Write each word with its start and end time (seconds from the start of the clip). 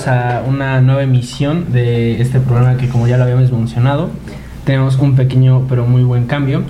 bienvenidos 0.00 0.08
a 0.08 0.48
una 0.48 0.80
nueva 0.80 1.02
emisión 1.02 1.72
de 1.72 2.20
este 2.20 2.40
programa 2.40 2.76
que 2.76 2.88
como 2.88 3.06
ya 3.06 3.16
lo 3.16 3.24
habíamos 3.24 3.50
mencionado, 3.52 4.10
tenemos 4.64 4.96
un 4.98 5.14
pequeño 5.14 5.66
pero 5.68 5.86
muy 5.86 6.02
buen 6.02 6.26
cambio. 6.26 6.62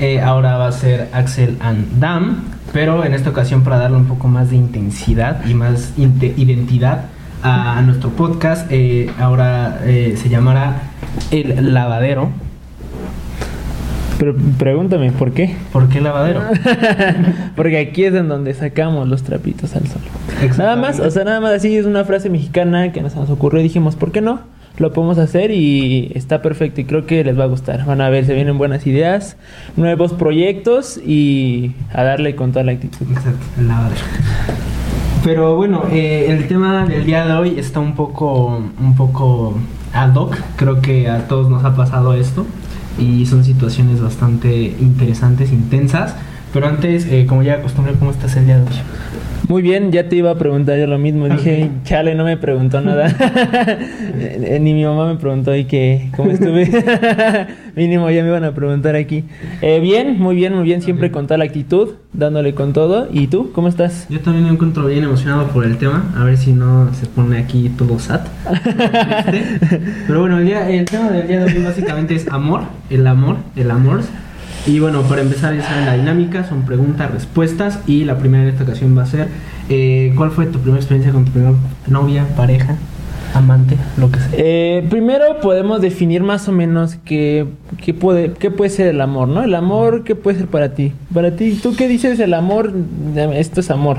Eh, 0.00 0.20
ahora 0.20 0.56
va 0.56 0.68
a 0.68 0.72
ser 0.72 1.08
Axel 1.12 1.56
and 1.60 1.98
Dam, 1.98 2.44
pero 2.72 3.04
en 3.04 3.14
esta 3.14 3.30
ocasión 3.30 3.62
para 3.62 3.78
darle 3.78 3.96
un 3.96 4.06
poco 4.06 4.28
más 4.28 4.50
de 4.50 4.56
intensidad 4.56 5.44
y 5.46 5.54
más 5.54 5.92
identidad 5.96 7.06
a, 7.42 7.80
nuestro 7.82 8.10
podcast, 8.10 8.70
eh, 8.70 9.10
ahora 9.18 9.80
eh, 9.84 10.14
se 10.16 10.28
llamará 10.28 10.82
El 11.30 11.74
Lavadero. 11.74 12.30
Pero 14.18 14.34
pregúntame, 14.58 15.12
¿por 15.12 15.32
qué? 15.32 15.56
¿Por 15.72 15.88
qué 15.88 16.00
lavadero? 16.00 16.42
Porque 17.56 17.78
aquí 17.78 18.04
es 18.04 18.14
en 18.14 18.28
donde 18.28 18.52
sacamos 18.54 19.08
los 19.08 19.22
trapitos 19.22 19.76
al 19.76 19.86
sol. 19.86 20.02
Nada 20.56 20.76
más, 20.76 21.00
o 21.00 21.10
sea, 21.10 21.24
nada 21.24 21.40
más 21.40 21.52
así 21.52 21.76
es 21.76 21.86
una 21.86 22.04
frase 22.04 22.30
mexicana 22.30 22.92
que 22.92 23.02
nos, 23.02 23.14
nos 23.16 23.30
ocurrió 23.30 23.60
y 23.60 23.64
dijimos, 23.64 23.96
¿por 23.96 24.12
qué 24.12 24.20
no? 24.20 24.40
Lo 24.78 24.92
podemos 24.92 25.18
hacer 25.18 25.50
y 25.50 26.12
está 26.14 26.40
perfecto 26.40 26.80
y 26.80 26.84
creo 26.84 27.04
que 27.04 27.24
les 27.24 27.38
va 27.38 27.44
a 27.44 27.48
gustar. 27.48 27.84
Van 27.84 28.00
a 28.00 28.08
ver, 28.10 28.24
se 28.24 28.34
vienen 28.34 28.58
buenas 28.58 28.86
ideas, 28.86 29.36
nuevos 29.76 30.12
proyectos 30.12 30.98
y 30.98 31.72
a 31.92 32.04
darle 32.04 32.36
con 32.36 32.52
toda 32.52 32.64
la 32.64 32.72
actitud. 32.72 33.06
Exacto, 33.10 33.44
el 33.58 33.68
lavadero. 33.68 34.02
Pero 35.24 35.56
bueno, 35.56 35.82
eh, 35.90 36.26
el 36.28 36.46
tema 36.46 36.86
del 36.86 37.04
día 37.04 37.26
de 37.26 37.32
hoy 37.32 37.58
está 37.58 37.80
un 37.80 37.96
poco, 37.96 38.62
un 38.80 38.94
poco 38.94 39.58
ad 39.92 40.14
hoc. 40.14 40.36
Creo 40.54 40.80
que 40.80 41.08
a 41.08 41.26
todos 41.26 41.50
nos 41.50 41.64
ha 41.64 41.74
pasado 41.74 42.14
esto 42.14 42.46
y 42.98 43.26
son 43.26 43.44
situaciones 43.44 44.00
bastante 44.00 44.76
interesantes, 44.80 45.50
intensas. 45.50 46.14
Pero 46.52 46.68
antes, 46.68 47.06
eh, 47.06 47.26
como 47.28 47.42
ya 47.42 47.54
acostumbré, 47.54 47.94
¿cómo 47.94 48.12
estás 48.12 48.36
el 48.36 48.46
día 48.46 48.58
de 48.58 48.62
hoy? 48.62 48.76
Muy 49.48 49.62
bien, 49.62 49.90
ya 49.92 50.10
te 50.10 50.16
iba 50.16 50.30
a 50.30 50.34
preguntar 50.34 50.78
yo 50.78 50.86
lo 50.86 50.98
mismo. 50.98 51.26
Dije, 51.26 51.70
chale, 51.84 52.14
no 52.14 52.24
me 52.24 52.36
preguntó 52.36 52.80
nada. 52.80 53.08
Eh, 54.20 54.58
ni 54.60 54.74
mi 54.74 54.84
mamá 54.84 55.06
me 55.06 55.18
preguntó 55.18 55.54
y 55.54 55.64
que 55.64 56.10
cómo 56.16 56.30
estuve. 56.30 56.68
Mínimo 57.76 58.10
ya 58.10 58.22
me 58.22 58.28
iban 58.28 58.44
a 58.44 58.52
preguntar 58.52 58.96
aquí. 58.96 59.24
Eh, 59.62 59.80
bien, 59.80 60.18
muy 60.18 60.34
bien, 60.34 60.54
muy 60.54 60.64
bien. 60.64 60.82
Siempre 60.82 61.10
con 61.10 61.26
tal 61.26 61.42
actitud, 61.42 61.94
dándole 62.12 62.54
con 62.54 62.72
todo. 62.72 63.08
¿Y 63.12 63.28
tú, 63.28 63.52
cómo 63.52 63.68
estás? 63.68 64.06
Yo 64.08 64.20
también 64.20 64.44
me 64.44 64.50
encuentro 64.50 64.86
bien 64.86 65.04
emocionado 65.04 65.46
por 65.48 65.64
el 65.64 65.78
tema. 65.78 66.12
A 66.16 66.24
ver 66.24 66.36
si 66.36 66.52
no 66.52 66.92
se 66.94 67.06
pone 67.06 67.38
aquí 67.38 67.68
todo 67.70 67.98
sat. 67.98 68.26
Pero 70.06 70.20
bueno, 70.20 70.38
el, 70.38 70.46
día, 70.46 70.68
el 70.68 70.84
tema 70.84 71.10
del 71.10 71.28
día 71.28 71.44
de 71.44 71.56
hoy 71.56 71.62
básicamente 71.62 72.14
es 72.14 72.26
amor. 72.28 72.62
El 72.90 73.06
amor, 73.06 73.36
el 73.54 73.70
amor. 73.70 74.00
Y 74.66 74.80
bueno, 74.80 75.02
para 75.02 75.22
empezar 75.22 75.56
ya 75.56 75.62
saben 75.62 75.86
la 75.86 75.94
dinámica, 75.94 76.46
son 76.46 76.62
preguntas, 76.62 77.10
respuestas 77.10 77.80
y 77.86 78.04
la 78.04 78.18
primera 78.18 78.44
en 78.44 78.50
esta 78.50 78.64
ocasión 78.64 78.96
va 78.96 79.02
a 79.02 79.06
ser 79.06 79.28
eh, 79.68 80.14
¿cuál 80.16 80.30
fue 80.30 80.46
tu 80.46 80.58
primera 80.58 80.78
experiencia 80.78 81.12
con 81.12 81.26
tu 81.26 81.32
primera 81.32 81.54
novia, 81.86 82.26
pareja, 82.36 82.76
amante, 83.34 83.76
lo 83.98 84.10
que 84.10 84.18
sea? 84.18 84.28
Eh, 84.32 84.86
primero 84.88 85.40
podemos 85.42 85.82
definir 85.82 86.22
más 86.22 86.48
o 86.48 86.52
menos 86.52 86.96
qué, 87.04 87.46
qué, 87.84 87.92
puede, 87.92 88.32
qué 88.32 88.50
puede 88.50 88.70
ser 88.70 88.86
el 88.88 89.00
amor, 89.02 89.28
¿no? 89.28 89.42
El 89.42 89.54
amor, 89.54 90.04
¿qué 90.04 90.14
puede 90.14 90.38
ser 90.38 90.46
para 90.46 90.72
ti? 90.72 90.94
Para 91.12 91.36
ti, 91.36 91.58
¿tú 91.62 91.74
qué 91.76 91.86
dices 91.86 92.18
el 92.18 92.32
amor? 92.32 92.72
Esto 93.34 93.60
es 93.60 93.70
amor. 93.70 93.98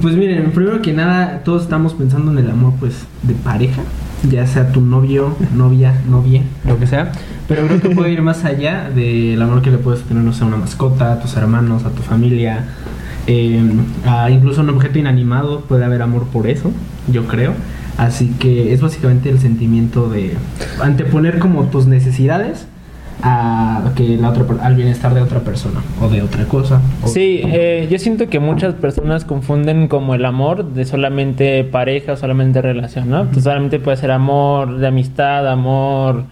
Pues 0.00 0.14
miren, 0.14 0.52
primero 0.52 0.80
que 0.80 0.94
nada, 0.94 1.42
todos 1.44 1.62
estamos 1.62 1.92
pensando 1.92 2.32
en 2.32 2.38
el 2.38 2.50
amor 2.50 2.72
pues 2.80 3.06
de 3.22 3.34
pareja, 3.34 3.82
ya 4.28 4.46
sea 4.46 4.72
tu 4.72 4.80
novio, 4.80 5.36
novia, 5.54 5.94
novia, 6.08 6.42
lo 6.66 6.78
que 6.78 6.86
sea. 6.86 7.12
Pero 7.46 7.66
creo 7.66 7.80
que 7.80 7.90
puede 7.90 8.12
ir 8.12 8.22
más 8.22 8.44
allá 8.44 8.90
del 8.90 9.40
amor 9.40 9.62
que 9.62 9.70
le 9.70 9.78
puedes 9.78 10.02
tener, 10.02 10.22
no 10.22 10.32
sé, 10.32 10.44
a 10.44 10.46
una 10.46 10.56
mascota, 10.56 11.12
a 11.12 11.20
tus 11.20 11.36
hermanos, 11.36 11.84
a 11.84 11.90
tu 11.90 12.02
familia, 12.02 12.64
eh, 13.26 13.62
a 14.06 14.30
incluso 14.30 14.60
un 14.60 14.70
objeto 14.70 14.98
inanimado. 14.98 15.60
Puede 15.62 15.84
haber 15.84 16.02
amor 16.02 16.26
por 16.26 16.46
eso, 16.46 16.70
yo 17.10 17.26
creo. 17.26 17.54
Así 17.96 18.34
que 18.38 18.72
es 18.72 18.80
básicamente 18.80 19.28
el 19.28 19.40
sentimiento 19.40 20.08
de 20.08 20.34
anteponer 20.80 21.38
como 21.38 21.64
tus 21.64 21.86
necesidades 21.86 22.66
a 23.22 23.92
que 23.96 24.16
la 24.16 24.30
otra 24.30 24.44
al 24.62 24.74
bienestar 24.74 25.12
de 25.14 25.20
otra 25.20 25.40
persona 25.40 25.80
o 26.00 26.08
de 26.08 26.22
otra 26.22 26.44
cosa. 26.44 26.80
sí, 27.06 27.40
eh, 27.44 27.88
yo 27.90 27.98
siento 27.98 28.28
que 28.28 28.38
muchas 28.38 28.74
personas 28.74 29.24
confunden 29.24 29.88
como 29.88 30.14
el 30.14 30.24
amor 30.24 30.72
de 30.72 30.84
solamente 30.84 31.64
pareja 31.64 32.12
o 32.12 32.16
solamente 32.16 32.62
relación, 32.62 33.10
¿no? 33.10 33.28
Solamente 33.40 33.80
puede 33.80 33.96
ser 33.96 34.10
amor 34.10 34.78
de 34.78 34.86
amistad, 34.86 35.48
amor 35.48 36.24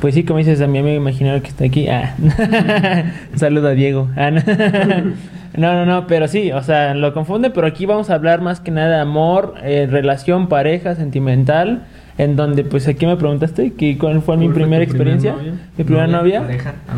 pues 0.00 0.14
sí, 0.14 0.24
como 0.24 0.38
dices, 0.38 0.60
a 0.60 0.66
mi 0.66 0.78
amigo 0.78 0.96
imaginario 0.96 1.42
que 1.42 1.48
está 1.48 1.64
aquí. 1.64 1.88
Ah. 1.88 2.14
Un 3.32 3.38
saludo 3.38 3.68
a 3.68 3.72
Diego. 3.72 4.08
Ah, 4.16 4.30
no. 5.56 5.74
no. 5.74 5.86
no, 5.86 6.06
pero 6.06 6.28
sí, 6.28 6.52
o 6.52 6.62
sea, 6.62 6.94
lo 6.94 7.12
confunde, 7.14 7.50
pero 7.50 7.66
aquí 7.66 7.86
vamos 7.86 8.10
a 8.10 8.14
hablar 8.14 8.40
más 8.40 8.60
que 8.60 8.70
nada 8.70 8.96
de 8.96 9.00
amor, 9.00 9.54
eh, 9.62 9.86
relación, 9.90 10.48
pareja, 10.48 10.94
sentimental, 10.94 11.84
en 12.18 12.36
donde, 12.36 12.64
pues 12.64 12.86
aquí 12.88 13.06
me 13.06 13.16
preguntaste 13.16 13.72
que 13.72 13.98
cuál 13.98 14.22
fue 14.22 14.36
mi 14.36 14.48
primera 14.48 14.84
experiencia, 14.84 15.34
mi 15.76 15.84
primera 15.84 16.06
novia. 16.06 16.46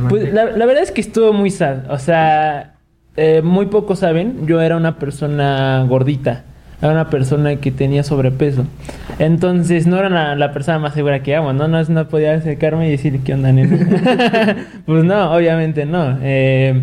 pues 0.08 0.32
la, 0.32 0.44
verdad 0.44 0.82
es 0.82 0.90
que 0.90 1.00
estuvo 1.00 1.32
muy 1.32 1.50
sad, 1.50 1.90
o 1.90 1.98
sea, 1.98 2.74
eh, 3.16 3.42
muy 3.42 3.66
pocos 3.66 4.00
saben, 4.00 4.46
yo 4.46 4.60
era 4.60 4.76
una 4.76 4.98
persona 4.98 5.84
gordita 5.88 6.44
era 6.82 6.92
una 6.92 7.08
persona 7.08 7.56
que 7.56 7.70
tenía 7.70 8.02
sobrepeso. 8.02 8.66
Entonces 9.18 9.86
no 9.86 9.98
era 9.98 10.34
la, 10.34 10.52
persona 10.52 10.78
más 10.78 10.94
segura 10.94 11.22
que 11.22 11.34
amo, 11.34 11.52
¿no? 11.52 11.68
No, 11.68 11.82
no 11.82 12.08
podía 12.08 12.34
acercarme 12.34 12.88
y 12.88 12.90
decir, 12.90 13.20
¿qué 13.24 13.34
onda, 13.34 13.50
nena? 13.52 14.56
pues 14.86 15.04
no, 15.04 15.32
obviamente 15.32 15.86
no. 15.86 16.18
Eh, 16.22 16.82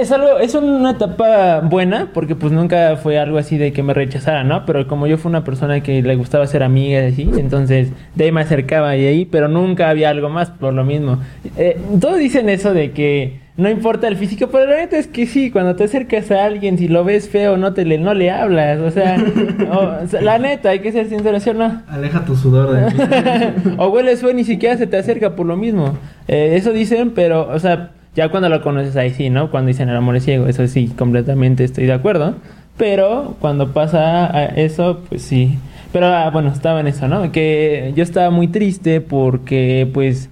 es 0.00 0.12
algo, 0.12 0.38
es 0.38 0.54
una 0.54 0.92
etapa 0.92 1.60
buena, 1.60 2.10
porque 2.12 2.34
pues 2.34 2.52
nunca 2.52 2.96
fue 2.96 3.18
algo 3.18 3.38
así 3.38 3.58
de 3.58 3.72
que 3.72 3.82
me 3.82 3.94
rechazara, 3.94 4.44
¿no? 4.44 4.64
Pero 4.64 4.86
como 4.86 5.06
yo 5.06 5.18
fui 5.18 5.28
una 5.28 5.44
persona 5.44 5.82
que 5.82 6.02
le 6.02 6.16
gustaba 6.16 6.46
ser 6.46 6.62
amiga 6.62 7.02
y 7.02 7.12
así, 7.12 7.30
entonces 7.36 7.92
de 8.14 8.24
ahí 8.24 8.32
me 8.32 8.40
acercaba 8.40 8.96
y 8.96 9.06
ahí, 9.06 9.24
pero 9.26 9.48
nunca 9.48 9.90
había 9.90 10.10
algo 10.10 10.28
más 10.28 10.50
por 10.50 10.72
lo 10.72 10.84
mismo. 10.84 11.18
Eh, 11.56 11.78
todos 12.00 12.18
dicen 12.18 12.48
eso 12.48 12.72
de 12.72 12.92
que 12.92 13.40
no 13.56 13.68
importa 13.68 14.08
el 14.08 14.16
físico, 14.16 14.48
pero 14.50 14.70
la 14.70 14.76
neta 14.78 14.96
es 14.96 15.06
que 15.06 15.26
sí, 15.26 15.50
cuando 15.50 15.76
te 15.76 15.84
acercas 15.84 16.30
a 16.30 16.44
alguien, 16.46 16.78
si 16.78 16.88
lo 16.88 17.04
ves 17.04 17.28
feo, 17.28 17.58
no 17.58 17.74
te 17.74 17.84
le, 17.84 17.98
no 17.98 18.14
le 18.14 18.30
hablas, 18.30 18.78
o 18.80 18.90
sea, 18.90 19.18
la 20.22 20.38
neta, 20.38 20.70
hay 20.70 20.78
que 20.78 20.92
ser 20.92 21.10
sincero, 21.10 21.38
¿sí 21.40 21.50
o 21.50 21.54
no? 21.54 21.82
Aleja 21.88 22.24
tu 22.24 22.36
sudor 22.36 22.72
de 22.72 23.52
O 23.76 23.88
hueles 23.88 24.22
feo, 24.22 24.32
ni 24.32 24.44
siquiera 24.44 24.78
se 24.78 24.86
te 24.86 24.96
acerca 24.96 25.36
por 25.36 25.44
lo 25.44 25.58
mismo. 25.58 25.98
Eh, 26.26 26.54
eso 26.56 26.72
dicen, 26.72 27.10
pero, 27.14 27.50
o 27.50 27.58
sea, 27.58 27.90
ya 28.14 28.28
cuando 28.28 28.48
lo 28.48 28.62
conoces 28.62 28.96
ahí 28.96 29.10
sí, 29.12 29.30
¿no? 29.30 29.50
Cuando 29.50 29.68
dicen 29.68 29.88
el 29.88 29.96
amor 29.96 30.16
es 30.16 30.24
ciego, 30.24 30.46
eso 30.46 30.66
sí, 30.66 30.88
completamente 30.96 31.64
estoy 31.64 31.86
de 31.86 31.92
acuerdo. 31.92 32.34
Pero 32.76 33.36
cuando 33.40 33.72
pasa 33.72 34.46
eso, 34.56 35.00
pues 35.08 35.22
sí. 35.22 35.58
Pero 35.92 36.06
ah, 36.06 36.30
bueno, 36.30 36.50
estaba 36.50 36.80
en 36.80 36.86
eso, 36.86 37.08
¿no? 37.08 37.30
Que 37.30 37.92
yo 37.94 38.02
estaba 38.02 38.30
muy 38.30 38.48
triste 38.48 39.00
porque, 39.00 39.88
pues, 39.92 40.30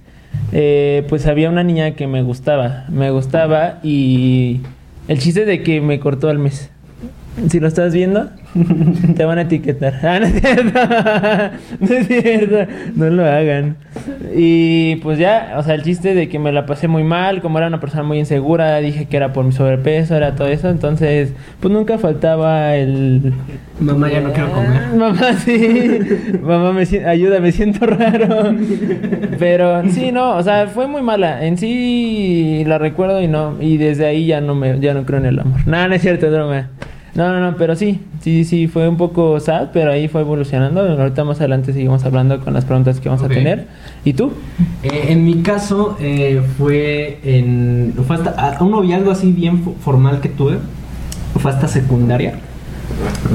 eh, 0.51 1.05
pues 1.09 1.27
había 1.27 1.49
una 1.49 1.63
niña 1.63 1.91
que 1.91 2.07
me 2.07 2.23
gustaba, 2.23 2.85
me 2.89 3.11
gustaba 3.11 3.79
y 3.83 4.61
el 5.07 5.19
chiste 5.19 5.45
de 5.45 5.63
que 5.63 5.81
me 5.81 5.99
cortó 5.99 6.29
al 6.29 6.39
mes. 6.39 6.71
Si 7.49 7.59
lo 7.59 7.67
estás 7.67 7.93
viendo, 7.93 8.29
te 9.15 9.25
van 9.25 9.37
a 9.37 9.41
etiquetar. 9.41 9.93
Ah, 10.09 10.19
no 10.19 10.25
es 10.25 10.41
cierto. 10.41 10.79
No 11.79 11.95
es 11.95 12.07
cierto. 12.07 12.71
No 12.95 13.09
lo 13.09 13.25
hagan. 13.25 13.77
Y 14.35 14.95
pues 14.97 15.19
ya, 15.19 15.55
o 15.57 15.63
sea, 15.63 15.75
el 15.75 15.83
chiste 15.83 16.15
de 16.15 16.29
que 16.29 16.39
me 16.39 16.51
la 16.51 16.65
pasé 16.65 16.87
muy 16.87 17.03
mal, 17.03 17.41
como 17.41 17.57
era 17.57 17.67
una 17.67 17.79
persona 17.79 18.03
muy 18.03 18.17
insegura, 18.19 18.77
dije 18.77 19.05
que 19.05 19.17
era 19.17 19.33
por 19.33 19.45
mi 19.45 19.51
sobrepeso, 19.51 20.15
era 20.15 20.35
todo 20.35 20.47
eso. 20.47 20.69
Entonces, 20.69 21.33
pues 21.59 21.73
nunca 21.73 21.97
faltaba 21.97 22.75
el. 22.75 23.33
Mamá, 23.79 24.09
ya 24.09 24.21
no 24.21 24.33
quiero 24.33 24.51
comer. 24.51 24.81
Mamá, 24.95 25.33
sí. 25.33 25.99
Mamá, 26.41 26.73
me 26.73 26.81
ayuda, 27.05 27.39
me 27.39 27.51
siento 27.51 27.85
raro. 27.85 28.55
Pero 29.37 29.87
sí, 29.89 30.11
no, 30.11 30.35
o 30.35 30.43
sea, 30.43 30.67
fue 30.67 30.87
muy 30.87 31.01
mala. 31.01 31.45
En 31.45 31.57
sí 31.57 32.63
la 32.65 32.77
recuerdo 32.77 33.21
y 33.21 33.27
no. 33.27 33.55
Y 33.59 33.77
desde 33.77 34.05
ahí 34.05 34.25
ya 34.25 34.41
no, 34.41 34.55
me, 34.55 34.79
ya 34.79 34.93
no 34.93 35.05
creo 35.05 35.19
en 35.19 35.25
el 35.27 35.39
amor. 35.39 35.67
Nada, 35.67 35.87
no 35.87 35.95
es 35.95 36.01
cierto, 36.01 36.29
drama. 36.31 36.69
No, 37.15 37.31
no, 37.31 37.51
no, 37.51 37.57
pero 37.57 37.75
sí, 37.75 37.99
sí, 38.21 38.43
sí, 38.43 38.67
fue 38.67 38.87
un 38.87 38.97
poco 38.97 39.39
sad, 39.39 39.69
pero 39.73 39.91
ahí 39.91 40.07
fue 40.07 40.21
evolucionando. 40.21 40.81
Ahorita 40.81 41.23
más 41.23 41.39
adelante 41.39 41.73
seguimos 41.73 42.05
hablando 42.05 42.39
con 42.39 42.53
las 42.53 42.65
preguntas 42.65 42.99
que 42.99 43.09
vamos 43.09 43.23
a 43.23 43.27
tener. 43.27 43.67
¿Y 44.05 44.13
tú? 44.13 44.31
Eh, 44.83 45.07
en 45.09 45.25
mi 45.25 45.41
caso 45.41 45.97
eh, 45.99 46.41
fue 46.57 47.19
en... 47.23 47.93
Fue 48.07 48.15
hasta 48.15 48.63
un 48.63 48.71
noviazgo 48.71 49.11
así 49.11 49.31
bien 49.31 49.63
formal 49.81 50.21
que 50.21 50.29
tuve. 50.29 50.57
Fue 51.37 51.51
hasta 51.51 51.67
secundaria. 51.67 52.39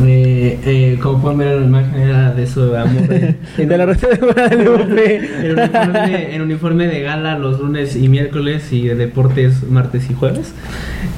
Eh, 0.04 0.58
eh, 0.64 0.98
como 1.00 1.22
pueden 1.22 1.38
ver 1.38 1.48
en 1.54 1.60
la 1.60 1.66
imagen 1.66 2.00
era 2.00 2.32
de 2.32 2.44
de 2.44 2.78
amor 2.78 3.08
de, 3.08 3.36
la 3.78 3.86
receta 3.86 4.16
de 4.16 4.26
Guadalupe. 4.26 5.16
en 5.16 5.58
uniforme, 5.58 6.34
en 6.34 6.42
uniforme 6.42 6.86
de 6.86 7.02
gala 7.02 7.38
los 7.38 7.60
lunes 7.60 7.96
y 7.96 8.08
miércoles 8.08 8.72
y 8.72 8.88
de 8.88 8.94
deportes 8.94 9.62
martes 9.70 10.10
y 10.10 10.14
jueves. 10.14 10.52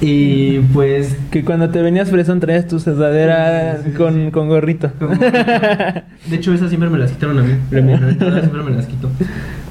Y 0.01 0.59
pues 0.75 1.17
que 1.31 1.45
cuando 1.45 1.71
te 1.71 1.81
venías 1.81 2.11
fresón 2.11 2.41
traías 2.41 2.67
tu 2.67 2.79
sudadera 2.79 3.81
con, 3.97 4.31
con, 4.31 4.49
gorrito. 4.49 4.91
De 6.27 6.37
hecho 6.37 6.53
esas 6.53 6.69
siempre 6.69 6.91
me 6.91 6.99
las 6.99 7.13
quitaron 7.13 7.39
a 7.39 7.43
mí 7.43 7.55
siempre 7.71 8.63
me 8.63 8.71
las 8.71 8.87
quito. 8.87 9.11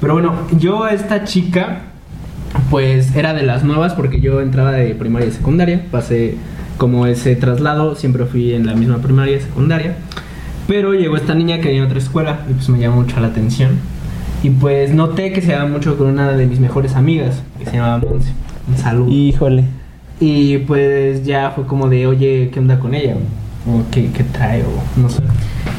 Pero 0.00 0.14
bueno 0.14 0.34
yo 0.58 0.84
a 0.84 0.92
esta 0.92 1.24
chica 1.24 1.82
pues 2.70 3.14
era 3.14 3.34
de 3.34 3.42
las 3.42 3.64
nuevas 3.64 3.94
porque 3.94 4.20
yo 4.20 4.40
entraba 4.40 4.72
de 4.72 4.94
primaria 4.94 5.28
y 5.28 5.32
secundaria 5.32 5.84
pasé 5.90 6.36
como 6.76 7.06
ese 7.06 7.36
traslado, 7.36 7.94
siempre 7.94 8.24
fui 8.24 8.52
en 8.52 8.66
la 8.66 8.74
misma 8.74 8.98
primaria 8.98 9.36
y 9.36 9.40
secundaria. 9.40 9.96
Pero 10.66 10.94
llegó 10.94 11.16
esta 11.16 11.34
niña 11.34 11.60
que 11.60 11.68
venía 11.68 11.82
a 11.82 11.86
otra 11.86 11.98
escuela 11.98 12.40
y 12.50 12.54
pues 12.54 12.68
me 12.68 12.78
llamó 12.78 13.02
mucho 13.02 13.20
la 13.20 13.28
atención. 13.28 13.78
Y 14.42 14.50
pues 14.50 14.92
noté 14.92 15.32
que 15.32 15.40
se 15.40 15.52
daba 15.52 15.68
mucho 15.68 15.96
con 15.96 16.08
una 16.08 16.32
de 16.32 16.46
mis 16.46 16.60
mejores 16.60 16.94
amigas, 16.94 17.42
que 17.58 17.64
se 17.64 17.76
llamaba 17.76 17.98
Monse. 17.98 18.32
Un 18.68 18.76
saludo. 18.76 19.10
Híjole. 19.10 19.64
Y 20.20 20.58
pues 20.58 21.24
ya 21.24 21.50
fue 21.50 21.66
como 21.66 21.88
de, 21.88 22.06
oye, 22.06 22.50
¿qué 22.52 22.60
onda 22.60 22.78
con 22.78 22.94
ella? 22.94 23.16
O 23.66 23.82
qué, 23.90 24.10
qué 24.12 24.24
trae, 24.24 24.62
o 24.62 25.00
no 25.00 25.08
sé. 25.08 25.22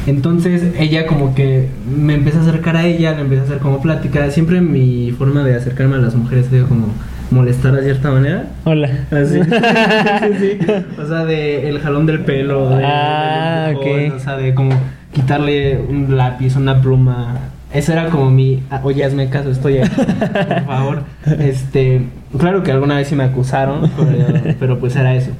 Entonces 0.06 0.74
ella 0.78 1.06
como 1.06 1.34
que 1.34 1.68
me 1.86 2.14
empezó 2.14 2.38
a 2.38 2.42
acercar 2.42 2.76
a 2.76 2.86
ella, 2.86 3.14
le 3.14 3.22
empecé 3.22 3.42
a 3.42 3.44
hacer 3.44 3.58
como 3.58 3.80
plática. 3.80 4.30
Siempre 4.30 4.60
mi 4.60 5.12
forma 5.12 5.44
de 5.44 5.54
acercarme 5.54 5.96
a 5.96 5.98
las 5.98 6.14
mujeres 6.14 6.46
sido 6.46 6.66
como 6.66 6.86
molestar 7.30 7.72
de 7.72 7.82
cierta 7.82 8.10
manera. 8.10 8.46
Hola. 8.64 8.88
Así. 9.10 9.40
sí, 10.40 10.58
sí. 10.60 10.74
O 11.00 11.06
sea, 11.06 11.24
de 11.24 11.68
el 11.68 11.80
jalón 11.80 12.06
del 12.06 12.20
pelo, 12.20 12.70
de, 12.70 12.84
Ah, 12.84 13.72
ok. 13.74 14.14
o 14.16 14.18
sea, 14.18 14.36
de 14.36 14.54
como 14.54 14.70
quitarle 15.12 15.78
un 15.78 16.16
lápiz, 16.16 16.56
una 16.56 16.80
pluma. 16.80 17.36
Eso 17.72 17.92
era 17.92 18.08
como 18.08 18.30
mi, 18.30 18.62
ah, 18.70 18.80
oye, 18.82 19.04
hazme 19.04 19.28
caso, 19.28 19.50
estoy 19.50 19.78
aquí, 19.78 19.90
por 19.96 20.64
favor. 20.66 21.02
Este, 21.38 22.02
claro 22.38 22.62
que 22.62 22.72
alguna 22.72 22.96
vez 22.96 23.08
sí 23.08 23.14
me 23.14 23.24
acusaron, 23.24 23.90
pero, 23.96 24.54
pero 24.58 24.78
pues 24.78 24.96
era 24.96 25.14
eso. 25.14 25.30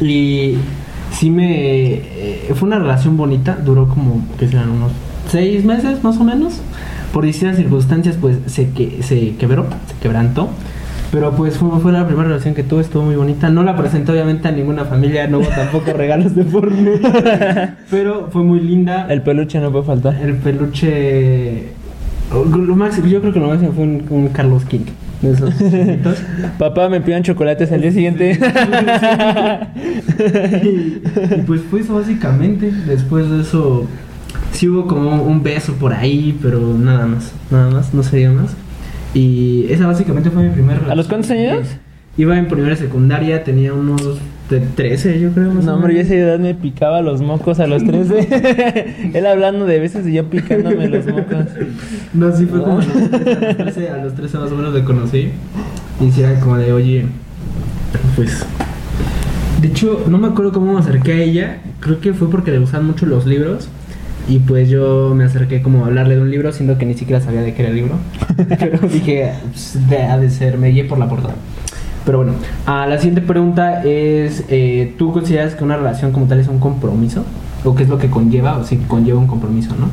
Y 0.00 0.56
sí 1.12 1.30
me, 1.30 1.92
eh, 1.94 2.50
fue 2.54 2.66
una 2.66 2.78
relación 2.78 3.16
bonita, 3.16 3.58
duró 3.62 3.88
como, 3.88 4.24
que 4.38 4.48
serán 4.48 4.70
unos 4.70 4.92
seis 5.30 5.64
meses 5.64 6.02
más 6.02 6.16
o 6.16 6.24
menos. 6.24 6.60
Por 7.12 7.24
distintas 7.24 7.58
circunstancias, 7.58 8.16
pues 8.20 8.38
se, 8.46 8.70
que, 8.70 9.02
se 9.02 9.36
quebró, 9.36 9.66
se 9.86 9.94
quebrantó. 10.02 10.48
Pero 11.14 11.30
pues 11.30 11.56
fue, 11.56 11.78
fue 11.78 11.92
la 11.92 12.04
primera 12.04 12.26
relación 12.26 12.54
que 12.54 12.64
tuve, 12.64 12.82
estuvo 12.82 13.04
muy 13.04 13.14
bonita. 13.14 13.48
No 13.48 13.62
la 13.62 13.76
presenté 13.76 14.10
obviamente 14.10 14.48
a 14.48 14.50
ninguna 14.50 14.84
familia, 14.84 15.28
no 15.28 15.38
hubo 15.38 15.46
tampoco 15.46 15.92
regalos 15.96 16.34
de 16.34 16.42
por 16.42 16.72
medio. 16.72 17.08
Pero 17.88 18.30
fue 18.32 18.42
muy 18.42 18.58
linda. 18.58 19.06
El 19.08 19.22
peluche 19.22 19.60
no 19.60 19.70
puede 19.70 19.84
faltar. 19.84 20.16
El 20.16 20.34
peluche. 20.34 21.68
Lo 22.32 22.74
máximo, 22.74 23.06
yo 23.06 23.20
creo 23.20 23.32
que 23.32 23.38
lo 23.38 23.46
máximo 23.46 23.72
fue 23.72 23.84
un, 23.84 24.04
un 24.10 24.28
Carlos 24.30 24.64
King. 24.64 24.86
De 25.22 25.30
esos. 25.30 25.54
Papá, 26.58 26.88
me 26.88 27.00
pidan 27.00 27.22
chocolates 27.22 27.70
al 27.70 27.82
día 27.82 27.92
siguiente. 27.92 28.36
y, 30.64 30.66
y 30.66 31.42
pues 31.46 31.60
fue 31.70 31.82
eso 31.82 31.94
básicamente. 31.94 32.72
Después 32.72 33.30
de 33.30 33.42
eso, 33.42 33.86
sí 34.50 34.68
hubo 34.68 34.88
como 34.88 35.22
un 35.22 35.44
beso 35.44 35.74
por 35.74 35.92
ahí, 35.92 36.36
pero 36.42 36.58
nada 36.76 37.06
más. 37.06 37.30
Nada 37.52 37.70
más, 37.70 37.94
no 37.94 38.02
sería 38.02 38.32
más. 38.32 38.56
Y 39.14 39.66
esa 39.70 39.86
básicamente 39.86 40.30
fue 40.30 40.42
mi 40.42 40.50
primera 40.50 40.74
relación. 40.74 40.92
¿A 40.92 40.96
los 40.96 41.06
cuántos 41.06 41.30
años? 41.30 41.68
Iba 42.16 42.38
en 42.38 42.48
primera 42.48 42.76
secundaria, 42.76 43.42
tenía 43.42 43.72
unos 43.72 44.18
de 44.50 44.60
13, 44.60 45.20
yo 45.20 45.30
creo. 45.30 45.52
más 45.52 45.64
No, 45.64 45.76
hombre, 45.76 45.94
yo 45.94 46.00
a 46.00 46.02
esa 46.02 46.14
edad 46.14 46.38
me 46.38 46.54
picaba 46.54 47.00
los 47.00 47.22
mocos 47.22 47.60
a 47.60 47.66
los 47.66 47.84
13. 47.84 49.10
Él 49.14 49.26
hablando 49.26 49.66
de 49.66 49.78
veces 49.78 50.06
y 50.06 50.14
yo 50.14 50.28
picándome 50.28 50.88
los 50.88 51.06
mocos. 51.06 51.46
No, 52.12 52.36
sí 52.36 52.46
fue 52.46 52.62
como 52.62 52.80
a 52.80 52.84
los 52.84 53.10
13, 53.10 53.18
a 53.18 53.34
los 53.40 53.56
13, 53.56 53.88
a 53.88 53.96
los 53.98 54.14
13 54.14 54.38
más 54.38 54.52
o 54.52 54.56
menos 54.56 54.74
le 54.74 54.84
conocí. 54.84 55.30
Y 56.00 56.20
era 56.20 56.38
como 56.40 56.56
de, 56.56 56.72
oye, 56.72 57.06
pues... 58.16 58.44
De 59.60 59.68
hecho, 59.68 60.04
no 60.08 60.18
me 60.18 60.28
acuerdo 60.28 60.52
cómo 60.52 60.74
me 60.74 60.80
acerqué 60.80 61.12
a 61.12 61.22
ella. 61.22 61.58
Creo 61.80 62.00
que 62.00 62.12
fue 62.12 62.30
porque 62.30 62.50
le 62.50 62.58
gustan 62.58 62.86
mucho 62.86 63.06
los 63.06 63.24
libros. 63.26 63.68
Y 64.28 64.38
pues 64.38 64.70
yo 64.70 65.12
me 65.14 65.24
acerqué 65.24 65.60
como 65.60 65.84
a 65.84 65.88
hablarle 65.88 66.16
de 66.16 66.22
un 66.22 66.30
libro, 66.30 66.50
siendo 66.52 66.78
que 66.78 66.86
ni 66.86 66.94
siquiera 66.94 67.20
sabía 67.20 67.42
de 67.42 67.52
qué 67.54 67.62
era 67.62 67.70
el 67.70 67.76
libro. 67.76 67.94
Pero 68.58 68.78
dije, 68.88 69.32
pues, 69.50 69.78
de- 69.88 70.02
ha 70.02 70.18
de 70.18 70.30
ser, 70.30 70.56
me 70.58 70.68
guié 70.70 70.84
por 70.84 70.98
la 70.98 71.08
portada. 71.08 71.34
Pero 72.06 72.18
bueno, 72.18 72.32
ah, 72.66 72.86
la 72.86 72.98
siguiente 72.98 73.20
pregunta 73.22 73.82
es, 73.84 74.44
eh, 74.48 74.94
¿tú 74.98 75.12
consideras 75.12 75.54
que 75.54 75.64
una 75.64 75.76
relación 75.76 76.12
como 76.12 76.26
tal 76.26 76.38
es 76.40 76.48
un 76.48 76.58
compromiso? 76.58 77.24
¿O 77.64 77.74
qué 77.74 77.82
es 77.84 77.88
lo 77.88 77.98
que 77.98 78.10
conlleva? 78.10 78.58
O 78.58 78.64
si 78.64 78.76
conlleva 78.76 79.18
un 79.18 79.26
compromiso, 79.26 79.74
¿no? 79.78 79.88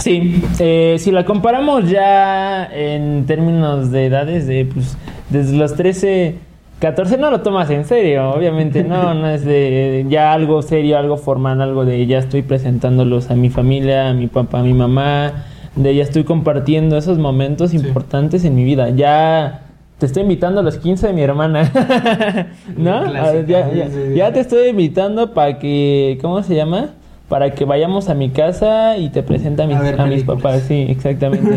Sí, 0.00 0.42
eh, 0.58 0.96
si 0.98 1.12
la 1.12 1.24
comparamos 1.24 1.88
ya 1.88 2.64
en 2.66 3.24
términos 3.26 3.92
de 3.92 4.06
edades, 4.06 4.46
de 4.48 4.64
pues 4.72 4.96
desde 5.30 5.56
los 5.56 5.74
13, 5.76 6.34
14 6.82 7.16
no 7.16 7.30
lo 7.30 7.42
tomas 7.42 7.70
en 7.70 7.84
serio, 7.84 8.30
obviamente 8.30 8.82
no, 8.82 9.14
no 9.20 9.28
es 9.28 9.44
de 9.44 10.04
ya 10.08 10.32
algo 10.32 10.62
serio, 10.62 10.98
algo 10.98 11.16
formal, 11.16 11.62
algo 11.62 11.84
de 11.84 12.04
ya 12.06 12.18
estoy 12.18 12.42
presentándolos 12.42 13.30
a 13.30 13.36
mi 13.36 13.50
familia, 13.50 14.08
a 14.08 14.14
mi 14.14 14.26
papá, 14.26 14.58
a 14.58 14.62
mi 14.64 14.72
mamá, 14.74 15.44
de 15.76 15.94
ya 15.94 16.02
estoy 16.02 16.24
compartiendo 16.24 16.96
esos 16.98 17.18
momentos 17.18 17.70
Sí. 17.70 17.76
importantes 17.76 18.44
en 18.44 18.56
mi 18.56 18.64
vida, 18.64 18.90
ya 18.90 19.60
te 19.98 20.06
estoy 20.06 20.22
invitando 20.24 20.58
a 20.58 20.62
los 20.64 20.76
15 20.78 21.06
de 21.06 21.12
mi 21.12 21.22
hermana, 21.22 21.70
¿no? 22.76 23.04
Clásica, 23.04 23.66
Ah, 23.70 23.72
ya, 23.72 23.88
ya- 24.16 24.32
te 24.32 24.40
estoy 24.40 24.68
invitando 24.70 25.32
para 25.34 25.60
que, 25.60 26.18
¿cómo 26.20 26.42
se 26.42 26.56
llama? 26.56 26.88
Para 27.28 27.52
que 27.52 27.64
vayamos 27.64 28.08
a 28.08 28.14
mi 28.14 28.30
casa 28.30 28.96
y 28.98 29.08
te 29.10 29.22
presente 29.22 29.62
a 29.62 29.66
mis, 29.68 29.76
A 29.76 30.06
mis 30.06 30.24
papás. 30.24 30.62
Sí, 30.66 30.84
exactamente. 30.88 31.56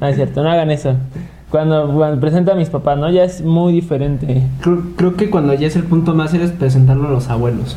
no 0.00 0.06
es 0.08 0.16
cierto, 0.16 0.42
no 0.42 0.50
hagan 0.50 0.70
eso. 0.70 0.94
Cuando, 1.52 1.92
cuando 1.92 2.18
presenta 2.18 2.52
a 2.52 2.54
mis 2.56 2.70
papás, 2.70 2.98
¿no? 2.98 3.10
Ya 3.10 3.24
es 3.24 3.44
muy 3.44 3.74
diferente. 3.74 4.42
Creo, 4.62 4.82
creo 4.96 5.16
que 5.16 5.28
cuando 5.30 5.52
ya 5.52 5.66
es 5.68 5.76
el 5.76 5.84
punto 5.84 6.14
más 6.14 6.30
serio 6.30 6.46
es 6.46 6.52
presentarlo 6.52 7.08
a 7.08 7.10
los 7.10 7.28
abuelos. 7.28 7.76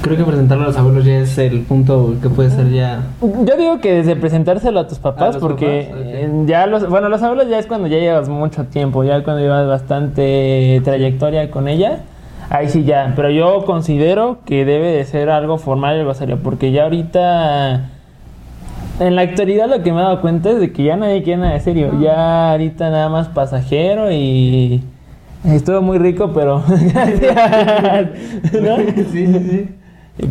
Creo 0.00 0.16
que 0.16 0.24
presentarlo 0.24 0.64
a 0.64 0.66
los 0.68 0.76
abuelos 0.78 1.04
ya 1.04 1.18
es 1.18 1.36
el 1.36 1.60
punto 1.60 2.14
que 2.22 2.30
puede 2.30 2.48
ser 2.48 2.70
ya... 2.70 3.02
Yo 3.20 3.56
digo 3.58 3.80
que 3.80 3.92
desde 3.92 4.16
presentárselo 4.16 4.80
a 4.80 4.86
tus 4.86 4.98
papás, 4.98 5.36
porque 5.36 5.88
papás? 5.90 6.46
Ya 6.46 6.66
los, 6.66 6.88
bueno, 6.88 7.10
los 7.10 7.22
abuelos 7.22 7.48
ya 7.48 7.58
es 7.58 7.66
cuando 7.66 7.86
ya 7.88 7.98
llevas 7.98 8.30
mucho 8.30 8.64
tiempo, 8.64 9.04
ya 9.04 9.22
cuando 9.24 9.42
llevas 9.42 9.66
bastante 9.66 10.80
trayectoria 10.82 11.50
con 11.50 11.68
ella, 11.68 12.00
ahí 12.48 12.68
sí 12.68 12.84
ya, 12.84 13.12
pero 13.14 13.30
yo 13.30 13.64
considero 13.66 14.38
que 14.46 14.64
debe 14.64 14.92
de 14.92 15.04
ser 15.04 15.28
algo 15.28 15.58
formal 15.58 15.96
y 15.96 16.00
algo 16.00 16.14
serio, 16.14 16.38
porque 16.42 16.72
ya 16.72 16.84
ahorita, 16.84 17.90
en 19.00 19.14
la 19.16 19.22
actualidad 19.22 19.68
lo 19.68 19.82
que 19.82 19.92
me 19.92 20.00
he 20.00 20.02
dado 20.02 20.20
cuenta 20.20 20.50
es 20.50 20.60
de 20.60 20.72
que 20.72 20.84
ya 20.84 20.96
nadie 20.96 21.22
quiere 21.22 21.40
nada 21.40 21.52
de 21.54 21.60
serio, 21.60 21.92
ya 22.00 22.52
ahorita 22.52 22.90
nada 22.90 23.08
más 23.08 23.28
pasajero 23.28 24.10
y... 24.10 24.82
Estuvo 25.44 25.80
muy 25.82 25.98
rico, 25.98 26.32
pero... 26.34 26.62
Gracias. 26.92 28.08
¿No? 28.60 28.76
sí, 29.12 29.26
sí, 29.26 29.40
sí. 29.50 29.68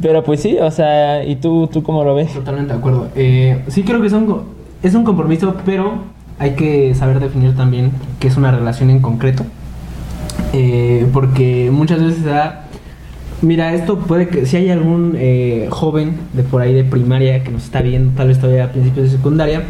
Pero 0.02 0.24
pues 0.24 0.42
sí, 0.42 0.58
o 0.60 0.72
sea, 0.72 1.24
¿y 1.24 1.36
tú, 1.36 1.68
tú 1.72 1.84
cómo 1.84 2.04
lo 2.04 2.16
ves? 2.16 2.34
Totalmente 2.34 2.74
de 2.74 2.80
acuerdo. 2.80 3.08
Eh, 3.16 3.62
sí 3.68 3.84
creo 3.84 4.02
que 4.02 4.08
es 4.08 4.14
un, 4.14 4.26
co- 4.26 4.44
es 4.82 4.94
un 4.96 5.04
compromiso, 5.04 5.56
pero 5.64 5.94
hay 6.40 6.52
que 6.56 6.94
saber 6.96 7.20
definir 7.20 7.56
también 7.56 7.92
qué 8.20 8.28
es 8.28 8.36
una 8.36 8.52
relación 8.52 8.90
en 8.90 9.00
concreto. 9.00 9.44
Eh, 10.54 11.08
porque 11.14 11.70
muchas 11.72 12.02
veces 12.04 12.24
se 12.24 12.30
da... 12.30 12.65
Mira, 13.42 13.74
esto 13.74 14.00
puede 14.00 14.28
que... 14.28 14.46
Si 14.46 14.58
hay 14.58 14.70
algún 14.70 15.14
eh, 15.18 15.68
joven 15.70 16.14
de 16.34 16.44
por 16.44 16.62
ahí 16.62 16.74
de 16.74 16.84
primaria 16.84 17.44
que 17.44 17.52
nos 17.52 17.64
está 17.66 17.82
viendo, 17.82 18.12
tal 18.16 18.30
vez 18.30 18.40
todavía 18.40 18.66
a 18.66 18.72
principios 18.72 19.12
de 19.12 19.18
secundaria, 19.18 19.64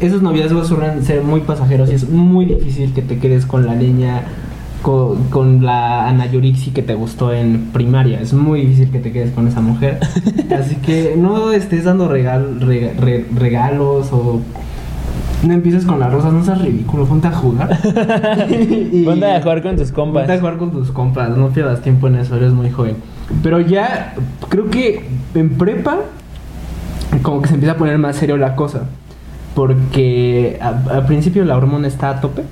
esos 0.00 0.22
noviazgos 0.22 0.68
suelen 0.68 1.02
ser 1.04 1.22
muy 1.22 1.40
pasajeros 1.40 1.90
y 1.90 1.94
es 1.94 2.08
muy 2.08 2.46
difícil 2.46 2.92
que 2.94 3.02
te 3.02 3.18
quedes 3.18 3.44
con 3.46 3.66
la 3.66 3.74
niña, 3.74 4.22
con, 4.80 5.24
con 5.24 5.64
la 5.64 6.08
Ana 6.08 6.30
Yorixi 6.30 6.70
que 6.70 6.82
te 6.82 6.94
gustó 6.94 7.34
en 7.34 7.70
primaria. 7.72 8.20
Es 8.20 8.32
muy 8.32 8.62
difícil 8.62 8.90
que 8.90 9.00
te 9.00 9.12
quedes 9.12 9.32
con 9.32 9.46
esa 9.48 9.60
mujer. 9.60 9.98
Así 10.58 10.76
que 10.76 11.14
no 11.18 11.52
estés 11.52 11.84
dando 11.84 12.08
regal, 12.08 12.60
rega- 12.60 12.92
re- 12.98 13.26
regalos 13.34 14.08
o 14.12 14.40
no 15.42 15.54
empieces 15.54 15.84
con 15.84 15.98
las 15.98 16.12
rosas, 16.12 16.32
no 16.32 16.44
seas 16.44 16.60
ridículo, 16.60 17.04
ponte 17.06 17.28
a 17.28 17.32
jugar. 17.32 17.78
Y- 18.92 19.04
Ponte 19.04 19.26
a 19.30 19.40
jugar 19.40 19.62
con 19.62 19.76
tus 19.76 19.90
compas. 19.92 20.22
Ponte 20.22 20.32
a 20.34 20.38
jugar 20.38 20.56
con 20.58 20.70
tus 20.72 20.90
compas, 20.90 21.30
no 21.36 21.48
pierdas 21.48 21.80
tiempo 21.82 22.08
en 22.08 22.16
eso, 22.16 22.36
eres 22.36 22.52
muy 22.52 22.70
joven. 22.70 22.96
Pero 23.42 23.60
ya 23.60 24.14
creo 24.48 24.68
que 24.70 25.04
en 25.34 25.50
prepa 25.50 25.98
como 27.22 27.42
que 27.42 27.48
se 27.48 27.54
empieza 27.54 27.72
a 27.74 27.76
poner 27.76 27.98
más 27.98 28.16
serio 28.16 28.36
la 28.36 28.54
cosa. 28.56 28.82
Porque 29.54 30.58
a- 30.60 30.94
al 30.96 31.06
principio 31.06 31.44
la 31.44 31.56
hormona 31.56 31.88
está 31.88 32.10
a 32.10 32.20
tope. 32.20 32.42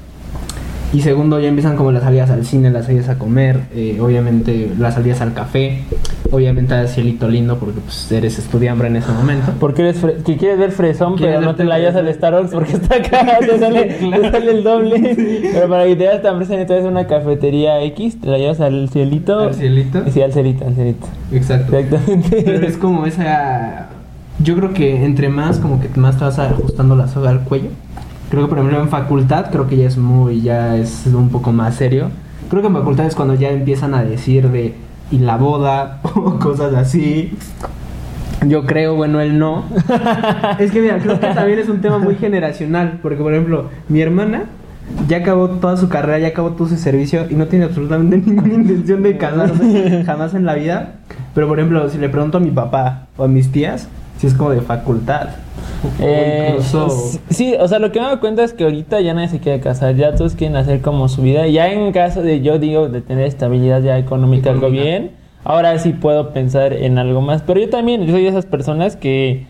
Y 0.93 1.03
segundo, 1.03 1.39
ya 1.39 1.49
empiezan 1.49 1.77
como 1.77 1.93
las 1.93 2.03
salidas 2.03 2.31
al 2.31 2.47
cine, 2.47 2.71
las 2.71 2.87
salidas 2.87 3.11
a 3.11 3.19
comer, 3.19 3.65
eh, 3.75 3.99
obviamente 4.01 4.73
las 4.79 4.95
salidas 4.95 5.21
al 5.21 5.35
café, 5.35 5.83
obviamente 6.31 6.75
al 6.75 6.89
cielito 6.89 7.29
lindo 7.29 7.59
porque 7.59 7.81
pues 7.81 8.11
eres 8.13 8.39
estudiante 8.39 8.87
en 8.87 8.97
ese 8.97 9.13
momento. 9.13 9.53
Porque 9.59 9.83
eres 9.83 9.99
que 10.25 10.37
quieres 10.37 10.59
ver 10.59 10.73
fresón, 10.73 11.17
pero 11.19 11.41
no 11.41 11.55
te 11.55 11.65
la 11.65 11.77
hayas 11.77 11.95
al 11.97 12.05
fresón. 12.05 12.19
Starbucks 12.19 12.51
porque 12.53 12.73
está 12.73 12.97
acá, 12.97 13.39
te 13.41 13.59
sale, 13.59 13.85
te 13.85 14.31
sale 14.31 14.51
el 14.51 14.65
doble. 14.65 15.41
Pero 15.53 15.69
para 15.69 15.85
que 15.85 15.97
te 15.97 16.05
veas 16.05 16.23
tan 16.23 16.37
fresón, 16.37 16.59
entonces 16.59 16.85
una 16.87 17.07
cafetería 17.07 17.83
X, 17.83 18.21
te 18.21 18.29
la 18.29 18.39
llevas 18.39 18.61
al 18.61 18.89
cielito. 18.89 19.41
Al 19.41 19.55
cielito. 19.55 20.03
Sí, 20.11 20.23
al 20.23 20.33
cielito, 20.33 20.67
al 20.67 20.75
cielito. 20.75 21.07
Exacto. 21.33 21.77
Exactamente. 21.77 22.43
Pero 22.45 22.67
es 22.67 22.77
como 22.77 23.07
esa. 23.07 23.89
Yo 24.43 24.57
creo 24.57 24.73
que 24.73 25.05
entre 25.05 25.29
más, 25.29 25.59
como 25.59 25.81
que 25.81 25.89
más 25.99 26.17
te 26.17 26.25
vas 26.25 26.39
ajustando 26.39 26.95
la 26.97 27.09
soga 27.09 27.31
al 27.31 27.41
cuello. 27.41 27.71
Creo 28.31 28.43
que, 28.43 28.49
por 28.49 28.59
ejemplo, 28.59 28.81
en 28.81 28.89
facultad, 28.89 29.51
creo 29.51 29.67
que 29.67 29.77
ya 29.77 29.87
es 29.87 29.97
muy, 29.97 30.43
ya 30.43 30.77
es 30.77 31.07
un 31.07 31.31
poco 31.31 31.51
más 31.53 31.77
serio. 31.77 32.11
Creo 32.51 32.63
que 32.63 32.69
en 32.69 32.75
facultad 32.75 33.07
es 33.07 33.15
cuando 33.15 33.35
ya 33.35 33.51
empiezan 33.51 33.95
a 33.95 34.05
decir 34.05 34.51
de. 34.51 34.75
Y 35.11 35.19
la 35.19 35.37
boda, 35.37 36.01
o 36.15 36.39
cosas 36.39 36.75
así. 36.75 37.33
Yo 38.47 38.67
creo, 38.67 38.95
bueno, 38.95 39.21
él 39.21 39.39
no. 39.39 39.65
es 40.59 40.71
que, 40.71 40.81
mira, 40.81 40.99
creo 40.99 41.19
que 41.19 41.27
también 41.29 41.59
es 41.59 41.69
un 41.69 41.81
tema 41.81 41.99
muy 41.99 42.15
generacional. 42.15 43.01
Porque, 43.03 43.23
por 43.23 43.33
ejemplo, 43.33 43.69
mi 43.89 44.01
hermana 44.01 44.45
ya 45.07 45.19
acabó 45.19 45.49
toda 45.51 45.77
su 45.77 45.89
carrera, 45.89 46.19
ya 46.19 46.29
acabó 46.29 46.51
todo 46.51 46.69
su 46.69 46.77
servicio 46.77 47.27
y 47.29 47.35
no 47.35 47.47
tiene 47.47 47.67
absolutamente 47.67 48.17
ninguna 48.27 48.55
intención 48.55 49.03
de 49.03 49.17
casarse 49.17 50.05
jamás 50.05 50.35
en 50.35 50.45
la 50.45 50.55
vida. 50.55 50.95
Pero 51.35 51.49
por 51.49 51.59
ejemplo, 51.59 51.89
si 51.89 51.99
le 51.99 52.09
pregunto 52.09 52.39
a 52.39 52.41
mi 52.41 52.51
papá 52.51 53.07
o 53.17 53.25
a 53.25 53.29
mis 53.29 53.53
tías, 53.53 53.89
si 54.19 54.27
es 54.27 54.35
como 54.35 54.51
de 54.51 54.61
facultad. 54.61 55.29
Eh, 56.01 56.49
incluso... 56.51 56.89
Sí, 57.31 57.55
o 57.59 57.69
sea, 57.69 57.79
lo 57.79 57.93
que 57.93 58.01
me 58.01 58.07
doy 58.07 58.19
cuenta 58.19 58.43
es 58.43 58.53
que 58.53 58.65
ahorita 58.65 59.01
ya 59.01 59.15
nadie 59.15 59.29
se 59.29 59.39
quiere 59.39 59.61
casar, 59.61 59.95
ya 59.95 60.15
todos 60.15 60.35
quieren 60.35 60.57
hacer 60.57 60.81
como 60.81 61.09
su 61.09 61.23
vida. 61.23 61.47
Ya 61.47 61.69
en 61.69 61.93
caso 61.93 62.23
de, 62.23 62.41
yo 62.41 62.59
digo, 62.59 62.89
de 62.89 63.01
tener 63.01 63.27
estabilidad 63.27 63.81
ya 63.83 63.97
económica, 63.97 64.51
algo 64.51 64.71
bien, 64.71 65.13
ahora 65.45 65.79
sí 65.79 65.93
puedo 65.93 66.33
pensar 66.33 66.73
en 66.73 66.99
algo 66.99 67.21
más. 67.21 67.43
Pero 67.43 67.61
yo 67.61 67.71
también, 67.71 68.05
yo 68.05 68.13
soy 68.13 68.25
de 68.25 68.29
esas 68.29 68.47
personas 68.47 68.97
que 68.97 69.47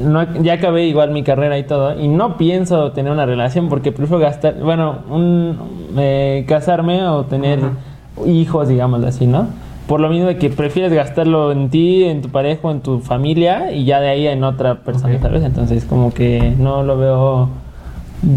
no, 0.00 0.40
ya 0.40 0.54
acabé 0.54 0.86
igual 0.86 1.10
mi 1.10 1.22
carrera 1.22 1.58
y 1.58 1.64
todo, 1.64 2.00
y 2.00 2.08
no 2.08 2.36
pienso 2.38 2.92
tener 2.92 3.12
una 3.12 3.26
relación 3.26 3.68
porque 3.68 3.92
prefiero 3.92 4.20
gastar, 4.20 4.54
bueno, 4.60 4.98
un, 5.10 5.58
eh, 5.98 6.44
casarme 6.48 7.06
o 7.06 7.24
tener 7.24 7.58
Ajá. 7.58 8.26
hijos, 8.26 8.68
digamos 8.68 9.04
así, 9.04 9.26
¿no? 9.26 9.48
Por 9.92 10.00
lo 10.00 10.08
mismo 10.08 10.26
de 10.28 10.38
que 10.38 10.48
prefieres 10.48 10.90
gastarlo 10.90 11.52
en 11.52 11.68
ti, 11.68 12.04
en 12.04 12.22
tu 12.22 12.30
pareja, 12.30 12.70
en 12.70 12.80
tu 12.80 13.00
familia 13.00 13.72
y 13.72 13.84
ya 13.84 14.00
de 14.00 14.08
ahí 14.08 14.26
en 14.26 14.42
otra 14.42 14.76
persona, 14.76 15.16
Ok. 15.16 15.20
¿sabes? 15.20 15.42
Entonces 15.44 15.84
como 15.84 16.14
que 16.14 16.54
no 16.58 16.82
lo 16.82 16.96
veo 16.96 17.50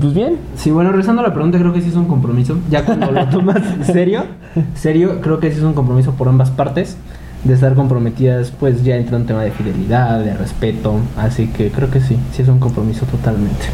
pues 0.01 0.13
bien. 0.13 0.35
Sí, 0.57 0.69
bueno, 0.71 0.89
regresando 0.89 1.21
a 1.21 1.27
la 1.27 1.33
pregunta, 1.33 1.57
creo 1.57 1.71
que 1.71 1.79
sí 1.79 1.87
es 1.87 1.95
un 1.95 2.09
compromiso. 2.09 2.57
Ya 2.69 2.83
cuando 2.83 3.09
lo 3.09 3.25
tomas 3.29 3.61
serio, 3.85 4.25
serio, 4.73 5.21
creo 5.21 5.39
que 5.39 5.49
sí 5.49 5.59
es 5.59 5.63
un 5.63 5.71
compromiso 5.71 6.11
por 6.15 6.27
ambas 6.27 6.51
partes. 6.51 6.97
De 7.45 7.53
estar 7.53 7.73
comprometidas, 7.73 8.51
pues 8.51 8.83
ya 8.83 8.97
entra 8.97 9.15
un 9.15 9.25
tema 9.25 9.41
de 9.43 9.51
fidelidad, 9.51 10.19
de 10.19 10.33
respeto. 10.33 10.95
Así 11.15 11.47
que 11.47 11.71
creo 11.71 11.89
que 11.89 12.01
sí, 12.01 12.17
sí 12.33 12.41
es 12.41 12.49
un 12.49 12.59
compromiso 12.59 13.05
totalmente. 13.05 13.67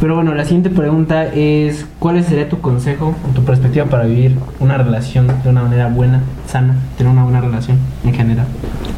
Pero 0.00 0.14
bueno, 0.14 0.34
la 0.34 0.44
siguiente 0.44 0.70
pregunta 0.70 1.26
es: 1.26 1.86
¿Cuál 1.98 2.22
sería 2.24 2.48
tu 2.48 2.60
consejo 2.60 3.14
o 3.28 3.34
tu 3.34 3.42
perspectiva 3.44 3.84
para 3.84 4.04
vivir 4.04 4.36
una 4.58 4.78
relación 4.78 5.28
de 5.42 5.48
una 5.48 5.62
manera 5.62 5.88
buena, 5.88 6.22
sana, 6.46 6.74
tener 6.96 7.12
una 7.12 7.24
buena 7.24 7.42
relación 7.42 7.78
en 8.04 8.14
general? 8.14 8.46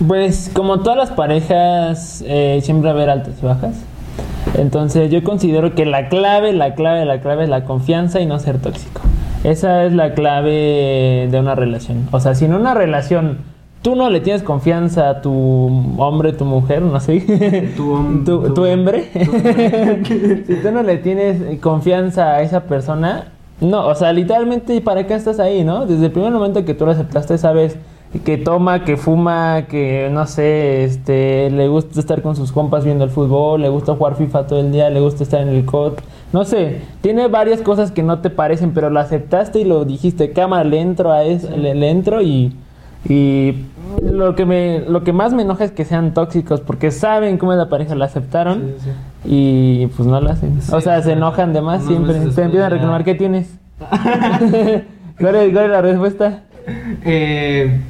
Pues 0.07 0.51
como 0.55 0.81
todas 0.81 0.97
las 0.97 1.11
parejas, 1.11 2.23
eh, 2.27 2.61
siempre 2.63 2.85
va 2.85 2.91
a 2.91 2.95
haber 2.95 3.11
altas 3.11 3.35
y 3.43 3.45
bajas. 3.45 3.75
Entonces 4.55 5.11
yo 5.11 5.25
considero 5.25 5.75
que 5.75 5.87
la 5.87 6.09
clave, 6.09 6.53
la 6.53 6.75
clave, 6.75 7.05
la 7.05 7.21
clave 7.21 7.45
es 7.45 7.49
la 7.49 7.65
confianza 7.65 8.21
y 8.21 8.27
no 8.27 8.39
ser 8.39 8.59
tóxico. 8.59 9.01
Esa 9.45 9.85
es 9.85 9.93
la 9.93 10.15
clave 10.15 11.29
de 11.31 11.41
una 11.41 11.57
relación. 11.57 12.07
O 12.13 12.21
sea, 12.21 12.37
si 12.37 12.45
en 12.45 12.55
una 12.55 12.75
relación 12.75 13.39
tú 13.83 13.97
no 13.97 14.09
le 14.11 14.21
tienes 14.21 14.43
confianza 14.43 15.11
a 15.11 15.21
tu 15.23 15.33
hombre, 15.99 16.33
tu 16.33 16.45
mujer, 16.45 16.83
no 16.83 16.99
sé, 17.01 17.21
Tu 17.77 17.83
hom- 17.95 18.25
tu, 18.25 18.43
tu- 18.43 18.55
tu 18.55 18.65
hembre, 18.65 19.11
tu 19.13 19.19
hembre. 19.37 20.45
si 20.47 20.55
tú 20.57 20.71
no 20.73 20.83
le 20.83 20.99
tienes 20.99 21.59
confianza 21.61 22.35
a 22.35 22.43
esa 22.43 22.61
persona, 22.65 23.33
no, 23.61 23.87
o 23.87 23.95
sea, 23.95 24.13
literalmente 24.13 24.81
para 24.81 25.07
qué 25.07 25.15
estás 25.15 25.39
ahí, 25.41 25.65
¿no? 25.65 25.87
Desde 25.87 26.07
el 26.07 26.13
primer 26.13 26.33
momento 26.33 26.65
que 26.65 26.75
tú 26.75 26.85
lo 26.85 26.93
aceptaste, 26.93 27.39
sabes 27.39 27.77
que 28.25 28.37
toma, 28.37 28.85
que 28.85 28.97
fuma, 28.99 29.63
que 29.69 30.09
no 30.13 30.27
sé, 30.27 30.85
este, 30.85 31.49
le 31.51 31.69
gusta 31.69 31.99
estar 31.99 32.21
con 32.23 32.37
sus 32.37 32.53
compas 32.53 32.85
viendo 32.85 33.05
el 33.05 33.11
fútbol, 33.11 33.63
le 33.63 33.69
gusta 33.71 33.95
jugar 33.95 34.17
FIFA 34.17 34.47
todo 34.47 34.61
el 34.61 34.71
día, 34.71 34.91
le 34.91 35.01
gusta 35.01 35.23
estar 35.23 35.41
en 35.41 35.49
el 35.49 35.65
COD, 35.65 35.95
no 36.33 36.45
sé, 36.45 36.83
tiene 37.01 37.29
varias 37.29 37.63
cosas 37.63 37.91
que 37.91 38.03
no 38.03 38.19
te 38.19 38.29
parecen, 38.29 38.73
pero 38.75 38.91
lo 38.91 39.01
aceptaste 39.01 39.61
y 39.61 39.65
lo 39.65 39.85
dijiste, 39.87 40.33
cámara, 40.33 40.65
le 40.65 40.81
entro 40.81 41.11
a 41.11 41.23
eso, 41.25 41.49
le, 41.57 41.75
le 41.75 41.89
entro 41.91 42.21
y 42.21 42.53
y 43.09 43.55
lo 44.03 44.35
que 44.35 44.47
me 44.47 44.81
lo 44.81 45.03
que 45.05 45.13
más 45.13 45.33
me 45.35 45.43
enoja 45.43 45.65
es 45.65 45.73
que 45.73 45.85
sean 45.85 46.15
tóxicos 46.15 46.61
porque 46.61 46.91
saben 46.91 47.37
cómo 47.39 47.53
es 47.53 47.59
la 47.59 47.69
pareja, 47.69 47.95
la 47.95 48.07
aceptaron 48.07 48.75
Sí, 48.79 48.85
sí. 48.85 48.91
y 49.25 49.87
pues 49.89 50.09
no 50.09 50.21
lo 50.21 50.31
hacen. 50.31 50.63
Sí, 50.63 50.73
o 50.75 50.81
sea, 50.81 51.03
se 51.03 51.13
enojan 51.13 51.53
de 51.53 51.61
más 51.63 51.85
siempre. 51.85 52.15
Te 52.15 52.43
empiezan 52.43 52.63
a 52.63 52.69
reclamar, 52.69 53.05
¿qué 53.05 53.15
tienes? 53.15 53.55
¿Cuál 55.19 55.35
es, 55.37 55.53
cuál 55.53 55.65
es 55.65 55.71
la 55.71 55.83
respuesta? 55.83 56.43
Eh, 57.05 57.81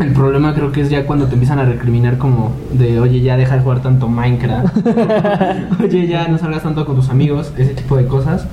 el 0.00 0.12
problema 0.12 0.54
creo 0.54 0.72
que 0.72 0.80
es 0.80 0.90
ya 0.90 1.06
cuando 1.06 1.26
te 1.26 1.34
empiezan 1.34 1.58
a 1.58 1.64
recriminar 1.64 2.18
como 2.18 2.52
de, 2.72 2.98
oye, 3.00 3.20
ya 3.20 3.36
deja 3.36 3.56
de 3.56 3.62
jugar 3.62 3.80
tanto 3.80 4.08
Minecraft. 4.08 4.76
oye, 5.82 6.06
ya 6.06 6.28
no 6.28 6.38
salgas 6.38 6.62
tanto 6.62 6.84
con 6.86 6.96
tus 6.96 7.08
amigos, 7.10 7.52
ese 7.56 7.74
tipo 7.74 7.96
de 7.96 8.06
cosas. 8.06 8.46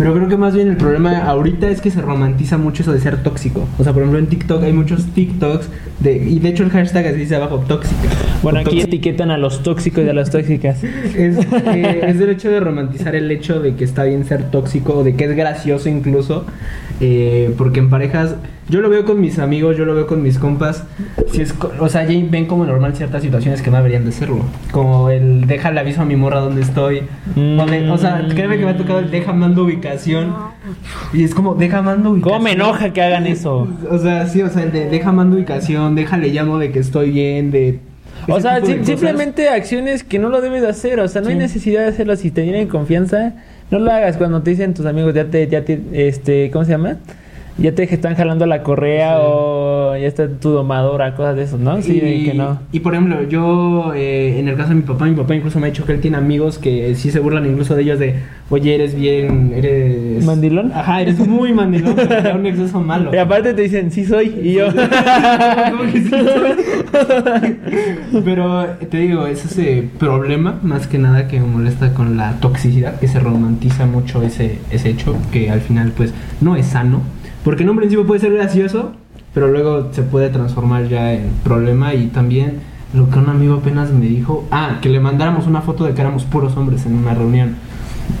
Pero 0.00 0.14
creo 0.14 0.28
que 0.28 0.38
más 0.38 0.54
bien 0.54 0.68
el 0.68 0.78
problema 0.78 1.26
ahorita 1.26 1.68
es 1.68 1.82
que 1.82 1.90
se 1.90 2.00
romantiza 2.00 2.56
mucho 2.56 2.82
eso 2.82 2.90
de 2.90 3.00
ser 3.00 3.22
tóxico. 3.22 3.68
O 3.78 3.84
sea, 3.84 3.92
por 3.92 4.00
ejemplo, 4.00 4.18
en 4.18 4.28
TikTok 4.28 4.62
hay 4.62 4.72
muchos 4.72 5.04
TikToks 5.08 5.68
de, 5.98 6.16
y 6.16 6.38
de 6.38 6.48
hecho 6.48 6.62
el 6.62 6.70
hashtag 6.70 7.08
así 7.08 7.16
dice 7.18 7.36
abajo, 7.36 7.62
tóxica. 7.68 8.08
Bueno, 8.42 8.60
aquí 8.60 8.80
etiquetan 8.80 9.30
a 9.30 9.36
los 9.36 9.62
tóxicos 9.62 10.02
y 10.02 10.08
a 10.08 10.14
las 10.14 10.30
tóxicas. 10.30 10.82
Es, 10.82 11.36
eh, 11.36 12.00
es 12.06 12.18
del 12.18 12.30
hecho 12.30 12.50
de 12.50 12.60
romantizar 12.60 13.14
el 13.14 13.30
hecho 13.30 13.60
de 13.60 13.74
que 13.74 13.84
está 13.84 14.04
bien 14.04 14.24
ser 14.24 14.50
tóxico 14.50 14.94
o 14.94 15.04
de 15.04 15.16
que 15.16 15.24
es 15.26 15.36
gracioso 15.36 15.90
incluso. 15.90 16.46
Eh, 17.00 17.54
porque 17.56 17.80
en 17.80 17.88
parejas, 17.90 18.36
yo 18.68 18.80
lo 18.80 18.90
veo 18.90 19.04
con 19.04 19.20
mis 19.20 19.38
amigos, 19.38 19.76
yo 19.76 19.84
lo 19.84 19.94
veo 19.94 20.06
con 20.06 20.22
mis 20.22 20.38
compas. 20.38 20.84
Si 21.32 21.40
es, 21.42 21.54
o 21.78 21.88
sea, 21.88 22.04
ya 22.06 22.18
ven 22.30 22.46
como 22.46 22.66
normal 22.66 22.94
ciertas 22.94 23.22
situaciones 23.22 23.62
que 23.62 23.70
no 23.70 23.78
deberían 23.78 24.04
de 24.04 24.12
serlo. 24.12 24.40
Como 24.70 25.10
el 25.10 25.46
deja 25.46 25.70
el 25.70 25.78
aviso 25.78 26.02
a 26.02 26.04
mi 26.04 26.16
morra 26.16 26.40
donde 26.40 26.60
estoy. 26.62 27.02
O, 27.36 27.66
de- 27.66 27.90
o 27.90 27.98
sea, 27.98 28.26
créeme 28.28 28.58
que 28.58 28.64
me 28.64 28.70
ha 28.72 28.76
tocado 28.76 28.98
el 29.00 29.10
deja 29.10 29.32
mando 29.32 29.64
ubicación. 29.64 30.34
Y 31.12 31.24
es 31.24 31.34
como, 31.34 31.54
deja 31.54 31.82
mando 31.82 32.10
ubicación. 32.10 32.32
¿Cómo 32.38 32.44
me 32.44 32.52
enoja 32.52 32.92
que 32.92 33.02
hagan 33.02 33.26
eso? 33.26 33.66
O 33.90 33.98
sea, 33.98 34.26
sí, 34.26 34.42
o 34.42 34.48
sea, 34.50 34.62
el 34.64 34.72
de 34.72 34.88
deja 34.90 35.10
mando 35.12 35.36
ubicación, 35.36 35.94
déjale 35.94 36.28
llamo 36.28 36.58
de 36.58 36.70
que 36.70 36.78
estoy 36.80 37.10
bien, 37.10 37.50
de. 37.50 37.78
O 38.28 38.38
sea, 38.38 38.60
simplemente 38.64 39.48
acciones 39.48 40.04
que 40.04 40.18
no 40.18 40.28
lo 40.28 40.42
debes 40.42 40.60
de 40.60 40.68
hacer. 40.68 41.00
O 41.00 41.08
sea, 41.08 41.22
no 41.22 41.30
hay 41.30 41.36
necesidad 41.36 41.80
de 41.82 41.88
hacerlo. 41.88 42.14
Si 42.16 42.30
te 42.30 42.42
tienen 42.42 42.68
confianza, 42.68 43.32
no 43.70 43.78
lo 43.78 43.90
hagas. 43.90 44.16
Cuando 44.16 44.42
te 44.42 44.50
dicen 44.50 44.74
tus 44.74 44.86
amigos, 44.86 45.14
ya 45.14 45.26
te, 45.26 45.46
ya 45.48 45.64
te, 45.64 45.80
este, 45.92 46.50
¿cómo 46.50 46.64
se 46.64 46.72
llama? 46.72 46.98
Ya 47.58 47.74
te 47.74 47.82
están 47.82 48.14
jalando 48.14 48.46
la 48.46 48.62
correa 48.62 49.16
Sí. 49.18 49.22
o 49.26 49.96
ya 49.96 50.06
está 50.06 50.28
tu 50.28 50.50
domadora, 50.50 51.14
cosas 51.14 51.36
de 51.36 51.42
eso, 51.42 51.58
¿no? 51.58 51.82
Sí, 51.82 52.00
y, 52.02 52.24
que 52.24 52.34
no. 52.34 52.58
y, 52.72 52.80
por 52.80 52.94
ejemplo, 52.94 53.22
yo, 53.28 53.92
eh, 53.94 54.38
en 54.38 54.48
el 54.48 54.56
caso 54.56 54.70
de 54.70 54.76
mi 54.76 54.82
papá, 54.82 55.04
mi 55.06 55.14
papá 55.14 55.34
incluso 55.34 55.58
me 55.60 55.66
ha 55.66 55.70
dicho 55.70 55.84
que 55.84 55.92
él 55.92 56.00
tiene 56.00 56.16
amigos 56.16 56.58
que 56.58 56.94
sí 56.94 57.10
se 57.10 57.18
burlan 57.20 57.44
incluso 57.46 57.74
de 57.74 57.82
ellos 57.82 57.98
de, 57.98 58.14
oye, 58.48 58.74
eres 58.74 58.94
bien, 58.94 59.52
eres... 59.54 60.24
¿Mandilón? 60.24 60.72
Ajá, 60.72 61.02
eres 61.02 61.18
muy 61.18 61.52
mandilón, 61.52 61.96
pero 62.08 62.36
un 62.36 62.46
exceso 62.46 62.80
malo. 62.80 63.12
Y 63.14 63.18
aparte 63.18 63.52
te 63.52 63.62
dicen, 63.62 63.90
sí 63.90 64.04
soy, 64.06 64.34
y 64.42 64.52
yo. 64.54 64.68
Como 64.68 65.92
que 65.92 66.00
sí 66.00 66.08
soy. 66.10 67.56
Pero 68.24 68.66
te 68.90 68.98
digo, 68.98 69.26
es 69.26 69.44
ese 69.44 69.88
problema, 69.98 70.58
más 70.62 70.86
que 70.86 70.98
nada, 70.98 71.28
que 71.28 71.40
me 71.40 71.46
molesta 71.46 71.94
con 71.94 72.16
la 72.16 72.34
toxicidad, 72.40 72.98
que 72.98 73.08
se 73.08 73.20
romantiza 73.20 73.86
mucho 73.86 74.22
ese, 74.22 74.58
ese 74.70 74.90
hecho, 74.90 75.16
que 75.32 75.50
al 75.50 75.60
final, 75.60 75.92
pues, 75.96 76.12
no 76.40 76.56
es 76.56 76.66
sano. 76.66 77.02
Porque 77.44 77.62
en 77.62 77.70
un 77.70 77.76
principio 77.76 78.06
puede 78.06 78.20
ser 78.20 78.32
gracioso, 78.34 78.92
pero 79.34 79.48
luego 79.48 79.88
se 79.92 80.02
puede 80.02 80.28
transformar 80.28 80.88
ya 80.88 81.12
en 81.14 81.30
problema. 81.44 81.94
Y 81.94 82.08
también 82.08 82.58
lo 82.94 83.08
que 83.10 83.18
un 83.18 83.28
amigo 83.28 83.54
apenas 83.54 83.90
me 83.92 84.06
dijo, 84.06 84.46
ah, 84.50 84.78
que 84.82 84.88
le 84.88 85.00
mandáramos 85.00 85.46
una 85.46 85.60
foto 85.62 85.84
de 85.84 85.94
que 85.94 86.00
éramos 86.00 86.24
puros 86.24 86.56
hombres 86.56 86.84
en 86.86 86.94
una 86.96 87.14
reunión. 87.14 87.56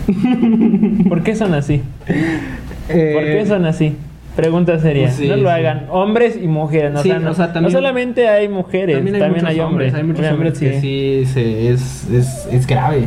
¿Por 1.08 1.22
qué 1.22 1.34
son 1.34 1.54
así? 1.54 1.82
¿Por 2.06 2.96
Eh, 2.96 3.38
qué 3.40 3.46
son 3.46 3.64
así? 3.64 3.94
Pregunta 4.36 4.78
seria. 4.78 5.04
pues 5.06 5.16
sí, 5.16 5.28
no 5.28 5.36
lo 5.36 5.42
sí. 5.42 5.48
hagan. 5.48 5.86
Hombres 5.90 6.38
y 6.40 6.46
mujeres. 6.46 6.92
¿no? 6.92 7.02
Sí, 7.02 7.10
o 7.10 7.12
sea, 7.12 7.20
no, 7.20 7.30
o 7.30 7.34
sea, 7.34 7.52
también- 7.52 7.64
no 7.72 7.78
solamente 7.78 8.28
hay 8.28 8.48
mujeres, 8.48 8.96
también 8.96 9.16
hay, 9.22 9.30
muchos 9.56 9.58
hombres. 9.66 9.94
Hay 9.94 10.02
muchos 10.04 10.30
hombres 10.30 10.58
que 10.58 10.80
sí 10.80 11.24
se- 11.26 11.70
es, 11.72 12.08
es, 12.10 12.46
es 12.50 12.66
grave. 12.66 13.04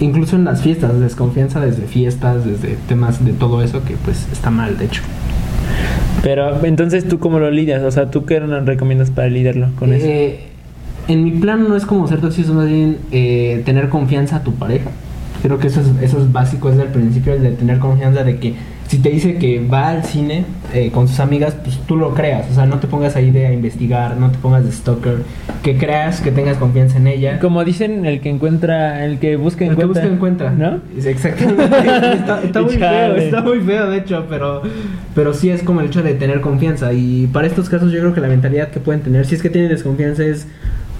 Incluso 0.00 0.36
en 0.36 0.44
las 0.44 0.62
fiestas, 0.62 0.98
desconfianza 1.00 1.60
desde 1.60 1.86
fiestas, 1.86 2.44
desde 2.44 2.76
temas 2.88 3.24
de 3.24 3.32
todo 3.32 3.62
eso 3.62 3.84
que 3.84 3.96
pues 3.96 4.28
está 4.32 4.50
mal, 4.50 4.78
de 4.78 4.84
hecho. 4.84 5.02
Pero 6.22 6.64
entonces 6.64 7.06
tú 7.06 7.18
cómo 7.18 7.38
lo 7.38 7.50
lidias? 7.50 7.82
O 7.82 7.90
sea, 7.90 8.10
¿tú 8.10 8.24
qué 8.24 8.40
nos 8.40 8.64
recomiendas 8.64 9.10
para 9.10 9.28
lidiarlo 9.28 9.68
con 9.76 9.92
eso? 9.92 10.06
Eh, 10.06 10.40
en 11.08 11.24
mi 11.24 11.32
plan 11.32 11.68
no 11.68 11.76
es 11.76 11.86
como 11.86 12.06
ser 12.06 12.20
tóxico, 12.20 12.48
es 12.50 12.54
más 12.54 12.68
bien 12.68 12.98
eh, 13.12 13.62
tener 13.64 13.88
confianza 13.88 14.36
a 14.36 14.42
tu 14.42 14.54
pareja. 14.54 14.90
Creo 15.42 15.58
que 15.58 15.68
eso 15.68 15.80
es, 15.80 15.86
eso 16.02 16.18
es 16.18 16.32
básico 16.32 16.70
desde 16.70 16.82
el 16.82 16.88
principio, 16.88 17.32
el 17.32 17.42
de 17.42 17.50
tener 17.52 17.78
confianza 17.78 18.24
de 18.24 18.38
que 18.38 18.54
si 18.88 18.98
te 18.98 19.10
dice 19.10 19.36
que 19.36 19.60
va 19.64 19.90
al 19.90 20.02
cine 20.04 20.44
eh, 20.74 20.90
con 20.90 21.06
sus 21.08 21.20
amigas, 21.20 21.54
pues 21.62 21.78
tú 21.86 21.96
lo 21.96 22.14
creas. 22.14 22.50
O 22.50 22.54
sea, 22.54 22.64
no 22.66 22.78
te 22.80 22.86
pongas 22.86 23.16
ahí 23.16 23.30
de 23.30 23.46
a 23.46 23.52
investigar, 23.52 24.16
no 24.16 24.30
te 24.30 24.38
pongas 24.38 24.64
de 24.64 24.72
stalker. 24.72 25.18
Que 25.62 25.76
creas, 25.76 26.20
que 26.22 26.30
tengas 26.30 26.56
confianza 26.56 26.96
en 26.96 27.06
ella. 27.06 27.38
Como 27.38 27.64
dicen, 27.64 28.06
el 28.06 28.20
que 28.20 28.30
encuentra, 28.30 29.04
el 29.04 29.18
que 29.18 29.36
busca 29.36 29.64
El 29.66 29.76
que 29.76 29.82
encuentra. 29.82 30.02
busca 30.02 30.14
encuentra. 30.14 30.50
¿No? 30.52 30.80
Exactamente. 31.04 31.64
está, 32.14 32.42
está 32.42 32.62
muy 32.62 32.76
feo, 32.76 33.16
está 33.16 33.42
muy 33.42 33.60
feo, 33.60 33.90
de 33.90 33.98
hecho, 33.98 34.26
pero, 34.28 34.62
pero 35.14 35.34
sí 35.34 35.50
es 35.50 35.62
como 35.62 35.80
el 35.80 35.88
hecho 35.88 36.02
de 36.02 36.14
tener 36.14 36.40
confianza. 36.40 36.92
Y 36.94 37.26
para 37.26 37.46
estos 37.46 37.68
casos 37.68 37.92
yo 37.92 38.00
creo 38.00 38.14
que 38.14 38.20
la 38.22 38.28
mentalidad 38.28 38.68
que 38.70 38.80
pueden 38.80 39.02
tener, 39.02 39.26
si 39.26 39.34
es 39.34 39.42
que 39.42 39.50
tienen 39.50 39.70
desconfianza, 39.70 40.24
es, 40.24 40.46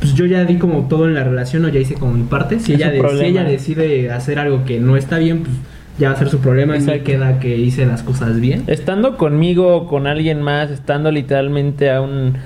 pues 0.00 0.12
yo 0.14 0.26
ya 0.26 0.44
di 0.44 0.58
como 0.58 0.88
todo 0.88 1.06
en 1.06 1.14
la 1.14 1.24
relación 1.24 1.64
o 1.64 1.68
ya 1.70 1.80
hice 1.80 1.94
como 1.94 2.12
mi 2.12 2.24
parte. 2.24 2.60
Si, 2.60 2.74
ella, 2.74 2.90
de- 2.90 3.02
si 3.18 3.24
ella 3.24 3.44
decide 3.44 4.10
hacer 4.10 4.38
algo 4.38 4.64
que 4.66 4.78
no 4.78 4.96
está 4.98 5.16
bien, 5.18 5.38
pues 5.44 5.56
ya 5.98 6.08
va 6.08 6.14
a 6.14 6.18
ser 6.18 6.28
su 6.28 6.38
problema 6.38 6.76
y 6.76 6.80
me 6.80 7.02
queda 7.02 7.40
que 7.40 7.56
hice 7.56 7.86
las 7.86 8.02
cosas 8.02 8.40
bien. 8.40 8.64
Estando 8.66 9.16
conmigo 9.16 9.76
o 9.76 9.86
con 9.86 10.06
alguien 10.06 10.42
más, 10.42 10.70
estando 10.70 11.10
literalmente 11.10 11.90
a 11.90 12.00
un 12.00 12.36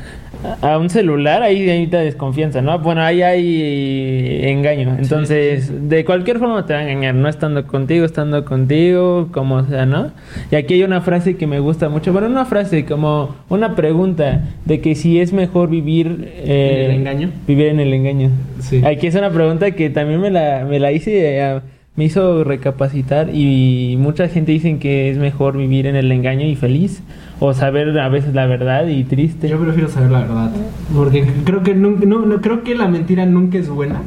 a 0.60 0.78
un 0.78 0.90
celular, 0.90 1.42
ahí 1.42 1.68
hay 1.68 1.86
desconfianza, 1.86 2.62
¿no? 2.62 2.78
Bueno, 2.80 3.02
ahí 3.02 3.22
hay 3.22 4.40
engaño. 4.42 4.96
Entonces, 4.98 5.88
de 5.88 6.04
cualquier 6.04 6.38
forma 6.38 6.66
te 6.66 6.72
van 6.72 6.86
a 6.86 6.90
engañar, 6.90 7.14
no 7.14 7.28
estando 7.28 7.66
contigo, 7.66 8.04
estando 8.04 8.44
contigo, 8.44 9.28
como 9.30 9.64
sea, 9.64 9.86
¿no? 9.86 10.10
Y 10.50 10.56
aquí 10.56 10.74
hay 10.74 10.82
una 10.82 11.00
frase 11.00 11.36
que 11.36 11.46
me 11.46 11.60
gusta 11.60 11.88
mucho, 11.88 12.12
bueno, 12.12 12.26
una 12.26 12.44
frase 12.44 12.84
como 12.84 13.36
una 13.48 13.76
pregunta 13.76 14.42
de 14.64 14.80
que 14.80 14.94
si 14.94 15.20
es 15.20 15.32
mejor 15.32 15.68
vivir 15.68 16.32
eh, 16.34 16.86
¿En 16.86 16.90
el 16.90 16.96
engaño? 16.98 17.30
Vivir 17.46 17.66
en 17.68 17.80
el 17.80 17.92
engaño. 17.92 18.30
Sí. 18.60 18.82
Aquí 18.84 19.06
es 19.06 19.14
una 19.14 19.30
pregunta 19.30 19.70
que 19.72 19.90
también 19.90 20.20
me 20.20 20.30
la, 20.30 20.64
me 20.68 20.80
la 20.80 20.90
hice, 20.90 21.38
eh, 21.38 21.60
me 21.94 22.04
hizo 22.04 22.42
recapacitar 22.44 23.28
y 23.34 23.96
mucha 23.98 24.26
gente 24.28 24.50
dicen 24.52 24.78
que 24.78 25.10
es 25.10 25.18
mejor 25.18 25.56
vivir 25.58 25.86
en 25.86 25.94
el 25.96 26.10
engaño 26.10 26.46
y 26.46 26.56
feliz 26.56 27.02
o 27.38 27.52
saber 27.52 27.98
a 27.98 28.08
veces 28.08 28.34
la 28.34 28.46
verdad 28.46 28.86
y 28.86 29.04
triste. 29.04 29.48
Yo 29.48 29.58
prefiero 29.60 29.88
saber 29.88 30.10
la 30.10 30.20
verdad. 30.20 30.50
Porque 30.94 31.24
creo 31.44 31.62
que 31.62 31.74
nunca, 31.74 32.06
no, 32.06 32.20
no, 32.24 32.40
creo 32.40 32.62
que 32.62 32.74
la 32.74 32.88
mentira 32.88 33.26
nunca 33.26 33.58
es 33.58 33.68
buena. 33.68 34.00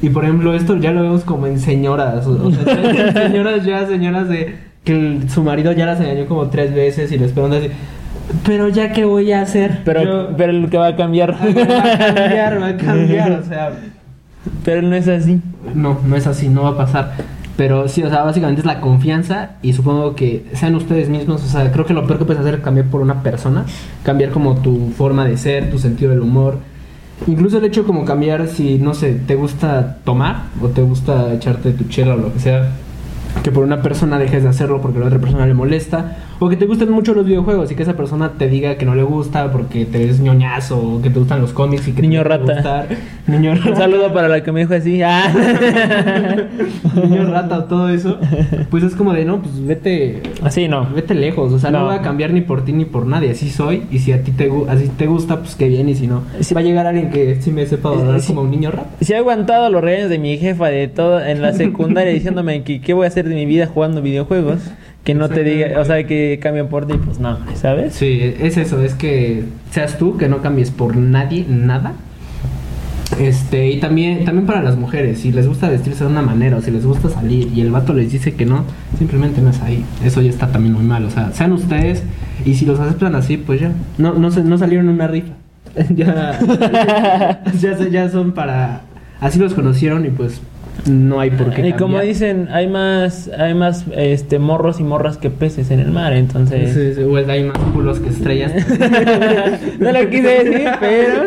Y 0.00 0.08
por 0.10 0.24
ejemplo, 0.24 0.54
esto 0.54 0.76
ya 0.76 0.92
lo 0.92 1.02
vemos 1.02 1.24
como 1.24 1.46
en 1.46 1.58
señoras. 1.60 2.26
O 2.26 2.50
sea, 2.50 3.12
señoras 3.28 3.64
ya, 3.66 3.86
señoras 3.86 4.28
de 4.28 4.54
que 4.84 4.92
el- 4.92 5.28
su 5.28 5.42
marido 5.42 5.72
ya 5.72 5.84
las 5.86 6.00
engañó 6.00 6.24
como 6.26 6.48
tres 6.48 6.72
veces 6.74 7.10
y 7.12 7.18
les 7.18 7.32
preguntan 7.32 7.60
así. 7.60 7.68
Pero 8.46 8.68
ya 8.68 8.92
qué 8.92 9.04
voy 9.04 9.32
a 9.32 9.42
hacer. 9.42 9.80
pero, 9.84 10.02
Yo- 10.02 10.28
pero 10.36 10.52
el 10.52 10.70
que 10.70 10.78
va 10.78 10.88
a 10.88 10.96
cambiar. 10.96 11.32
Va 11.32 11.92
a 11.92 11.98
cambiar, 12.14 12.62
va 12.62 12.66
a 12.68 12.76
cambiar. 12.76 13.32
O 13.32 13.42
sea, 13.44 13.70
pero 14.64 14.82
no 14.82 14.94
es 14.94 15.08
así. 15.08 15.40
no, 15.74 15.98
no 16.04 16.16
es 16.16 16.26
así, 16.26 16.48
no 16.48 16.62
va 16.62 16.70
a 16.70 16.76
pasar. 16.76 17.14
Pero 17.58 17.88
sí, 17.88 18.04
o 18.04 18.08
sea, 18.08 18.22
básicamente 18.22 18.60
es 18.60 18.66
la 18.66 18.80
confianza 18.80 19.50
y 19.62 19.72
supongo 19.72 20.14
que 20.14 20.46
sean 20.54 20.76
ustedes 20.76 21.08
mismos, 21.08 21.42
o 21.42 21.48
sea, 21.48 21.72
creo 21.72 21.84
que 21.84 21.92
lo 21.92 22.06
peor 22.06 22.20
que 22.20 22.24
puedes 22.24 22.40
hacer 22.40 22.54
es 22.54 22.60
cambiar 22.60 22.86
por 22.86 23.00
una 23.00 23.24
persona, 23.24 23.64
cambiar 24.04 24.30
como 24.30 24.58
tu 24.58 24.92
forma 24.96 25.24
de 25.26 25.36
ser, 25.36 25.68
tu 25.68 25.80
sentido 25.80 26.12
del 26.12 26.20
humor. 26.20 26.58
Incluso 27.26 27.58
el 27.58 27.64
hecho 27.64 27.84
como 27.84 28.04
cambiar 28.04 28.46
si, 28.46 28.78
no 28.78 28.94
sé, 28.94 29.14
te 29.14 29.34
gusta 29.34 29.98
tomar 30.04 30.44
o 30.62 30.68
te 30.68 30.82
gusta 30.82 31.34
echarte 31.34 31.72
tu 31.72 31.82
chela 31.88 32.14
o 32.14 32.18
lo 32.18 32.32
que 32.32 32.38
sea, 32.38 32.70
que 33.42 33.50
por 33.50 33.64
una 33.64 33.82
persona 33.82 34.20
dejes 34.20 34.44
de 34.44 34.50
hacerlo 34.50 34.80
porque 34.80 34.98
a 34.98 35.00
la 35.00 35.06
otra 35.08 35.18
persona 35.18 35.44
le 35.44 35.54
molesta, 35.54 36.16
o 36.40 36.48
que 36.48 36.56
te 36.56 36.66
gusten 36.66 36.90
mucho 36.90 37.14
los 37.14 37.26
videojuegos 37.26 37.70
y 37.72 37.74
que 37.74 37.82
esa 37.82 37.94
persona 37.96 38.32
te 38.38 38.48
diga 38.48 38.76
que 38.76 38.86
no 38.86 38.94
le 38.94 39.02
gusta 39.02 39.50
porque 39.50 39.84
te 39.86 39.98
ves 39.98 40.20
ñoñazo 40.20 40.78
o 40.78 41.02
que 41.02 41.10
te 41.10 41.18
gustan 41.18 41.40
los 41.40 41.52
cómics 41.52 41.88
y 41.88 41.92
que 41.92 42.02
Niño 42.02 42.22
te 42.22 42.28
rata. 42.28 42.54
gustar. 42.54 42.86
Niño 43.26 43.54
rata. 43.54 43.70
Un 43.70 43.76
saludo 43.76 44.12
para 44.12 44.28
la 44.28 44.42
que 44.42 44.52
me 44.52 44.60
dijo 44.60 44.74
así. 44.74 45.02
Ah. 45.02 45.32
niño 46.94 47.26
rata 47.30 47.58
o 47.58 47.64
todo 47.64 47.88
eso, 47.88 48.18
pues 48.70 48.84
es 48.84 48.94
como 48.94 49.12
de 49.12 49.24
no, 49.24 49.40
pues 49.42 49.64
vete, 49.66 50.22
Así 50.42 50.68
no. 50.68 50.86
vete 50.94 51.14
lejos, 51.14 51.52
o 51.52 51.58
sea, 51.58 51.70
no. 51.70 51.78
No. 51.80 51.84
voy 51.86 51.94
a 51.96 52.02
cambiar 52.02 52.32
ni 52.32 52.40
por 52.40 52.64
ti 52.64 52.72
ni 52.72 52.84
por 52.84 53.06
nadie, 53.06 53.30
así 53.30 53.50
soy, 53.50 53.84
y 53.90 53.98
si 54.00 54.12
a 54.12 54.22
ti 54.22 54.32
te, 54.32 54.50
así 54.68 54.88
te 54.96 55.06
gusta, 55.06 55.38
pues 55.40 55.54
qué 55.54 55.68
bien, 55.68 55.88
y 55.88 55.94
si 55.94 56.06
no, 56.06 56.22
Sí. 56.40 56.54
va 56.54 56.60
a 56.60 56.64
llegar 56.64 56.86
alguien 56.86 57.10
que 57.10 57.40
sí 57.40 57.50
me 57.50 57.66
sepa 57.66 57.90
adorar 57.90 58.20
Sí. 58.20 58.28
como 58.28 58.42
un 58.42 58.50
niño 58.50 58.70
rata. 58.70 58.90
Si 59.00 59.12
he 59.12 59.16
aguantado 59.16 59.70
los 59.70 59.82
regaños 59.82 60.10
de 60.10 60.18
mi 60.18 60.36
jefa 60.38 60.68
de 60.68 60.88
todo 60.88 61.20
en 61.24 61.40
la 61.42 61.52
secundaria 61.52 62.12
diciéndome 62.18 62.62
que 62.62 62.80
qué 62.80 62.94
voy 62.94 63.04
a 63.04 63.08
hacer 63.08 63.28
de 63.28 63.34
mi 63.34 63.46
vida 63.46 63.66
jugando 63.66 64.02
videojuegos, 64.02 64.58
que 65.04 65.14
no 65.14 65.28
te 65.28 65.42
diga, 65.44 65.80
o 65.80 65.84
sea, 65.84 66.06
que 66.06 66.38
cambien 66.42 66.68
por 66.68 66.86
ti, 66.86 66.94
pues 67.02 67.18
no, 67.18 67.38
¿sabes? 67.54 67.94
Sí, 67.94 68.34
es 68.40 68.56
eso, 68.58 68.82
es 68.82 68.94
que 68.94 69.44
seas 69.70 69.96
tú, 69.98 70.16
que 70.18 70.28
no 70.28 70.42
cambies 70.42 70.70
por 70.70 70.96
nadie, 70.96 71.46
nada. 71.48 71.92
Este, 73.18 73.70
y 73.70 73.80
también, 73.80 74.24
también 74.26 74.46
para 74.46 74.62
las 74.62 74.76
mujeres, 74.76 75.20
si 75.20 75.32
les 75.32 75.48
gusta 75.48 75.68
vestirse 75.70 76.04
de 76.04 76.10
una 76.10 76.20
manera 76.20 76.58
o 76.58 76.60
si 76.60 76.70
les 76.70 76.84
gusta 76.84 77.08
salir 77.08 77.50
y 77.54 77.62
el 77.62 77.70
vato 77.70 77.94
les 77.94 78.12
dice 78.12 78.34
que 78.34 78.44
no, 78.44 78.64
simplemente 78.98 79.40
no 79.40 79.48
es 79.50 79.60
ahí. 79.62 79.82
Eso 80.04 80.20
ya 80.20 80.28
está 80.30 80.48
también 80.48 80.74
muy 80.74 80.84
mal, 80.84 81.04
o 81.06 81.10
sea, 81.10 81.32
sean 81.32 81.52
ustedes 81.52 82.02
y 82.44 82.54
si 82.54 82.66
los 82.66 82.78
aceptan 82.78 83.14
así, 83.14 83.38
pues 83.38 83.60
ya. 83.62 83.72
No, 83.96 84.12
no, 84.14 84.30
se- 84.30 84.44
no 84.44 84.58
salieron 84.58 84.88
en 84.88 84.94
una 84.96 85.08
rifa. 85.08 85.32
ya, 85.94 86.38
ya, 87.60 87.88
ya 87.88 88.10
son 88.10 88.32
para... 88.32 88.82
Así 89.20 89.38
los 89.38 89.54
conocieron 89.54 90.04
y 90.06 90.10
pues 90.10 90.40
no 90.86 91.20
hay 91.20 91.30
por 91.30 91.50
qué 91.52 91.68
Y 91.68 91.72
como 91.72 92.00
dicen, 92.00 92.48
hay 92.50 92.68
más, 92.68 93.28
hay 93.36 93.54
más 93.54 93.84
este 93.96 94.38
morros 94.38 94.80
y 94.80 94.84
morras 94.84 95.16
que 95.18 95.30
peces 95.30 95.70
en 95.70 95.80
el 95.80 95.90
mar, 95.90 96.12
entonces. 96.12 96.72
Sí, 96.74 96.94
sí, 96.94 97.30
hay 97.30 97.44
más 97.44 97.58
culos 97.74 98.00
que 98.00 98.08
estrellas. 98.10 98.52
no 99.80 99.92
lo 99.92 100.08
quise 100.10 100.44
decir, 100.44 100.68
pero. 100.80 101.22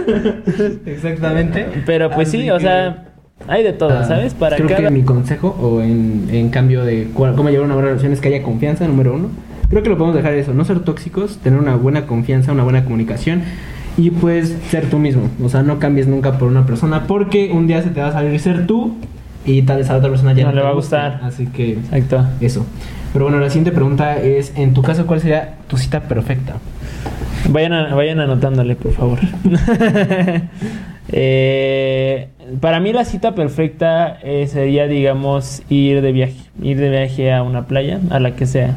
Exactamente. 0.85 1.65
Pero 1.85 2.09
pues 2.11 2.29
sí, 2.29 2.49
o 2.49 2.59
sea, 2.59 3.05
hay 3.47 3.63
de 3.63 3.73
todo, 3.73 3.97
Ah, 3.99 4.03
¿sabes? 4.05 4.33
Para 4.33 4.55
creo 4.55 4.67
cada. 4.69 4.83
que 4.83 4.89
mi 4.91 5.03
consejo, 5.03 5.55
o 5.61 5.81
en, 5.81 6.27
en 6.31 6.49
cambio 6.49 6.83
de 6.83 7.07
cuál- 7.13 7.35
cómo 7.35 7.49
llevar 7.49 7.65
una 7.65 7.75
buena 7.75 7.89
relación, 7.89 8.13
es 8.13 8.19
que 8.21 8.29
haya 8.29 8.43
confianza, 8.43 8.87
número 8.87 9.13
uno. 9.15 9.29
Creo 9.69 9.83
que 9.83 9.89
lo 9.89 9.97
podemos 9.97 10.15
dejar 10.15 10.33
eso, 10.33 10.53
no 10.53 10.65
ser 10.65 10.79
tóxicos, 10.81 11.37
tener 11.37 11.57
una 11.59 11.75
buena 11.75 12.05
confianza, 12.05 12.51
una 12.51 12.63
buena 12.63 12.83
comunicación 12.83 13.41
y 13.97 14.09
pues 14.11 14.57
ser 14.69 14.89
tú 14.89 14.99
mismo. 14.99 15.29
O 15.41 15.47
sea, 15.49 15.63
no 15.63 15.79
cambies 15.79 16.07
nunca 16.07 16.37
por 16.37 16.49
una 16.49 16.65
persona 16.65 17.07
porque 17.07 17.51
un 17.53 17.67
día 17.67 17.81
se 17.81 17.89
te 17.89 18.01
va 18.01 18.07
a 18.07 18.11
salir 18.11 18.37
ser 18.39 18.67
tú 18.67 18.95
y 19.45 19.61
tal 19.63 19.77
vez 19.77 19.89
a 19.89 19.93
la 19.93 19.99
otra 19.99 20.09
persona 20.09 20.33
ya 20.33 20.45
No 20.45 20.51
le 20.51 20.61
va 20.61 20.69
a 20.69 20.73
gustar. 20.73 21.19
Así 21.23 21.47
que 21.47 21.71
Exacto. 21.73 22.25
eso. 22.41 22.65
Pero 23.13 23.25
bueno, 23.25 23.39
la 23.39 23.49
siguiente 23.49 23.71
pregunta 23.71 24.17
es, 24.17 24.53
en 24.55 24.73
tu 24.73 24.81
caso, 24.81 25.05
¿cuál 25.05 25.19
sería 25.19 25.55
tu 25.67 25.77
cita 25.77 26.01
perfecta? 26.01 26.55
Vayan, 27.49 27.73
a- 27.73 27.95
vayan 27.95 28.19
anotándole, 28.19 28.75
por 28.75 28.93
favor. 28.93 29.19
Eh, 31.13 32.29
para 32.61 32.79
mí 32.79 32.93
la 32.93 33.03
cita 33.03 33.35
perfecta 33.35 34.17
eh, 34.23 34.47
sería, 34.47 34.87
digamos, 34.87 35.61
ir 35.69 36.01
de 36.01 36.11
viaje. 36.13 36.37
Ir 36.61 36.77
de 36.79 36.89
viaje 36.89 37.33
a 37.33 37.43
una 37.43 37.65
playa, 37.67 37.99
a 38.11 38.19
la 38.19 38.35
que 38.35 38.45
sea. 38.45 38.75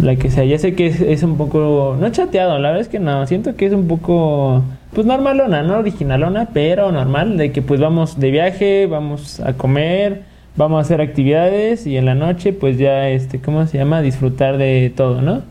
La 0.00 0.16
que 0.16 0.30
sea. 0.30 0.44
Ya 0.44 0.58
sé 0.58 0.74
que 0.74 0.86
es, 0.88 1.00
es 1.00 1.22
un 1.22 1.36
poco... 1.36 1.96
No 2.00 2.08
chateado, 2.10 2.58
la 2.58 2.70
verdad 2.70 2.80
es 2.80 2.88
que 2.88 2.98
no. 2.98 3.24
Siento 3.26 3.54
que 3.54 3.66
es 3.66 3.72
un 3.72 3.86
poco... 3.86 4.64
Pues 4.92 5.06
normalona, 5.06 5.62
no 5.62 5.78
originalona, 5.78 6.48
pero 6.52 6.92
normal. 6.92 7.38
De 7.38 7.52
que 7.52 7.62
pues 7.62 7.80
vamos 7.80 8.20
de 8.20 8.30
viaje, 8.30 8.86
vamos 8.86 9.40
a 9.40 9.54
comer, 9.54 10.22
vamos 10.56 10.78
a 10.78 10.80
hacer 10.82 11.00
actividades 11.00 11.86
y 11.86 11.96
en 11.96 12.04
la 12.04 12.14
noche 12.14 12.52
pues 12.52 12.78
ya, 12.78 13.08
este, 13.08 13.40
¿cómo 13.40 13.66
se 13.66 13.78
llama? 13.78 14.02
Disfrutar 14.02 14.58
de 14.58 14.92
todo, 14.94 15.22
¿no? 15.22 15.42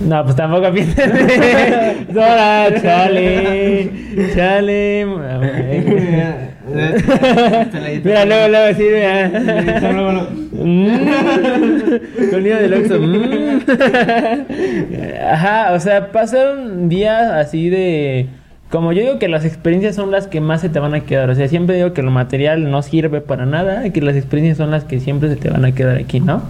No, 0.00 0.24
pues 0.24 0.34
tampoco 0.36 0.72
pienses. 0.72 0.96
Hola, 2.10 2.68
chale. 2.80 3.90
Chale. 4.34 5.06
Mira, 8.04 8.24
luego, 8.24 8.48
luego, 8.48 8.66
así, 8.70 8.82
mira. 8.82 9.28
Mm. 10.52 10.88
Sonido 12.30 12.58
del 12.58 12.74
Oxxo. 12.74 13.00
Mm. 13.00 13.60
Ajá, 15.32 15.72
o 15.72 15.80
sea, 15.80 16.12
pasar 16.12 16.56
un 16.56 16.88
día 16.88 17.38
así 17.40 17.68
de. 17.68 18.28
Como 18.70 18.92
yo 18.92 19.02
digo 19.02 19.18
que 19.18 19.26
las 19.26 19.44
experiencias 19.44 19.96
son 19.96 20.12
las 20.12 20.28
que 20.28 20.40
más 20.40 20.60
se 20.60 20.68
te 20.68 20.78
van 20.78 20.94
a 20.94 21.00
quedar. 21.00 21.28
O 21.28 21.34
sea, 21.34 21.48
siempre 21.48 21.74
digo 21.74 21.92
que 21.92 22.02
lo 22.02 22.12
material 22.12 22.70
no 22.70 22.82
sirve 22.82 23.20
para 23.20 23.44
nada 23.44 23.84
y 23.84 23.90
que 23.90 24.00
las 24.00 24.14
experiencias 24.14 24.58
son 24.58 24.70
las 24.70 24.84
que 24.84 25.00
siempre 25.00 25.28
se 25.28 25.34
te 25.34 25.50
van 25.50 25.64
a 25.64 25.72
quedar 25.72 25.96
aquí, 25.96 26.20
¿no? 26.20 26.40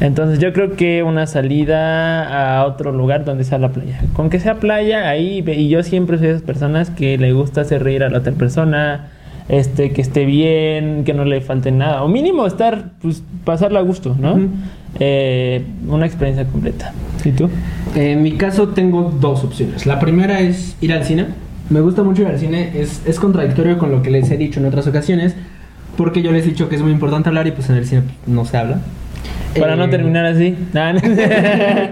Entonces 0.00 0.38
yo 0.38 0.52
creo 0.52 0.76
que 0.76 1.02
una 1.02 1.26
salida 1.26 2.58
a 2.58 2.66
otro 2.66 2.92
lugar 2.92 3.24
donde 3.24 3.44
sea 3.44 3.56
la 3.56 3.70
playa. 3.70 4.00
Con 4.12 4.28
que 4.28 4.38
sea 4.38 4.56
playa, 4.56 5.08
ahí. 5.08 5.42
Y 5.46 5.68
yo 5.70 5.82
siempre 5.82 6.18
soy 6.18 6.26
de 6.26 6.32
esas 6.34 6.42
personas 6.42 6.90
que 6.90 7.16
le 7.16 7.32
gusta 7.32 7.62
hacer 7.62 7.82
reír 7.82 8.04
a 8.04 8.10
la 8.10 8.18
otra 8.18 8.32
persona. 8.32 9.08
Este, 9.48 9.92
que 9.92 10.00
esté 10.00 10.24
bien, 10.24 11.04
que 11.04 11.14
no 11.14 11.24
le 11.24 11.40
falte 11.40 11.72
nada. 11.72 12.04
O 12.04 12.08
mínimo 12.08 12.46
estar, 12.46 12.92
pues, 13.00 13.22
pasarla 13.44 13.80
a 13.80 13.82
gusto, 13.82 14.14
¿no? 14.18 14.34
Ujú. 14.34 14.48
Eh, 15.00 15.64
una 15.88 16.06
experiencia 16.06 16.44
completa. 16.46 16.92
¿Y 17.24 17.32
tú? 17.32 17.48
En 17.94 18.22
mi 18.22 18.32
caso 18.32 18.68
tengo 18.68 19.12
dos 19.20 19.42
opciones. 19.42 19.86
La 19.86 19.98
primera 19.98 20.40
es 20.40 20.76
ir 20.80 20.92
al 20.92 21.04
cine. 21.04 21.26
Me 21.72 21.80
gusta 21.80 22.02
mucho 22.02 22.22
ir 22.22 22.28
al 22.28 22.38
cine. 22.38 22.70
Es, 22.74 23.02
es 23.06 23.18
contradictorio 23.18 23.78
con 23.78 23.90
lo 23.90 24.02
que 24.02 24.10
les 24.10 24.30
he 24.30 24.36
dicho 24.36 24.60
en 24.60 24.66
otras 24.66 24.86
ocasiones. 24.86 25.34
Porque 25.96 26.22
yo 26.22 26.32
les 26.32 26.44
he 26.46 26.50
dicho 26.50 26.68
que 26.68 26.76
es 26.76 26.82
muy 26.82 26.90
importante 26.92 27.28
hablar 27.28 27.46
y 27.46 27.52
pues 27.52 27.68
en 27.70 27.76
el 27.76 27.86
cine 27.86 28.02
no 28.26 28.44
se 28.44 28.56
habla. 28.56 28.80
Para 29.58 29.76
no 29.76 29.84
Eh, 29.84 29.88
terminar 29.88 30.24
así. 30.24 30.56
Ah, 30.74 30.94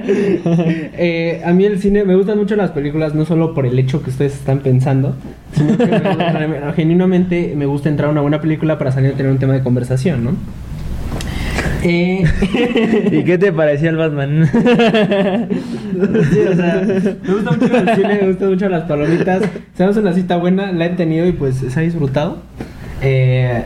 eh, 0.02 1.42
a 1.44 1.52
mí 1.52 1.64
el 1.64 1.78
cine 1.80 2.04
me 2.04 2.14
gustan 2.16 2.38
mucho 2.38 2.56
las 2.56 2.70
películas, 2.70 3.14
no 3.14 3.24
solo 3.26 3.54
por 3.54 3.66
el 3.66 3.78
hecho 3.78 4.02
que 4.02 4.10
ustedes 4.10 4.34
están 4.34 4.60
pensando, 4.60 5.14
sino 5.54 5.76
que 5.76 5.86
me 5.86 5.98
gusta- 5.98 6.72
genuinamente 6.74 7.52
me 7.56 7.66
gusta 7.66 7.88
entrar 7.90 8.08
a 8.08 8.12
una 8.12 8.22
buena 8.22 8.40
película 8.40 8.78
para 8.78 8.90
salir 8.92 9.12
a 9.12 9.16
tener 9.16 9.30
un 9.30 9.38
tema 9.38 9.52
de 9.52 9.62
conversación, 9.62 10.24
¿no? 10.24 10.30
Eh, 11.82 12.24
¿Y 13.12 13.24
qué 13.24 13.38
te 13.38 13.52
pareció 13.52 13.90
el 13.90 13.96
Batman? 13.96 14.48
Sí, 16.32 16.38
o 16.50 16.54
sea, 16.56 16.82
me 16.86 17.32
gusta 17.34 17.50
mucho 17.52 17.76
el 17.76 17.94
cine, 17.94 18.18
me 18.22 18.28
gustan 18.28 18.48
mucho 18.50 18.68
las 18.68 18.84
palomitas. 18.84 19.42
Sabemos 19.74 19.96
una 19.98 20.12
cita 20.14 20.36
buena, 20.36 20.72
la 20.72 20.86
he 20.86 20.90
tenido 20.90 21.26
y 21.26 21.32
pues 21.32 21.56
se 21.56 21.78
ha 21.78 21.82
disfrutado. 21.82 22.38
Eh, 23.02 23.62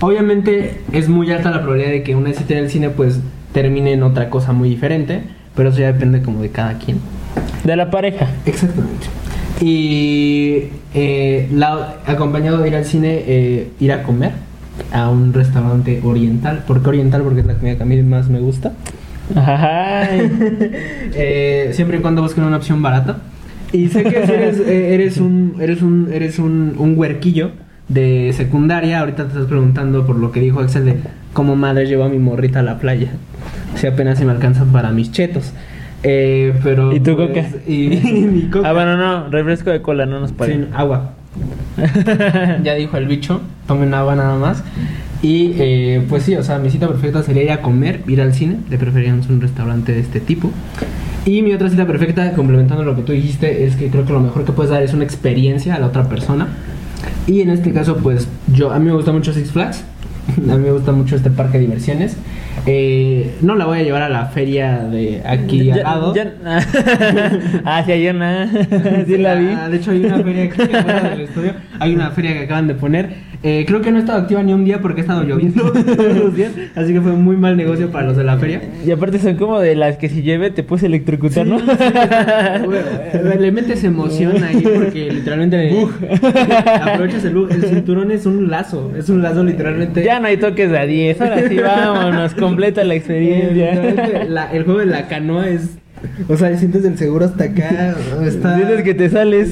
obviamente 0.00 0.80
es 0.92 1.08
muy 1.08 1.30
alta 1.30 1.50
la 1.50 1.58
probabilidad 1.62 1.90
de 1.92 2.02
que 2.02 2.16
una 2.16 2.32
cita 2.32 2.54
en 2.54 2.64
el 2.64 2.70
cine 2.70 2.90
pues 2.90 3.20
termine 3.52 3.92
en 3.92 4.02
otra 4.02 4.28
cosa 4.30 4.52
muy 4.52 4.68
diferente, 4.70 5.22
pero 5.54 5.68
eso 5.70 5.78
ya 5.80 5.92
depende 5.92 6.20
como 6.22 6.42
de 6.42 6.50
cada 6.50 6.78
quien. 6.78 6.98
De 7.64 7.76
la 7.76 7.90
pareja. 7.90 8.26
Exactamente. 8.46 9.06
Y 9.60 10.64
eh, 10.94 11.48
la- 11.52 11.96
acompañado 12.06 12.58
de 12.58 12.68
ir 12.68 12.76
al 12.76 12.84
cine, 12.84 13.22
eh, 13.26 13.68
ir 13.78 13.92
a 13.92 14.02
comer. 14.02 14.32
A 14.92 15.08
un 15.08 15.32
restaurante 15.32 16.00
oriental. 16.04 16.64
¿Por 16.66 16.82
qué 16.82 16.88
oriental? 16.88 17.22
Porque 17.22 17.40
es 17.40 17.46
la 17.46 17.54
comida 17.54 17.76
que 17.76 17.82
a 17.82 17.86
mí 17.86 18.02
más 18.02 18.28
me 18.28 18.40
gusta. 18.40 18.72
Eh, 21.20 21.70
siempre 21.72 21.98
y 21.98 22.00
cuando 22.00 22.22
busquen 22.22 22.44
una 22.44 22.56
opción 22.56 22.80
barata. 22.82 23.18
Y 23.72 23.88
sé 23.88 24.04
que 24.04 24.26
si 24.26 24.32
eres, 24.32 24.60
eh, 24.60 24.94
eres 24.94 25.18
un 25.18 25.56
eres 25.60 25.82
un 25.82 26.10
eres 26.12 26.38
un, 26.38 26.74
un 26.78 26.96
huerquillo 26.96 27.50
de 27.88 28.32
secundaria, 28.36 29.00
ahorita 29.00 29.24
te 29.24 29.30
estás 29.30 29.46
preguntando 29.46 30.06
por 30.06 30.16
lo 30.16 30.30
que 30.30 30.40
dijo 30.40 30.60
Axel 30.60 30.84
de 30.84 30.96
cómo 31.32 31.56
madre 31.56 31.86
llevo 31.86 32.04
a 32.04 32.08
mi 32.08 32.18
morrita 32.18 32.60
a 32.60 32.62
la 32.62 32.78
playa. 32.78 33.10
Si 33.74 33.86
apenas 33.86 34.18
se 34.18 34.24
me 34.24 34.32
alcanzan 34.32 34.68
para 34.72 34.90
mis 34.90 35.10
chetos. 35.10 35.52
Eh, 36.02 36.54
pero 36.62 36.92
¿Y 36.94 37.00
tu 37.00 37.16
pues, 37.16 37.28
coca? 37.28 37.44
Y, 37.66 37.88
mi 38.32 38.42
coca. 38.50 38.68
Ah, 38.68 38.72
bueno, 38.72 38.96
no, 38.96 39.28
refresco 39.30 39.70
de 39.70 39.82
cola, 39.82 40.06
no 40.06 40.20
nos 40.20 40.32
paga. 40.32 40.52
Sí, 40.52 40.66
agua. 40.72 41.14
ya 42.62 42.74
dijo 42.74 42.96
el 42.96 43.06
bicho, 43.06 43.40
tomen 43.66 43.94
agua 43.94 44.14
nada 44.14 44.36
más. 44.36 44.62
Y 45.20 45.52
eh, 45.58 46.04
pues 46.08 46.22
sí, 46.22 46.36
o 46.36 46.42
sea, 46.42 46.58
mi 46.58 46.70
cita 46.70 46.86
perfecta 46.86 47.22
sería 47.22 47.42
ir 47.42 47.50
a 47.50 47.60
comer, 47.60 48.02
ir 48.06 48.20
al 48.20 48.34
cine, 48.34 48.58
de 48.68 48.78
preferencia 48.78 49.32
un 49.32 49.40
restaurante 49.40 49.92
de 49.92 50.00
este 50.00 50.20
tipo. 50.20 50.50
Y 51.24 51.42
mi 51.42 51.52
otra 51.52 51.68
cita 51.68 51.86
perfecta, 51.86 52.32
complementando 52.32 52.84
lo 52.84 52.94
que 52.94 53.02
tú 53.02 53.12
dijiste, 53.12 53.64
es 53.64 53.76
que 53.76 53.90
creo 53.90 54.04
que 54.04 54.12
lo 54.12 54.20
mejor 54.20 54.44
que 54.44 54.52
puedes 54.52 54.70
dar 54.70 54.82
es 54.82 54.94
una 54.94 55.04
experiencia 55.04 55.74
a 55.74 55.78
la 55.78 55.86
otra 55.86 56.08
persona. 56.08 56.48
Y 57.26 57.40
en 57.40 57.50
este 57.50 57.72
caso, 57.72 57.96
pues 57.96 58.28
yo, 58.52 58.70
a 58.70 58.78
mí 58.78 58.86
me 58.86 58.92
gusta 58.92 59.12
mucho 59.12 59.32
Six 59.32 59.50
Flags, 59.50 59.84
a 60.50 60.56
mí 60.56 60.64
me 60.64 60.72
gusta 60.72 60.92
mucho 60.92 61.16
este 61.16 61.30
parque 61.30 61.58
de 61.58 61.64
diversiones. 61.64 62.16
Eh, 62.66 63.36
no 63.40 63.54
la 63.54 63.66
voy 63.66 63.78
a 63.78 63.82
llevar 63.82 64.02
a 64.02 64.08
la 64.08 64.26
feria 64.26 64.84
de 64.84 65.22
aquí 65.24 65.70
al 65.70 65.82
lado. 65.82 66.14
Ya, 66.14 66.34
ah, 67.64 67.82
sí, 67.86 68.08
una. 68.08 68.50
sí 69.06 69.16
la 69.18 69.34
vi. 69.34 69.48
Ah, 69.48 69.68
de 69.68 69.76
hecho, 69.76 69.90
hay 69.92 70.04
una 70.04 70.18
feria 70.22 70.44
aquí 70.44 70.62
afuera 70.62 71.10
del 71.10 71.20
estudio. 71.22 71.52
Hay 71.78 71.94
una 71.94 72.10
feria 72.10 72.32
que 72.32 72.44
acaban 72.44 72.66
de 72.66 72.74
poner. 72.74 73.27
Eh, 73.44 73.64
creo 73.68 73.80
que 73.80 73.92
no 73.92 73.98
he 73.98 74.00
estado 74.00 74.18
activa 74.20 74.42
ni 74.42 74.52
un 74.52 74.64
día 74.64 74.80
porque 74.80 75.00
ha 75.00 75.04
estado 75.04 75.22
lloviendo 75.22 75.70
todos 75.96 76.16
los 76.16 76.34
días. 76.34 76.52
Así 76.74 76.92
que 76.92 77.00
fue 77.00 77.12
muy 77.12 77.36
mal 77.36 77.56
negocio 77.56 77.90
para 77.90 78.06
los 78.08 78.16
de 78.16 78.24
la 78.24 78.36
feria. 78.36 78.60
Y 78.84 78.90
aparte 78.90 79.18
son 79.20 79.36
como 79.36 79.60
de 79.60 79.76
las 79.76 79.96
que 79.96 80.08
si 80.08 80.22
lleve 80.22 80.50
te 80.50 80.62
puedes 80.64 80.82
electrocutar, 80.82 81.46
¿no? 81.46 81.58
Eh, 81.68 83.36
Le 83.38 83.52
metes 83.52 83.82
emoción 83.84 84.42
ahí 84.42 84.60
porque 84.62 85.10
literalmente 85.10 85.70
aprovechas 86.82 87.24
el 87.24 87.34
bug. 87.34 87.50
El 87.50 87.62
cinturón 87.64 88.10
es 88.10 88.26
un 88.26 88.50
lazo, 88.50 88.92
es 88.96 89.08
un 89.08 89.22
lazo 89.22 89.42
literalmente. 89.44 90.02
Ya 90.04 90.20
no 90.20 90.26
hay 90.26 90.36
toques 90.36 90.70
de 90.70 90.78
a 90.78 90.86
10, 90.86 91.20
ahora 91.20 91.48
sí 91.48 91.56
vámonos, 91.56 92.34
completa 92.34 92.84
la 92.84 92.94
experiencia. 92.94 93.70
Literalmente, 93.74 94.28
la- 94.28 94.52
el 94.52 94.64
juego 94.64 94.80
de 94.80 94.86
la 94.86 95.08
canoa 95.08 95.48
es. 95.48 95.78
O 96.28 96.36
sea, 96.36 96.56
sientes 96.56 96.84
el 96.84 96.98
seguro 96.98 97.24
hasta 97.24 97.44
acá. 97.44 97.94
Está. 98.24 98.56
Sientes 98.56 98.82
que 98.82 98.94
te 98.94 99.08
sales, 99.08 99.50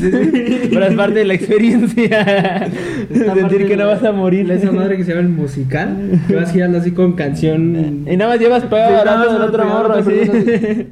pero 0.71 0.87
es 0.87 0.95
parte 0.95 1.21
de 1.21 1.25
la 1.25 1.35
experiencia. 1.35 2.69
Sentir 3.13 3.67
que 3.67 3.77
no 3.77 3.87
vas 3.87 4.03
a 4.05 4.13
morir. 4.13 4.51
Esa 4.51 4.73
madre 4.73 4.97
que 4.97 5.05
se 5.05 5.11
llama 5.11 5.23
el 5.23 5.29
musical. 5.29 6.21
Que 6.29 6.35
vas 6.35 6.53
girando 6.53 6.79
así 6.79 6.93
con 6.93 7.13
canción. 7.13 8.05
Y 8.07 8.17
nada 8.17 8.33
más 8.33 8.41
llevas 8.41 8.65
pegado 8.65 8.99
al 8.99 9.05
Nada 9.05 9.45
otro, 9.47 9.65
morro 9.65 9.95
así. 9.95 10.89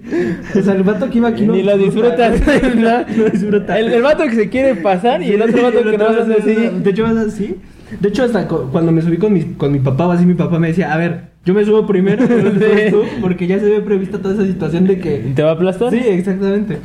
O 0.58 0.62
sea, 0.62 0.74
el 0.74 0.82
vato 0.82 1.10
que 1.10 1.18
iba 1.18 1.28
aquí 1.28 1.46
no 1.46 1.54
Ni 1.54 1.62
lo 1.62 1.76
disfrutas. 1.76 2.40
no, 2.76 3.00
no 3.16 3.24
disfruta. 3.30 3.78
El, 3.78 3.92
el 3.92 4.02
vato 4.02 4.24
que 4.24 4.34
se 4.34 4.48
quiere 4.48 4.74
pasar 4.76 5.22
y 5.22 5.32
el 5.32 5.42
otro 5.42 5.62
vato 5.62 5.78
El 5.78 5.90
que 5.90 5.98
no 5.98 6.04
vas 6.04 6.28
a 6.28 6.34
así. 6.34 6.54
De 6.82 6.90
hecho, 6.90 7.02
vas 7.02 7.16
así. 7.16 7.56
De 8.00 8.08
hecho, 8.08 8.24
hasta 8.24 8.46
cu- 8.48 8.68
cuando 8.72 8.92
me 8.92 9.02
subí 9.02 9.16
con 9.18 9.32
mi, 9.32 9.42
con 9.56 9.72
mi 9.72 9.78
papá, 9.80 10.12
así 10.12 10.24
mi 10.26 10.34
papá 10.34 10.58
me 10.58 10.68
decía, 10.68 10.92
a 10.92 10.96
ver, 10.96 11.26
yo 11.44 11.54
me 11.54 11.64
subo 11.64 11.86
primero, 11.86 12.26
tú, 12.90 13.02
porque 13.20 13.46
ya 13.46 13.58
se 13.58 13.66
ve 13.66 13.80
prevista 13.80 14.18
toda 14.18 14.34
esa 14.34 14.46
situación 14.46 14.86
de 14.86 14.98
que... 14.98 15.32
¿Te 15.34 15.42
va 15.42 15.50
a 15.50 15.54
aplastar? 15.54 15.90
Sí, 15.90 15.98
exactamente. 15.98 16.78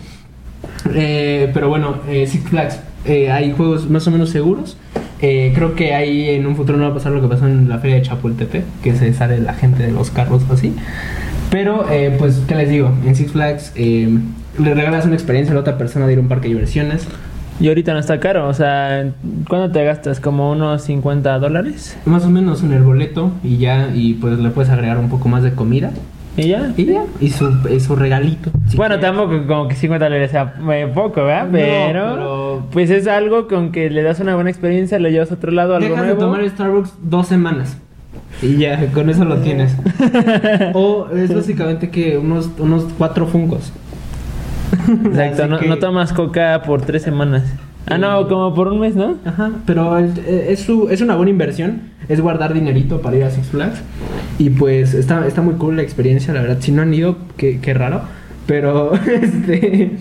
Eh, 0.93 1.49
pero 1.53 1.69
bueno, 1.69 1.95
eh, 2.07 2.27
Six 2.27 2.49
Flags, 2.49 2.79
eh, 3.05 3.31
hay 3.31 3.51
juegos 3.51 3.89
más 3.89 4.07
o 4.07 4.11
menos 4.11 4.29
seguros. 4.29 4.77
Eh, 5.21 5.51
creo 5.53 5.75
que 5.75 5.93
ahí 5.93 6.29
en 6.29 6.45
un 6.47 6.55
futuro 6.55 6.77
no 6.77 6.85
va 6.85 6.91
a 6.91 6.93
pasar 6.93 7.11
lo 7.11 7.21
que 7.21 7.27
pasó 7.27 7.45
en 7.47 7.67
la 7.67 7.79
feria 7.79 7.97
de 7.97 8.03
Chapultepec, 8.03 8.63
que 8.81 8.93
se 8.95 9.11
sale 9.13 9.39
la 9.39 9.53
gente 9.53 9.83
de 9.83 9.91
los 9.91 10.11
carros 10.11 10.43
así. 10.49 10.73
Pero, 11.51 11.85
eh, 11.91 12.15
pues, 12.17 12.41
¿qué 12.47 12.55
les 12.55 12.69
digo? 12.69 12.91
En 13.05 13.15
Six 13.15 13.31
Flags 13.31 13.73
le 13.75 14.73
regalas 14.73 15.05
una 15.05 15.15
experiencia 15.15 15.51
a 15.51 15.55
la 15.55 15.61
otra 15.61 15.77
persona 15.77 16.05
de 16.07 16.13
ir 16.13 16.19
a 16.19 16.21
un 16.21 16.27
parque 16.27 16.47
de 16.47 16.53
diversiones. 16.53 17.07
Y 17.59 17.67
ahorita 17.67 17.93
no 17.93 17.99
está 17.99 18.19
caro, 18.21 18.47
o 18.47 18.53
sea, 18.53 19.11
¿cuándo 19.49 19.69
te 19.71 19.83
gastas? 19.83 20.19
¿Como 20.21 20.51
unos 20.51 20.81
50 20.83 21.39
dólares? 21.39 21.97
Más 22.05 22.23
o 22.25 22.29
menos 22.29 22.63
en 22.63 22.71
el 22.71 22.83
boleto 22.83 23.31
y 23.43 23.57
ya, 23.57 23.89
y 23.93 24.13
pues 24.13 24.39
le 24.39 24.49
puedes 24.49 24.71
agregar 24.71 24.97
un 24.97 25.09
poco 25.09 25.27
más 25.27 25.43
de 25.43 25.51
comida. 25.53 25.91
¿Y 26.37 26.47
ya? 26.47 26.71
Y 26.77 26.85
ya, 26.85 27.03
y 27.19 27.29
su, 27.31 27.51
y 27.69 27.81
su 27.81 27.97
regalito. 27.97 28.49
si 28.69 28.77
bueno, 28.77 28.95
quieres. 28.97 29.01
tampoco 29.17 29.45
como 29.45 29.67
que 29.67 29.75
50 29.75 30.05
dólares 30.05 30.31
sea 30.31 30.53
eh, 30.71 30.89
poco, 30.93 31.25
¿verdad? 31.25 31.45
No, 31.47 31.51
pero, 31.51 32.13
pero- 32.13 32.65
pues 32.71 32.89
es 32.91 33.07
algo 33.07 33.49
con 33.49 33.73
que 33.73 33.89
le 33.89 34.03
das 34.03 34.21
una 34.21 34.35
buena 34.35 34.49
experiencia, 34.49 34.97
le 34.99 35.11
llevas 35.11 35.31
a 35.31 35.33
otro 35.33 35.51
lado 35.51 35.75
algo 35.75 35.89
Dejas 35.89 36.01
de 36.07 36.13
nuevo. 36.13 36.21
tomar 36.31 36.49
Starbucks 36.49 36.93
dos 37.01 37.27
semanas. 37.27 37.77
Y 38.41 38.55
ya, 38.55 38.79
con 38.93 39.09
eso 39.09 39.25
lo 39.25 39.37
tienes. 39.39 39.75
o 40.73 41.07
es 41.13 41.33
básicamente 41.33 41.89
que 41.89 42.17
unos, 42.17 42.49
unos 42.57 42.85
cuatro 42.97 43.27
funcos. 43.27 43.73
Exacto, 45.05 45.47
no, 45.47 45.59
que- 45.59 45.67
no 45.67 45.77
tomas 45.77 46.13
coca 46.13 46.61
por 46.65 46.81
tres 46.81 47.01
semanas. 47.03 47.43
Ah, 47.87 47.97
no, 47.97 48.27
como 48.27 48.53
por 48.53 48.67
un 48.67 48.79
mes, 48.81 48.95
¿no? 48.95 49.15
Ajá, 49.25 49.51
pero 49.65 49.97
eh, 49.97 50.47
es, 50.49 50.59
su- 50.59 50.89
es 50.89 51.01
una 51.01 51.15
buena 51.15 51.31
inversión. 51.31 51.81
Es 52.07 52.21
guardar 52.21 52.53
dinerito 52.53 53.01
para 53.01 53.17
ir 53.17 53.23
a 53.23 53.31
Six 53.31 53.47
Flags. 53.47 53.81
Y 54.37 54.49
pues 54.51 54.93
está, 54.93 55.25
está 55.27 55.41
muy 55.41 55.55
cool 55.55 55.75
la 55.77 55.81
experiencia, 55.81 56.33
la 56.33 56.41
verdad. 56.41 56.57
Si 56.59 56.71
no 56.71 56.81
han 56.83 56.93
ido, 56.93 57.17
qué, 57.37 57.59
qué 57.61 57.73
raro. 57.73 58.01
Pero 58.45 58.93
este 59.21 59.91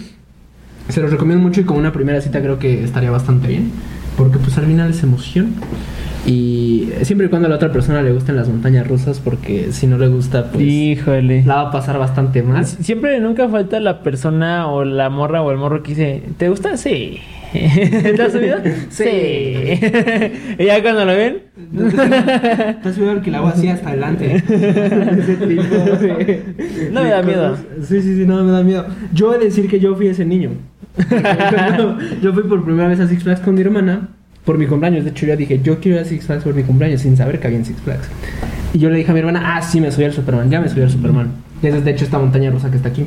se 0.89 1.01
los 1.03 1.11
recomiendo 1.11 1.43
mucho 1.43 1.61
y 1.61 1.65
como 1.65 1.79
una 1.79 1.93
primera 1.93 2.21
cita 2.21 2.41
creo 2.41 2.59
que 2.59 2.83
estaría 2.85 3.11
bastante 3.11 3.49
bien. 3.49 3.71
Porque 4.17 4.39
pues 4.39 4.59
al 4.59 4.67
final 4.67 4.91
es 4.91 5.03
emoción. 5.03 5.55
Y 6.29 6.91
siempre 7.03 7.27
y 7.27 7.31
cuando 7.31 7.47
a 7.47 7.49
la 7.49 7.57
otra 7.57 7.73
persona 7.73 8.03
le 8.03 8.13
gusten 8.13 8.37
las 8.37 8.49
montañas 8.49 8.87
rusas, 8.87 9.19
porque 9.19 9.73
si 9.73 9.87
no 9.87 9.97
le 9.97 10.09
gusta, 10.09 10.51
pues 10.53 10.63
Híjole. 10.63 11.43
la 11.45 11.55
va 11.55 11.61
a 11.63 11.71
pasar 11.71 11.99
bastante 11.99 12.43
mal. 12.43 12.67
Siempre 12.67 13.19
nunca 13.21 13.49
falta 13.49 13.81
la 13.81 14.03
persona 14.03 14.67
o 14.69 14.85
la 14.85 15.09
morra 15.09 15.41
o 15.41 15.51
el 15.51 15.57
morro 15.57 15.83
que 15.83 15.91
dice, 15.93 16.23
¿te 16.37 16.51
gusta? 16.51 16.77
Sí. 16.77 17.19
¿Te 17.53 18.23
has 18.23 18.33
subido? 18.33 18.59
Sí. 18.91 19.05
y 20.59 20.65
ya 20.67 20.83
cuando 20.83 21.07
lo 21.07 21.13
ven, 21.17 21.39
¿Te 22.83 22.89
has 22.91 22.95
subido 22.95 23.23
que 23.23 23.31
la 23.31 23.39
hago 23.39 23.49
así 23.49 23.69
hasta 23.69 23.89
adelante? 23.89 24.37
Ese 24.37 25.37
tipo 25.37 25.63
de- 25.63 26.43
No 26.93 27.05
me 27.05 27.09
da 27.09 27.23
miedo. 27.23 27.57
Sí, 27.83 28.03
sí, 28.03 28.17
sí, 28.17 28.25
no 28.27 28.45
me 28.45 28.53
da 28.53 28.63
miedo. 28.63 28.85
Yo 29.15 29.35
he 29.35 29.39
de 29.39 29.47
decir 29.47 29.67
que 29.67 29.81
yo 29.81 29.95
fui 29.97 30.09
ese 30.09 30.27
niño. 30.27 30.51
Yo 32.21 32.35
fui 32.35 32.43
por 32.43 32.65
primera 32.65 32.89
vez 32.89 33.01
a 33.01 33.07
Six 33.09 33.23
Flags 33.23 33.41
con 33.41 33.55
mi 33.55 33.63
hermana 33.63 34.09
por 34.45 34.59
mi 34.59 34.67
cumpleaños. 34.67 35.05
De 35.05 35.11
hecho, 35.11 35.27
yo 35.27 35.37
dije, 35.37 35.61
yo 35.63 35.81
quiero 35.81 35.99
ir 35.99 36.05
a 36.05 36.07
Six 36.07 36.27
Flags 36.27 36.45
por 36.45 36.55
mi 36.55 36.63
cumpleaños 36.63 37.03
sin 37.03 37.17
saber 37.17 37.41
que 37.41 37.47
había 37.47 37.59
en 37.59 37.65
Six 37.65 37.81
Flags. 37.81 38.09
Y 38.73 38.79
yo 38.79 38.91
le 38.91 38.97
dije 38.97 39.11
a 39.11 39.15
mi 39.15 39.21
hermana, 39.21 39.57
ah, 39.57 39.63
sí, 39.63 39.81
me 39.81 39.91
subí 39.91 40.05
al 40.05 40.13
Superman, 40.13 40.51
ya 40.51 40.61
me 40.61 40.69
subí 40.69 40.83
al 40.83 40.91
Superman. 40.91 41.31
Y 41.63 41.67
esa 41.67 41.79
es 41.79 41.85
de 41.85 41.91
hecho 41.91 42.05
esta 42.05 42.19
montaña 42.19 42.51
rusa 42.51 42.71
que 42.71 42.77
está 42.77 42.89
aquí. 42.89 43.07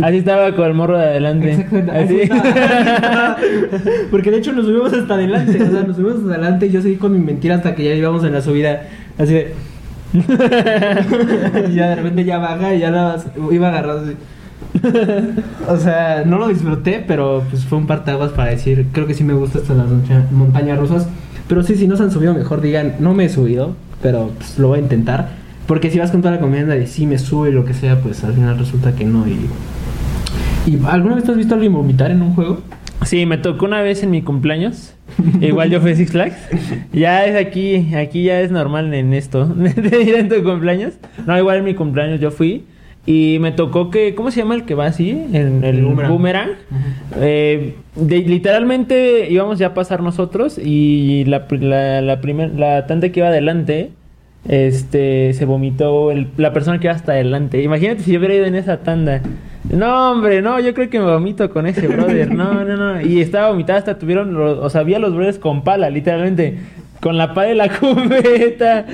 así 0.00 0.16
estaba 0.18 0.54
con 0.54 0.66
el 0.66 0.74
morro 0.74 0.96
de 0.96 1.04
adelante. 1.04 1.66
Así. 1.92 2.20
Porque 4.10 4.30
de 4.30 4.38
hecho 4.38 4.52
nos 4.52 4.66
subimos 4.66 4.92
hasta 4.92 5.14
adelante. 5.14 5.62
O 5.62 5.70
sea, 5.70 5.82
nos 5.82 5.96
subimos 5.96 6.20
hasta 6.20 6.34
adelante 6.34 6.66
y 6.66 6.70
yo 6.70 6.82
seguí 6.82 6.96
con 6.96 7.12
mi 7.12 7.18
mentira 7.18 7.56
hasta 7.56 7.74
que 7.74 7.84
ya 7.84 7.94
íbamos 7.94 8.22
en 8.24 8.32
la 8.32 8.42
subida. 8.42 8.82
Así 9.18 9.34
de. 9.34 9.54
y 11.70 11.74
ya 11.74 11.88
de 11.88 11.94
repente 11.96 12.24
ya 12.24 12.38
baja 12.38 12.74
y 12.74 12.78
ya 12.78 12.90
nada 12.90 13.16
más 13.16 13.26
iba 13.52 13.68
agarrado 13.68 14.00
así. 14.00 14.14
O 15.68 15.76
sea, 15.78 16.24
no 16.26 16.38
lo 16.38 16.48
disfruté, 16.48 17.02
pero 17.06 17.42
pues 17.50 17.64
fue 17.64 17.78
un 17.78 17.86
parteaguas 17.86 18.32
para 18.32 18.50
decir, 18.50 18.86
creo 18.92 19.06
que 19.06 19.14
sí 19.14 19.24
me 19.24 19.32
gusta 19.34 19.58
estas 19.58 19.76
las 19.76 19.88
monta- 19.88 20.26
montañas 20.30 20.78
rusas. 20.78 21.08
Pero 21.48 21.62
sí, 21.62 21.76
si 21.76 21.86
no 21.86 21.96
se 21.96 22.02
han 22.04 22.10
subido, 22.10 22.34
mejor 22.34 22.60
digan, 22.60 22.94
no 23.00 23.12
me 23.14 23.26
he 23.26 23.28
subido, 23.28 23.74
pero 24.02 24.30
pues, 24.36 24.58
lo 24.58 24.68
voy 24.68 24.78
a 24.78 24.82
intentar. 24.82 25.28
Porque 25.66 25.90
si 25.90 25.98
vas 25.98 26.10
con 26.10 26.20
toda 26.20 26.34
la 26.34 26.40
confianza 26.40 26.72
de 26.74 26.86
sí 26.86 27.06
me 27.06 27.18
sube 27.18 27.50
lo 27.50 27.64
que 27.64 27.74
sea, 27.74 28.00
pues 28.00 28.22
al 28.24 28.34
final 28.34 28.58
resulta 28.58 28.94
que 28.94 29.04
no. 29.04 29.26
Y, 29.26 29.38
¿Y 30.70 30.78
alguna 30.86 31.16
vez 31.16 31.28
has 31.28 31.36
visto 31.36 31.54
a 31.54 31.56
alguien 31.56 31.72
vomitar 31.72 32.10
en 32.10 32.22
un 32.22 32.34
juego? 32.34 32.60
Sí, 33.04 33.26
me 33.26 33.36
tocó 33.38 33.66
una 33.66 33.82
vez 33.82 34.02
en 34.02 34.10
mi 34.10 34.22
cumpleaños. 34.22 34.94
Igual 35.40 35.70
yo 35.70 35.80
fui 35.80 35.94
Six 35.94 36.12
Flags. 36.12 36.36
Ya 36.92 37.24
es 37.26 37.36
aquí, 37.36 37.94
aquí 37.94 38.24
ya 38.24 38.40
es 38.40 38.50
normal 38.50 38.92
en 38.94 39.12
esto. 39.14 39.46
De 39.54 40.02
ir 40.02 40.14
en 40.14 40.28
tu 40.28 40.42
cumpleaños. 40.42 40.94
No, 41.26 41.36
igual 41.38 41.58
en 41.58 41.64
mi 41.64 41.74
cumpleaños 41.74 42.20
yo 42.20 42.30
fui. 42.30 42.64
Y 43.06 43.36
me 43.40 43.52
tocó 43.52 43.90
que, 43.90 44.14
¿cómo 44.14 44.30
se 44.30 44.40
llama 44.40 44.54
el 44.54 44.64
que 44.64 44.74
va 44.74 44.86
así? 44.86 45.10
En 45.10 45.62
el, 45.62 45.76
El 45.76 45.84
boomerang. 45.84 46.10
boomerang. 46.10 46.50
Eh, 47.20 47.74
de- 47.96 48.18
literalmente 48.20 49.28
íbamos 49.30 49.58
ya 49.58 49.68
a 49.68 49.74
pasar 49.74 50.02
nosotros 50.02 50.58
y 50.58 51.24
la, 51.26 51.46
la, 51.50 52.00
la, 52.00 52.20
primer, 52.22 52.58
la 52.58 52.86
tante 52.86 53.12
que 53.12 53.20
iba 53.20 53.28
adelante 53.28 53.90
este 54.48 55.32
se 55.32 55.44
vomitó 55.46 56.10
el- 56.12 56.28
la 56.36 56.52
persona 56.52 56.78
que 56.78 56.86
iba 56.86 56.94
hasta 56.94 57.12
adelante. 57.12 57.62
Imagínate 57.62 58.02
si 58.02 58.12
yo 58.12 58.18
hubiera 58.18 58.34
ido 58.34 58.44
en 58.46 58.54
esa 58.54 58.78
tanda. 58.78 59.20
No, 59.70 60.12
hombre, 60.12 60.42
no, 60.42 60.60
yo 60.60 60.74
creo 60.74 60.90
que 60.90 60.98
me 60.98 61.06
vomito 61.06 61.50
con 61.50 61.66
ese 61.66 61.88
brother. 61.88 62.30
No, 62.34 62.64
no, 62.64 62.76
no. 62.76 63.00
Y 63.00 63.20
estaba 63.20 63.48
vomitada 63.50 63.78
hasta 63.78 63.98
tuvieron, 63.98 64.34
los- 64.34 64.58
o 64.58 64.68
sea, 64.70 64.82
había 64.82 64.98
los 64.98 65.14
brothers 65.14 65.38
con 65.38 65.62
pala, 65.64 65.88
literalmente. 65.90 66.58
Con 67.04 67.18
la 67.18 67.34
pala 67.34 67.48
de 67.48 67.54
la 67.54 67.68
cubeta. 67.78 68.86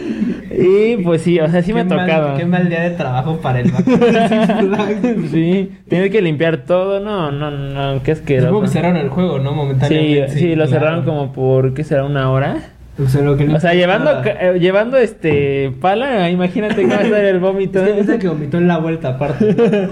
Y 0.51 0.96
pues 1.05 1.23
sí, 1.23 1.38
o 1.38 1.49
sea, 1.49 1.62
sí 1.62 1.73
me 1.73 1.87
Qué 1.87 1.94
mal- 1.94 2.07
tocaba. 2.09 2.37
qué 2.37 2.44
mal 2.44 2.68
día 2.68 2.81
de 2.81 2.90
trabajo 2.90 3.37
para 3.40 3.61
el. 3.61 3.70
Sí, 5.31 5.70
tiene 5.88 6.11
que 6.11 6.20
limpiar 6.20 6.59
todo. 6.64 6.99
No, 6.99 7.31
no, 7.31 7.53
no, 7.53 8.03
qué 8.03 8.16
Supongo 8.16 8.27
que 8.27 8.37
asqueroso. 8.40 8.66
cerraron 8.66 8.96
el 8.96 9.09
juego, 9.11 9.38
¿no? 9.38 9.51
Sí, 9.51 9.57
Momentáneamente. 9.57 10.29
sí, 10.31 10.49
lo 10.57 10.66
claro. 10.66 10.70
cerraron 10.70 11.05
como 11.05 11.33
por, 11.33 11.73
¿qué 11.73 11.85
será? 11.85 12.05
¿Una 12.05 12.31
hora? 12.33 12.57
O 12.98 13.09
sea, 13.09 13.22
lo 13.22 13.37
que 13.37 13.48
O 13.48 13.61
sea, 13.61 13.72
llevando, 13.72 14.11
ca- 14.22 14.37
eh, 14.40 14.59
llevando 14.61 14.96
este 14.98 15.72
pala, 15.81 16.29
imagínate 16.29 16.83
cómo 16.83 16.94
va 16.94 17.00
a 17.00 17.05
estar 17.05 17.24
el 17.24 17.38
vómito. 17.40 17.83
Es 17.85 18.07
que 18.07 18.18
que 18.18 18.29
vomitó 18.29 18.59
en 18.59 18.68
la 18.68 18.76
vuelta 18.79 19.11
aparte. 19.11 19.57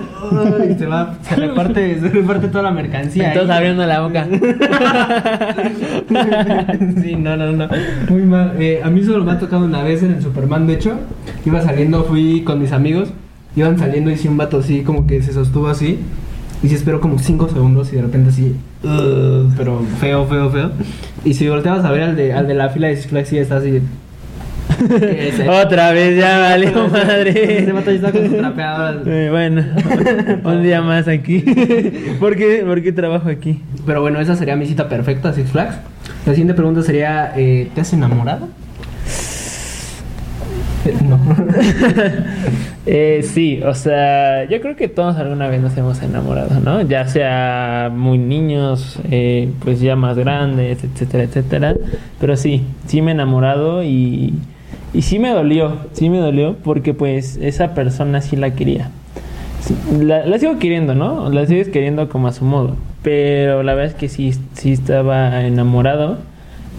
Ay, 0.60 0.76
se 0.78 0.86
va, 0.86 1.16
se 1.22 1.36
reparte, 1.36 2.00
se 2.00 2.08
reparte 2.10 2.48
toda 2.48 2.64
la 2.64 2.70
mercancía. 2.70 3.30
Ahí. 3.30 3.38
abriendo 3.50 3.86
la 3.86 4.00
boca. 4.00 4.26
sí, 7.02 7.16
no, 7.16 7.36
no, 7.36 7.52
no. 7.52 7.68
Muy 8.10 8.22
mal. 8.22 8.54
Eh, 8.58 8.80
a 8.82 8.90
mí 8.90 9.02
solo 9.04 9.24
me 9.24 9.32
ha 9.32 9.38
tocado 9.38 9.64
una 9.64 9.82
vez 9.82 10.02
en 10.02 10.12
el 10.12 10.22
Superman, 10.22 10.66
de 10.66 10.74
hecho. 10.74 10.98
Iba 11.46 11.62
saliendo, 11.62 12.04
fui 12.04 12.42
con 12.42 12.60
mis 12.60 12.72
amigos. 12.72 13.10
Iban 13.56 13.78
saliendo 13.78 14.10
y 14.10 14.16
sí, 14.16 14.28
un 14.28 14.36
vato 14.36 14.58
así, 14.58 14.82
como 14.82 15.06
que 15.06 15.22
se 15.22 15.32
sostuvo 15.32 15.68
así. 15.68 15.98
Y 16.62 16.68
sí 16.68 16.74
esperó 16.74 17.00
como 17.00 17.18
5 17.18 17.48
segundos 17.48 17.92
y 17.92 17.96
de 17.96 18.02
repente 18.02 18.30
así. 18.30 18.56
Pero 18.82 19.82
feo, 20.00 20.26
feo, 20.26 20.50
feo. 20.50 20.70
Y 21.24 21.34
si 21.34 21.48
volteabas 21.48 21.84
a 21.84 21.90
ver 21.90 22.02
al 22.02 22.16
de, 22.16 22.32
al 22.32 22.46
de 22.46 22.54
la 22.54 22.68
fila 22.70 22.88
de 22.88 22.96
Six 22.96 23.08
Flags, 23.08 23.28
sí 23.28 23.38
está 23.38 23.56
así. 23.56 23.80
Ese- 25.00 25.48
Otra 25.64 25.90
vez 25.92 26.16
ya 26.18 26.38
valió 26.50 26.68
Ese 26.68 26.88
madre. 26.88 27.72
vato 27.72 27.90
ya 27.90 27.96
está 27.96 28.12
con 28.12 28.28
su 28.30 28.36
trapeadora. 28.36 29.00
Eh, 29.06 29.28
bueno, 29.30 29.64
un 30.44 30.62
día 30.62 30.80
más 30.82 31.08
aquí. 31.08 31.40
¿Por 32.20 32.36
qué, 32.36 32.62
¿Por 32.64 32.82
qué 32.82 32.92
trabajo 32.92 33.28
aquí? 33.28 33.60
Pero 33.86 34.00
bueno, 34.00 34.20
esa 34.20 34.36
sería 34.36 34.54
mi 34.56 34.66
cita 34.66 34.88
perfecta, 34.88 35.32
Six 35.32 35.50
Flags. 35.50 35.76
La 36.26 36.32
siguiente 36.32 36.54
pregunta 36.54 36.82
sería, 36.82 37.32
eh, 37.36 37.68
¿te 37.74 37.80
has 37.80 37.92
enamorado? 37.92 38.48
No. 41.08 41.18
Eh, 42.90 43.22
sí, 43.22 43.60
o 43.62 43.74
sea, 43.74 44.44
yo 44.48 44.62
creo 44.62 44.74
que 44.74 44.88
todos 44.88 45.18
alguna 45.18 45.46
vez 45.48 45.60
nos 45.60 45.76
hemos 45.76 46.00
enamorado, 46.00 46.58
¿no? 46.60 46.80
Ya 46.80 47.06
sea 47.06 47.90
muy 47.94 48.16
niños, 48.16 48.98
eh, 49.10 49.50
pues 49.62 49.80
ya 49.82 49.94
más 49.94 50.16
grandes, 50.16 50.82
etcétera, 50.82 51.24
etcétera. 51.24 51.74
Pero 52.18 52.34
sí, 52.38 52.62
sí 52.86 53.02
me 53.02 53.10
he 53.10 53.14
enamorado 53.14 53.82
y, 53.82 54.32
y 54.94 55.02
sí 55.02 55.18
me 55.18 55.28
dolió, 55.28 55.76
sí 55.92 56.08
me 56.08 56.16
dolió 56.16 56.56
porque 56.64 56.94
pues 56.94 57.36
esa 57.42 57.74
persona 57.74 58.22
sí 58.22 58.36
la 58.36 58.54
quería. 58.54 58.90
La, 60.00 60.24
la 60.24 60.38
sigo 60.38 60.58
queriendo, 60.58 60.94
¿no? 60.94 61.28
La 61.28 61.44
sigues 61.44 61.68
queriendo 61.68 62.08
como 62.08 62.28
a 62.28 62.32
su 62.32 62.46
modo. 62.46 62.76
Pero 63.02 63.62
la 63.62 63.74
verdad 63.74 63.92
es 63.92 63.98
que 63.98 64.08
sí, 64.08 64.32
sí 64.54 64.72
estaba 64.72 65.44
enamorado. 65.44 66.16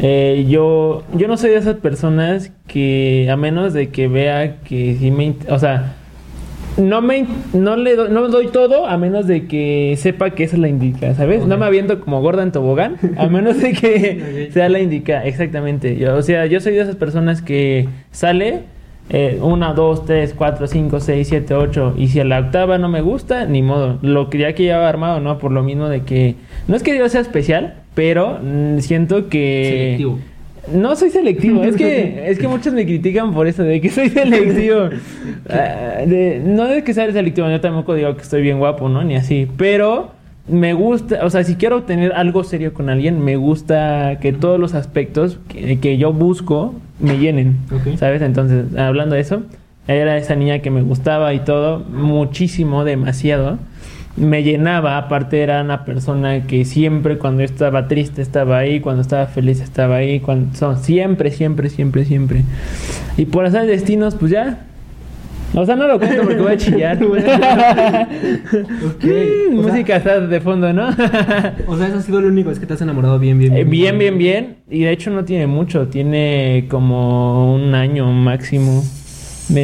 Eh, 0.02 0.46
yo, 0.48 1.04
yo 1.14 1.28
no 1.28 1.38
soy 1.38 1.52
de 1.52 1.58
esas 1.58 1.76
personas 1.76 2.52
que 2.68 3.28
a 3.30 3.36
menos 3.36 3.74
de 3.74 3.90
que 3.90 4.08
vea 4.08 4.62
que 4.62 4.96
sí 5.00 5.12
me... 5.12 5.36
O 5.50 5.60
sea, 5.60 5.96
no 6.78 7.02
me 7.02 7.28
no 7.54 7.76
le 7.76 7.96
doy, 7.96 8.10
no 8.10 8.28
doy 8.30 8.48
todo 8.48 8.86
a 8.88 8.98
menos 8.98 9.28
de 9.28 9.48
que 9.48 9.96
sepa 9.98 10.32
que 10.32 10.46
esa 10.46 10.56
es 10.56 10.62
la 10.62 10.70
indica, 10.70 11.14
¿sabes? 11.14 11.46
No 11.46 11.58
me 11.58 11.66
aviento 11.66 12.00
como 12.00 12.22
gorda 12.22 12.44
en 12.44 12.52
tobogán, 12.52 12.96
a 13.18 13.28
menos 13.28 13.60
de 13.60 13.74
que 13.74 14.50
sea 14.54 14.70
la 14.70 14.80
indica, 14.80 15.26
exactamente. 15.26 15.98
Yo, 15.98 16.16
o 16.16 16.22
sea, 16.22 16.46
yo 16.46 16.60
soy 16.62 16.74
de 16.74 16.82
esas 16.82 16.96
personas 16.96 17.42
que 17.42 17.88
sale 18.12 18.62
eh, 19.10 19.40
una, 19.42 19.74
dos, 19.74 20.06
tres, 20.06 20.34
cuatro, 20.38 20.68
cinco, 20.68 21.00
seis, 21.00 21.28
siete, 21.30 21.54
ocho, 21.56 21.94
y 21.98 22.08
si 22.10 22.20
a 22.20 22.26
la 22.26 22.40
octava 22.40 22.78
no 22.78 22.90
me 22.90 23.02
gusta, 23.02 23.46
ni 23.46 23.62
modo. 23.62 23.98
Lo 24.02 24.30
que 24.30 24.38
ya 24.38 24.54
que 24.54 24.64
llevaba 24.64 24.88
armado, 24.90 25.20
¿no? 25.20 25.38
Por 25.40 25.52
lo 25.52 25.64
mismo 25.64 25.90
de 25.90 26.02
que 26.04 26.36
no 26.68 26.76
es 26.76 26.84
que 26.84 26.98
yo 26.98 27.10
sea 27.10 27.22
especial, 27.22 27.76
pero 27.96 28.40
mm, 28.42 28.80
siento 28.80 29.28
que 29.30 29.96
Selectivo. 29.98 30.20
no 30.80 30.96
soy 30.96 31.10
selectivo, 31.10 31.64
es 31.64 31.76
que 31.76 32.30
es 32.30 32.38
que 32.38 32.48
muchos 32.48 32.74
me 32.74 32.86
critican 32.86 33.34
por 33.34 33.48
eso 33.48 33.64
de 33.64 33.82
que 33.82 33.90
soy 33.90 34.10
selectivo. 34.10 34.90
Ah, 35.50 36.04
de- 36.06 36.42
no 36.46 36.66
de 36.68 36.84
que 36.84 36.94
sea 36.94 37.12
selectivo, 37.12 37.50
yo 37.50 37.60
tampoco 37.60 37.96
digo 37.96 38.16
que 38.16 38.22
estoy 38.22 38.44
bien 38.44 38.60
guapo, 38.60 38.88
¿no? 38.90 39.04
Ni 39.04 39.16
así, 39.16 39.48
pero 39.58 40.12
me 40.50 40.74
gusta, 40.74 41.26
o 41.26 41.30
sea, 41.30 41.44
si 41.44 41.56
quiero 41.56 41.84
tener 41.84 42.14
algo 42.14 42.44
serio 42.44 42.74
con 42.74 42.90
alguien, 42.90 43.24
me 43.24 43.36
gusta 43.36 44.18
que 44.22 44.34
todos 44.34 44.60
los 44.60 44.74
aspectos 44.74 45.40
que, 45.48 45.80
que 45.80 45.98
yo 45.98 46.14
busco 46.14 46.76
me 47.00 47.18
llenen, 47.18 47.58
Ok. 47.72 47.98
¿sabes? 47.98 48.22
Entonces, 48.22 48.76
hablando 48.78 49.16
de 49.16 49.22
eso, 49.22 49.44
era 49.88 50.18
esa 50.18 50.36
niña 50.36 50.60
que 50.60 50.70
me 50.70 50.82
gustaba 50.82 51.34
y 51.34 51.40
todo, 51.40 51.80
muchísimo, 51.80 52.84
demasiado. 52.84 53.58
Me 54.18 54.44
llenaba, 54.44 54.98
aparte 54.98 55.42
era 55.42 55.62
una 55.62 55.86
persona 55.86 56.46
que 56.46 56.66
siempre 56.66 57.18
cuando 57.18 57.42
estaba 57.42 57.88
triste 57.88 58.22
estaba 58.22 58.58
ahí, 58.58 58.82
cuando 58.82 59.02
estaba 59.02 59.28
feliz 59.28 59.62
estaba 59.62 59.96
ahí, 59.98 60.20
cuando 60.20 60.56
son 60.56 60.78
siempre, 60.78 61.32
siempre, 61.32 61.70
siempre, 61.70 62.06
siempre. 62.06 62.44
Y 63.18 63.26
por 63.26 63.46
hacer 63.46 63.66
destinos, 63.66 64.16
pues 64.16 64.32
ya. 64.32 64.66
O 65.56 65.66
sea, 65.66 65.76
no 65.76 65.88
lo 65.88 65.98
cuento 66.00 66.24
porque 66.24 66.42
voy 66.42 66.54
a 66.54 66.58
chillar. 66.58 66.98
Ok. 67.04 69.04
Mm, 69.04 69.60
O 69.60 69.64
sea- 69.64 69.72
Música 69.72 69.96
está 69.98 70.20
de 70.20 70.42
fondo, 70.42 70.72
¿no? 70.74 70.90
O 71.68 71.78
sea, 71.78 71.88
eso 71.88 71.98
ha 71.98 72.02
sido 72.02 72.22
lo 72.22 72.28
único, 72.28 72.52
es 72.52 72.60
que 72.60 72.66
te 72.66 72.74
has 72.74 72.82
enamorado 72.82 73.20
bien, 73.20 73.38
bien, 73.40 73.56
Eh, 73.56 73.64
bien, 73.64 73.98
bien, 73.98 74.18
bien. 74.18 74.58
Y 74.70 74.82
de 74.84 74.92
hecho 74.92 75.10
no 75.12 75.24
tiene 75.26 75.48
mucho, 75.48 75.88
tiene 75.88 76.68
como 76.70 77.54
un 77.56 77.74
año 77.76 78.12
máximo. 78.12 78.84
Me 79.50 79.62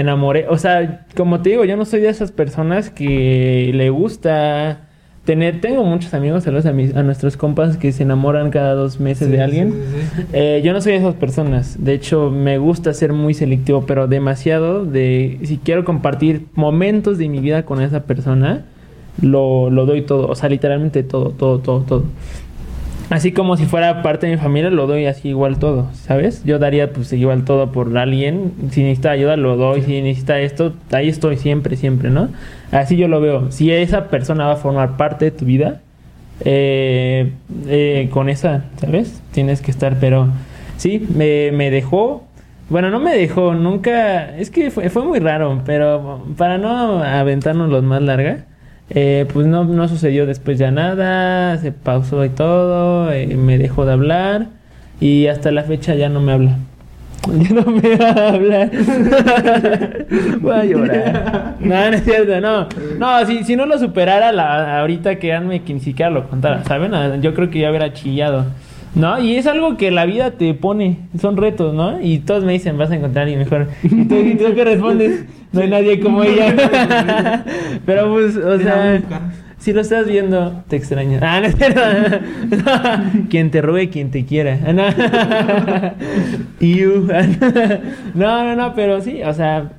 enamoré. 0.00 0.46
O 0.48 0.58
sea, 0.58 1.06
como 1.16 1.40
te 1.42 1.50
digo, 1.50 1.64
yo 1.64 1.76
no 1.76 1.84
soy 1.84 2.00
de 2.00 2.08
esas 2.08 2.32
personas 2.32 2.90
que 2.90 3.70
le 3.72 3.90
gusta 3.90 4.87
tener. 5.28 5.60
Tengo 5.60 5.84
muchos 5.84 6.14
amigos, 6.14 6.44
saludos 6.44 6.64
a, 6.64 6.72
mis, 6.72 6.96
a 6.96 7.02
nuestros 7.02 7.36
compas 7.36 7.76
que 7.76 7.92
se 7.92 8.02
enamoran 8.02 8.48
cada 8.50 8.72
dos 8.72 8.98
meses 8.98 9.28
Sí, 9.28 9.32
de 9.36 9.42
alguien. 9.42 9.72
sí, 9.72 9.78
sí, 10.00 10.22
sí. 10.22 10.26
Eh, 10.32 10.62
yo 10.64 10.72
no 10.72 10.80
soy 10.80 10.92
de 10.92 10.98
esas 11.00 11.14
personas. 11.16 11.76
De 11.84 11.92
hecho, 11.92 12.30
me 12.30 12.56
gusta 12.56 12.94
ser 12.94 13.12
muy 13.12 13.34
selectivo, 13.34 13.84
pero 13.86 14.06
demasiado 14.08 14.86
de 14.86 15.38
si 15.44 15.58
quiero 15.58 15.84
compartir 15.84 16.46
momentos 16.54 17.18
de 17.18 17.28
mi 17.28 17.40
vida 17.40 17.64
con 17.66 17.82
esa 17.82 18.04
persona, 18.04 18.64
lo, 19.20 19.68
lo 19.68 19.84
doy 19.84 20.00
todo. 20.00 20.28
O 20.28 20.34
sea, 20.34 20.48
literalmente 20.48 21.02
todo, 21.02 21.28
todo, 21.30 21.58
todo, 21.58 21.80
todo. 21.82 22.04
Así 23.10 23.32
como 23.32 23.56
si 23.56 23.64
fuera 23.64 24.02
parte 24.02 24.26
de 24.26 24.32
mi 24.36 24.38
familia, 24.38 24.68
lo 24.68 24.86
doy 24.86 25.06
así 25.06 25.28
igual 25.28 25.58
todo, 25.58 25.88
¿sabes? 25.94 26.44
Yo 26.44 26.58
daría 26.58 26.92
pues 26.92 27.10
igual 27.14 27.44
todo 27.44 27.72
por 27.72 27.96
alguien. 27.96 28.52
Si 28.70 28.82
necesita 28.82 29.12
ayuda, 29.12 29.36
lo 29.36 29.56
doy. 29.56 29.80
Si 29.82 30.02
necesita 30.02 30.38
esto, 30.40 30.74
ahí 30.92 31.08
estoy 31.08 31.38
siempre, 31.38 31.76
siempre, 31.76 32.10
¿no? 32.10 32.28
Así 32.70 32.96
yo 32.96 33.08
lo 33.08 33.20
veo. 33.20 33.50
Si 33.50 33.72
esa 33.72 34.08
persona 34.08 34.46
va 34.46 34.52
a 34.54 34.56
formar 34.56 34.98
parte 34.98 35.24
de 35.24 35.30
tu 35.30 35.46
vida, 35.46 35.80
eh, 36.44 37.32
eh, 37.66 38.08
con 38.12 38.28
esa, 38.28 38.64
¿sabes? 38.76 39.22
Tienes 39.32 39.62
que 39.62 39.70
estar, 39.70 39.96
pero 39.98 40.28
sí, 40.76 41.06
me, 41.14 41.50
me 41.52 41.70
dejó. 41.70 42.24
Bueno, 42.68 42.90
no 42.90 43.00
me 43.00 43.14
dejó, 43.16 43.54
nunca. 43.54 44.36
Es 44.36 44.50
que 44.50 44.70
fue, 44.70 44.90
fue 44.90 45.04
muy 45.04 45.18
raro, 45.18 45.62
pero 45.64 46.26
para 46.36 46.58
no 46.58 47.02
aventarnos 47.02 47.70
los 47.70 47.82
más 47.82 48.02
larga, 48.02 48.44
eh, 48.90 49.26
pues 49.32 49.46
no, 49.46 49.64
no 49.64 49.88
sucedió 49.88 50.26
después 50.26 50.58
ya 50.58 50.70
nada, 50.70 51.58
se 51.58 51.72
pausó 51.72 52.24
y 52.24 52.30
todo, 52.30 53.12
eh, 53.12 53.26
me 53.36 53.58
dejó 53.58 53.84
de 53.84 53.92
hablar 53.92 54.46
y 55.00 55.26
hasta 55.26 55.50
la 55.50 55.62
fecha 55.64 55.94
ya 55.94 56.08
no 56.08 56.20
me 56.20 56.32
habla. 56.32 56.56
Ya 57.28 57.50
no 57.50 57.62
me 57.70 57.96
va 57.96 58.08
a 58.08 58.28
hablar. 58.28 58.70
Voy 60.40 60.52
a 60.52 60.64
llorar. 60.64 61.54
No, 61.60 61.90
no 61.90 61.96
es 61.96 62.04
cierto, 62.04 62.40
no. 62.40 62.68
No, 62.98 63.26
si, 63.26 63.44
si 63.44 63.54
no 63.54 63.66
lo 63.66 63.78
superara 63.78 64.32
la, 64.32 64.80
ahorita 64.80 65.16
quedarme 65.16 65.62
que 65.62 65.74
ni 65.74 65.80
siquiera 65.80 66.10
lo 66.10 66.26
contara, 66.28 66.64
¿saben? 66.64 66.94
Ah, 66.94 67.16
Yo 67.20 67.34
creo 67.34 67.50
que 67.50 67.58
ya 67.58 67.68
hubiera 67.68 67.92
chillado. 67.92 68.46
¿No? 68.94 69.20
Y 69.20 69.36
es 69.36 69.46
algo 69.46 69.76
que 69.76 69.90
la 69.90 70.06
vida 70.06 70.32
te 70.32 70.54
pone, 70.54 70.98
son 71.20 71.36
retos, 71.36 71.74
¿no? 71.74 72.00
Y 72.00 72.18
todos 72.20 72.44
me 72.44 72.52
dicen, 72.52 72.78
vas 72.78 72.90
a 72.90 72.96
encontrar 72.96 73.22
a 73.22 73.30
alguien 73.30 73.40
mejor. 73.40 73.68
Y 73.82 74.04
tú, 74.04 74.16
y 74.16 74.34
tú 74.34 74.54
que 74.54 74.64
respondes, 74.64 75.24
no 75.52 75.60
hay 75.60 75.68
nadie 75.68 76.00
como 76.00 76.22
ella. 76.24 77.44
Pero 77.86 78.12
pues, 78.12 78.36
o 78.36 78.58
sea, 78.58 79.00
si 79.58 79.72
lo 79.72 79.80
estás 79.80 80.06
viendo, 80.06 80.62
te 80.68 80.76
extraño. 80.76 81.18
Ah, 81.22 81.40
no 81.40 81.46
es 81.46 81.56
cierto. 81.56 81.80
quien 83.28 83.50
te 83.50 83.60
robe, 83.60 83.88
quien 83.90 84.10
te 84.10 84.24
quiera. 84.24 84.56
No. 84.72 84.84
Iu. 86.60 87.08
no, 88.14 88.44
no, 88.44 88.56
no, 88.56 88.74
pero 88.74 89.00
sí, 89.00 89.22
o 89.22 89.34
sea, 89.34 89.72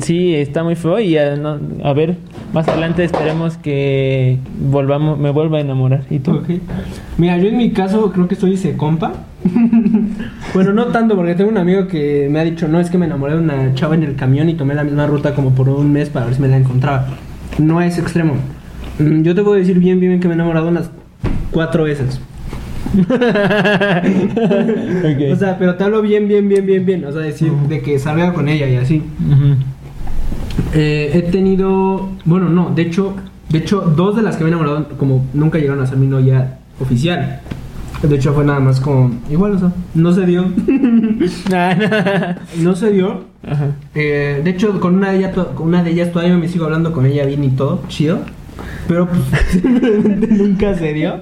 sí, 0.00 0.34
está 0.34 0.62
muy 0.64 0.74
feo 0.76 0.98
y 1.00 1.16
a, 1.16 1.36
no- 1.36 1.58
a 1.82 1.92
ver, 1.92 2.16
más 2.52 2.66
adelante 2.68 3.04
esperemos 3.04 3.56
que 3.56 4.38
volvamos, 4.70 5.18
me 5.18 5.30
vuelva 5.30 5.58
a 5.58 5.60
enamorar. 5.60 6.02
¿Y 6.10 6.18
tú? 6.20 6.42
Mira, 7.18 7.38
yo 7.38 7.48
en 7.48 7.56
mi 7.56 7.70
caso 7.72 8.10
creo 8.12 8.28
que 8.28 8.34
soy 8.36 8.54
ese 8.54 8.76
compa. 8.76 9.12
bueno, 10.54 10.72
no 10.72 10.86
tanto, 10.86 11.16
porque 11.16 11.34
tengo 11.34 11.50
un 11.50 11.58
amigo 11.58 11.86
que 11.86 12.28
me 12.30 12.40
ha 12.40 12.44
dicho, 12.44 12.68
no, 12.68 12.80
es 12.80 12.90
que 12.90 12.98
me 12.98 13.06
enamoré 13.06 13.34
de 13.34 13.40
una 13.40 13.74
chava 13.74 13.94
en 13.94 14.02
el 14.02 14.16
camión 14.16 14.48
y 14.48 14.54
tomé 14.54 14.74
la 14.74 14.84
misma 14.84 15.06
ruta 15.06 15.34
como 15.34 15.50
por 15.54 15.68
un 15.68 15.92
mes 15.92 16.08
para 16.10 16.26
ver 16.26 16.34
si 16.34 16.40
me 16.42 16.48
la 16.48 16.56
encontraba. 16.56 17.06
No 17.58 17.80
es 17.82 17.98
extremo. 17.98 18.34
Mm, 18.98 19.22
Yo 19.22 19.34
te 19.34 19.42
puedo 19.42 19.56
decir 19.56 19.78
bien, 19.78 20.00
bien 20.00 20.20
que 20.20 20.28
me 20.28 20.34
he 20.34 20.36
enamorado 20.36 20.68
unas 20.68 20.90
cuatro 21.50 21.84
veces. 21.84 22.20
O 25.32 25.36
sea, 25.36 25.56
pero 25.58 25.74
te 25.76 25.84
hablo 25.84 26.02
bien, 26.02 26.28
bien, 26.28 26.48
bien, 26.48 26.66
bien, 26.66 26.86
bien. 26.86 27.04
O 27.04 27.12
sea, 27.12 27.22
decir, 27.22 27.52
de 27.68 27.80
que 27.80 27.98
salga 27.98 28.32
con 28.32 28.48
ella 28.48 28.68
y 28.68 28.76
así. 28.76 29.02
Eh, 30.74 31.10
he 31.14 31.22
tenido, 31.22 32.10
bueno, 32.24 32.48
no, 32.48 32.70
de 32.74 32.82
hecho, 32.82 33.14
de 33.48 33.58
hecho, 33.58 33.80
dos 33.80 34.16
de 34.16 34.22
las 34.22 34.36
que 34.36 34.44
me 34.44 34.50
he 34.50 34.52
enamorado, 34.52 34.88
como 34.98 35.24
nunca 35.34 35.58
llegaron 35.58 35.82
a 35.82 35.86
ser 35.86 35.98
mi 35.98 36.06
novia 36.06 36.58
oficial. 36.80 37.40
De 38.02 38.16
hecho, 38.16 38.34
fue 38.34 38.44
nada 38.44 38.60
más 38.60 38.80
como, 38.80 39.12
igual, 39.30 39.52
o 39.52 39.58
sea, 39.58 39.72
no 39.94 40.12
se 40.12 40.26
dio. 40.26 40.44
No 42.58 42.74
se 42.74 42.90
dio. 42.90 43.24
Ajá. 43.46 43.68
Eh, 43.94 44.40
de 44.42 44.50
hecho, 44.50 44.78
con 44.80 44.94
una 44.96 45.10
de 45.10 45.18
ellas, 45.18 45.34
con 45.54 45.68
una 45.68 45.82
de 45.82 45.90
ellas 45.90 46.12
todavía 46.12 46.36
me 46.36 46.48
sigo 46.48 46.64
hablando 46.64 46.92
con 46.92 47.06
ella 47.06 47.24
bien 47.24 47.44
y 47.44 47.50
todo, 47.50 47.82
chido. 47.88 48.20
Pero 48.88 49.08
pues 49.08 49.20
simplemente 49.50 50.26
nunca 50.30 50.74
se 50.74 50.92
dio. 50.92 51.20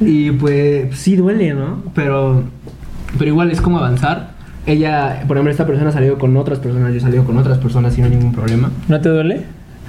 Y 0.00 0.30
pues 0.32 0.96
sí 0.98 1.16
duele, 1.16 1.54
¿no? 1.54 1.82
Pero 1.94 2.44
Pero 3.18 3.28
igual 3.30 3.50
es 3.50 3.60
como 3.60 3.78
avanzar. 3.78 4.30
Ella, 4.66 5.24
por 5.26 5.36
ejemplo, 5.36 5.50
esta 5.50 5.66
persona 5.66 5.88
ha 5.88 5.92
salido 5.92 6.18
con 6.18 6.36
otras 6.36 6.58
personas, 6.58 6.90
yo 6.92 6.98
he 6.98 7.00
salido 7.00 7.24
con 7.24 7.38
otras 7.38 7.58
personas 7.58 7.94
sin 7.94 8.08
ningún 8.10 8.32
problema. 8.32 8.70
¿No 8.88 9.00
te 9.00 9.08
duele? 9.08 9.40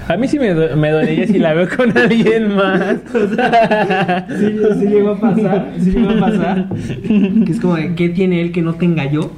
A 0.08 0.16
mí 0.16 0.26
sí 0.26 0.36
me, 0.38 0.52
du- 0.52 0.76
me 0.76 0.90
dolería 0.90 1.26
si 1.28 1.38
la 1.38 1.52
veo 1.54 1.68
con 1.76 1.96
alguien 1.96 2.56
más. 2.56 2.96
Sí, 4.38 4.56
sí 4.80 4.86
llegó 4.86 5.10
a 5.10 5.20
pasar, 5.20 5.72
sí 5.78 5.90
llegó 5.92 6.10
a 6.10 6.18
pasar. 6.20 6.66
Que 7.06 7.52
es 7.52 7.60
como 7.60 7.76
de, 7.76 7.94
¿qué 7.94 8.08
tiene 8.08 8.40
él 8.40 8.50
que 8.50 8.62
no 8.62 8.74
tenga 8.74 9.04
yo? 9.08 9.30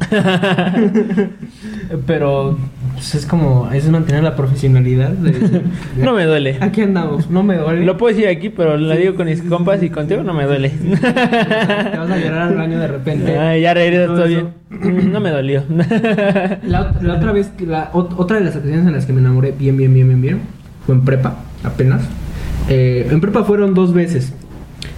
Pero 2.06 2.58
pues, 2.94 3.14
es 3.14 3.26
como, 3.26 3.70
es 3.72 3.88
mantener 3.88 4.22
la 4.22 4.34
profesionalidad. 4.36 5.10
de- 5.10 5.30
de- 5.48 5.62
No 5.98 6.14
me 6.14 6.24
duele. 6.24 6.56
Aquí 6.60 6.80
andamos, 6.82 7.28
no 7.30 7.42
me 7.42 7.56
duele. 7.56 7.84
Lo 7.84 7.96
puedo 7.96 8.14
decir 8.14 8.28
aquí, 8.28 8.48
pero 8.48 8.76
lo 8.76 8.96
digo 8.96 9.14
con 9.14 9.26
mis 9.26 9.42
compas 9.42 9.82
y 9.82 9.90
contigo 9.90 10.22
no 10.22 10.32
me 10.34 10.44
duele. 10.44 10.68
Te 11.00 11.98
vas 11.98 12.10
a 12.10 12.16
llorar 12.18 12.42
al 12.48 12.56
baño 12.56 12.78
de 12.78 12.86
repente. 12.88 13.38
Ay, 13.38 13.62
ya 13.62 13.74
regresas 13.74 14.06
Todo 14.06 14.16
todo 14.16 14.26
bien. 14.26 15.12
No 15.12 15.20
me 15.20 15.30
dolió. 15.30 15.62
La, 16.66 16.92
la 17.00 17.14
otra 17.14 17.32
vez, 17.32 17.50
la, 17.66 17.92
ot- 17.92 18.14
otra 18.16 18.38
de 18.38 18.44
las 18.44 18.56
ocasiones 18.56 18.86
en 18.86 18.92
las 18.92 19.06
que 19.06 19.12
me 19.12 19.20
enamoré 19.20 19.52
bien, 19.56 19.76
bien, 19.76 19.92
bien, 19.94 20.08
bien, 20.08 20.20
bien, 20.22 20.40
fue 20.86 20.94
en 20.94 21.04
prepa, 21.04 21.36
apenas. 21.62 22.02
Eh, 22.68 23.06
en 23.10 23.20
prepa 23.20 23.44
fueron 23.44 23.74
dos 23.74 23.92
veces. 23.94 24.32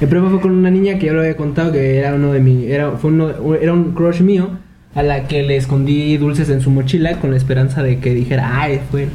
En 0.01 0.09
prepa 0.09 0.29
fue 0.31 0.41
con 0.41 0.53
una 0.53 0.71
niña 0.71 0.99
que 0.99 1.07
ya 1.07 1.13
lo 1.13 1.21
había 1.21 1.37
contado 1.37 1.73
que 1.73 1.99
era 1.99 2.15
uno 2.15 2.33
de 2.33 2.41
mi, 2.41 2.67
era, 2.67 2.93
fue 2.93 3.11
uno, 3.11 3.31
era 3.61 3.73
un 3.73 3.93
crush 3.93 4.21
mío 4.21 4.51
a 4.97 5.03
la 5.05 5.29
que 5.29 5.43
le 5.45 5.57
escondí 5.57 6.17
dulces 6.17 6.49
en 6.51 6.61
su 6.61 6.71
mochila 6.71 7.21
con 7.21 7.31
la 7.31 7.37
esperanza 7.37 7.83
de 7.85 7.99
que 8.01 8.13
dijera, 8.15 8.61
ay, 8.61 8.81
fue. 8.91 9.05
él". 9.05 9.09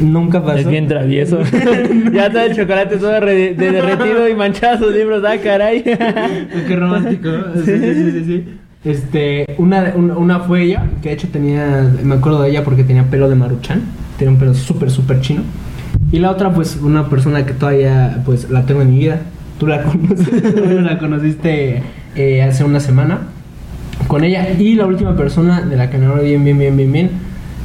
Nunca 0.00 0.42
pasó. 0.42 0.58
Es 0.58 0.66
bien 0.68 0.88
travieso. 0.88 1.40
ya 2.12 2.26
está 2.26 2.44
el 2.46 2.56
chocolate 2.56 2.96
todo 2.96 3.12
de- 3.20 3.54
derretido 3.54 4.28
y 4.28 4.34
manchado 4.34 4.84
sus 4.86 4.94
libros. 4.94 5.22
Ah, 5.24 5.36
caray. 5.42 5.82
Qué 5.84 6.76
romántico. 6.76 7.28
Sí, 7.54 7.62
sí, 7.64 7.94
sí, 7.94 8.10
sí, 8.10 8.24
sí. 8.24 8.44
Este, 8.84 9.46
una, 9.58 9.92
una, 9.96 10.16
una 10.16 10.40
fue 10.40 10.62
ella, 10.64 10.86
que 11.02 11.08
de 11.10 11.14
hecho 11.14 11.28
tenía, 11.28 11.90
me 12.02 12.14
acuerdo 12.16 12.42
de 12.42 12.50
ella 12.50 12.62
porque 12.64 12.84
tenía 12.84 13.04
pelo 13.04 13.28
de 13.28 13.34
maruchan, 13.34 13.82
tenía 14.18 14.32
un 14.32 14.38
pelo 14.38 14.54
súper, 14.54 14.90
súper 14.90 15.20
chino. 15.20 15.42
Y 16.12 16.18
la 16.20 16.30
otra, 16.30 16.52
pues, 16.52 16.76
una 16.82 17.08
persona 17.08 17.44
que 17.46 17.52
todavía, 17.52 18.22
pues, 18.24 18.48
la 18.50 18.64
tengo 18.64 18.82
en 18.82 18.90
mi 18.90 18.98
vida. 18.98 19.20
Tú 19.58 19.66
la 19.66 19.82
conoces, 19.84 20.54
tú 20.54 20.80
la 20.80 20.98
conociste 20.98 21.82
eh, 22.14 22.42
hace 22.42 22.62
una 22.64 22.78
semana 22.80 23.20
con 24.06 24.24
ella. 24.24 24.50
Y 24.58 24.74
la 24.74 24.86
última 24.86 25.16
persona 25.16 25.62
de 25.62 25.76
la 25.76 25.90
que 25.90 25.98
me 25.98 26.06
bien, 26.22 26.44
bien, 26.44 26.58
bien, 26.58 26.76
bien, 26.76 26.92
bien, 26.92 27.10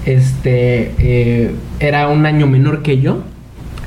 este, 0.05 0.91
eh, 0.99 1.51
era 1.79 2.07
un 2.09 2.25
año 2.25 2.47
menor 2.47 2.81
que 2.81 2.99
yo. 2.99 3.19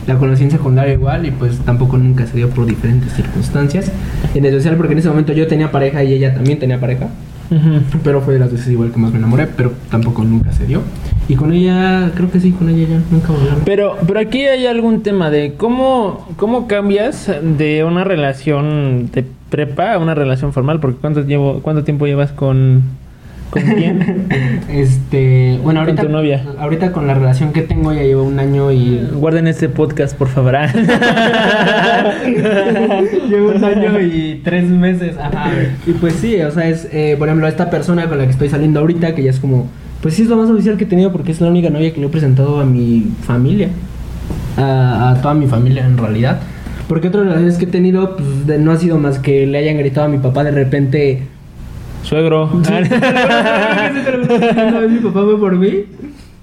La 0.07 0.17
conocí 0.17 0.43
en 0.43 0.51
secundaria 0.51 0.93
igual 0.93 1.25
y 1.25 1.31
pues 1.31 1.59
tampoco 1.61 1.97
nunca 1.97 2.27
se 2.27 2.37
dio 2.37 2.51
por 2.51 2.67
diferentes 2.67 3.13
circunstancias. 3.15 3.91
En 4.35 4.45
especial 4.45 4.77
porque 4.77 4.93
en 4.93 4.99
ese 4.99 5.09
momento 5.09 5.33
yo 5.33 5.47
tenía 5.47 5.71
pareja 5.71 6.05
y 6.05 6.13
ella 6.13 6.35
también 6.35 6.59
tenía 6.59 6.79
pareja. 6.79 7.09
Pero 8.03 8.21
fue 8.21 8.35
de 8.35 8.41
las 8.41 8.51
veces 8.51 8.69
igual 8.69 8.91
que 8.91 8.99
más 8.99 9.13
me 9.13 9.19
enamoré, 9.19 9.47
pero 9.47 9.73
tampoco 9.91 10.25
nunca 10.25 10.53
se 10.53 10.67
dio. 10.67 10.83
Y 11.29 11.37
con 11.37 11.53
ella, 11.53 12.11
creo 12.15 12.31
que 12.31 12.41
sí, 12.41 12.51
con 12.53 12.69
ella 12.69 12.89
ya 12.89 13.01
nunca 13.11 13.33
volvieron. 13.33 13.61
Pero, 13.65 13.97
pero 14.07 14.21
aquí 14.21 14.45
hay 14.45 14.67
algún 14.67 15.03
tema 15.03 15.31
de 15.31 15.55
cómo, 15.57 16.27
cómo 16.37 16.67
cambias 16.67 17.31
de 17.43 17.85
una 17.85 18.05
relación 18.05 19.11
de 19.13 19.25
prepa 19.55 19.93
a 19.95 19.99
una 19.99 20.15
relación 20.17 20.53
formal. 20.53 20.81
Porque 20.81 20.99
¿cuánto, 21.01 21.23
llevo, 21.23 21.61
cuánto 21.63 21.85
tiempo 21.85 22.07
llevas 22.07 22.33
con, 22.33 22.83
con 23.51 23.63
quién? 23.63 24.27
Este, 24.69 25.61
bueno, 25.63 25.81
Con 25.81 25.89
ahorita 25.91 26.03
tu 26.03 26.09
novia. 26.09 26.45
ahorita 26.59 26.91
con 26.91 27.07
la 27.07 27.15
relación 27.15 27.53
que 27.53 27.63
tengo 27.63 27.93
ya 27.93 28.03
llevo 28.03 28.25
un 28.25 28.41
año 28.41 28.73
y 28.73 28.99
Guarden 29.13 29.47
este 29.47 29.69
podcast, 29.69 30.17
por 30.17 30.27
favor. 30.27 30.57
Llevo 33.29 33.53
un 33.55 33.65
año 33.65 34.01
y 34.01 34.41
tres 34.43 34.69
meses. 34.69 35.17
Ajá. 35.17 35.51
Y 35.87 35.93
pues 35.93 36.15
sí, 36.15 36.41
o 36.43 36.51
sea, 36.51 36.69
es, 36.69 36.89
eh, 36.93 37.15
por 37.17 37.29
ejemplo, 37.29 37.47
esta 37.47 37.71
persona 37.71 38.09
con 38.09 38.19
la 38.19 38.25
que 38.25 38.31
estoy 38.33 38.49
saliendo 38.49 38.81
ahorita, 38.81 39.15
que 39.15 39.23
ya 39.23 39.31
es 39.31 39.39
como, 39.39 39.69
pues 40.03 40.15
sí 40.15 40.23
es 40.23 40.29
lo 40.29 40.37
más 40.37 40.51
oficial 40.51 40.77
que 40.77 40.83
he 40.85 40.89
tenido 40.89 41.13
porque 41.13 41.31
es 41.31 41.41
la 41.41 41.49
única 41.49 41.71
novia 41.71 41.93
que 41.95 42.01
le 42.01 42.07
he 42.07 42.11
presentado 42.11 42.59
a 42.61 42.65
mi 42.65 43.07
familia. 43.23 43.69
A, 44.57 45.11
a 45.11 45.23
toda 45.23 45.35
mi 45.35 45.47
familia, 45.47 45.85
en 45.87 45.97
realidad. 45.99 46.41
Porque 46.89 47.09
otras 47.09 47.25
relaciones 47.25 47.57
que 47.57 47.65
he 47.65 47.69
tenido, 47.69 48.17
pues 48.17 48.47
de- 48.47 48.59
no 48.59 48.71
ha 48.73 48.77
sido 48.77 48.99
más 48.99 49.19
que 49.19 49.47
le 49.47 49.57
hayan 49.59 49.79
gritado 49.79 50.07
a 50.07 50.11
mi 50.11 50.19
papá 50.19 50.45
de 50.45 50.51
repente. 50.51 51.23
Suegro. 52.03 52.51
Una 52.53 52.81
vez 54.81 54.91
mi 54.91 54.99
papá 54.99 55.23
fue 55.25 55.39
por 55.39 55.57
mí. 55.57 55.69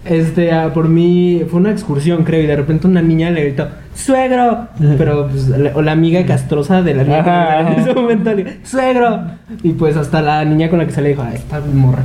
Este, 0.03 0.51
a- 0.51 0.73
por 0.73 0.89
mí, 0.89 1.43
fue 1.47 1.59
una 1.59 1.69
excursión, 1.71 2.23
creo, 2.23 2.41
y 2.41 2.47
de 2.47 2.55
repente 2.55 2.87
una 2.87 3.03
niña 3.03 3.29
le 3.29 3.43
gritó, 3.43 3.67
¡Suegro! 3.93 4.67
Pero, 4.97 5.27
pues, 5.27 5.47
la, 5.49 5.71
o 5.75 5.83
la 5.83 5.91
amiga 5.91 6.25
castrosa 6.25 6.81
de 6.81 6.95
la 6.95 7.03
niña 7.03 7.23
que 7.23 7.29
en 7.73 7.79
ese 7.81 7.93
momento 7.93 8.33
le 8.33 8.43
dijo, 8.43 8.55
¡Suegro! 8.63 9.19
Y 9.61 9.73
pues 9.73 9.95
hasta 9.97 10.23
la 10.23 10.43
niña 10.43 10.71
con 10.71 10.79
la 10.79 10.87
que 10.87 10.91
salí 10.91 11.09
dijo, 11.09 11.21
¡Ay, 11.21 11.35
esta 11.35 11.61
morra! 11.71 12.01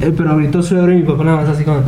Eh, 0.00 0.12
Pero 0.16 0.36
gritó 0.36 0.62
suegro 0.62 0.92
y 0.92 0.96
mi 0.98 1.02
papá 1.02 1.24
nada 1.24 1.38
más 1.38 1.48
así 1.48 1.64
como. 1.64 1.80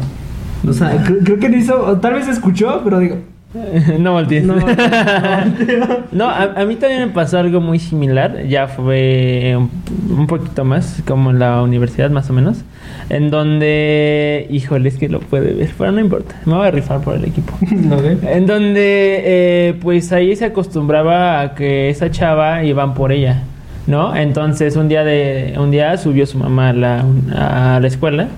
O 0.68 0.72
sea, 0.72 1.00
creo, 1.04 1.18
creo 1.22 1.38
que 1.38 1.48
no 1.48 1.56
hizo, 1.56 1.86
o 1.86 1.98
tal 1.98 2.14
vez 2.14 2.26
escuchó, 2.26 2.80
pero 2.82 2.98
digo, 2.98 3.18
no 3.98 4.12
voltees. 4.12 4.44
no, 4.44 4.56
No, 4.56 4.66
no, 6.12 6.28
a, 6.28 6.42
a 6.42 6.64
mí 6.64 6.76
también 6.76 7.00
me 7.00 7.08
pasó 7.08 7.38
algo 7.38 7.60
muy 7.60 7.78
similar. 7.78 8.46
Ya 8.46 8.66
fue 8.66 9.54
un, 9.56 9.70
un 10.18 10.26
poquito 10.26 10.64
más, 10.64 11.02
como 11.06 11.30
en 11.30 11.38
la 11.38 11.62
universidad 11.62 12.10
más 12.10 12.28
o 12.30 12.32
menos. 12.32 12.64
En 13.10 13.30
donde, 13.30 14.46
híjole, 14.50 14.88
es 14.88 14.96
que 14.96 15.08
lo 15.08 15.20
puede 15.20 15.52
ver, 15.52 15.70
pero 15.76 15.92
no 15.92 16.00
importa. 16.00 16.34
Me 16.46 16.54
voy 16.54 16.66
a 16.66 16.70
rifar 16.70 17.00
por 17.00 17.16
el 17.16 17.24
equipo. 17.24 17.52
no 17.70 17.98
sé. 18.00 18.18
En 18.24 18.46
donde, 18.46 19.22
eh, 19.24 19.74
pues 19.80 20.12
ahí 20.12 20.34
se 20.36 20.46
acostumbraba 20.46 21.40
a 21.40 21.54
que 21.54 21.90
esa 21.90 22.10
chava 22.10 22.64
iban 22.64 22.94
por 22.94 23.12
ella, 23.12 23.42
¿no? 23.86 24.16
Entonces 24.16 24.76
un 24.76 24.88
día 24.88 25.04
de, 25.04 25.54
un 25.58 25.70
día 25.70 25.96
subió 25.96 26.26
su 26.26 26.38
mamá 26.38 26.70
a 26.70 26.72
la, 26.72 27.04
a 27.36 27.80
la 27.80 27.86
escuela. 27.86 28.28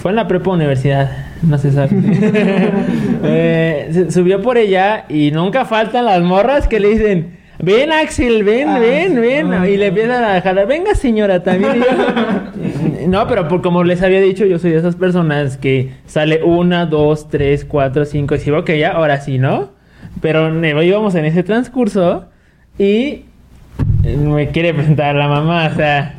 Fue 0.00 0.10
en 0.10 0.16
la 0.16 0.26
prepa 0.28 0.50
universidad, 0.50 1.10
no 1.48 1.58
se 1.58 1.72
sabe. 1.72 1.90
Eh, 3.24 3.88
se- 3.92 4.10
subió 4.10 4.42
por 4.42 4.58
ella 4.58 5.04
y 5.08 5.30
nunca 5.30 5.64
faltan 5.64 6.04
las 6.06 6.22
morras 6.22 6.66
que 6.66 6.80
le 6.80 6.88
dicen, 6.88 7.38
ven 7.60 7.92
Axel, 7.92 8.42
ven, 8.42 8.68
Ah, 8.68 8.78
ven, 8.80 9.20
ven. 9.20 9.64
Y 9.64 9.76
le 9.76 9.86
empiezan 9.88 10.24
a 10.24 10.40
jalar, 10.40 10.66
venga 10.66 10.94
señora 10.94 11.42
también. 11.42 11.74
Yo, 11.76 13.06
no, 13.08 13.26
pero 13.28 13.46
por, 13.48 13.62
como 13.62 13.84
les 13.84 14.02
había 14.02 14.20
dicho, 14.20 14.44
yo 14.44 14.58
soy 14.58 14.72
de 14.72 14.78
esas 14.78 14.96
personas 14.96 15.56
que 15.56 15.92
sale 16.06 16.42
una, 16.42 16.86
dos, 16.86 17.28
tres, 17.28 17.64
cuatro, 17.64 18.04
cinco, 18.04 18.34
y 18.34 18.38
si 18.38 18.50
veo 18.50 18.64
que 18.64 18.78
ya, 18.78 18.90
ahora 18.92 19.20
sí, 19.20 19.38
¿no? 19.38 19.70
Pero 20.20 20.50
ne- 20.52 20.84
íbamos 20.84 21.14
en 21.14 21.24
ese 21.24 21.42
transcurso 21.44 22.26
y 22.78 23.24
eh, 24.04 24.16
me 24.18 24.48
quiere 24.48 24.74
presentar 24.74 25.14
a 25.14 25.18
la 25.18 25.28
mamá, 25.28 25.68
o 25.72 25.76
sea, 25.76 26.18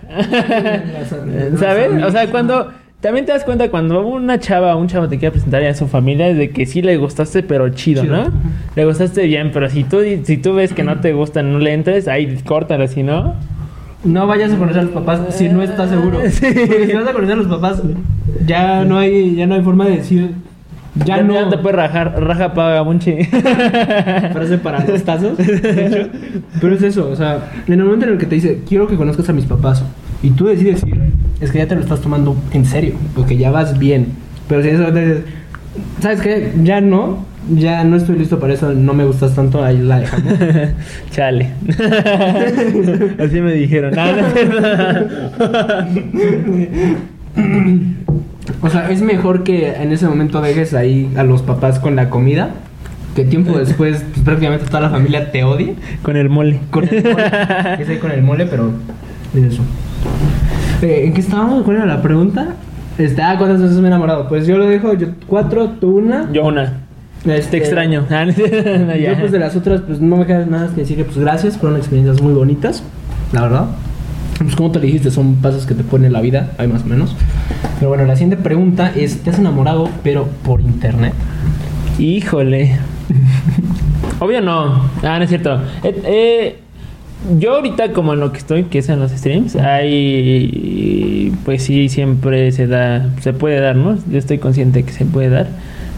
¿sabes? 1.60 2.04
O 2.04 2.12
sea, 2.12 2.28
cuando 2.28 2.72
también 3.04 3.26
te 3.26 3.34
das 3.34 3.44
cuenta 3.44 3.70
cuando 3.70 4.02
una 4.08 4.40
chava 4.40 4.76
o 4.76 4.80
un 4.80 4.88
chavo 4.88 5.10
te 5.10 5.20
quiere 5.20 5.34
presentar 5.34 5.62
a 5.64 5.74
su 5.76 5.88
familia 5.88 6.30
es 6.30 6.38
de 6.38 6.50
que 6.52 6.66
sí 6.66 6.82
le 6.82 6.96
gustaste, 6.96 7.44
pero 7.44 7.68
chido, 7.70 8.02
Chido. 8.04 8.16
¿no? 8.16 8.32
Le 8.78 8.86
gustaste 8.86 9.28
bien, 9.28 9.52
pero 9.54 9.70
si 9.70 9.84
tú 9.84 9.98
si 10.24 10.38
tú 10.38 10.54
ves 10.54 10.74
que 10.74 10.84
no 10.84 11.00
te 11.02 11.12
gustan, 11.12 11.52
no 11.52 11.60
le 11.60 11.74
entres, 11.74 12.08
ahí 12.08 12.40
córtalo, 12.46 12.88
si 12.88 13.04
no. 13.04 13.36
No 14.06 14.26
vayas 14.26 14.54
a 14.54 14.58
conocer 14.58 14.80
a 14.80 14.84
los 14.86 14.94
papás 14.94 15.20
si 15.36 15.50
no 15.50 15.62
estás 15.62 15.90
seguro. 15.90 16.20
Sí. 16.30 16.48
Si 16.88 16.94
vas 16.94 17.08
a 17.08 17.12
conocer 17.14 17.34
a 17.34 17.38
los 17.42 17.48
papás, 17.48 17.82
ya 18.46 18.84
no 18.86 18.98
hay, 18.98 19.36
ya 19.36 19.48
no 19.48 19.56
hay 19.56 19.62
forma 19.62 19.86
de 19.86 19.98
decir, 19.98 20.32
ya, 20.96 21.18
Ya, 21.18 21.24
no. 21.24 21.50
te 21.50 21.58
puedes 21.58 21.76
rajar, 21.76 22.16
raja 22.24 22.54
paga 22.54 22.84
munchi. 22.86 23.16
Frase 24.34 24.58
para 24.60 24.86
los 24.86 25.04
tazos. 25.04 25.38
de 25.38 25.88
hecho. 25.88 26.10
Pero 26.62 26.76
es 26.76 26.84
eso, 26.84 27.10
o 27.10 27.16
sea, 27.18 27.52
en 27.68 27.74
el 27.74 27.84
momento 27.84 28.06
en 28.06 28.14
el 28.14 28.18
que 28.18 28.28
te 28.28 28.36
dice, 28.36 28.62
quiero 28.68 28.88
que 28.88 28.96
conozcas 28.96 29.28
a 29.30 29.34
mis 29.34 29.46
papás, 29.46 29.84
y 30.22 30.30
tú 30.32 30.46
decides 30.46 30.84
ir, 30.88 30.96
es 31.42 31.52
que 31.52 31.60
ya 31.60 31.68
te 31.68 31.76
lo 31.76 31.82
estás 31.82 32.02
tomando 32.02 32.36
en 32.52 32.66
serio, 32.66 32.94
porque 33.16 33.38
ya 33.38 33.52
vas 33.52 33.78
bien. 33.78 34.08
Pero 34.48 34.62
si 34.64 34.70
eso 34.70 34.92
dices, 34.92 35.24
¿sabes 36.02 36.22
qué? 36.22 36.54
Ya 36.64 36.82
no, 36.82 37.26
ya 37.54 37.84
no 37.84 37.98
estoy 37.98 38.18
listo 38.18 38.40
para 38.40 38.54
eso, 38.54 38.74
no 38.74 38.94
me 38.94 39.06
gustas 39.06 39.36
tanto, 39.36 39.64
ahí 39.64 39.78
la 39.78 40.00
dejamos. 40.00 40.34
Chale. 41.12 41.52
Así 43.20 43.42
me 43.42 43.54
dijeron. 43.54 43.94
No. 47.36 48.04
O 48.62 48.70
sea, 48.70 48.92
es 48.92 49.02
mejor 49.02 49.44
que 49.44 49.74
en 49.74 49.92
ese 49.92 50.08
momento 50.08 50.42
dejes 50.42 50.74
ahí 50.74 51.12
a 51.16 51.24
los 51.24 51.42
papás 51.42 51.80
con 51.80 51.96
la 51.96 52.10
comida, 52.10 52.52
que 53.16 53.24
tiempo 53.26 53.58
después 53.58 54.04
pues, 54.14 54.24
prácticamente 54.24 54.66
toda 54.66 54.82
la 54.82 54.90
familia 54.90 55.32
te 55.32 55.44
odie. 55.44 55.76
Con 56.02 56.16
el 56.16 56.30
mole. 56.30 56.60
Con 56.72 56.88
el 56.88 57.04
mole. 57.04 57.26
Es 57.80 57.90
ahí 57.90 57.98
con 58.00 58.12
el 58.12 58.22
mole, 58.22 58.46
pero 58.46 58.72
es 59.36 59.54
eso. 59.54 59.64
Eh, 60.82 61.06
¿En 61.06 61.14
qué 61.14 61.22
estábamos? 61.22 61.64
¿Cuál 61.64 61.78
era 61.78 61.86
la 61.86 62.02
pregunta? 62.02 62.56
Este, 62.98 63.22
ah, 63.22 63.36
¿cuántas 63.38 63.62
veces 63.62 63.78
me 63.78 63.84
he 63.84 63.88
enamorado? 63.88 64.28
Pues 64.28 64.46
yo 64.46 64.58
lo 64.58 64.68
dejo, 64.68 64.94
yo 64.94 65.08
cuatro, 65.28 65.70
tú 65.80 65.98
una. 65.98 66.32
Yo 66.32 66.46
una. 66.46 66.82
Este, 67.26 67.52
Te 67.52 67.58
extraño. 67.58 68.06
Ah, 68.10 68.26
no. 68.26 68.32
Yo 68.34 69.18
pues 69.20 69.32
de 69.32 69.40
las 69.40 69.56
otras, 69.56 69.82
pues 69.82 70.00
no 70.00 70.18
me 70.18 70.26
queda 70.26 70.46
nada 70.46 70.68
que 70.68 70.82
decir 70.82 70.98
que 70.98 71.06
pues 71.06 71.18
gracias, 71.18 71.58
fueron 71.58 71.78
experiencias 71.78 72.22
muy 72.22 72.34
bonitas, 72.34 72.84
la 73.32 73.44
verdad. 73.44 73.66
Pues 74.38 74.56
como 74.56 74.72
te 74.72 74.80
dijiste, 74.80 75.10
son 75.10 75.36
pasos 75.36 75.66
que 75.66 75.74
te 75.74 75.84
pone 75.84 76.10
la 76.10 76.20
vida, 76.22 76.52
hay 76.58 76.68
más 76.68 76.84
o 76.84 76.86
menos. 76.86 77.16
Pero 77.80 77.90
bueno, 77.90 78.06
la 78.06 78.16
siguiente 78.16 78.38
pregunta 78.38 78.92
es, 78.96 79.20
¿te 79.24 79.30
has 79.30 79.40
enamorado 79.40 79.90
pero 80.04 80.28
por 80.44 80.60
internet? 80.62 81.14
Híjole. 81.98 82.78
Obvio 84.20 84.42
no. 84.42 84.90
Ah, 85.04 85.18
no 85.18 85.24
es 85.24 85.30
cierto. 85.30 85.62
Eh, 85.84 86.02
eh, 86.06 86.63
yo 87.40 87.56
ahorita 87.56 87.94
como 87.94 88.14
en 88.14 88.20
lo 88.20 88.32
que 88.32 88.38
estoy, 88.38 88.64
que 88.64 88.80
es 88.80 88.90
en 88.90 89.00
los 89.00 89.12
streams, 89.12 89.56
hay, 89.56 91.34
pues 91.46 91.64
sí, 91.64 91.90
siempre 91.90 92.52
se 92.52 92.68
da, 92.68 93.10
se 93.22 93.34
puede 93.34 93.60
dar, 93.60 93.76
¿no? 93.76 93.98
Yo 94.10 94.18
estoy 94.18 94.38
consciente 94.38 94.84
que 94.84 94.92
se 94.92 95.06
puede 95.06 95.30
dar, 95.30 95.48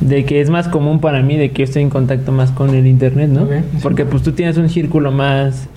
de 0.02 0.26
que 0.26 0.42
es 0.42 0.50
más 0.50 0.68
común 0.68 1.00
para 1.00 1.22
mí 1.22 1.38
de 1.38 1.52
que 1.52 1.60
yo 1.60 1.64
estoy 1.64 1.82
en 1.82 1.90
contacto 1.90 2.32
más 2.32 2.52
con 2.52 2.76
el 2.76 2.88
internet, 2.88 3.30
¿no? 3.30 3.48
Sí. 3.48 3.80
Porque 3.82 4.06
pues 4.06 4.24
tú 4.24 4.34
tienes 4.34 4.58
un 4.58 4.70
círculo 4.70 5.12
más, 5.12 5.68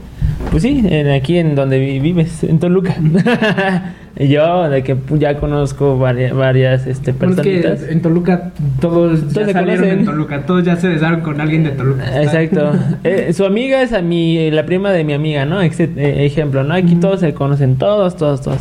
pues 0.50 0.62
sí, 0.62 0.82
en, 0.88 1.08
aquí 1.10 1.38
en 1.38 1.54
donde 1.54 1.78
vi- 1.78 2.00
vives, 2.00 2.44
en 2.44 2.58
Toluca. 2.58 2.94
Y 4.20 4.26
yo 4.26 4.68
de 4.68 4.82
que 4.82 4.96
pues, 4.96 5.20
ya 5.20 5.36
conozco 5.38 5.96
varias, 5.96 6.34
varias 6.34 6.88
este, 6.88 7.12
Bueno, 7.12 7.34
es 7.34 7.36
personitas. 7.36 7.82
que 7.84 7.92
en 7.92 8.02
Toluca 8.02 8.50
todos, 8.80 9.32
ya 9.32 9.44
se 9.46 9.52
salieron 9.52 9.76
conocen. 9.84 9.98
en 10.00 10.04
Toluca, 10.06 10.44
todos 10.44 10.64
ya 10.64 10.74
se 10.74 10.88
besaron 10.88 11.20
con 11.20 11.40
alguien 11.40 11.62
de 11.62 11.70
Toluca. 11.70 12.20
Exacto. 12.20 12.72
Eh, 13.04 13.32
su 13.32 13.44
amiga 13.44 13.80
es 13.80 13.92
a 13.92 14.02
mi, 14.02 14.50
la 14.50 14.66
prima 14.66 14.90
de 14.90 15.04
mi 15.04 15.12
amiga, 15.12 15.44
¿no? 15.44 15.62
Ex- 15.62 15.78
eh, 15.78 16.24
ejemplo, 16.26 16.64
¿no? 16.64 16.74
Aquí 16.74 16.96
todos 16.96 17.20
se 17.20 17.32
conocen, 17.32 17.76
todos, 17.76 18.16
todos, 18.16 18.42
todos. 18.42 18.58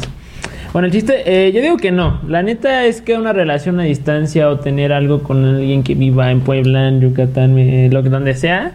Bueno, 0.74 0.86
el 0.88 0.92
chiste, 0.92 1.24
eh, 1.26 1.52
yo 1.52 1.60
digo 1.62 1.78
que 1.78 1.92
no. 1.92 2.22
La 2.28 2.44
neta 2.44 2.86
es 2.86 3.02
que 3.02 3.18
una 3.18 3.34
relación 3.34 3.80
a 3.80 3.84
distancia 3.84 4.50
o 4.50 4.60
tener 4.60 4.94
algo 4.94 5.24
con 5.24 5.44
alguien 5.44 5.82
que 5.82 5.96
viva 5.96 6.30
en 6.30 6.42
Puebla, 6.42 6.88
en 6.88 7.02
Yucatán, 7.02 7.58
eh, 7.58 7.90
lo 7.92 8.04
que 8.04 8.10
donde 8.10 8.36
sea, 8.36 8.74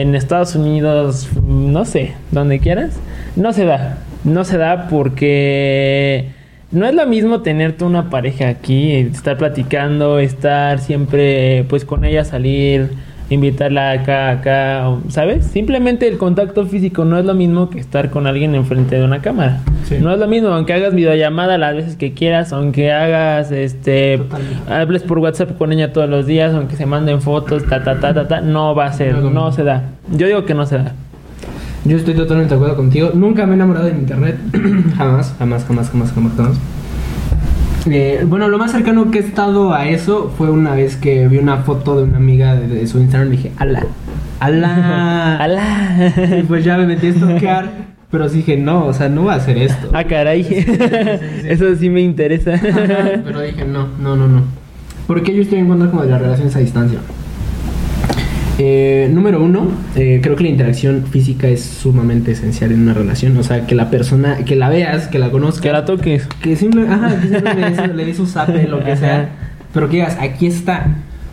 en 0.00 0.14
Estados 0.14 0.56
Unidos, 0.56 1.28
no 1.46 1.84
sé, 1.84 2.14
donde 2.32 2.58
quieras, 2.58 2.98
no 3.36 3.52
se 3.52 3.64
da. 3.64 3.98
No 4.24 4.44
se 4.44 4.56
da 4.56 4.88
porque 4.88 6.30
no 6.70 6.86
es 6.86 6.94
lo 6.94 7.06
mismo 7.06 7.42
tener 7.42 7.76
tú 7.76 7.86
una 7.86 8.10
pareja 8.10 8.48
aquí, 8.48 8.92
estar 8.92 9.36
platicando, 9.36 10.18
estar 10.18 10.80
siempre 10.80 11.64
pues 11.68 11.84
con 11.84 12.04
ella, 12.04 12.24
salir, 12.24 12.90
invitarla 13.30 13.92
acá, 13.92 14.30
acá, 14.30 14.90
¿sabes? 15.08 15.46
Simplemente 15.46 16.06
el 16.06 16.18
contacto 16.18 16.66
físico 16.66 17.04
no 17.04 17.18
es 17.18 17.24
lo 17.24 17.34
mismo 17.34 17.70
que 17.70 17.78
estar 17.78 18.10
con 18.10 18.26
alguien 18.26 18.54
enfrente 18.54 18.96
de 18.96 19.04
una 19.04 19.20
cámara. 19.20 19.60
Sí. 19.84 19.96
No 20.00 20.12
es 20.12 20.18
lo 20.18 20.28
mismo, 20.28 20.48
aunque 20.48 20.72
hagas 20.74 20.94
videollamada 20.94 21.58
las 21.58 21.74
veces 21.74 21.96
que 21.96 22.12
quieras, 22.12 22.52
aunque 22.52 22.92
hagas, 22.92 23.50
este, 23.50 24.18
Totalmente. 24.18 24.72
hables 24.72 25.02
por 25.02 25.18
WhatsApp 25.18 25.56
con 25.56 25.72
ella 25.72 25.92
todos 25.92 26.08
los 26.08 26.26
días, 26.26 26.54
aunque 26.54 26.76
se 26.76 26.86
manden 26.86 27.20
fotos, 27.22 27.64
ta, 27.66 27.82
ta, 27.82 27.98
ta, 28.00 28.14
ta, 28.14 28.28
ta, 28.28 28.40
no 28.40 28.74
va 28.74 28.86
a 28.86 28.92
ser, 28.92 29.16
No 29.16 29.30
no 29.30 29.52
se 29.52 29.64
da. 29.64 29.82
Yo 30.12 30.26
digo 30.26 30.44
que 30.44 30.54
no 30.54 30.66
se 30.66 30.78
da. 30.78 30.92
Yo 31.84 31.98
estoy 31.98 32.14
totalmente 32.14 32.54
de 32.54 32.56
acuerdo 32.56 32.76
contigo. 32.76 33.10
Nunca 33.12 33.44
me 33.44 33.52
he 33.52 33.54
enamorado 33.56 33.86
de 33.86 33.92
internet. 33.92 34.38
jamás, 34.96 35.34
jamás, 35.38 35.64
jamás, 35.64 35.90
jamás, 35.90 36.12
jamás, 36.12 36.32
jamás. 36.34 36.56
Eh, 37.86 38.24
bueno, 38.26 38.48
lo 38.48 38.58
más 38.58 38.72
cercano 38.72 39.10
que 39.10 39.18
he 39.18 39.22
estado 39.22 39.74
a 39.74 39.86
eso 39.88 40.32
fue 40.36 40.50
una 40.50 40.74
vez 40.74 40.96
que 40.96 41.28
vi 41.28 41.38
una 41.38 41.58
foto 41.58 41.96
de 41.96 42.04
una 42.04 42.16
amiga 42.16 42.54
de, 42.54 42.66
de 42.66 42.86
su 42.86 42.98
Instagram 42.98 43.32
y 43.32 43.36
dije, 43.36 43.52
ala, 43.58 43.84
ala. 44.40 45.36
¡Alá! 45.42 46.12
Y 46.40 46.42
pues 46.44 46.64
ya 46.64 46.78
me 46.78 46.86
metí 46.86 47.08
a 47.08 47.12
stalkear, 47.12 47.70
pero 48.10 48.28
sí 48.28 48.38
dije, 48.38 48.56
no, 48.56 48.86
o 48.86 48.92
sea, 48.92 49.08
no 49.08 49.22
voy 49.22 49.32
a 49.32 49.36
hacer 49.36 49.58
esto. 49.58 49.90
Ah, 49.92 50.04
caray. 50.04 50.46
Eso 51.44 51.74
sí 51.76 51.90
me 51.90 52.00
interesa. 52.00 52.54
Ajá, 52.54 53.20
pero 53.22 53.40
dije, 53.40 53.64
no, 53.64 53.88
no, 54.00 54.16
no, 54.16 54.28
no. 54.28 54.42
Porque 55.06 55.34
yo 55.34 55.42
estoy 55.42 55.58
en 55.58 55.68
contra 55.68 55.90
como 55.90 56.02
de 56.02 56.10
las 56.10 56.20
relaciones 56.20 56.56
a 56.56 56.60
distancia. 56.60 57.00
Eh, 58.58 59.10
número 59.12 59.42
uno, 59.42 59.66
eh, 59.96 60.20
creo 60.22 60.36
que 60.36 60.44
la 60.44 60.50
interacción 60.50 61.04
física 61.10 61.48
es 61.48 61.62
sumamente 61.64 62.32
esencial 62.32 62.70
en 62.72 62.82
una 62.82 62.94
relación. 62.94 63.36
O 63.36 63.42
sea, 63.42 63.66
que 63.66 63.74
la 63.74 63.90
persona, 63.90 64.38
que 64.44 64.54
la 64.54 64.68
veas, 64.68 65.08
que 65.08 65.18
la 65.18 65.30
conozcas, 65.30 65.60
Que 65.62 65.72
la 65.72 65.84
toques. 65.84 66.26
que 66.40 66.54
simple, 66.54 66.86
ajá, 66.88 67.16
que 67.20 67.88
le 67.94 68.04
des- 68.04 68.18
un 68.20 68.26
zape, 68.28 68.68
lo 68.68 68.84
que 68.84 68.96
sea. 68.96 69.28
Pero 69.72 69.88
que 69.88 69.96
digas, 69.96 70.16
aquí 70.20 70.46
está. 70.46 70.86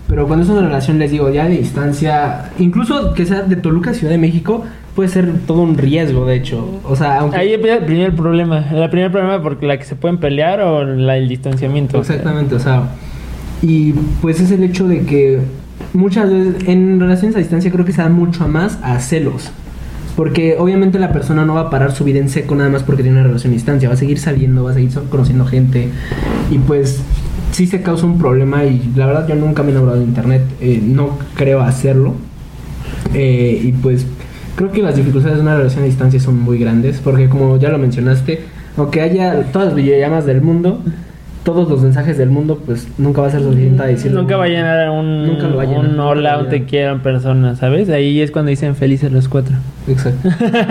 Pero 0.07 0.27
cuando 0.27 0.43
es 0.43 0.49
una 0.49 0.61
relación, 0.67 0.97
les 0.99 1.11
digo, 1.11 1.29
ya 1.29 1.47
de 1.47 1.57
distancia, 1.57 2.49
incluso 2.59 3.13
que 3.13 3.25
sea 3.25 3.43
de 3.43 3.55
Toluca 3.55 3.91
a 3.91 3.93
Ciudad 3.93 4.11
de 4.11 4.17
México, 4.17 4.65
puede 4.95 5.07
ser 5.07 5.31
todo 5.47 5.61
un 5.61 5.77
riesgo, 5.77 6.25
de 6.25 6.35
hecho. 6.37 6.81
O 6.85 6.95
sea, 6.95 7.19
aunque. 7.19 7.37
Ahí 7.37 7.53
empieza 7.53 7.77
el 7.77 7.85
primer 7.85 8.13
problema. 8.15 8.65
El 8.73 8.89
primer 8.89 9.11
problema 9.11 9.41
porque 9.41 9.67
la 9.67 9.77
que 9.77 9.85
se 9.85 9.95
pueden 9.95 10.17
pelear 10.17 10.59
o 10.61 10.83
la, 10.83 11.17
el 11.17 11.29
distanciamiento. 11.29 11.99
Exactamente, 11.99 12.55
o 12.55 12.59
sea, 12.59 12.89
y 13.61 13.93
pues 14.21 14.41
es 14.41 14.51
el 14.51 14.63
hecho 14.63 14.87
de 14.87 15.01
que 15.05 15.39
muchas 15.93 16.29
veces 16.29 16.67
en 16.67 16.99
relaciones 16.99 17.35
a 17.35 17.39
distancia 17.39 17.71
creo 17.71 17.85
que 17.85 17.91
se 17.91 18.01
da 18.01 18.09
mucho 18.09 18.47
más 18.47 18.79
a 18.83 18.99
celos. 18.99 19.51
Porque 20.15 20.57
obviamente 20.59 20.99
la 20.99 21.13
persona 21.13 21.45
no 21.45 21.53
va 21.53 21.61
a 21.61 21.69
parar 21.69 21.93
su 21.93 22.03
vida 22.03 22.19
en 22.19 22.29
seco 22.29 22.55
nada 22.55 22.69
más 22.69 22.83
porque 22.83 23.01
tiene 23.01 23.17
una 23.17 23.27
relación 23.27 23.53
a 23.53 23.55
distancia, 23.55 23.87
va 23.87 23.95
a 23.95 23.97
seguir 23.97 24.19
saliendo, 24.19 24.63
va 24.63 24.71
a 24.71 24.73
seguir 24.73 24.91
conociendo 25.09 25.45
gente. 25.45 25.89
Y 26.51 26.57
pues 26.57 27.01
sí 27.51 27.67
se 27.67 27.81
causa 27.81 28.05
un 28.05 28.17
problema 28.17 28.65
y 28.65 28.91
la 28.95 29.05
verdad 29.05 29.27
yo 29.27 29.35
nunca 29.35 29.63
me 29.63 29.69
he 29.69 29.71
enamorado 29.71 29.99
de 29.99 30.05
internet, 30.05 30.41
eh, 30.59 30.81
no 30.83 31.17
creo 31.35 31.61
hacerlo. 31.61 32.15
Eh, 33.13 33.61
y 33.63 33.71
pues 33.71 34.05
creo 34.55 34.71
que 34.71 34.81
las 34.81 34.95
dificultades 34.95 35.37
de 35.37 35.41
una 35.41 35.55
relación 35.55 35.83
a 35.83 35.85
distancia 35.85 36.19
son 36.19 36.39
muy 36.41 36.57
grandes. 36.57 36.99
Porque 36.99 37.29
como 37.29 37.57
ya 37.57 37.69
lo 37.69 37.77
mencionaste, 37.77 38.41
aunque 38.77 39.01
haya 39.01 39.51
todas 39.51 39.69
las 39.69 39.75
videollamadas 39.75 40.25
del 40.25 40.41
mundo, 40.41 40.81
todos 41.43 41.67
los 41.67 41.81
mensajes 41.81 42.17
del 42.19 42.29
mundo, 42.29 42.61
pues 42.65 42.87
nunca 42.99 43.21
va 43.21 43.27
a 43.27 43.31
ser 43.31 43.41
suficiente 43.41 43.81
a 43.81 43.87
decirlo. 43.87 44.21
Nunca 44.21 44.37
va 44.37 44.43
a 44.45 44.47
llenar 44.47 44.89
un, 44.91 45.25
Nunca 45.25 45.47
lo 45.47 45.55
va 45.57 45.63
a 45.63 45.65
llenar, 45.65 45.85
un 45.85 45.99
hola, 45.99 46.37
un 46.37 46.45
te 46.49 46.51
llenar. 46.57 46.69
quiero 46.69 46.91
en 46.91 46.99
persona, 46.99 47.55
¿sabes? 47.55 47.89
Ahí 47.89 48.21
es 48.21 48.29
cuando 48.31 48.49
dicen 48.49 48.75
felices 48.75 49.11
los 49.11 49.27
cuatro. 49.27 49.55
Exacto. 49.87 50.29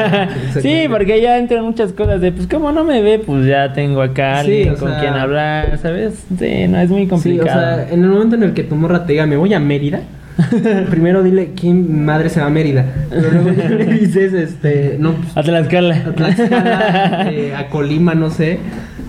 sí, 0.61 0.85
porque 0.89 1.21
ya 1.21 1.39
entran 1.39 1.65
muchas 1.65 1.93
cosas 1.93 2.21
de, 2.21 2.31
pues, 2.33 2.47
como 2.47 2.71
no 2.73 2.85
me 2.85 3.03
ve, 3.03 3.19
pues 3.19 3.47
ya 3.47 3.73
tengo 3.73 4.01
acá 4.03 4.43
Sí, 4.45 4.51
alguien 4.63 4.75
o 4.75 4.77
con 4.77 4.91
sea- 4.91 5.01
quien 5.01 5.15
hablar, 5.15 5.79
¿sabes? 5.79 6.25
Sí, 6.39 6.69
no, 6.69 6.79
es 6.79 6.89
muy 6.91 7.01
Sí, 7.03 7.07
o 7.07 7.11
complicado. 7.11 7.49
sea, 7.77 7.89
en 7.91 8.05
el 8.05 8.09
momento 8.11 8.37
en 8.37 8.43
el 8.45 8.53
que 8.55 8.63
tu 8.63 8.77
morra 8.77 9.05
te 9.07 9.13
diga, 9.15 9.27
me 9.27 9.37
voy 9.37 9.53
a 9.55 9.59
Mérida, 9.61 10.01
primero 10.91 11.23
dile, 11.23 11.51
¿quién 11.59 12.05
madre 12.05 12.29
se 12.31 12.41
va 12.41 12.47
a 12.47 12.51
Mérida? 12.51 12.85
Pero 13.11 13.31
luego 13.33 13.51
ya 13.53 13.69
le 13.69 13.85
dices, 13.87 14.33
este, 14.33 14.97
no, 14.99 15.13
pues, 15.15 15.37
A 15.37 15.43
Tlaxcala. 15.43 15.97
a 15.97 16.13
Tlaxcala, 16.13 17.29
eh, 17.33 17.55
a 17.57 17.67
Colima, 17.69 18.15
no 18.15 18.31
sé, 18.31 18.59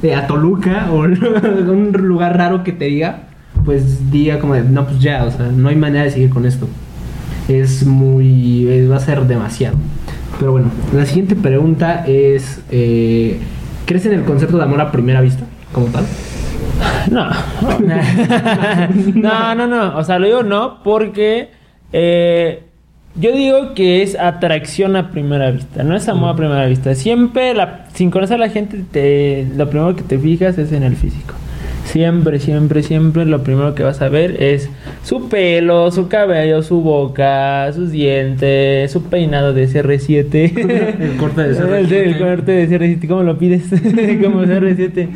eh, 0.03 0.15
a 0.15 0.27
Toluca 0.27 0.87
o 0.91 0.99
un 1.01 1.91
lugar 1.91 2.37
raro 2.37 2.63
que 2.63 2.71
te 2.71 2.85
diga, 2.85 3.23
pues 3.65 4.11
diga 4.11 4.39
como 4.39 4.55
de, 4.55 4.63
no, 4.63 4.85
pues 4.85 4.99
ya, 4.99 5.23
o 5.25 5.31
sea, 5.31 5.47
no 5.47 5.69
hay 5.69 5.75
manera 5.75 6.03
de 6.05 6.11
seguir 6.11 6.29
con 6.29 6.45
esto. 6.45 6.67
Es 7.47 7.85
muy, 7.85 8.85
va 8.87 8.97
a 8.97 8.99
ser 8.99 9.21
demasiado. 9.25 9.77
Pero 10.39 10.53
bueno, 10.53 10.71
la 10.93 11.05
siguiente 11.05 11.35
pregunta 11.35 12.03
es, 12.07 12.61
eh, 12.71 13.39
¿crees 13.85 14.05
en 14.05 14.13
el 14.13 14.23
concepto 14.23 14.57
de 14.57 14.63
amor 14.63 14.81
a 14.81 14.91
primera 14.91 15.21
vista 15.21 15.43
como 15.71 15.87
tal? 15.87 16.05
No. 17.11 17.29
no, 19.15 19.55
no, 19.55 19.67
no. 19.67 19.97
O 19.97 20.03
sea, 20.03 20.19
lo 20.19 20.25
digo 20.25 20.43
no 20.43 20.83
porque 20.83 21.49
eh, 21.93 22.63
yo 23.15 23.31
digo 23.33 23.73
que 23.73 24.03
es 24.03 24.17
atracción 24.17 24.95
a 24.95 25.11
primera 25.11 25.51
vista, 25.51 25.83
no 25.83 25.95
es 25.95 26.07
amor 26.07 26.29
a 26.29 26.35
primera 26.35 26.65
vista. 26.65 26.95
Siempre, 26.95 27.53
la, 27.53 27.87
sin 27.93 28.09
conocer 28.11 28.35
a 28.35 28.39
la 28.39 28.49
gente, 28.49 28.83
te, 28.91 29.47
lo 29.55 29.69
primero 29.69 29.95
que 29.95 30.03
te 30.03 30.17
fijas 30.17 30.57
es 30.57 30.71
en 30.71 30.83
el 30.83 30.95
físico. 30.95 31.33
Siempre, 31.85 32.39
siempre, 32.39 32.83
siempre 32.83 33.25
lo 33.25 33.43
primero 33.43 33.75
que 33.75 33.83
vas 33.83 34.01
a 34.01 34.09
ver 34.09 34.41
es 34.41 34.69
su 35.03 35.29
pelo, 35.29 35.91
su 35.91 36.07
cabello, 36.07 36.63
su 36.63 36.81
boca, 36.81 37.71
sus 37.73 37.91
dientes, 37.91 38.91
su 38.91 39.03
peinado 39.03 39.53
de 39.53 39.67
CR7. 39.67 40.99
El 41.01 41.17
corte 41.17 41.43
de 41.43 41.49
El, 41.49 41.87
CR7. 41.87 41.91
el 41.91 42.17
corte 42.17 42.51
de 42.51 42.69
CR7, 42.69 43.07
¿cómo 43.07 43.23
lo 43.23 43.37
pides? 43.37 43.63
Como 44.21 44.43
CR7. 44.43 45.07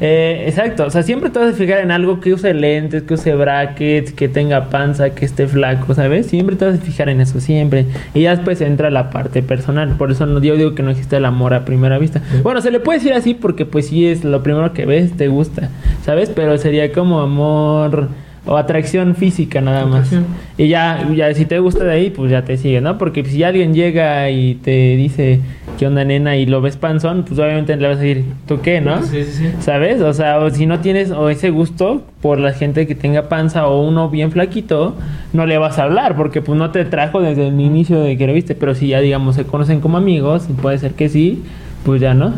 Eh, 0.00 0.44
exacto, 0.46 0.86
o 0.86 0.90
sea, 0.90 1.02
siempre 1.02 1.30
te 1.30 1.38
vas 1.38 1.54
a 1.54 1.56
fijar 1.56 1.80
en 1.80 1.90
algo 1.90 2.20
que 2.20 2.32
use 2.32 2.54
lentes, 2.54 3.02
que 3.02 3.14
use 3.14 3.34
brackets, 3.34 4.12
que 4.12 4.28
tenga 4.28 4.70
panza, 4.70 5.10
que 5.10 5.24
esté 5.24 5.46
flaco, 5.46 5.94
¿sabes? 5.94 6.26
Siempre 6.26 6.56
te 6.56 6.64
vas 6.64 6.78
a 6.78 6.78
fijar 6.78 7.08
en 7.08 7.20
eso, 7.20 7.40
siempre. 7.40 7.86
Y 8.14 8.22
ya 8.22 8.36
después 8.36 8.60
entra 8.60 8.90
la 8.90 9.10
parte 9.10 9.42
personal. 9.42 9.96
Por 9.96 10.10
eso 10.10 10.26
no, 10.26 10.40
yo 10.40 10.56
digo 10.56 10.74
que 10.74 10.82
no 10.82 10.90
existe 10.90 11.16
el 11.16 11.24
amor 11.24 11.54
a 11.54 11.64
primera 11.64 11.98
vista. 11.98 12.22
Bueno, 12.42 12.60
se 12.60 12.70
le 12.70 12.80
puede 12.80 12.98
decir 12.98 13.14
así 13.14 13.34
porque 13.34 13.66
pues 13.66 13.88
sí 13.88 14.06
es 14.06 14.24
lo 14.24 14.42
primero 14.42 14.72
que 14.72 14.86
ves, 14.86 15.12
te 15.12 15.28
gusta, 15.28 15.70
¿sabes? 16.10 16.28
Pero 16.34 16.58
sería 16.58 16.90
como 16.90 17.20
amor 17.20 18.08
o 18.44 18.56
atracción 18.56 19.14
física 19.14 19.60
nada 19.60 19.86
más. 19.86 20.08
Atracción. 20.08 20.26
Y 20.58 20.66
ya, 20.66 21.08
ya 21.14 21.32
si 21.34 21.44
te 21.44 21.60
gusta 21.60 21.84
de 21.84 21.92
ahí, 21.92 22.10
pues 22.10 22.32
ya 22.32 22.44
te 22.44 22.56
sigue, 22.56 22.80
¿no? 22.80 22.98
Porque 22.98 23.24
si 23.24 23.44
alguien 23.44 23.74
llega 23.74 24.28
y 24.28 24.56
te 24.56 24.96
dice, 24.96 25.38
¿qué 25.78 25.86
onda, 25.86 26.04
nena? 26.04 26.36
Y 26.36 26.46
lo 26.46 26.60
ves 26.60 26.76
panzón, 26.76 27.22
pues 27.22 27.38
obviamente 27.38 27.76
le 27.76 27.86
vas 27.86 27.98
a 27.98 28.00
decir, 28.00 28.24
¿tú 28.48 28.60
qué, 28.60 28.80
no? 28.80 29.00
Sí, 29.04 29.22
sí, 29.22 29.32
sí. 29.34 29.50
¿Sabes? 29.60 30.00
O 30.00 30.12
sea, 30.12 30.40
o 30.40 30.50
si 30.50 30.66
no 30.66 30.80
tienes 30.80 31.12
o 31.12 31.30
ese 31.30 31.50
gusto 31.50 32.02
por 32.20 32.40
la 32.40 32.54
gente 32.54 32.88
que 32.88 32.96
tenga 32.96 33.28
panza 33.28 33.68
o 33.68 33.86
uno 33.86 34.10
bien 34.10 34.32
flaquito, 34.32 34.96
no 35.32 35.46
le 35.46 35.58
vas 35.58 35.78
a 35.78 35.84
hablar 35.84 36.16
porque 36.16 36.42
pues 36.42 36.58
no 36.58 36.72
te 36.72 36.84
trajo 36.84 37.20
desde 37.20 37.46
el 37.46 37.60
inicio 37.60 38.00
de 38.00 38.18
que 38.18 38.26
lo 38.26 38.32
viste. 38.32 38.56
Pero 38.56 38.74
si 38.74 38.88
ya, 38.88 38.98
digamos, 38.98 39.36
se 39.36 39.44
conocen 39.44 39.80
como 39.80 39.96
amigos, 39.96 40.48
puede 40.60 40.76
ser 40.78 40.94
que 40.94 41.08
sí, 41.08 41.44
pues 41.84 42.00
ya, 42.00 42.14
¿no? 42.14 42.32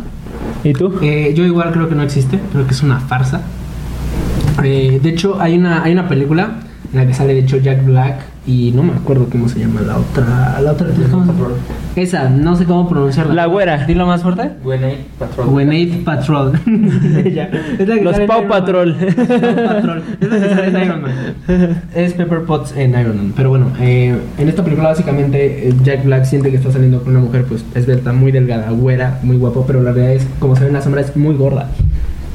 ¿Y 0.62 0.74
tú? 0.74 0.92
Eh, 1.00 1.32
yo 1.34 1.46
igual 1.46 1.72
creo 1.72 1.88
que 1.88 1.94
no 1.94 2.02
existe, 2.02 2.38
creo 2.52 2.66
que 2.66 2.72
es 2.72 2.82
una 2.82 3.00
farsa. 3.00 3.40
Eh, 4.62 5.00
de 5.02 5.08
hecho, 5.08 5.40
hay 5.40 5.56
una, 5.56 5.82
hay 5.82 5.92
una 5.92 6.08
película 6.08 6.50
en 6.92 6.98
la 6.98 7.06
que 7.06 7.14
sale 7.14 7.32
de 7.34 7.40
hecho 7.40 7.56
Jack 7.58 7.84
Black 7.84 8.16
y 8.46 8.72
no 8.74 8.82
me 8.82 8.92
acuerdo 8.92 9.26
cómo 9.30 9.48
se 9.48 9.60
llama 9.60 9.80
la 9.82 9.96
otra. 9.98 10.60
La 10.60 10.72
otra 10.72 10.88
¿cómo 11.10 11.24
se- 11.94 12.02
Esa, 12.02 12.28
no 12.28 12.56
sé 12.56 12.64
cómo 12.64 12.88
pronunciarla. 12.88 13.34
La 13.34 13.46
güera. 13.46 13.86
Dilo 13.86 14.04
más 14.06 14.22
fuerte. 14.22 14.50
Gwenade 15.46 16.02
Patrol. 16.04 16.52
La 17.78 17.94
que 17.96 18.02
Los 18.02 18.18
Paw. 18.20 18.48
Patrol. 18.48 18.96
Los 19.00 19.14
Paw 19.14 19.64
Patrol. 19.66 20.02
Es 20.20 20.28
la 20.28 20.40
que 20.40 20.54
sale 20.54 20.66
en 20.68 20.82
Iron 20.84 21.02
Man. 21.02 21.12
Es 21.94 22.12
Pepper 22.14 22.42
Potts 22.42 22.74
en 22.76 22.90
Iron 22.98 23.16
Man. 23.16 23.32
Pero 23.36 23.50
bueno, 23.50 23.66
eh, 23.80 24.18
en 24.38 24.48
esta 24.48 24.64
película 24.64 24.88
básicamente 24.88 25.68
eh, 25.68 25.74
Jack 25.84 26.04
Black 26.04 26.24
siente 26.24 26.50
que 26.50 26.56
está 26.56 26.72
saliendo 26.72 27.00
con 27.02 27.12
una 27.16 27.24
mujer 27.24 27.44
pues 27.44 27.64
esbelta, 27.74 28.12
muy 28.12 28.32
delgada, 28.32 28.70
güera, 28.70 29.18
muy 29.22 29.36
guapo, 29.36 29.64
pero 29.66 29.82
la 29.82 29.92
realidad 29.92 30.16
es, 30.16 30.26
como 30.40 30.56
se 30.56 30.62
ve 30.62 30.68
en 30.68 30.74
la 30.74 30.82
sombra, 30.82 31.00
es 31.02 31.16
muy 31.16 31.36
gorda. 31.36 31.68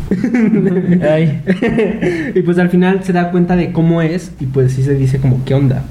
Y 2.36 2.42
pues 2.42 2.58
al 2.58 2.70
final 2.70 3.04
se 3.04 3.14
da 3.14 3.32
cuenta 3.32 3.56
de 3.56 3.72
cómo 3.72 4.02
es 4.02 4.32
y 4.40 4.46
pues 4.46 4.74
sí 4.74 4.84
se 4.84 4.96
dice 4.96 5.20
como 5.20 5.44
qué 5.46 5.54
onda. 5.54 5.84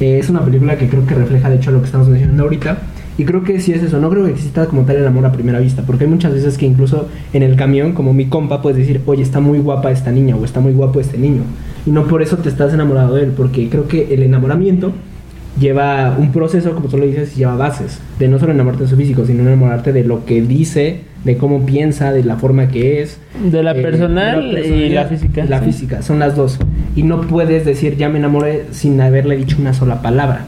Eh, 0.00 0.18
es 0.18 0.30
una 0.30 0.44
película 0.44 0.76
que 0.76 0.88
creo 0.88 1.06
que 1.06 1.14
refleja 1.14 1.50
de 1.50 1.56
hecho 1.56 1.70
lo 1.70 1.80
que 1.80 1.86
estamos 1.86 2.08
mencionando 2.08 2.44
ahorita. 2.44 2.78
Y 3.16 3.24
creo 3.24 3.42
que 3.42 3.60
sí 3.60 3.72
es 3.72 3.82
eso, 3.82 4.00
no 4.00 4.10
creo 4.10 4.26
que 4.26 4.30
exista 4.30 4.66
como 4.66 4.82
tal 4.82 4.96
el 4.96 5.06
amor 5.06 5.26
a 5.26 5.32
primera 5.32 5.58
vista, 5.58 5.82
porque 5.82 6.04
hay 6.04 6.10
muchas 6.10 6.32
veces 6.32 6.56
que 6.56 6.66
incluso 6.66 7.08
en 7.32 7.42
el 7.42 7.56
camión, 7.56 7.92
como 7.92 8.14
mi 8.14 8.26
compa, 8.26 8.62
puedes 8.62 8.78
decir, 8.78 9.00
oye, 9.06 9.24
está 9.24 9.40
muy 9.40 9.58
guapa 9.58 9.90
esta 9.90 10.12
niña 10.12 10.36
o 10.36 10.44
está 10.44 10.60
muy 10.60 10.72
guapo 10.72 11.00
este 11.00 11.18
niño. 11.18 11.42
Y 11.84 11.90
no 11.90 12.06
por 12.06 12.22
eso 12.22 12.38
te 12.38 12.48
estás 12.48 12.72
enamorado 12.72 13.16
de 13.16 13.24
él, 13.24 13.32
porque 13.36 13.68
creo 13.68 13.88
que 13.88 14.14
el 14.14 14.22
enamoramiento 14.22 14.92
lleva 15.60 16.16
un 16.18 16.32
proceso, 16.32 16.72
como 16.74 16.88
tú 16.88 16.96
lo 16.98 17.06
dices, 17.06 17.36
lleva 17.36 17.56
bases. 17.56 17.98
De 18.18 18.28
no 18.28 18.38
solo 18.38 18.52
enamorarte 18.52 18.84
de 18.84 18.90
su 18.90 18.96
físico, 18.96 19.24
sino 19.26 19.42
enamorarte 19.42 19.92
de 19.92 20.04
lo 20.04 20.24
que 20.24 20.40
dice, 20.42 21.00
de 21.24 21.36
cómo 21.36 21.64
piensa, 21.66 22.12
de 22.12 22.24
la 22.24 22.36
forma 22.36 22.68
que 22.68 23.02
es. 23.02 23.18
De 23.50 23.62
la 23.62 23.72
Eh, 23.72 23.82
personal 23.82 24.54
de 24.54 24.60
la 24.60 24.66
y 24.66 24.88
la 24.90 25.04
física. 25.06 25.44
La 25.44 25.58
sí. 25.60 25.66
física, 25.66 26.02
son 26.02 26.18
las 26.18 26.36
dos. 26.36 26.58
Y 26.96 27.02
no 27.02 27.20
puedes 27.22 27.64
decir 27.64 27.96
ya 27.96 28.08
me 28.08 28.18
enamoré 28.18 28.66
sin 28.70 29.00
haberle 29.00 29.36
dicho 29.36 29.56
una 29.60 29.72
sola 29.74 30.02
palabra. 30.02 30.46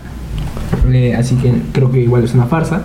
Eh, 0.93 1.15
así 1.15 1.35
que 1.37 1.53
creo 1.73 1.91
que 1.91 2.01
igual 2.01 2.25
es 2.25 2.35
una 2.35 2.47
farsa. 2.47 2.83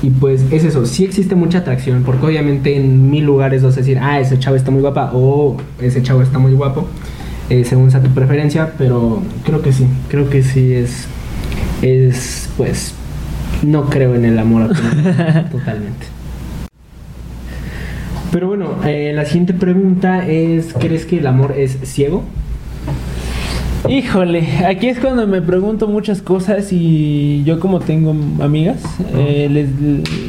Y 0.00 0.10
pues 0.10 0.44
es 0.52 0.62
eso, 0.62 0.86
sí 0.86 1.04
existe 1.04 1.34
mucha 1.34 1.58
atracción, 1.58 2.04
porque 2.04 2.24
obviamente 2.24 2.76
en 2.76 3.10
mil 3.10 3.24
lugares 3.24 3.64
vas 3.64 3.74
a 3.74 3.78
decir, 3.80 3.98
ah, 4.00 4.20
ese 4.20 4.38
chavo 4.38 4.54
está 4.54 4.70
muy 4.70 4.80
guapa 4.80 5.10
o 5.12 5.56
ese 5.82 6.00
chavo 6.04 6.22
está 6.22 6.38
muy 6.38 6.52
guapo, 6.52 6.86
eh, 7.50 7.64
según 7.64 7.90
sea 7.90 8.00
tu 8.00 8.10
preferencia, 8.10 8.74
pero 8.78 9.20
creo 9.44 9.60
que 9.60 9.72
sí, 9.72 9.86
creo 10.08 10.30
que 10.30 10.44
sí 10.44 10.72
es, 10.72 11.08
es 11.82 12.48
pues, 12.56 12.94
no 13.62 13.88
creo 13.88 14.14
en 14.14 14.24
el 14.24 14.38
amor 14.38 14.68
totalmente. 15.50 16.06
Pero 18.30 18.48
bueno, 18.48 18.76
eh, 18.84 19.12
la 19.14 19.24
siguiente 19.24 19.54
pregunta 19.54 20.26
es, 20.26 20.74
¿crees 20.74 21.06
que 21.06 21.18
el 21.18 21.26
amor 21.26 21.54
es 21.56 21.78
ciego? 21.84 22.24
Híjole, 23.88 24.46
aquí 24.66 24.88
es 24.88 24.98
cuando 24.98 25.26
me 25.26 25.40
pregunto 25.40 25.88
muchas 25.88 26.20
cosas 26.20 26.72
y 26.72 27.42
yo 27.44 27.58
como 27.58 27.80
tengo 27.80 28.10
amigas, 28.42 28.82
eh, 29.16 29.48
les, 29.50 29.68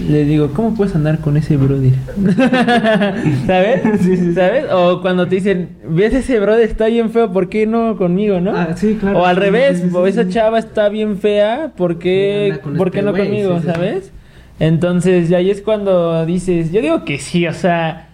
les 0.10 0.28
digo, 0.28 0.51
¿cómo 0.53 0.74
puedes 0.76 0.95
andar 0.95 1.20
con 1.20 1.36
ese 1.36 1.57
brother? 1.57 1.91
¿Sabes? 3.45 3.82
¿Sabes? 4.36 4.66
O 4.72 5.01
cuando 5.01 5.28
te 5.28 5.36
dicen, 5.36 5.70
ves 5.88 6.14
ese 6.14 6.39
brother 6.39 6.68
está 6.70 6.88
bien 6.88 7.10
feo, 7.10 7.32
¿por 7.34 7.49
qué 7.49 7.66
no 7.68 7.97
conmigo, 7.97 8.39
no? 8.39 8.55
Ah, 8.55 8.76
sí, 8.76 8.97
claro. 8.99 9.20
O 9.20 9.26
al 9.26 9.36
Sí, 9.36 9.41
revés, 9.41 9.84
o 9.93 10.07
esa 10.07 10.28
chava 10.30 10.57
está 10.60 10.89
bien 10.89 11.18
fea, 11.18 11.74
¿por 11.76 11.99
qué, 11.99 12.60
con 12.64 12.76
¿por 12.78 12.88
este 12.88 12.99
qué 12.99 13.05
no 13.05 13.12
conmigo, 13.14 13.60
sabes? 13.62 14.12
Entonces, 14.60 15.30
y 15.30 15.36
ahí 15.36 15.49
es 15.49 15.62
cuando 15.62 16.26
dices, 16.26 16.72
yo 16.72 16.82
digo 16.82 17.05
que 17.05 17.18
sí, 17.20 17.47
o 17.47 17.53
sea, 17.53 18.09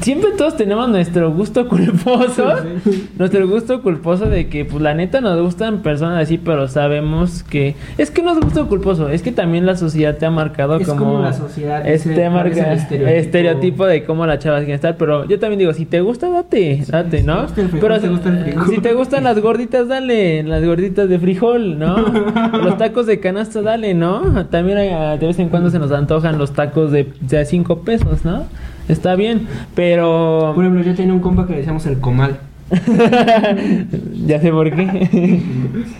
siempre 0.00 0.30
todos 0.36 0.56
tenemos 0.56 0.88
nuestro 0.88 1.32
gusto 1.32 1.68
culposo, 1.68 2.44
nuestro 3.18 3.48
gusto 3.48 3.82
culposo 3.82 4.26
de 4.26 4.48
que, 4.48 4.64
pues 4.64 4.82
la 4.82 4.94
neta 4.94 5.20
nos 5.20 5.40
gustan 5.40 5.78
personas 5.82 6.22
así, 6.22 6.38
pero 6.38 6.68
sabemos 6.68 7.42
que 7.42 7.74
es 7.98 8.10
que 8.10 8.22
no 8.22 8.32
es 8.32 8.40
gusto 8.40 8.68
culposo, 8.68 9.08
es 9.08 9.22
que 9.22 9.32
también 9.32 9.66
la 9.66 9.76
sociedad 9.76 10.16
te 10.16 10.26
ha 10.26 10.30
marcado 10.30 10.76
Es 10.76 10.86
como, 10.88 11.04
como 11.04 11.22
la 11.22 11.32
sociedad 11.32 11.86
este 11.86 12.10
dice, 12.10 12.30
¿cuál 12.30 12.46
es 12.46 12.56
el 12.56 12.62
marca 12.62 12.72
estereotipo? 12.74 13.18
estereotipo 13.18 13.86
de 13.86 14.04
cómo 14.04 14.26
la 14.26 14.38
chava 14.38 14.58
quiere 14.58 14.74
estar, 14.74 14.96
pero 14.96 15.26
yo 15.26 15.38
también 15.38 15.58
digo, 15.58 15.72
si 15.74 15.86
te 15.86 16.00
gusta, 16.00 16.28
date, 16.30 16.84
date, 16.88 17.18
si 17.20 17.24
¿no? 17.26 17.46
pero 17.80 17.98
te 18.00 18.08
gusta 18.08 18.28
el 18.28 18.38
frijol. 18.44 18.66
si 18.68 18.78
te 18.80 18.92
gustan 18.94 19.24
las 19.24 19.38
gorditas, 19.40 19.88
dale, 19.88 20.42
las 20.42 20.64
gorditas 20.64 21.08
de 21.08 21.18
frijol, 21.18 21.78
¿no? 21.78 21.96
los 22.64 22.78
tacos 22.78 23.06
de 23.06 23.20
canasta, 23.20 23.62
dale, 23.62 23.94
¿no? 23.94 24.46
También 24.46 24.78
hay- 24.78 25.18
de 25.18 25.26
vez 25.26 25.38
en 25.38 25.48
cuando 25.48 25.70
se 25.70 25.78
nos 25.78 25.90
antojan 25.92 26.38
los 26.38 26.52
tacos 26.52 26.90
de, 26.92 27.12
de 27.20 27.44
5 27.44 27.80
pesos, 27.82 28.24
¿no? 28.24 28.44
Está 28.90 29.14
bien, 29.14 29.46
pero... 29.74 30.52
Por 30.54 30.64
ejemplo, 30.64 30.82
yo 30.82 30.94
tenía 30.96 31.14
un 31.14 31.20
compa 31.20 31.46
que 31.46 31.52
le 31.52 31.58
decíamos 31.58 31.86
el 31.86 32.00
comal. 32.00 32.40
ya 34.26 34.40
sé 34.40 34.50
por 34.50 34.70
qué. 34.74 35.40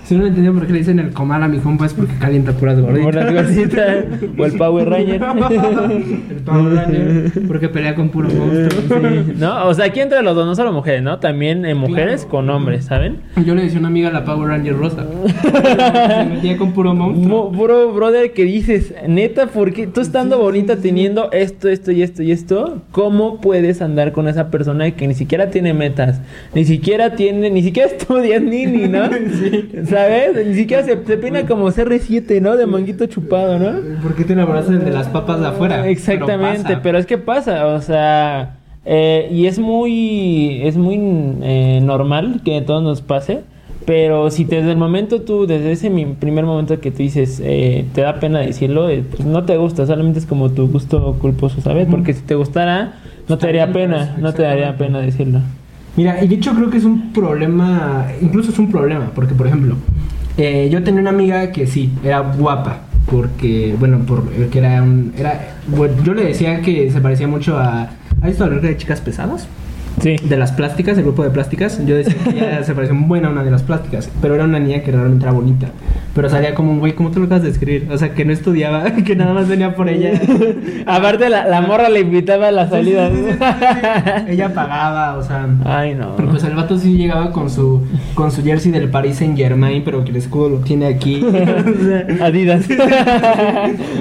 Si 0.04 0.14
no 0.16 0.22
lo 0.22 0.26
entendía 0.28 0.52
por 0.52 0.66
qué 0.66 0.72
le 0.72 0.78
dicen 0.80 0.98
el 0.98 1.10
comal 1.12 1.42
a 1.44 1.48
mi 1.48 1.58
compa 1.58 1.86
es 1.86 1.94
porque 1.94 2.14
calienta 2.18 2.52
puras 2.52 2.80
gorditas. 2.80 3.04
Por 3.04 3.14
las 3.14 3.32
gorditas. 3.46 4.04
O 4.36 4.44
el 4.44 4.52
Power 4.54 4.88
Ranger. 4.88 5.22
el 6.30 6.36
Power 6.44 6.74
Ranger, 6.74 7.32
porque 7.46 7.68
pelea 7.68 7.94
con 7.94 8.08
puro 8.08 8.28
monstruo. 8.28 9.00
Sí, 9.00 9.32
¿No? 9.38 9.66
O 9.66 9.74
sea, 9.74 9.84
aquí 9.86 10.00
entre 10.00 10.20
los 10.22 10.34
dos, 10.34 10.46
no 10.46 10.54
solo 10.56 10.72
mujeres, 10.72 11.02
¿no? 11.02 11.18
También 11.20 11.64
eh, 11.64 11.74
mujeres 11.74 12.22
Claro. 12.22 12.30
con 12.30 12.50
hombres, 12.50 12.86
¿saben? 12.86 13.18
Yo 13.46 13.54
le 13.54 13.62
decía 13.62 13.76
a 13.76 13.80
una 13.80 13.88
amiga 13.88 14.10
la 14.10 14.24
Power 14.24 14.48
Ranger 14.48 14.76
rosa. 14.76 15.06
Se 16.18 16.24
metía 16.26 16.56
con 16.56 16.72
puro 16.72 16.92
monstruo. 16.94 17.50
Mo- 17.52 17.60
Bro, 17.60 17.92
brother, 17.92 18.32
que 18.32 18.44
dices, 18.44 18.92
neta, 19.06 19.46
porque 19.46 19.86
tú 19.86 20.00
estando 20.00 20.36
Sí, 20.36 20.42
bonita 20.42 20.76
sí. 20.76 20.82
teniendo 20.82 21.30
esto, 21.32 21.68
esto 21.68 21.92
y 21.92 22.02
esto 22.02 22.22
y 22.22 22.32
esto, 22.32 22.82
¿cómo 22.90 23.40
puedes 23.40 23.80
andar 23.82 24.10
con 24.12 24.26
esa 24.28 24.50
persona 24.50 24.90
que 24.92 25.06
ni 25.06 25.14
siquiera 25.14 25.50
tiene 25.50 25.72
metas? 25.74 26.20
Ni 26.54 26.59
siquiera 26.64 27.14
tiene, 27.14 27.50
ni 27.50 27.62
siquiera 27.62 27.88
estudia 27.92 28.40
ni 28.40 28.66
ni, 28.66 28.88
¿no? 28.88 29.04
¿Sabes? 29.86 30.46
Ni 30.46 30.54
siquiera 30.54 30.82
se, 30.82 30.98
se 31.04 31.16
peina 31.16 31.46
como 31.46 31.68
CR7, 31.70 32.40
¿no? 32.40 32.56
De 32.56 32.66
manguito 32.66 33.06
chupado, 33.06 33.58
¿no? 33.58 33.78
¿Por 34.02 34.14
qué 34.14 34.24
te 34.24 34.34
del 34.34 34.84
de 34.84 34.90
las 34.90 35.08
papas 35.08 35.40
de 35.40 35.46
afuera? 35.48 35.88
Exactamente, 35.88 36.78
Pero 36.82 36.98
es 36.98 37.06
que 37.06 37.18
pasa, 37.18 37.66
o 37.66 37.80
sea, 37.80 38.56
eh, 38.84 39.28
y 39.32 39.46
es 39.46 39.58
muy, 39.58 40.60
es 40.62 40.76
muy 40.76 40.98
eh, 41.42 41.80
normal 41.82 42.40
que 42.44 42.56
a 42.58 42.64
todos 42.64 42.82
nos 42.82 43.02
pase, 43.02 43.40
pero 43.86 44.30
si 44.30 44.44
desde 44.44 44.70
el 44.72 44.76
momento 44.76 45.22
tú, 45.22 45.46
desde 45.46 45.72
ese 45.72 45.90
mi- 45.90 46.04
primer 46.06 46.44
momento 46.44 46.80
que 46.80 46.90
tú 46.90 46.98
dices, 46.98 47.40
eh, 47.44 47.84
te 47.94 48.02
da 48.02 48.20
pena 48.20 48.40
decirlo, 48.40 48.88
eh, 48.90 49.02
pues 49.08 49.24
no 49.24 49.44
te 49.44 49.56
gusta, 49.56 49.86
solamente 49.86 50.18
es 50.18 50.26
como 50.26 50.50
tu 50.50 50.68
gusto 50.68 51.16
culposo, 51.20 51.60
¿sabes? 51.60 51.86
Porque 51.90 52.12
si 52.12 52.22
te 52.22 52.34
gustara, 52.34 52.94
no 53.28 53.38
te 53.38 53.46
daría 53.46 53.72
pena, 53.72 54.10
pues, 54.12 54.22
no 54.22 54.32
te 54.34 54.42
daría 54.42 54.76
pena 54.76 55.00
decirlo. 55.00 55.40
Mira, 55.96 56.22
y 56.22 56.28
de 56.28 56.36
hecho 56.36 56.54
creo 56.54 56.70
que 56.70 56.78
es 56.78 56.84
un 56.84 57.12
problema, 57.12 58.06
incluso 58.20 58.50
es 58.50 58.58
un 58.58 58.70
problema, 58.70 59.10
porque 59.14 59.34
por 59.34 59.46
ejemplo, 59.46 59.76
eh, 60.36 60.68
yo 60.70 60.82
tenía 60.82 61.00
una 61.00 61.10
amiga 61.10 61.50
que 61.50 61.66
sí, 61.66 61.90
era 62.04 62.20
guapa, 62.20 62.82
porque, 63.10 63.74
bueno, 63.78 64.00
porque 64.06 64.58
era 64.58 64.82
un, 64.82 65.12
era, 65.16 65.56
bueno, 65.66 65.94
yo 66.04 66.14
le 66.14 66.24
decía 66.24 66.62
que 66.62 66.90
se 66.90 67.00
parecía 67.00 67.26
mucho 67.26 67.58
a, 67.58 67.90
¿has 68.22 68.28
visto 68.28 68.48
la 68.48 68.56
de 68.58 68.76
chicas 68.76 69.00
pesadas? 69.00 69.48
Sí. 70.00 70.16
De 70.22 70.36
las 70.36 70.52
plásticas, 70.52 70.96
el 70.96 71.04
grupo 71.04 71.24
de 71.24 71.30
plásticas, 71.30 71.84
yo 71.84 71.96
decía 71.96 72.14
que 72.24 72.30
ella 72.30 72.64
se 72.64 72.74
parecía 72.74 72.94
muy 72.94 73.08
buena 73.08 73.28
a 73.28 73.32
una 73.32 73.44
de 73.44 73.50
las 73.50 73.62
plásticas, 73.62 74.08
pero 74.22 74.34
era 74.34 74.44
una 74.44 74.60
niña 74.60 74.82
que 74.82 74.92
realmente 74.92 75.24
era 75.24 75.32
bonita, 75.32 75.68
pero 76.14 76.28
salía 76.28 76.54
como 76.54 76.72
un 76.72 76.80
güey, 76.80 76.94
como 76.94 77.10
tú 77.10 77.20
lo 77.20 77.26
acabas 77.26 77.42
de 77.42 77.48
describir, 77.48 77.88
o 77.90 77.96
sea, 77.96 78.14
que 78.14 78.24
no 78.24 78.32
estudiaba, 78.32 78.84
que 79.06 79.14
nada 79.14 79.32
más 79.32 79.48
venía 79.48 79.74
por 79.74 79.88
ella. 79.88 80.12
Aparte 80.86 81.28
la, 81.28 81.46
la 81.46 81.60
morra 81.60 81.88
le 81.88 82.00
invitaba 82.00 82.48
a 82.48 82.52
la 82.52 82.68
salida. 82.68 83.10
ella 84.28 84.48
pagaba, 84.54 85.16
o 85.16 85.22
sea... 85.22 85.48
Ay, 85.64 85.94
no. 85.94 86.16
Pero 86.16 86.30
pues 86.30 86.44
el 86.44 86.54
vato 86.54 86.78
sí 86.78 86.96
llegaba 86.96 87.30
con 87.30 87.50
su 87.50 87.86
con 88.14 88.32
su 88.32 88.42
jersey 88.42 88.72
del 88.72 88.90
Paris 88.90 89.16
Saint 89.16 89.36
Germain, 89.36 89.82
pero 89.84 90.04
que 90.04 90.10
el 90.10 90.16
escudo 90.16 90.48
lo 90.48 90.56
tiene 90.58 90.86
aquí. 90.86 91.22
o, 91.22 91.30
sea, 91.30 92.26
Adidas. 92.26 92.66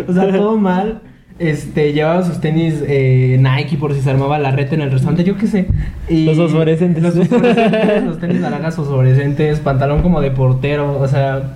o 0.07 0.13
sea, 0.13 0.31
todo 0.31 0.57
mal. 0.57 1.01
Este, 1.39 1.93
llevaba 1.93 2.21
sus 2.23 2.41
tenis 2.41 2.83
eh, 2.85 3.39
Nike 3.39 3.77
por 3.77 3.93
si 3.93 4.01
se 4.01 4.09
armaba 4.09 4.37
la 4.39 4.51
reta 4.51 4.75
en 4.75 4.81
el 4.81 4.91
restaurante, 4.91 5.23
yo 5.23 5.37
qué 5.37 5.47
sé. 5.47 5.67
Y 6.09 6.25
Los 6.25 6.35
fosforescentes. 6.35 7.01
Los 7.01 7.15
fosforescentes, 7.15 8.03
los 8.03 8.19
tenis 8.19 8.41
naranjas 8.41 8.75
fosforescentes, 8.75 9.59
pantalón 9.61 10.01
como 10.01 10.19
de 10.19 10.31
portero, 10.31 10.99
o 10.99 11.07
sea. 11.07 11.53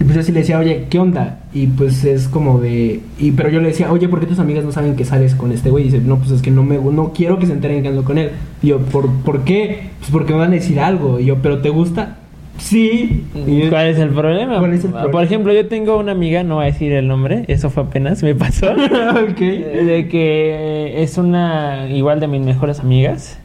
Y 0.00 0.04
pues 0.04 0.16
yo 0.16 0.22
sí 0.22 0.32
le 0.32 0.40
decía, 0.40 0.58
oye, 0.58 0.86
¿qué 0.90 0.98
onda? 0.98 1.40
Y 1.52 1.68
pues 1.68 2.04
es 2.04 2.26
como 2.28 2.60
de. 2.60 3.00
Y, 3.18 3.30
pero 3.30 3.48
yo 3.48 3.60
le 3.60 3.68
decía, 3.68 3.92
oye, 3.92 4.08
¿por 4.08 4.20
qué 4.20 4.26
tus 4.26 4.38
amigas 4.38 4.64
no 4.64 4.72
saben 4.72 4.96
que 4.96 5.04
sales 5.04 5.34
con 5.34 5.52
este 5.52 5.70
güey? 5.70 5.84
Y 5.84 5.90
dice, 5.90 6.02
no, 6.04 6.18
pues 6.18 6.30
es 6.32 6.42
que 6.42 6.50
no 6.50 6.64
me 6.64 6.78
no 6.78 7.12
quiero 7.12 7.38
que 7.38 7.46
se 7.46 7.52
enteren 7.52 7.82
que 7.82 7.88
ando 7.88 8.04
con 8.04 8.18
él. 8.18 8.30
Y 8.62 8.68
yo, 8.68 8.80
¿por, 8.80 9.08
¿por 9.08 9.44
qué? 9.44 9.90
Pues 10.00 10.10
porque 10.10 10.32
me 10.32 10.40
van 10.40 10.50
a 10.50 10.54
decir 10.54 10.80
algo. 10.80 11.20
Y 11.20 11.26
yo, 11.26 11.36
¿pero 11.36 11.58
te 11.60 11.70
gusta? 11.70 12.18
Sí. 12.58 13.24
Y 13.46 13.68
¿Cuál 13.68 13.88
es 13.88 13.98
el 13.98 14.10
problema? 14.10 14.58
¿Cuál 14.58 14.74
es 14.74 14.84
el 14.84 14.90
problema? 14.90 15.10
Por 15.10 15.24
ejemplo, 15.24 15.52
yo 15.52 15.66
tengo 15.66 15.96
una 15.98 16.12
amiga, 16.12 16.42
no 16.42 16.56
voy 16.56 16.64
a 16.64 16.66
decir 16.66 16.92
el 16.92 17.08
nombre, 17.08 17.44
eso 17.48 17.70
fue 17.70 17.84
apenas, 17.84 18.22
me 18.22 18.34
pasó. 18.34 18.72
ok. 18.72 19.38
de 19.38 20.08
que 20.10 21.02
es 21.02 21.18
una 21.18 21.88
igual 21.90 22.20
de 22.20 22.28
mis 22.28 22.40
mejores 22.40 22.80
amigas. 22.80 23.38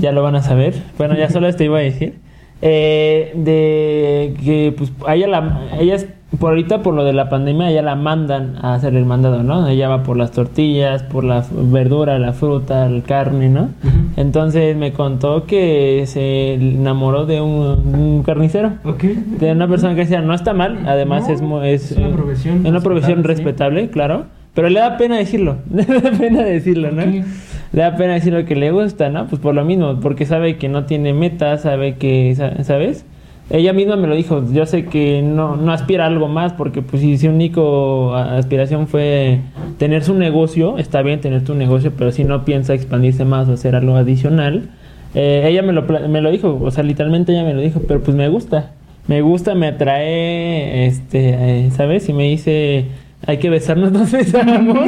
Ya 0.00 0.12
lo 0.12 0.22
van 0.22 0.36
a 0.36 0.42
saber. 0.42 0.74
Bueno, 0.98 1.16
ya 1.16 1.30
solo 1.30 1.48
esto 1.48 1.64
iba 1.64 1.78
a 1.78 1.82
decir. 1.82 2.14
Eh, 2.60 3.32
de 3.36 4.34
que 4.42 4.74
pues 4.76 4.92
a 5.06 5.14
ella, 5.14 5.28
la, 5.28 5.68
ella 5.78 5.94
es 5.94 6.08
por 6.38 6.50
ahorita, 6.50 6.82
por 6.82 6.92
lo 6.94 7.04
de 7.04 7.14
la 7.14 7.30
pandemia, 7.30 7.70
ya 7.70 7.80
la 7.80 7.94
mandan 7.94 8.56
a 8.60 8.74
hacer 8.74 8.94
el 8.94 9.06
mandado, 9.06 9.42
¿no? 9.42 9.66
Ella 9.66 9.88
va 9.88 10.02
por 10.02 10.18
las 10.18 10.30
tortillas, 10.30 11.02
por 11.02 11.24
la 11.24 11.42
verdura, 11.50 12.18
la 12.18 12.34
fruta, 12.34 12.86
la 12.88 13.02
carne, 13.02 13.48
¿no? 13.48 13.70
Entonces 14.16 14.76
me 14.76 14.92
contó 14.92 15.46
que 15.46 16.04
se 16.06 16.54
enamoró 16.54 17.24
de 17.24 17.40
un, 17.40 18.22
carnicero. 18.26 18.72
Ok. 18.84 19.04
De 19.04 19.52
una 19.52 19.68
persona 19.68 19.94
que 19.94 20.02
decía, 20.02 20.20
no 20.20 20.34
está 20.34 20.52
mal, 20.52 20.80
además 20.86 21.30
es, 21.30 21.40
es, 21.40 21.92
es 21.92 21.96
una 21.96 22.10
profesión. 22.10 22.66
Es 22.66 22.70
una 22.70 22.80
profesión 22.80 23.24
respetable, 23.24 23.88
claro. 23.88 24.26
Pero 24.52 24.68
le 24.68 24.80
da 24.80 24.98
pena 24.98 25.16
decirlo, 25.16 25.58
le 25.72 25.84
da 25.84 26.10
pena 26.10 26.42
decirlo, 26.42 26.90
¿no? 26.90 27.02
Ok. 27.02 27.24
Le 27.72 27.82
da 27.82 27.96
pena 27.96 28.14
decirlo 28.14 28.44
que 28.46 28.56
le 28.56 28.70
gusta, 28.70 29.08
¿no? 29.10 29.26
Pues 29.26 29.40
por 29.40 29.54
lo 29.54 29.64
mismo, 29.64 30.00
porque 30.00 30.24
sabe 30.26 30.56
que 30.56 30.68
no 30.68 30.84
tiene 30.86 31.12
metas, 31.12 31.62
sabe 31.62 31.96
que, 31.96 32.34
sa- 32.34 32.64
¿sabes? 32.64 33.04
Ella 33.50 33.72
misma 33.72 33.96
me 33.96 34.06
lo 34.08 34.14
dijo, 34.14 34.42
yo 34.52 34.66
sé 34.66 34.84
que 34.86 35.22
no, 35.22 35.56
no 35.56 35.72
aspira 35.72 36.04
a 36.04 36.06
algo 36.08 36.28
más, 36.28 36.52
porque 36.52 36.82
pues 36.82 37.00
si 37.02 37.16
su 37.18 37.28
único 37.28 38.14
a- 38.14 38.36
aspiración 38.36 38.86
fue 38.88 39.40
tener 39.78 40.02
su 40.04 40.14
negocio, 40.14 40.76
está 40.78 41.00
bien 41.02 41.20
tener 41.20 41.44
tu 41.44 41.54
negocio, 41.54 41.92
pero 41.96 42.12
si 42.12 42.24
no 42.24 42.44
piensa 42.44 42.74
expandirse 42.74 43.24
más 43.24 43.48
o 43.48 43.52
hacer 43.54 43.74
algo 43.74 43.96
adicional, 43.96 44.68
eh, 45.14 45.44
ella 45.46 45.62
me 45.62 45.72
lo, 45.72 45.82
me 45.82 46.20
lo 46.20 46.30
dijo, 46.30 46.58
o 46.62 46.70
sea, 46.70 46.84
literalmente 46.84 47.32
ella 47.32 47.44
me 47.44 47.54
lo 47.54 47.60
dijo, 47.62 47.80
pero 47.88 48.00
pues 48.02 48.14
me 48.16 48.28
gusta, 48.28 48.72
me 49.06 49.22
gusta, 49.22 49.54
me 49.54 49.68
atrae, 49.68 50.86
este, 50.86 51.66
eh, 51.66 51.70
¿sabes? 51.70 52.08
Y 52.08 52.12
me 52.12 52.24
dice, 52.24 52.84
hay 53.26 53.38
que 53.38 53.50
besarnos, 53.50 53.92
nos 53.92 54.10
besamos. 54.12 54.78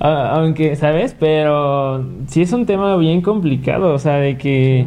A- 0.00 0.30
Aunque, 0.36 0.76
¿sabes? 0.76 1.14
Pero 1.18 2.04
sí 2.26 2.42
es 2.42 2.52
un 2.52 2.66
tema 2.66 2.96
bien 2.96 3.20
complicado, 3.22 3.94
o 3.94 3.98
sea, 3.98 4.16
de 4.16 4.36
que 4.36 4.86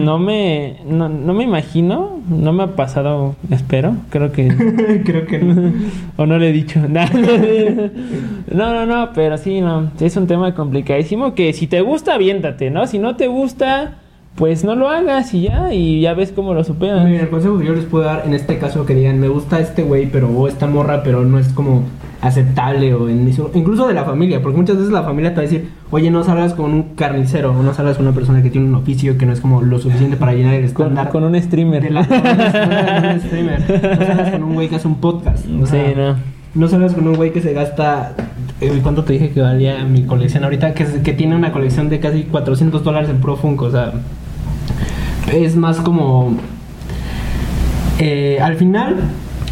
no 0.00 0.18
me, 0.18 0.76
no, 0.88 1.08
no 1.08 1.34
me 1.34 1.42
imagino, 1.44 2.20
no 2.30 2.52
me 2.52 2.62
ha 2.62 2.76
pasado, 2.76 3.34
espero, 3.50 3.96
creo 4.10 4.30
que... 4.32 4.48
Creo 5.04 5.26
que 5.26 5.38
no. 5.40 5.72
o 6.16 6.24
no 6.26 6.38
le 6.38 6.50
he 6.50 6.52
dicho 6.52 6.80
nada. 6.88 7.10
no, 8.52 8.72
no, 8.72 8.86
no, 8.86 9.10
pero 9.12 9.36
sí, 9.38 9.60
no, 9.60 9.90
es 10.00 10.16
un 10.16 10.26
tema 10.28 10.54
complicadísimo 10.54 11.34
que 11.34 11.52
si 11.52 11.66
te 11.66 11.80
gusta, 11.80 12.14
aviéntate, 12.14 12.70
¿no? 12.70 12.86
Si 12.86 12.98
no 12.98 13.16
te 13.16 13.26
gusta, 13.26 13.96
pues 14.36 14.64
no 14.64 14.74
lo 14.76 14.88
hagas 14.90 15.32
y 15.34 15.42
ya, 15.42 15.72
y 15.72 16.00
ya 16.02 16.14
ves 16.14 16.30
cómo 16.34 16.52
lo 16.54 16.62
superas. 16.62 17.04
Miren, 17.04 17.22
el 17.22 17.28
consejo 17.30 17.58
que 17.58 17.66
yo 17.66 17.74
les 17.74 17.84
puedo 17.86 18.04
dar 18.04 18.22
en 18.26 18.34
este 18.34 18.58
caso 18.58 18.84
que 18.86 18.94
digan, 18.94 19.18
me 19.18 19.28
gusta 19.28 19.58
este 19.60 19.82
güey, 19.82 20.06
pero 20.10 20.28
o 20.28 20.46
esta 20.46 20.66
morra, 20.66 21.02
pero 21.02 21.24
no 21.24 21.38
es 21.38 21.48
como 21.48 21.82
aceptable 22.22 22.92
o 22.94 23.08
en 23.08 23.24
mi 23.24 23.32
su- 23.32 23.50
incluso 23.54 23.86
de 23.88 23.94
la 23.94 24.04
familia, 24.04 24.42
porque 24.42 24.56
muchas 24.58 24.76
veces 24.76 24.90
la 24.92 25.02
familia 25.04 25.30
te 25.30 25.36
va 25.36 25.40
a 25.40 25.44
decir, 25.44 25.68
oye, 25.90 26.10
no 26.10 26.24
salgas 26.24 26.54
con 26.54 26.72
un 26.72 26.82
carnicero 26.96 27.52
o 27.52 27.62
no 27.62 27.72
salgas 27.72 27.96
con 27.96 28.06
una 28.06 28.14
persona 28.14 28.42
que 28.42 28.50
tiene 28.50 28.66
un 28.66 28.74
oficio 28.74 29.16
que 29.16 29.26
no 29.26 29.32
es 29.32 29.40
como 29.40 29.62
lo 29.62 29.78
suficiente 29.78 30.16
para 30.16 30.32
llenar 30.34 30.54
el 30.54 30.64
estándar 30.64 31.08
con 31.10 31.24
un 31.24 31.40
streamer. 31.40 31.82
de 31.82 31.90
la 31.90 32.02
no 32.06 32.08
salgas 32.08 33.02
con 33.02 33.10
un 33.12 33.20
streamer, 33.20 33.60
no 34.00 34.06
salgas 34.06 34.30
con 34.32 34.42
un 34.42 34.54
güey 34.54 34.68
que 34.68 34.76
hace 34.76 34.88
un 34.88 34.96
podcast, 34.96 35.46
o 35.46 35.66
Sí, 35.66 35.72
sea, 35.72 35.94
no. 35.94 36.16
no 36.54 36.68
salgas 36.68 36.94
con 36.94 37.06
un 37.06 37.14
güey 37.16 37.32
que 37.32 37.40
se 37.42 37.52
gasta 37.52 38.12
eh, 38.60 38.80
¿Cuánto 38.82 39.04
te 39.04 39.12
dije 39.12 39.30
que 39.30 39.42
valía 39.42 39.84
mi 39.84 40.04
colección 40.04 40.42
ahorita? 40.44 40.72
Que, 40.72 40.86
que 41.04 41.12
tiene 41.12 41.36
una 41.36 41.52
colección 41.52 41.90
de 41.90 42.00
casi 42.00 42.22
400 42.22 42.82
dólares 42.82 43.10
en 43.10 43.18
Pro 43.20 43.36
Funko. 43.36 43.66
O 43.66 43.70
sea, 43.70 43.92
es 45.32 45.56
más 45.56 45.78
como... 45.80 46.36
eh, 47.98 48.38
al 48.40 48.56
final, 48.56 48.96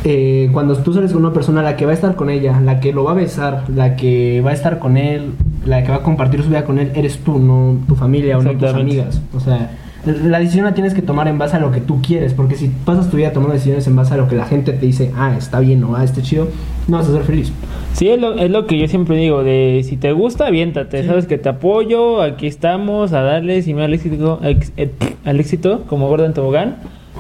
eh, 0.05 0.51
cuando 0.53 0.77
tú 0.77 0.93
sales 0.93 1.13
con 1.13 1.25
una 1.25 1.33
persona, 1.33 1.63
la 1.63 1.77
que 1.77 1.87
va 1.87 1.93
a 1.93 1.95
estar 1.95 2.15
con 2.15 2.31
ella, 2.31 2.61
la 2.61 2.81
que 2.81 2.93
lo 2.93 3.05
va 3.05 3.13
a 3.13 3.15
besar, 3.15 3.65
la 3.69 3.97
que 3.97 4.41
va 4.41 4.51
a 4.51 4.55
estar 4.55 4.79
con 4.79 4.97
él, 4.97 5.33
la 5.65 5.83
que 5.83 5.91
va 5.91 5.97
a 5.97 6.03
compartir 6.03 6.43
su 6.43 6.49
vida 6.49 6.65
con 6.65 6.79
él, 6.79 6.93
eres 6.95 7.19
tú, 7.19 7.39
no 7.39 7.79
tu 7.89 7.95
familia 7.95 8.39
o 8.39 8.43
no 8.43 8.53
tus 8.53 8.75
amigas. 8.75 9.21
O 9.35 9.41
sea, 9.41 9.71
la 10.07 10.39
decisión 10.39 10.65
la 10.65 10.75
tienes 10.75 10.93
que 10.95 11.03
tomar 11.03 11.29
en 11.29 11.39
base 11.39 11.57
a 11.57 11.61
lo 11.61 11.71
que 11.71 11.81
tú 11.81 12.01
quieres, 12.03 12.35
porque 12.35 12.57
si 12.57 12.69
pasas 12.85 13.11
tu 13.11 13.17
vida 13.17 13.33
tomando 13.33 13.55
decisiones 13.55 13.87
en 13.87 13.97
base 13.97 14.15
a 14.15 14.17
lo 14.17 14.29
que 14.29 14.35
la 14.37 14.45
gente 14.47 14.73
te 14.73 14.85
dice, 14.87 15.11
ah, 15.17 15.35
está 15.37 15.61
bien 15.61 15.83
o 15.85 15.97
ah, 15.97 16.05
está 16.05 16.21
chido, 16.23 16.49
no 16.89 16.99
vas 16.99 17.09
a 17.09 17.13
ser 17.13 17.23
feliz. 17.23 17.53
Sí, 17.95 18.09
es 18.09 18.21
lo, 18.21 18.35
es 18.35 18.51
lo 18.51 18.67
que 18.67 18.79
yo 18.79 18.87
siempre 18.89 19.17
digo, 19.17 19.43
de 19.45 19.83
si 19.85 19.97
te 19.97 20.13
gusta, 20.13 20.47
aviéntate, 20.47 21.03
Sí. 21.03 21.09
sabes 21.09 21.27
que 21.27 21.39
te 21.39 21.49
apoyo, 21.49 22.21
aquí 22.23 22.47
estamos, 22.47 23.13
a 23.13 23.23
darle, 23.23 23.63
sin 23.63 23.77
miedo 23.77 23.87
al 23.87 23.95
éxito, 23.95 24.41
ex- 24.43 24.73
eh, 24.77 24.91
al 25.25 25.41
éxito 25.41 25.85
como 25.89 26.09
gorda 26.09 26.27
en 26.27 26.35
tobogán, 26.35 26.77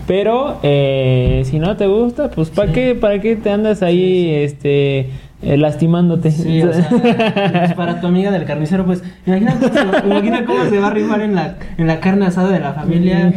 pero 0.06 0.58
eh, 0.62 1.42
si 1.44 1.58
no 1.58 1.76
te 1.76 1.86
gusta, 1.86 2.30
pues 2.30 2.50
¿para 2.50 2.68
Sí. 2.68 2.74
qué, 2.74 2.94
para 2.94 3.20
qué 3.20 3.36
te 3.36 3.50
andas 3.50 3.82
ahí, 3.82 4.28
este, 4.30 5.08
eh, 5.44 5.56
lastimándote? 5.56 6.30
Sí, 6.30 6.62
o 6.62 6.72
sea, 6.72 6.88
pues, 7.52 7.74
para 7.74 8.00
tu 8.00 8.06
amiga 8.06 8.30
del 8.30 8.44
carnicero, 8.44 8.84
pues 8.86 9.02
imagina 9.26 9.54
cómo, 9.58 9.72
se 9.72 9.84
va, 9.84 10.02
imagina 10.06 10.44
cómo 10.44 10.64
se 10.68 10.78
va 10.78 10.86
a 10.88 10.90
rifar 10.90 11.20
en 11.22 11.34
la, 11.34 11.56
en 11.78 11.86
la 11.86 12.00
carne 12.00 12.26
asada 12.26 12.50
de 12.50 12.60
la 12.60 12.72
familia, 12.72 13.32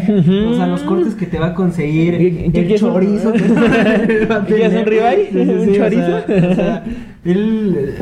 o 0.49 0.53
sea, 0.55 0.67
los 0.67 0.81
cortes 0.81 1.15
que 1.15 1.25
te 1.25 1.39
va 1.39 1.47
a 1.47 1.53
conseguir, 1.53 2.17
¿Qué- 2.17 2.51
qué 2.53 2.73
el 2.73 2.79
chorizo 2.79 3.33
que 3.33 3.39
¿Quieres 4.47 4.73
un 4.73 4.83
tener. 4.85 4.89
ribeye? 4.89 5.25
Sí, 5.31 5.33
sí, 5.33 5.39
¿Un 5.39 5.69
o 5.69 5.75
chorizo? 5.75 6.05
sea, 6.27 6.49
o 6.51 6.55
sea, 6.55 6.83
él, 7.25 7.95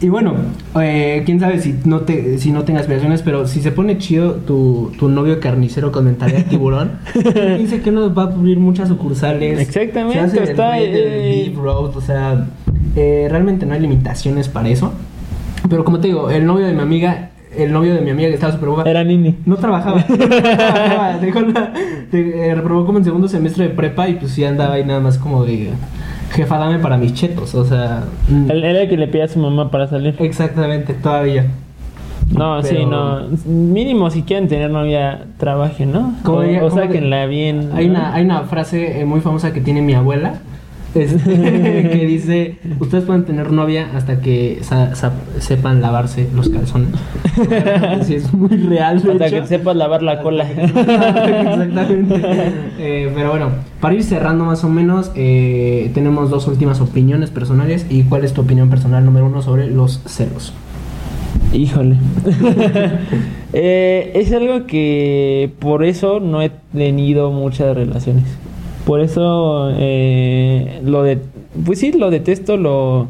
y 0.00 0.08
bueno, 0.08 0.34
eh, 0.80 1.22
quién 1.24 1.38
sabe 1.38 1.60
si 1.60 1.74
no 1.84 2.00
te 2.00 2.38
si 2.38 2.50
no 2.50 2.64
tenga 2.64 2.80
aspiraciones, 2.80 3.22
pero 3.22 3.46
si 3.46 3.60
se 3.60 3.70
pone 3.70 3.98
chido 3.98 4.32
tu, 4.34 4.90
tu 4.98 5.08
novio 5.08 5.38
carnicero 5.38 5.92
con 5.92 6.04
mentalidad 6.06 6.44
tiburón, 6.46 6.92
dice 7.58 7.80
que 7.82 7.92
nos 7.92 8.16
va 8.16 8.24
a 8.24 8.26
abrir 8.26 8.58
muchas 8.58 8.88
sucursales. 8.88 9.60
Exactamente, 9.60 10.38
el 10.38 10.48
está, 10.48 10.72
del 10.72 10.90
eh, 10.94 11.44
beef 11.46 11.56
roast, 11.58 11.96
o 11.96 12.00
sea, 12.00 12.46
eh, 12.96 13.26
realmente 13.30 13.66
no 13.66 13.74
hay 13.74 13.80
limitaciones 13.80 14.48
para 14.48 14.68
eso. 14.68 14.92
Pero 15.68 15.84
como 15.84 16.00
te 16.00 16.08
digo, 16.08 16.30
el 16.30 16.44
novio 16.46 16.66
de 16.66 16.72
mi 16.72 16.80
amiga, 16.80 17.30
el 17.56 17.72
novio 17.72 17.94
de 17.94 18.00
mi 18.00 18.10
amiga 18.10 18.28
que 18.28 18.34
estaba 18.34 18.52
súper 18.52 18.68
guapa, 18.70 18.90
Era 18.90 19.04
Nini. 19.04 19.36
no 19.46 19.56
trabajaba. 19.56 20.04
No 20.08 20.16
trabajaba, 20.26 21.18
dejó 21.18 21.40
la- 21.40 21.72
de- 22.10 22.48
eh, 22.48 22.54
reprobó 22.54 22.84
como 22.86 22.98
en 22.98 23.04
segundo 23.04 23.28
semestre 23.28 23.68
de 23.68 23.70
prepa 23.74 24.08
y 24.08 24.14
pues 24.14 24.32
sí 24.32 24.44
andaba 24.44 24.74
ahí 24.74 24.84
nada 24.84 25.00
más 25.00 25.18
como 25.18 25.44
de 25.44 25.70
jefa, 26.32 26.58
dame 26.58 26.78
para 26.78 26.96
mis 26.96 27.14
chetos. 27.14 27.54
O 27.54 27.64
sea, 27.64 28.04
mm, 28.28 28.50
Él 28.50 28.64
era 28.64 28.82
el 28.82 28.88
que 28.88 28.96
le 28.96 29.06
pedía 29.08 29.24
a 29.24 29.28
su 29.28 29.38
mamá 29.38 29.70
para 29.70 29.86
salir. 29.86 30.16
exactamente, 30.18 30.94
todavía. 30.94 31.46
No, 32.36 32.62
sí, 32.62 32.70
Pero- 32.76 32.88
no. 32.88 33.20
Mínimo 33.46 34.08
si 34.10 34.22
quieren 34.22 34.48
tener 34.48 34.70
novia, 34.70 35.24
trabajen, 35.38 35.92
¿no? 35.92 36.14
Como 36.24 36.38
o, 36.38 36.42
diría- 36.42 36.64
o 36.64 36.70
sáquenla 36.70 37.26
bien. 37.26 37.70
Hay 37.74 37.86
¿no? 37.88 37.94
una, 37.94 38.14
hay 38.14 38.24
una 38.24 38.40
frase 38.42 39.00
eh, 39.00 39.04
muy 39.04 39.20
famosa 39.20 39.52
que 39.52 39.60
tiene 39.60 39.82
mi 39.82 39.92
abuela. 39.94 40.34
Este, 40.94 41.88
que 41.92 42.06
dice, 42.06 42.56
ustedes 42.80 43.04
pueden 43.04 43.24
tener 43.24 43.50
novia 43.52 43.88
hasta 43.94 44.20
que 44.20 44.58
sa- 44.62 44.94
sa- 44.94 45.12
sepan 45.38 45.80
lavarse 45.82 46.28
los 46.34 46.48
calzones. 46.48 46.90
Sí, 48.04 48.16
es 48.16 48.32
muy 48.34 48.48
real. 48.56 48.96
Hasta 48.98 49.26
hecho. 49.26 49.40
que 49.40 49.46
sepas 49.46 49.74
lavar 49.76 50.02
la 50.02 50.20
cola. 50.22 50.44
Exactamente. 50.50 52.20
Eh, 52.84 53.10
pero 53.14 53.30
bueno, 53.30 53.50
para 53.80 53.94
ir 53.94 54.02
cerrando 54.02 54.44
más 54.44 54.64
o 54.64 54.68
menos, 54.68 55.12
eh, 55.14 55.90
tenemos 55.94 56.30
dos 56.30 56.48
últimas 56.48 56.80
opiniones 56.80 57.30
personales. 57.30 57.86
¿Y 57.88 58.02
cuál 58.04 58.24
es 58.24 58.32
tu 58.32 58.40
opinión 58.40 58.68
personal 58.70 59.04
número 59.04 59.26
uno 59.26 59.40
sobre 59.40 59.68
los 59.70 60.00
celos? 60.06 60.52
Híjole. 61.52 61.96
Eh, 63.52 64.12
es 64.14 64.32
algo 64.32 64.66
que 64.66 65.50
por 65.58 65.84
eso 65.84 66.18
no 66.20 66.42
he 66.42 66.50
tenido 66.74 67.30
muchas 67.30 67.76
relaciones. 67.76 68.24
Por 68.86 69.00
eso 69.00 69.70
eh, 69.76 70.80
lo 70.84 71.02
de, 71.02 71.18
pues 71.64 71.78
sí, 71.78 71.92
lo 71.92 72.10
detesto, 72.10 72.56
lo 72.56 73.08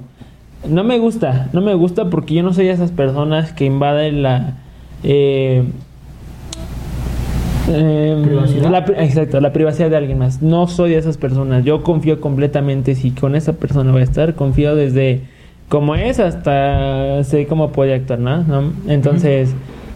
no 0.69 0.85
me 0.85 0.99
gusta, 0.99 1.49
no 1.53 1.61
me 1.61 1.75
gusta 1.75 2.09
porque 2.09 2.35
yo 2.35 2.43
no 2.43 2.53
soy 2.53 2.67
de 2.67 2.73
esas 2.73 2.93
personas 2.93 3.53
que 3.53 3.65
invaden 3.65 4.23
la 4.23 4.59
eh, 5.03 5.65
¿Privacidad? 7.67 8.71
la 8.71 8.79
exacto, 9.03 9.41
la 9.41 9.53
privacidad 9.53 9.91
de 9.91 9.97
alguien 9.97 10.19
más. 10.19 10.43
No 10.43 10.67
soy 10.67 10.91
de 10.91 10.99
esas 10.99 11.17
personas. 11.17 11.65
Yo 11.65 11.83
confío 11.83 12.21
completamente 12.21 12.95
si 12.95 13.13
con 13.13 13.35
esa 13.37 13.55
persona 13.55 13.93
voy 13.93 14.03
a 14.03 14.05
estar, 14.05 14.35
confío 14.35 14.75
desde 14.75 15.23
como 15.69 15.95
es 15.95 16.21
hasta 16.21 17.25
sé 17.25 17.47
cómo 17.47 17.73
puede 17.73 17.95
actuar, 17.95 18.19
¿no? 18.19 18.43
¿No? 18.43 18.73
Entonces, 18.89 19.55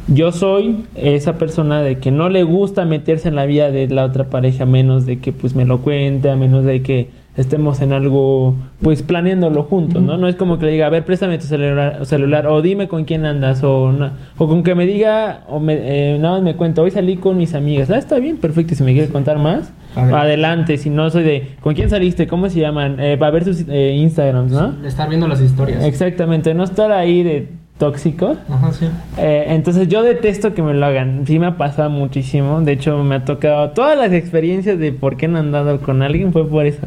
yo 0.08 0.32
soy 0.32 0.84
esa 0.94 1.38
persona 1.38 1.82
de 1.82 1.98
que 1.98 2.10
no 2.10 2.28
le 2.28 2.42
gusta 2.44 2.84
meterse 2.84 3.28
en 3.28 3.34
la 3.34 3.46
vida 3.46 3.70
de 3.70 3.88
la 3.88 4.04
otra 4.04 4.24
pareja 4.24 4.64
a 4.64 4.66
menos 4.66 5.06
de 5.06 5.18
que 5.18 5.32
pues 5.32 5.54
me 5.54 5.64
lo 5.64 5.78
cuente, 5.78 6.30
a 6.30 6.36
menos 6.36 6.64
de 6.64 6.82
que 6.82 7.10
estemos 7.36 7.82
en 7.82 7.92
algo 7.92 8.54
pues 8.80 9.02
planeándolo 9.02 9.64
juntos, 9.64 10.02
¿no? 10.02 10.16
No 10.16 10.26
es 10.28 10.36
como 10.36 10.58
que 10.58 10.66
le 10.66 10.72
diga, 10.72 10.86
a 10.86 10.90
ver, 10.90 11.04
préstame 11.04 11.38
tu 11.38 11.44
celular, 11.44 12.06
celular 12.06 12.46
o 12.46 12.62
dime 12.62 12.88
con 12.88 13.04
quién 13.04 13.26
andas 13.26 13.62
o 13.62 13.92
o 14.38 14.48
con 14.48 14.62
que 14.62 14.74
me 14.74 14.86
diga 14.86 15.44
o 15.48 15.60
me, 15.60 15.74
eh, 15.74 16.18
nada 16.18 16.36
más 16.36 16.42
me 16.42 16.56
cuenta, 16.56 16.82
hoy 16.82 16.90
salí 16.90 17.16
con 17.16 17.36
mis 17.36 17.54
amigas. 17.54 17.90
Ah, 17.90 17.98
está 17.98 18.18
bien, 18.18 18.38
perfecto, 18.38 18.72
y 18.72 18.76
si 18.76 18.84
me 18.84 18.92
quiere 18.92 19.08
contar 19.08 19.38
más, 19.38 19.72
Adelante. 19.94 20.78
si 20.78 20.88
no 20.88 21.10
soy 21.10 21.24
de 21.24 21.48
¿con 21.60 21.74
quién 21.74 21.90
saliste? 21.90 22.26
¿Cómo 22.26 22.48
se 22.48 22.60
llaman? 22.60 22.98
Eh, 23.00 23.16
para 23.18 23.30
ver 23.32 23.44
sus 23.44 23.64
eh, 23.68 23.94
Instagrams, 23.96 24.52
¿no? 24.52 24.72
De 24.72 24.88
estar 24.88 25.08
viendo 25.08 25.28
las 25.28 25.40
historias. 25.40 25.84
Exactamente, 25.84 26.54
no 26.54 26.64
estar 26.64 26.90
ahí 26.90 27.22
de 27.22 27.48
tóxico. 27.78 28.36
Ajá, 28.48 28.72
sí. 28.72 28.86
Eh, 29.18 29.44
entonces 29.48 29.88
yo 29.88 30.02
detesto 30.02 30.54
que 30.54 30.62
me 30.62 30.72
lo 30.74 30.86
hagan. 30.86 31.26
Sí 31.26 31.38
me 31.38 31.46
ha 31.46 31.56
pasado 31.56 31.90
muchísimo. 31.90 32.60
De 32.62 32.72
hecho 32.72 33.02
me 33.04 33.16
ha 33.16 33.24
tocado 33.24 33.70
todas 33.70 33.98
las 33.98 34.12
experiencias 34.12 34.78
de 34.78 34.92
por 34.92 35.16
qué 35.16 35.28
no 35.28 35.38
han 35.38 35.46
andado 35.46 35.80
con 35.80 36.02
alguien 36.02 36.32
fue 36.32 36.48
por 36.48 36.64
eso. 36.66 36.80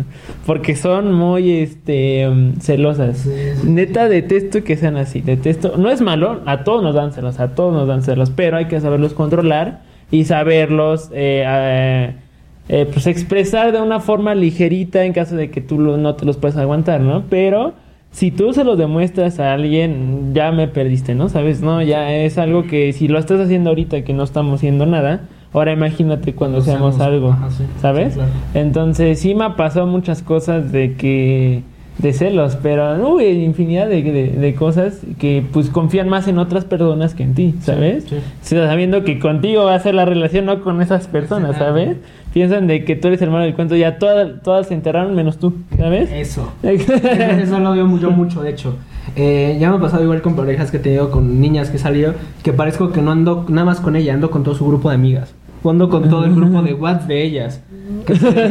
Porque 0.45 0.75
son 0.75 1.13
muy 1.13 1.51
este 1.51 2.27
um, 2.27 2.55
celosas. 2.59 3.17
Sí, 3.19 3.29
sí. 3.61 3.69
Neta 3.69 4.09
detesto 4.09 4.63
que 4.63 4.77
sean 4.77 4.97
así. 4.97 5.21
Detesto. 5.21 5.77
No 5.77 5.89
es 5.91 6.01
malo. 6.01 6.41
A 6.45 6.63
todos 6.63 6.81
nos 6.81 6.95
dan 6.95 7.13
celos. 7.13 7.39
A 7.39 7.49
todos 7.55 7.73
nos 7.73 7.87
dan 7.87 8.01
celos. 8.01 8.31
Pero 8.31 8.57
hay 8.57 8.65
que 8.65 8.81
saberlos 8.81 9.13
controlar 9.13 9.81
y 10.11 10.25
saberlos 10.25 11.11
eh, 11.13 11.43
eh, 11.47 12.13
eh, 12.67 12.87
pues 12.91 13.05
expresar 13.07 13.71
de 13.71 13.79
una 13.81 13.99
forma 13.99 14.33
ligerita 14.33 15.03
en 15.05 15.13
caso 15.13 15.35
de 15.35 15.51
que 15.51 15.61
tú 15.61 15.79
lo- 15.79 15.97
no 15.97 16.15
te 16.15 16.25
los 16.25 16.37
puedas 16.37 16.57
aguantar, 16.57 17.01
¿no? 17.01 17.23
Pero 17.29 17.73
si 18.11 18.31
tú 18.31 18.53
se 18.53 18.63
lo 18.63 18.75
demuestras 18.75 19.39
a 19.39 19.53
alguien, 19.53 20.33
ya 20.33 20.51
me 20.51 20.67
perdiste, 20.67 21.15
¿no? 21.15 21.29
¿Sabes? 21.29 21.61
No, 21.61 21.81
ya 21.81 22.13
es 22.13 22.37
algo 22.37 22.63
que 22.63 22.91
si 22.93 23.07
lo 23.07 23.19
estás 23.19 23.39
haciendo 23.39 23.69
ahorita 23.69 24.03
que 24.03 24.13
no 24.13 24.23
estamos 24.23 24.55
haciendo 24.55 24.85
nada, 24.85 25.21
ahora 25.53 25.73
imagínate 25.73 26.33
cuando 26.33 26.61
seamos 26.61 26.99
algo, 26.99 27.31
ajá, 27.31 27.51
sí. 27.51 27.63
¿sabes? 27.81 28.13
Sí, 28.13 28.19
claro. 28.19 28.31
Entonces 28.53 29.19
sí 29.19 29.35
me 29.35 29.45
ha 29.45 29.55
pasado 29.55 29.85
muchas 29.85 30.23
cosas 30.23 30.71
de 30.71 30.95
que 30.95 31.63
de 31.99 32.13
celos, 32.13 32.57
pero 32.63 32.97
no, 32.97 33.11
güey, 33.11 33.43
infinidad 33.43 33.87
de, 33.87 34.01
de- 34.01 34.31
de 34.31 34.55
cosas 34.55 34.99
que 35.19 35.43
pues 35.51 35.69
confían 35.69 36.07
más 36.09 36.27
en 36.27 36.37
otras 36.39 36.65
personas 36.65 37.13
que 37.13 37.23
en 37.23 37.33
ti, 37.35 37.55
¿sabes? 37.61 38.05
sí. 38.41 38.55
Sabiendo 38.55 39.03
que 39.03 39.19
contigo 39.19 39.65
va 39.65 39.75
a 39.75 39.79
ser 39.79 39.95
la 39.95 40.05
relación, 40.05 40.45
no 40.45 40.61
con 40.61 40.81
esas 40.81 41.07
personas. 41.07 41.57
¿sabes? 41.57 41.97
Piensan 42.33 42.67
de 42.67 42.85
que 42.85 42.95
tú 42.95 43.07
eres 43.09 43.21
hermano 43.21 43.43
del 43.43 43.53
cuento, 43.55 43.75
ya 43.75 43.97
todas, 43.97 44.41
todas 44.43 44.67
se 44.67 44.75
enteraron 44.75 45.13
menos 45.15 45.37
tú, 45.39 45.53
¿sabes? 45.77 46.09
Eso. 46.11 46.51
Eso, 46.63 46.93
eso 46.93 47.59
lo 47.59 47.71
veo 47.71 47.97
yo 47.99 48.11
mucho, 48.11 48.41
de 48.43 48.51
hecho. 48.51 48.75
Eh, 49.15 49.57
ya 49.59 49.69
me 49.71 49.77
ha 49.77 49.79
pasado 49.79 50.03
igual 50.03 50.21
con 50.21 50.35
parejas 50.35 50.69
que 50.71 50.77
he 50.77 50.79
tenido, 50.79 51.09
con 51.11 51.41
niñas 51.41 51.69
que 51.71 51.77
he 51.77 51.79
salido, 51.79 52.13
que 52.43 52.53
parezco 52.53 52.91
que 52.91 53.01
no 53.01 53.11
ando 53.11 53.45
nada 53.49 53.65
más 53.65 53.81
con 53.81 53.95
ella, 53.95 54.13
ando 54.13 54.29
con 54.29 54.43
todo 54.43 54.53
su 54.55 54.65
grupo 54.67 54.89
de 54.89 54.95
amigas. 54.95 55.33
O 55.63 55.71
ando 55.71 55.89
con 55.89 56.07
todo 56.09 56.23
el 56.23 56.33
grupo 56.35 56.61
de 56.61 56.73
WhatsApp 56.73 57.07
de 57.09 57.23
ellas. 57.23 57.61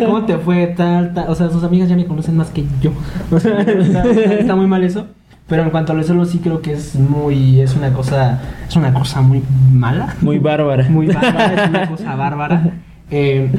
¿Cómo 0.07 0.24
te 0.24 0.36
fue? 0.39 0.66
Tal, 0.68 1.14
tal. 1.14 1.28
O 1.28 1.34
sea, 1.34 1.49
sus 1.51 1.62
amigas 1.64 1.89
ya 1.89 1.97
me 1.97 2.07
conocen 2.07 2.36
más 2.36 2.51
que 2.51 2.64
yo. 2.80 2.91
O 3.30 3.39
sea, 3.41 3.61
está, 3.61 4.55
muy 4.57 4.66
mal 4.66 4.82
eso. 4.84 5.07
Pero 5.47 5.62
en 5.62 5.70
cuanto 5.70 5.93
a 5.93 5.95
lo 5.97 6.03
solo 6.03 6.24
sí 6.26 6.39
creo 6.39 6.61
que 6.61 6.72
es 6.74 6.95
muy, 6.97 7.61
es 7.61 7.74
una 7.74 7.91
cosa, 7.93 8.41
es 8.68 8.76
una 8.76 8.93
cosa 8.93 9.22
muy 9.22 9.43
mala. 9.72 10.14
Muy 10.20 10.39
bárbara. 10.39 10.86
Muy 10.91 11.07
bárbara, 11.07 11.64
es 11.64 11.68
una 11.70 11.89
cosa 11.89 12.14
bárbara. 12.16 12.70
Eh, 13.11 13.51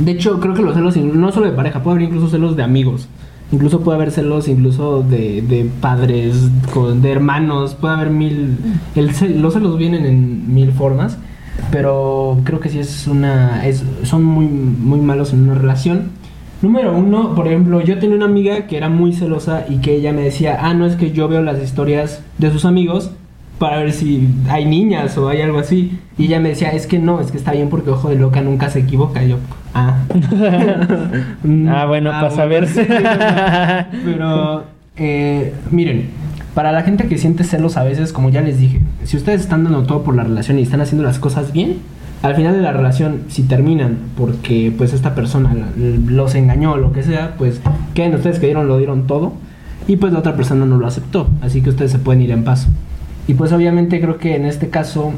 de 0.00 0.10
hecho, 0.12 0.38
creo 0.40 0.54
que 0.54 0.62
los 0.62 0.74
celos, 0.74 0.96
no 0.96 1.32
solo 1.32 1.46
de 1.46 1.52
pareja, 1.52 1.82
puede 1.82 1.96
haber 1.96 2.08
incluso 2.08 2.28
celos 2.28 2.54
de 2.56 2.62
amigos. 2.62 3.08
Incluso 3.50 3.80
puede 3.80 3.96
haber 3.96 4.10
celos 4.10 4.46
incluso 4.48 5.02
de, 5.02 5.40
de 5.42 5.68
padres, 5.80 6.36
con- 6.72 7.00
de 7.02 7.12
hermanos, 7.12 7.74
puede 7.74 7.94
haber 7.94 8.10
mil... 8.10 8.56
El, 8.94 9.10
los 9.40 9.54
celos 9.54 9.78
vienen 9.78 10.04
en 10.04 10.52
mil 10.54 10.72
formas, 10.72 11.18
pero 11.70 12.38
creo 12.44 12.60
que 12.60 12.68
sí 12.68 12.78
es 12.78 13.06
una... 13.06 13.66
Es, 13.66 13.84
son 14.02 14.24
muy, 14.24 14.46
muy 14.46 15.00
malos 15.00 15.32
en 15.32 15.44
una 15.48 15.54
relación. 15.54 16.10
Número 16.62 16.96
uno, 16.96 17.34
por 17.34 17.46
ejemplo, 17.46 17.80
yo 17.82 17.98
tenía 17.98 18.16
una 18.16 18.24
amiga 18.24 18.66
que 18.66 18.76
era 18.76 18.88
muy 18.88 19.12
celosa 19.12 19.66
y 19.68 19.78
que 19.78 19.94
ella 19.94 20.12
me 20.12 20.22
decía, 20.22 20.58
ah, 20.60 20.74
no 20.74 20.86
es 20.86 20.96
que 20.96 21.12
yo 21.12 21.28
veo 21.28 21.42
las 21.42 21.62
historias 21.62 22.22
de 22.38 22.50
sus 22.50 22.64
amigos 22.64 23.10
para 23.58 23.78
ver 23.78 23.92
si 23.92 24.28
hay 24.48 24.64
niñas 24.64 25.16
o 25.18 25.28
hay 25.28 25.42
algo 25.42 25.58
así. 25.58 25.98
Y 26.18 26.26
ella 26.26 26.40
me 26.40 26.50
decía, 26.50 26.70
es 26.70 26.86
que 26.86 26.98
no, 26.98 27.20
es 27.20 27.30
que 27.30 27.36
está 27.36 27.52
bien 27.52 27.68
porque 27.68 27.90
ojo 27.90 28.08
de 28.08 28.16
loca 28.16 28.40
nunca 28.40 28.70
se 28.70 28.80
equivoca. 28.80 29.22
Y 29.24 29.30
yo, 29.30 29.36
ah. 29.74 29.98
Ah, 31.68 31.86
bueno, 31.86 32.10
para 32.10 32.30
saber. 32.30 32.66
sí, 32.68 32.80
Pero, 34.04 34.64
eh, 34.96 35.54
miren, 35.70 36.10
para 36.56 36.72
la 36.72 36.84
gente 36.84 37.06
que 37.06 37.18
siente 37.18 37.44
celos 37.44 37.76
a 37.76 37.84
veces, 37.84 38.14
como 38.14 38.30
ya 38.30 38.40
les 38.40 38.58
dije, 38.58 38.80
si 39.04 39.18
ustedes 39.18 39.42
están 39.42 39.62
dando 39.62 39.82
todo 39.82 40.02
por 40.04 40.16
la 40.16 40.24
relación 40.24 40.58
y 40.58 40.62
están 40.62 40.80
haciendo 40.80 41.04
las 41.04 41.18
cosas 41.18 41.52
bien, 41.52 41.80
al 42.22 42.34
final 42.34 42.54
de 42.56 42.62
la 42.62 42.72
relación, 42.72 43.24
si 43.28 43.42
terminan 43.42 43.98
porque 44.16 44.72
pues 44.74 44.94
esta 44.94 45.14
persona 45.14 45.54
los 45.76 46.34
engañó 46.34 46.72
o 46.72 46.76
lo 46.78 46.94
que 46.94 47.02
sea, 47.02 47.34
pues 47.36 47.60
queden 47.92 48.14
ustedes 48.14 48.38
que 48.38 48.46
dieron, 48.46 48.68
lo 48.68 48.78
dieron 48.78 49.06
todo 49.06 49.34
y 49.86 49.96
pues 49.96 50.14
la 50.14 50.20
otra 50.20 50.34
persona 50.34 50.64
no 50.64 50.78
lo 50.78 50.86
aceptó, 50.86 51.28
así 51.42 51.60
que 51.60 51.68
ustedes 51.68 51.92
se 51.92 51.98
pueden 51.98 52.22
ir 52.22 52.30
en 52.30 52.42
paz. 52.42 52.68
Y 53.28 53.34
pues 53.34 53.52
obviamente 53.52 54.00
creo 54.00 54.16
que 54.16 54.34
en 54.34 54.46
este 54.46 54.70
caso 54.70 55.12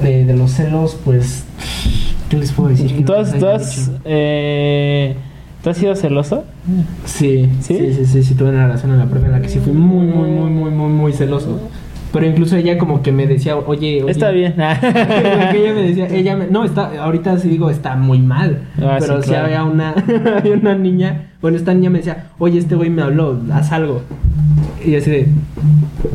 eh, 0.00 0.22
de 0.24 0.36
los 0.36 0.52
celos, 0.52 0.96
pues, 1.04 1.42
¿qué 2.28 2.36
les 2.36 2.52
puedo 2.52 2.68
decir? 2.68 2.86
Que 2.94 3.00
no 3.00 3.06
¿Tú 3.06 3.14
has, 3.14 3.32
les 3.32 3.40
tú 3.40 3.46
haya 3.48 3.56
has, 3.56 3.86
dicho. 3.88 3.98
eh, 4.04 5.16
¿tú 5.64 5.70
has 5.70 5.78
sido 5.78 5.96
celoso? 5.96 6.44
Sí, 7.06 7.48
¿Sí? 7.60 7.78
sí, 7.78 7.94
sí, 7.94 8.04
sí, 8.04 8.22
sí, 8.22 8.34
tuve 8.34 8.50
una 8.50 8.66
relación 8.66 8.92
en 8.92 8.98
la 8.98 9.06
prepa 9.06 9.26
en 9.26 9.32
la 9.32 9.40
que 9.40 9.48
sí 9.48 9.58
fui 9.60 9.72
muy, 9.72 10.06
muy, 10.06 10.28
muy, 10.28 10.50
muy, 10.50 10.70
muy, 10.70 10.88
muy 10.90 11.12
celoso. 11.14 11.58
Pero 12.12 12.26
incluso 12.26 12.54
ella 12.56 12.76
como 12.76 13.02
que 13.02 13.10
me 13.10 13.26
decía, 13.26 13.56
oye, 13.56 14.02
oye 14.02 14.12
Está 14.12 14.30
bien. 14.30 14.54
Ella 14.60 15.72
me 15.74 15.82
decía, 15.82 16.06
ella 16.06 16.36
me, 16.36 16.46
no, 16.46 16.64
está, 16.64 17.02
ahorita 17.02 17.38
sí 17.38 17.48
digo, 17.48 17.70
está 17.70 17.96
muy 17.96 18.20
mal. 18.20 18.58
Ah, 18.80 18.98
pero 19.00 19.16
sí, 19.16 19.22
si 19.22 19.28
claro. 19.30 19.46
había 19.46 19.64
una, 19.64 19.94
había 20.36 20.54
una 20.54 20.76
niña, 20.76 21.30
bueno, 21.40 21.56
esta 21.56 21.74
niña 21.74 21.90
me 21.90 21.98
decía, 21.98 22.28
oye, 22.38 22.58
este 22.58 22.76
güey 22.76 22.90
me 22.90 23.02
habló, 23.02 23.40
haz 23.52 23.72
algo. 23.72 24.02
Y 24.86 24.96
así 24.96 25.10
de, 25.10 25.26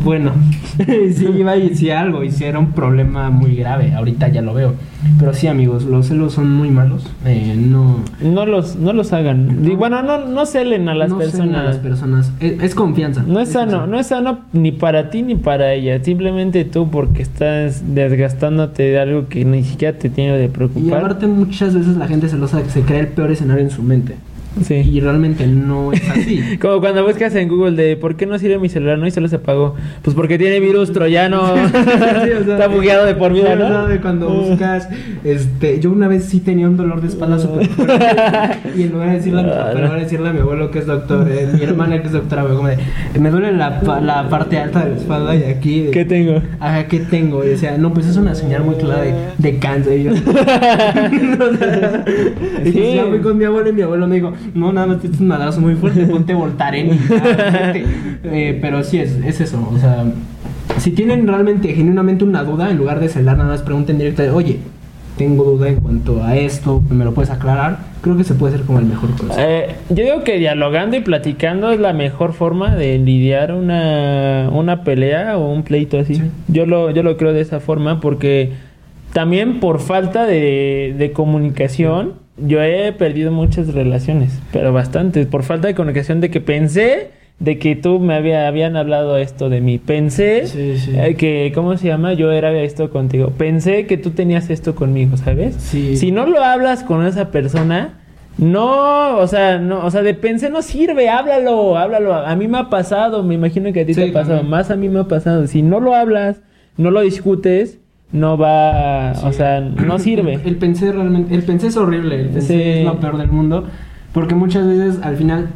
bueno, 0.04 0.32
sí 1.14 1.28
iba 1.38 1.56
y 1.58 1.70
decía 1.70 2.02
algo, 2.02 2.24
y 2.24 2.32
sí 2.32 2.44
era 2.44 2.60
un 2.60 2.72
problema 2.72 3.30
muy 3.30 3.56
grave, 3.56 3.94
ahorita 3.96 4.28
ya 4.30 4.42
lo 4.42 4.54
veo. 4.54 4.74
Pero 5.18 5.34
sí, 5.34 5.48
amigos, 5.48 5.86
los 5.86 6.08
celos 6.08 6.34
son 6.34 6.52
muy 6.52 6.70
malos. 6.70 7.08
Eh, 7.26 7.56
no, 7.58 8.00
No 8.22 8.46
los, 8.46 8.76
no 8.76 8.92
los 8.92 9.14
hagan. 9.14 9.64
No. 9.64 9.70
Y 9.72 9.76
Bueno, 9.76 10.04
no, 10.04 10.26
no 10.26 10.46
celen 10.46 10.90
a 10.90 10.94
las 10.94 11.10
no 11.10 11.18
personas. 11.18 11.62
a 11.62 11.64
las 11.64 11.78
personas. 11.78 12.32
Es, 12.42 12.62
es 12.62 12.76
confianza. 12.76 13.24
No 13.26 13.40
es 13.40 13.48
Es 13.50 13.54
sano, 13.54 13.88
no 13.88 13.98
es 13.98 14.08
sano 14.08 14.40
ni 14.52 14.72
para 14.74 15.10
ti 15.10 15.22
ni 15.24 15.36
para 15.36 15.74
ella. 15.74 16.04
Simplemente 16.04 16.66
tú 16.66 16.90
porque 16.92 17.22
estás 17.22 17.82
desgastándote 17.96 18.84
de 18.84 19.00
algo 19.00 19.28
que 19.30 19.46
ni 19.46 19.64
siquiera 19.64 19.98
te 19.98 20.10
tiene 20.10 20.38
de 20.38 20.46
Y 20.46 20.50
preocupar. 20.50 21.00
aparte 21.00 21.28
muchas 21.28 21.74
veces 21.74 21.96
la 21.96 22.08
gente 22.08 22.28
celosa 22.28 22.62
se 22.70 22.82
crea 22.82 23.00
el 23.00 23.08
peor 23.08 23.32
escenario 23.32 23.64
en 23.64 23.72
su 23.72 23.82
mente. 23.82 24.16
Sí. 24.64 24.76
Y 24.76 25.00
realmente 25.00 25.48
no 25.48 25.94
es 25.94 26.10
así. 26.10 26.58
Como 26.62 26.80
cuando 26.82 27.06
buscas 27.06 27.34
en 27.36 27.48
Google 27.48 27.72
de 27.82 27.96
¿por 27.96 28.16
qué 28.16 28.26
no 28.26 28.38
sirve 28.40 28.60
mi 28.60 28.68
celular? 28.68 28.98
No 28.98 29.08
y 29.08 29.12
solo 29.12 29.28
se 29.28 29.38
apagó. 29.38 29.76
Pues 30.02 30.16
porque 30.16 30.38
tiene 30.38 30.60
virus 30.60 30.92
troyano. 30.92 31.54
Sí, 32.20 32.32
o 32.32 32.44
sea, 32.44 32.54
Está 32.56 32.68
bugueado 32.68 33.06
de 33.06 33.16
por 33.16 33.32
vida, 33.34 33.56
¿no? 33.56 33.88
de 33.88 34.02
cuando 34.02 34.30
buscas, 34.30 34.90
este, 35.24 35.80
yo 35.80 35.92
una 35.92 36.08
vez 36.08 36.26
sí 36.26 36.40
tenía 36.40 36.68
un 36.68 36.76
dolor 36.76 37.02
de 37.02 37.08
espalda 37.08 37.40
súper 37.40 37.68
fuerte 37.68 38.06
y 38.76 38.84
en 38.84 38.92
lugar 38.92 39.10
de 39.10 39.16
decirle 39.16 39.40
a 39.40 39.44
mi 39.44 39.50
papá, 39.50 39.72
en 39.72 39.78
lugar 39.82 39.94
de 39.96 40.04
decirle 40.04 40.30
a 40.30 40.34
mi 40.34 40.40
abuelo 40.40 40.72
que 40.72 40.80
es 40.80 40.86
doctor, 40.86 41.28
eh, 41.32 41.48
mi 41.54 41.62
hermana 41.64 42.02
que 42.02 42.08
es 42.08 42.14
doctora, 42.14 42.44
me, 42.44 42.56
como 42.56 42.68
de, 42.68 42.78
me 43.20 43.30
duele 43.30 43.52
la, 43.54 43.82
la 44.02 44.28
parte 44.30 44.58
alta 44.58 44.84
de 44.86 44.92
la 44.92 44.98
espalda 44.98 45.36
y 45.36 45.44
aquí, 45.44 45.86
¿Qué 45.92 46.04
tengo? 46.06 46.42
ajá, 46.60 46.88
¿qué 46.88 47.00
tengo? 47.00 47.44
Y 47.46 47.50
decía, 47.50 47.78
no, 47.78 47.94
pues 47.94 48.08
es 48.08 48.18
una 48.18 48.36
señal 48.36 48.64
muy 48.64 48.76
clara 48.76 49.02
de, 49.04 49.14
de 49.38 49.58
cáncer. 49.60 50.00
Y 50.00 50.04
yo, 50.04 50.12
o 50.14 51.58
sea, 51.58 52.06
y 52.66 52.72
Sí. 52.72 52.94
ya 52.96 53.06
fui 53.06 53.20
con 53.20 53.38
mi 53.38 53.46
abuelo 53.46 53.70
y 53.70 53.74
mi 53.74 53.82
abuelo 53.82 54.08
me 54.08 54.16
dijo, 54.16 54.34
no, 54.54 54.72
nada 54.74 54.88
más 54.88 55.00
te 55.00 55.08
un 55.08 55.28
madrazo 55.28 55.62
muy 55.62 55.76
fuerte, 55.76 56.06
ponte 56.06 56.34
Voltaren 56.34 56.94
y 56.94 56.98
ya, 57.10 57.72
vete". 57.74 57.86
Eh, 58.24 58.58
pero 58.62 58.84
sí, 58.84 59.00
es, 59.00 59.16
es 59.26 59.40
eso, 59.40 59.70
o 59.74 59.78
sea, 59.78 60.04
si 60.78 60.92
tienen 60.92 61.28
realmente, 61.28 61.74
genuinamente 61.74 62.24
una 62.24 62.44
duda, 62.44 62.70
en 62.70 62.78
lugar 62.78 63.00
de 63.00 63.10
celar, 63.10 63.38
nada 63.38 63.52
más 63.52 63.62
pregunten 63.62 63.98
directamente, 63.98 64.36
oye, 64.36 64.60
tengo 65.18 65.44
duda 65.44 65.68
en 65.68 65.76
cuanto 65.76 66.24
a 66.24 66.38
esto, 66.38 66.82
¿me 66.90 67.04
lo 67.04 67.14
puedes 67.14 67.30
aclarar? 67.30 67.80
Creo 68.02 68.16
que 68.16 68.24
se 68.24 68.36
puede 68.36 68.54
hacer 68.54 68.66
como 68.66 68.80
el 68.80 68.86
mejor 68.86 69.10
consejo. 69.18 69.42
Eh, 69.42 69.76
yo 69.90 70.04
digo 70.06 70.24
que 70.24 70.38
dialogando 70.38 70.96
y 70.96 71.02
platicando 71.02 71.72
es 71.72 71.80
la 71.82 71.92
mejor 71.92 72.32
forma 72.32 72.74
de 72.74 72.98
lidiar 72.98 73.54
una, 73.54 74.50
una 74.50 74.86
pelea 74.86 75.38
o 75.38 75.52
un 75.52 75.64
pleito 75.64 76.00
así. 76.00 76.16
Sí. 76.16 76.24
Yo, 76.48 76.66
lo, 76.66 76.92
yo 76.92 77.04
lo 77.04 77.18
creo 77.18 77.34
de 77.34 77.42
esa 77.42 77.60
forma 77.60 78.00
porque 78.00 78.54
también 79.12 79.60
por 79.60 79.82
falta 79.82 80.26
de, 80.26 80.96
de 80.98 81.12
comunicación 81.12 82.14
yo 82.46 82.62
he 82.62 82.92
perdido 82.94 83.32
muchas 83.32 83.74
relaciones, 83.74 84.38
pero 84.52 84.74
bastantes. 84.74 85.28
Por 85.28 85.44
falta 85.44 85.68
de 85.68 85.76
comunicación 85.76 86.22
de 86.22 86.30
que 86.30 86.42
pensé 86.42 87.12
de 87.40 87.58
que 87.58 87.76
tú 87.78 88.00
me 88.00 88.16
había, 88.16 88.48
habían 88.48 88.76
hablado 88.76 89.18
esto 89.18 89.50
de 89.50 89.62
mí. 89.62 89.78
Pensé 89.78 90.46
Sí, 90.48 90.78
sí. 90.78 90.92
eh, 90.96 91.16
que, 91.16 91.52
¿cómo 91.56 91.78
se 91.78 91.88
llama? 91.88 92.14
Yo 92.14 92.32
era 92.32 92.52
esto 92.62 92.90
contigo. 92.90 93.32
Pensé 93.38 93.86
que 93.88 93.98
tú 93.98 94.12
tenías 94.12 94.50
esto 94.50 94.76
conmigo, 94.76 95.16
¿sabes? 95.16 95.56
Sí. 95.56 95.96
Si 95.96 96.12
no 96.12 96.26
lo 96.26 96.44
hablas 96.44 96.84
con 96.84 97.06
esa 97.06 97.32
persona, 97.32 98.00
no, 98.38 99.18
o 99.18 99.28
sea, 99.28 99.58
no, 99.58 99.86
o 99.86 99.92
sea, 99.92 100.02
de 100.02 100.14
pensé 100.14 100.50
no 100.50 100.62
sirve, 100.62 101.10
háblalo, 101.10 101.78
háblalo. 101.78 102.14
A 102.14 102.36
mí 102.36 102.48
me 102.48 102.58
ha 102.58 102.70
pasado, 102.70 103.24
me 103.24 103.36
imagino 103.36 103.72
que 103.74 103.82
a 103.82 103.86
ti 103.86 103.94
te 103.94 104.10
ha 104.10 104.14
pasado, 104.14 104.38
también. 104.38 104.50
más 104.52 104.72
a 104.72 104.76
mí 104.76 104.90
me 104.90 105.00
ha 105.00 105.04
pasado. 105.06 105.46
Si 105.48 105.62
no 105.62 105.80
lo 105.80 105.94
hablas, 105.96 106.42
no 106.78 106.92
lo 106.92 107.02
discutes, 107.02 107.80
no 108.12 108.38
va, 108.38 109.12
o 109.24 109.32
sea, 109.34 109.62
no 109.62 110.00
sirve. 110.00 110.40
El 110.46 110.56
pensé 110.58 110.92
realmente, 110.92 111.34
el 111.36 111.44
pensé 111.44 111.68
es 111.68 111.78
horrible, 111.78 112.22
el 112.22 112.30
pensé 112.30 112.48
Sí. 112.54 112.80
es 112.80 112.86
lo 112.86 113.00
peor 113.00 113.18
del 113.18 113.30
mundo, 113.32 113.66
porque 114.14 114.36
muchas 114.36 114.66
veces 114.68 115.00
al 115.04 115.16
final 115.16 115.50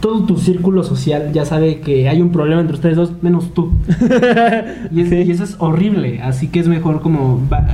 todo 0.00 0.24
tu 0.24 0.36
círculo 0.36 0.84
social 0.84 1.32
ya 1.32 1.44
sabe 1.44 1.80
que 1.80 2.08
hay 2.08 2.20
un 2.22 2.30
problema 2.30 2.60
entre 2.60 2.76
ustedes 2.76 2.96
dos, 2.96 3.12
menos 3.22 3.52
tú. 3.54 3.72
Y, 4.92 5.00
es- 5.02 5.08
Sí. 5.08 5.16
y 5.26 5.30
eso 5.30 5.44
es 5.44 5.56
horrible, 5.58 6.20
así 6.22 6.48
que 6.48 6.60
es 6.60 6.68
mejor 6.68 7.00
como 7.00 7.40
va- 7.52 7.66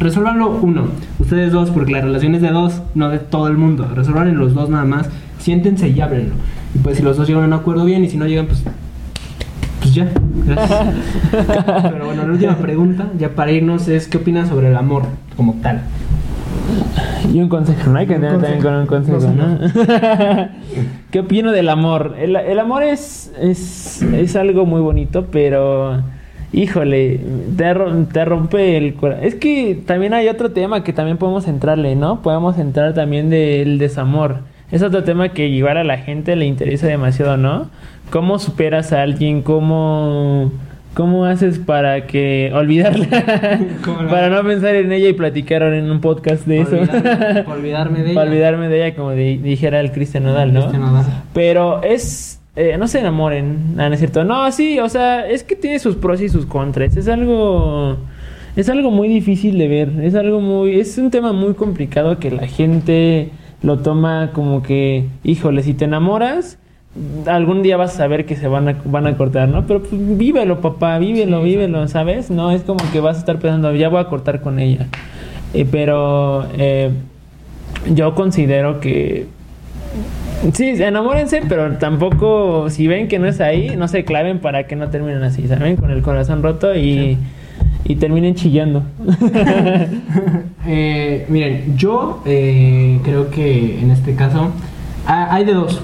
resuélvanlo 0.00 0.58
uno, 0.62 0.86
ustedes 1.20 1.52
dos, 1.52 1.70
porque 1.70 1.92
la 1.92 2.00
relación 2.00 2.34
es 2.34 2.42
de 2.42 2.50
dos, 2.50 2.82
no 2.94 3.08
de 3.08 3.18
todo 3.18 3.46
el 3.48 3.56
mundo. 3.56 3.86
Resuelvan 3.94 4.36
los 4.36 4.54
dos 4.54 4.68
nada 4.68 4.84
más, 4.84 5.08
siéntense 5.38 5.88
y 5.90 6.00
háblenlo. 6.00 6.34
Y 6.74 6.78
pues 6.78 6.96
si 6.96 7.02
los 7.02 7.16
dos 7.16 7.28
llegan 7.28 7.44
a 7.44 7.46
un 7.46 7.52
acuerdo 7.52 7.84
bien 7.84 8.02
y 8.04 8.08
si 8.08 8.16
no 8.16 8.26
llegan, 8.26 8.46
pues 8.46 8.64
pues 9.92 9.94
ya, 9.94 10.54
gracias. 10.54 10.94
Pero 11.92 12.06
bueno, 12.06 12.26
la 12.26 12.32
última 12.32 12.56
pregunta, 12.56 13.08
ya 13.18 13.30
para 13.30 13.50
irnos, 13.50 13.88
es 13.88 14.08
¿qué 14.08 14.18
opinas 14.18 14.48
sobre 14.48 14.68
el 14.68 14.76
amor 14.76 15.04
como 15.36 15.54
tal? 15.62 15.82
Y 17.32 17.40
un 17.40 17.48
consejo, 17.48 17.90
¿no? 17.90 17.98
Hay 17.98 18.06
que 18.06 18.14
tener 18.14 18.40
también 18.40 18.62
con 18.62 18.74
un 18.74 18.86
consejo, 18.86 19.20
No. 19.30 19.58
¿Qué 21.10 21.20
opino 21.20 21.52
del 21.52 21.68
amor? 21.68 22.14
El, 22.18 22.36
el 22.36 22.58
amor 22.58 22.82
es, 22.82 23.32
es, 23.40 24.02
es 24.02 24.36
algo 24.36 24.64
muy 24.64 24.80
bonito, 24.80 25.26
pero 25.30 26.02
híjole, 26.52 27.20
te, 27.56 27.74
te 28.12 28.24
rompe 28.24 28.76
el 28.76 28.94
corazón. 28.94 29.24
Es 29.24 29.34
que 29.34 29.82
también 29.86 30.14
hay 30.14 30.28
otro 30.28 30.52
tema 30.52 30.84
que 30.84 30.92
también 30.92 31.18
podemos 31.18 31.48
entrarle, 31.48 31.96
¿no? 31.96 32.22
Podemos 32.22 32.58
entrar 32.58 32.94
también 32.94 33.30
del 33.30 33.78
desamor. 33.78 34.51
Es 34.72 34.82
otro 34.82 35.04
tema 35.04 35.28
que 35.28 35.46
igual 35.46 35.76
a 35.76 35.84
la 35.84 35.98
gente 35.98 36.34
le 36.34 36.46
interesa 36.46 36.86
demasiado, 36.88 37.36
¿no? 37.36 37.70
¿Cómo 38.10 38.38
superas 38.38 38.92
a 38.92 39.02
alguien? 39.02 39.42
¿Cómo, 39.42 40.50
cómo 40.94 41.24
haces 41.26 41.58
para 41.58 42.06
que 42.06 42.50
olvidarla? 42.54 43.06
¿Cómo 43.84 44.02
la- 44.02 44.10
para 44.10 44.28
no 44.30 44.42
pensar 44.42 44.74
en 44.74 44.90
ella 44.92 45.08
y 45.08 45.12
platicar 45.12 45.62
en 45.62 45.90
un 45.90 46.00
podcast 46.00 46.46
de 46.46 46.60
eso. 46.62 46.76
Olvidarme- 46.76 47.46
olvidarme 47.52 47.98
de 48.00 48.04
ella. 48.06 48.14
Para 48.14 48.30
olvidarme 48.30 48.68
de 48.68 48.86
ella, 48.86 48.96
como 48.96 49.12
di- 49.12 49.36
dijera 49.38 49.78
el 49.80 49.92
Cristian 49.92 50.24
Nodal, 50.24 50.52
¿no? 50.52 50.60
Cristian 50.60 50.82
Nodal. 50.82 51.04
Pero 51.34 51.82
es. 51.82 52.40
eh, 52.56 52.76
no 52.78 52.86
se 52.88 53.00
enamoren, 53.00 53.74
ah, 53.78 53.88
no 53.88 53.94
es 53.94 53.98
cierto. 53.98 54.24
No, 54.24 54.50
sí, 54.52 54.78
o 54.80 54.88
sea, 54.88 55.28
es 55.28 55.44
que 55.44 55.54
tiene 55.56 55.78
sus 55.78 55.96
pros 55.96 56.20
y 56.20 56.28
sus 56.28 56.46
contras. 56.46 56.96
Es 56.96 57.08
algo. 57.08 57.96
Es 58.56 58.68
algo 58.68 58.90
muy 58.90 59.08
difícil 59.08 59.56
de 59.58 59.68
ver. 59.68 59.90
Es 60.02 60.14
algo 60.14 60.40
muy. 60.40 60.78
Es 60.80 60.98
un 60.98 61.10
tema 61.10 61.32
muy 61.32 61.54
complicado 61.54 62.18
que 62.18 62.30
la 62.30 62.46
gente 62.46 63.30
lo 63.62 63.78
toma 63.78 64.30
como 64.32 64.62
que. 64.62 65.06
Híjole, 65.24 65.62
si 65.62 65.74
te 65.74 65.84
enamoras. 65.84 66.58
Algún 67.24 67.62
día 67.62 67.78
vas 67.78 67.94
a 67.94 67.96
saber 67.96 68.26
que 68.26 68.36
se 68.36 68.48
van 68.48 68.68
a, 68.68 68.76
van 68.84 69.06
a 69.06 69.16
cortar, 69.16 69.48
¿no? 69.48 69.66
Pero 69.66 69.80
pues 69.80 69.92
vívelo, 70.18 70.60
papá, 70.60 70.98
vívelo, 70.98 71.38
Sí, 71.38 71.44
vívelo, 71.44 71.88
¿sabes? 71.88 72.30
No 72.30 72.50
es 72.50 72.62
como 72.62 72.84
que 72.92 73.00
vas 73.00 73.16
a 73.16 73.20
estar 73.20 73.38
pensando, 73.38 73.74
ya 73.74 73.88
voy 73.88 74.00
a 74.00 74.08
cortar 74.08 74.42
con 74.42 74.58
ella. 74.58 74.88
Eh, 75.54 75.66
pero 75.70 76.46
eh, 76.58 76.90
yo 77.94 78.14
considero 78.14 78.80
que 78.80 79.26
Sí, 80.54 80.70
enamórense, 80.82 81.42
pero 81.48 81.76
tampoco, 81.78 82.68
si 82.68 82.88
ven 82.88 83.06
que 83.06 83.20
no 83.20 83.28
es 83.28 83.40
ahí, 83.40 83.76
no 83.76 83.86
se 83.86 84.04
claven 84.04 84.40
para 84.40 84.66
que 84.66 84.74
no 84.74 84.88
terminen 84.90 85.22
así, 85.22 85.46
¿saben? 85.46 85.76
Con 85.76 85.92
el 85.92 86.02
corazón 86.02 86.42
roto 86.42 86.74
y, 86.74 87.16
y 87.84 87.96
terminen 87.96 88.34
chillando. 88.34 88.82
Eh, 90.66 91.26
miren, 91.28 91.76
yo 91.76 92.22
eh, 92.24 93.00
creo 93.02 93.30
que 93.30 93.80
en 93.80 93.90
este 93.90 94.14
caso 94.14 94.50
ha- 95.06 95.34
hay 95.34 95.44
de 95.44 95.54
dos. 95.54 95.82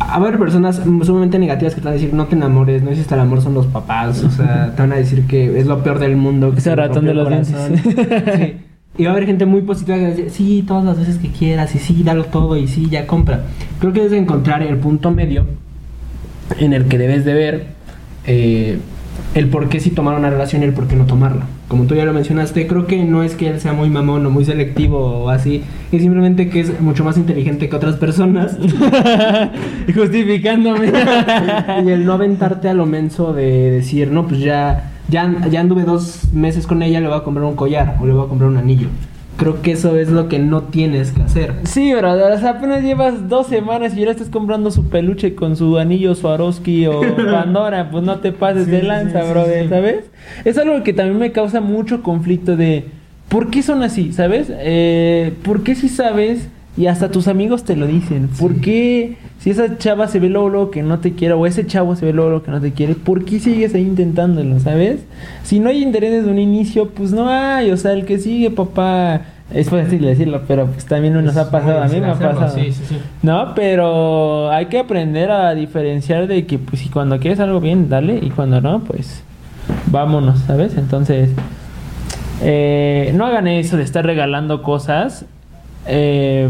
Va 0.00 0.06
a 0.06 0.14
haber 0.16 0.38
personas 0.38 0.80
sumamente 1.02 1.38
negativas 1.38 1.74
que 1.74 1.80
te 1.80 1.84
van 1.86 1.92
a 1.92 1.96
decir 1.96 2.12
no 2.14 2.26
te 2.26 2.36
enamores, 2.36 2.82
no 2.82 2.90
existe 2.90 3.14
el 3.14 3.20
amor, 3.20 3.40
son 3.42 3.54
los 3.54 3.66
papás. 3.66 4.22
O 4.22 4.30
sea, 4.30 4.72
te 4.74 4.82
van 4.82 4.92
a 4.92 4.96
decir 4.96 5.26
que 5.26 5.58
es 5.58 5.66
lo 5.66 5.82
peor 5.82 5.98
del 5.98 6.16
mundo. 6.16 6.52
Que 6.52 6.58
Ese 6.58 6.74
ratón 6.76 7.04
de 7.06 7.14
los 7.14 7.28
dientes. 7.28 7.54
Sí. 8.36 8.56
Y 8.96 9.04
va 9.04 9.10
a 9.10 9.12
haber 9.14 9.26
gente 9.26 9.44
muy 9.44 9.62
positiva 9.62 9.96
que 9.96 10.02
va 10.02 10.08
a 10.08 10.10
decir, 10.12 10.30
sí, 10.30 10.64
todas 10.66 10.84
las 10.84 10.96
veces 10.98 11.18
que 11.18 11.28
quieras, 11.28 11.74
y 11.74 11.78
sí, 11.80 12.02
dalo 12.04 12.24
todo, 12.26 12.56
y 12.56 12.68
sí, 12.68 12.88
ya 12.88 13.08
compra. 13.08 13.42
Creo 13.80 13.92
que 13.92 14.00
debes 14.02 14.16
encontrar 14.20 14.62
el 14.62 14.76
punto 14.76 15.10
medio 15.10 15.46
en 16.60 16.72
el 16.72 16.84
que 16.84 16.98
debes 16.98 17.24
de 17.24 17.34
ver 17.34 17.64
eh, 18.26 18.78
el 19.34 19.48
por 19.48 19.68
qué 19.68 19.80
sí 19.80 19.90
tomar 19.90 20.16
una 20.16 20.30
relación 20.30 20.62
y 20.62 20.66
el 20.66 20.72
por 20.72 20.86
qué 20.86 20.96
no 20.96 21.06
tomarla. 21.06 21.46
Como 21.68 21.84
tú 21.84 21.94
ya 21.94 22.04
lo 22.04 22.12
mencionaste, 22.12 22.66
creo 22.66 22.86
que 22.86 23.04
no 23.04 23.22
es 23.22 23.34
que 23.34 23.48
él 23.48 23.60
sea 23.60 23.72
muy 23.72 23.90
mamón 23.90 24.24
o 24.26 24.30
muy 24.30 24.44
selectivo 24.44 24.98
o 24.98 25.30
así, 25.30 25.62
es 25.90 26.02
simplemente 26.02 26.48
que 26.48 26.60
es 26.60 26.80
mucho 26.80 27.04
más 27.04 27.16
inteligente 27.16 27.68
que 27.68 27.76
otras 27.76 27.96
personas 27.96 28.56
justificándome. 29.94 30.92
y 31.84 31.90
el 31.90 32.04
no 32.04 32.12
aventarte 32.12 32.68
a 32.68 32.74
lo 32.74 32.86
menso 32.86 33.32
de 33.32 33.70
decir, 33.70 34.10
no, 34.10 34.26
pues 34.26 34.40
ya, 34.40 34.92
ya, 35.08 35.48
ya 35.50 35.60
anduve 35.60 35.82
dos 35.84 36.32
meses 36.32 36.66
con 36.66 36.82
ella, 36.82 37.00
le 37.00 37.08
voy 37.08 37.16
a 37.16 37.24
comprar 37.24 37.44
un 37.44 37.56
collar 37.56 37.96
o 38.00 38.06
le 38.06 38.12
voy 38.12 38.24
a 38.24 38.28
comprar 38.28 38.50
un 38.50 38.56
anillo. 38.56 38.88
Creo 39.36 39.62
que 39.62 39.72
eso 39.72 39.96
es 39.98 40.10
lo 40.10 40.28
que 40.28 40.38
no 40.38 40.62
tienes 40.62 41.10
que 41.10 41.22
hacer. 41.22 41.54
Sí, 41.64 41.92
brother, 41.92 42.32
o 42.32 42.38
sea, 42.38 42.50
apenas 42.50 42.82
llevas 42.84 43.28
dos 43.28 43.48
semanas 43.48 43.94
y 43.94 44.00
ya 44.00 44.04
le 44.06 44.12
estás 44.12 44.28
comprando 44.28 44.70
su 44.70 44.88
peluche 44.88 45.34
con 45.34 45.56
su 45.56 45.76
anillo 45.78 46.14
Swarovski 46.14 46.86
o 46.86 47.00
Pandora, 47.16 47.90
pues 47.90 48.04
no 48.04 48.20
te 48.20 48.30
pases 48.30 48.66
Sí, 48.66 48.70
de 48.70 48.82
lanza, 48.84 49.22
sí, 49.24 49.30
brother. 49.30 49.68
¿sabes? 49.68 50.04
Es 50.44 50.56
algo 50.56 50.82
que 50.84 50.92
también 50.92 51.18
me 51.18 51.32
causa 51.32 51.60
mucho 51.60 52.02
conflicto 52.02 52.56
de 52.56 52.84
¿por 53.28 53.50
qué 53.50 53.62
son 53.62 53.82
así? 53.82 54.12
¿Sabes? 54.12 54.46
Eh, 54.50 55.32
¿Por 55.42 55.64
qué 55.64 55.74
si 55.74 55.88
sabes 55.88 56.48
y 56.76 56.86
hasta 56.86 57.10
tus 57.10 57.28
amigos 57.28 57.64
te 57.64 57.76
lo 57.76 57.86
dicen? 57.86 58.28
¿Por 58.38 58.54
Sí. 58.54 58.60
qué 58.60 59.16
si 59.38 59.50
esa 59.50 59.76
chava 59.78 60.08
se 60.08 60.18
ve 60.20 60.28
luego, 60.30 60.48
luego 60.48 60.70
que 60.70 60.82
no 60.82 60.98
te 61.00 61.12
quiere 61.12 61.34
o 61.34 61.46
ese 61.46 61.66
chavo 61.66 61.94
se 61.96 62.06
ve 62.06 62.12
luego, 62.12 62.30
luego 62.30 62.44
que 62.44 62.50
no 62.50 62.60
te 62.60 62.72
quiere, 62.72 62.94
¿por 62.94 63.24
qué 63.24 63.38
sigues 63.40 63.74
ahí 63.74 63.82
intentándolo, 63.82 64.58
¿sabes? 64.58 65.00
Si 65.42 65.60
no 65.60 65.68
hay 65.68 65.82
interés 65.82 66.12
desde 66.12 66.30
un 66.30 66.38
inicio, 66.38 66.88
pues 66.90 67.12
no 67.12 67.28
hay, 67.28 67.70
o 67.70 67.76
sea, 67.76 67.92
el 67.92 68.06
que 68.06 68.18
sigue, 68.18 68.50
papá, 68.50 69.20
es 69.52 69.68
fácil 69.68 70.00
decirlo, 70.00 70.40
pero 70.48 70.66
pues 70.66 70.86
también 70.86 71.12
nos 71.22 71.36
ha 71.36 71.50
pasado, 71.50 71.82
a 71.82 71.86
mí 71.88 72.00
me 72.00 72.06
ha 72.06 72.14
pasado. 72.14 72.54
Sí, 72.58 72.72
sí, 72.72 72.82
sí. 72.88 72.96
No, 73.22 73.54
pero 73.54 74.50
hay 74.50 74.66
que 74.66 74.78
aprender 74.78 75.30
a 75.30 75.54
diferenciar 75.54 76.26
de 76.26 76.46
que 76.46 76.58
pues 76.58 76.80
si 76.80 76.88
cuando 76.88 77.18
quieres 77.20 77.38
algo 77.40 77.60
bien, 77.60 77.90
dale, 77.90 78.18
y 78.22 78.30
cuando 78.30 78.60
no, 78.62 78.80
pues 78.82 79.22
vámonos, 79.92 80.38
¿sabes? 80.46 80.76
Entonces, 80.78 81.28
eh, 82.42 83.12
no 83.14 83.26
hagan 83.26 83.46
eso 83.46 83.76
de 83.76 83.82
estar 83.84 84.04
regalando 84.04 84.62
cosas 84.62 85.26
eh, 85.86 86.48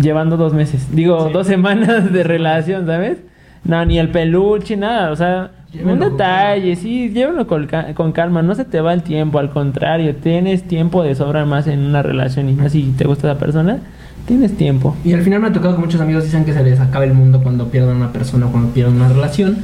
llevando 0.00 0.36
dos 0.36 0.52
meses, 0.52 0.88
digo, 0.94 1.26
Sí. 1.28 1.32
dos 1.32 1.46
semanas 1.46 2.12
de 2.12 2.22
relación, 2.24 2.86
¿sabes? 2.86 3.18
No, 3.64 3.84
ni 3.84 3.98
el 3.98 4.10
peluche, 4.10 4.76
nada, 4.76 5.10
o 5.10 5.16
sea, 5.16 5.50
Llévenlo 5.72 5.92
un 5.94 5.98
con 5.98 6.10
detalle, 6.12 6.76
sí, 6.76 7.10
llévalo 7.10 7.46
con, 7.46 7.68
con 7.94 8.12
calma, 8.12 8.40
no 8.42 8.54
se 8.54 8.64
te 8.64 8.80
va 8.80 8.92
el 8.94 9.02
tiempo, 9.02 9.38
al 9.38 9.50
contrario, 9.50 10.14
tienes 10.16 10.62
tiempo 10.62 11.02
de 11.02 11.14
sobra 11.14 11.44
más 11.44 11.66
en 11.66 11.80
una 11.80 12.02
relación 12.02 12.48
y 12.48 12.52
más 12.52 12.72
si 12.72 12.84
te 12.96 13.04
gusta 13.06 13.26
la 13.28 13.34
persona, 13.38 13.78
tienes 14.26 14.56
tiempo. 14.56 14.96
Y 15.04 15.12
al 15.12 15.22
final 15.22 15.40
me 15.40 15.48
ha 15.48 15.52
tocado 15.52 15.74
que 15.74 15.80
muchos 15.80 16.00
amigos 16.00 16.24
dicen 16.24 16.44
que 16.44 16.52
se 16.54 16.62
les 16.62 16.78
acaba 16.80 17.04
el 17.04 17.12
mundo 17.14 17.42
cuando 17.42 17.68
pierden 17.68 17.96
una 17.96 18.12
persona 18.12 18.46
o 18.46 18.50
cuando 18.50 18.70
pierden 18.72 18.94
una 18.94 19.08
relación. 19.08 19.56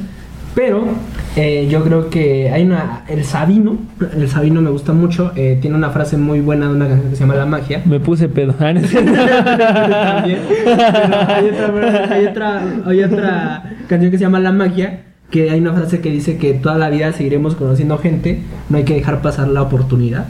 Pero 0.53 0.83
eh, 1.35 1.67
yo 1.69 1.83
creo 1.83 2.09
que 2.09 2.51
hay 2.51 2.63
una. 2.63 3.03
El 3.07 3.23
Sabino, 3.23 3.77
el 4.15 4.29
Sabino 4.29 4.61
me 4.61 4.69
gusta 4.69 4.93
mucho. 4.93 5.31
eh, 5.35 5.57
tiene 5.61 5.75
una 5.75 5.89
frase 5.89 6.17
muy 6.17 6.41
buena 6.41 6.67
de 6.67 6.73
una 6.75 6.87
canción 6.87 7.09
que 7.09 7.15
se 7.15 7.21
llama 7.21 7.35
La 7.35 7.45
Magia. 7.45 7.81
Me 7.85 7.99
puse 7.99 8.29
pedo. 8.29 8.53
Ah. 8.59 8.73
También. 8.73 10.39
Hay 11.27 11.49
otra, 11.49 12.07
hay, 12.11 12.25
otra, 12.25 12.61
hay 12.85 13.03
otra 13.03 13.63
canción 13.87 14.11
que 14.11 14.17
se 14.17 14.23
llama 14.23 14.39
La 14.39 14.51
Magia. 14.51 15.05
Que 15.31 15.49
hay 15.49 15.59
una 15.59 15.73
frase 15.73 15.99
que 16.01 16.11
dice 16.11 16.37
que 16.37 16.53
toda 16.53 16.77
la 16.77 16.89
vida 16.89 17.11
seguiremos 17.11 17.55
conociendo 17.55 17.97
gente. 17.97 18.41
No 18.69 18.77
hay 18.77 18.83
que 18.83 18.93
dejar 18.93 19.23
pasar 19.23 19.47
la 19.47 19.63
oportunidad. 19.63 20.25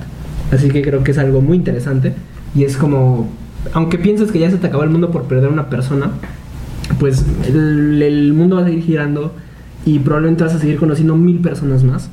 Así 0.53 0.69
que 0.69 0.81
creo 0.81 1.03
que 1.03 1.11
es 1.11 1.17
algo 1.17 1.41
muy 1.41 1.57
interesante. 1.57 2.13
Y 2.55 2.63
es 2.63 2.77
como. 2.77 3.27
Aunque 3.73 3.97
pienses 3.97 4.31
que 4.31 4.39
ya 4.39 4.49
se 4.49 4.57
te 4.57 4.67
acabó 4.67 4.83
el 4.83 4.89
mundo 4.89 5.11
por 5.11 5.23
perder 5.23 5.49
una 5.49 5.69
persona, 5.69 6.11
pues 6.99 7.25
el, 7.47 8.01
el 8.01 8.33
mundo 8.33 8.57
va 8.57 8.61
a 8.61 8.65
seguir 8.65 8.83
girando 8.83 9.33
y 9.85 9.99
probablemente 9.99 10.43
vas 10.43 10.53
a 10.55 10.59
seguir 10.59 10.77
conociendo 10.77 11.15
mil 11.15 11.39
personas 11.39 11.83
más. 11.83 12.09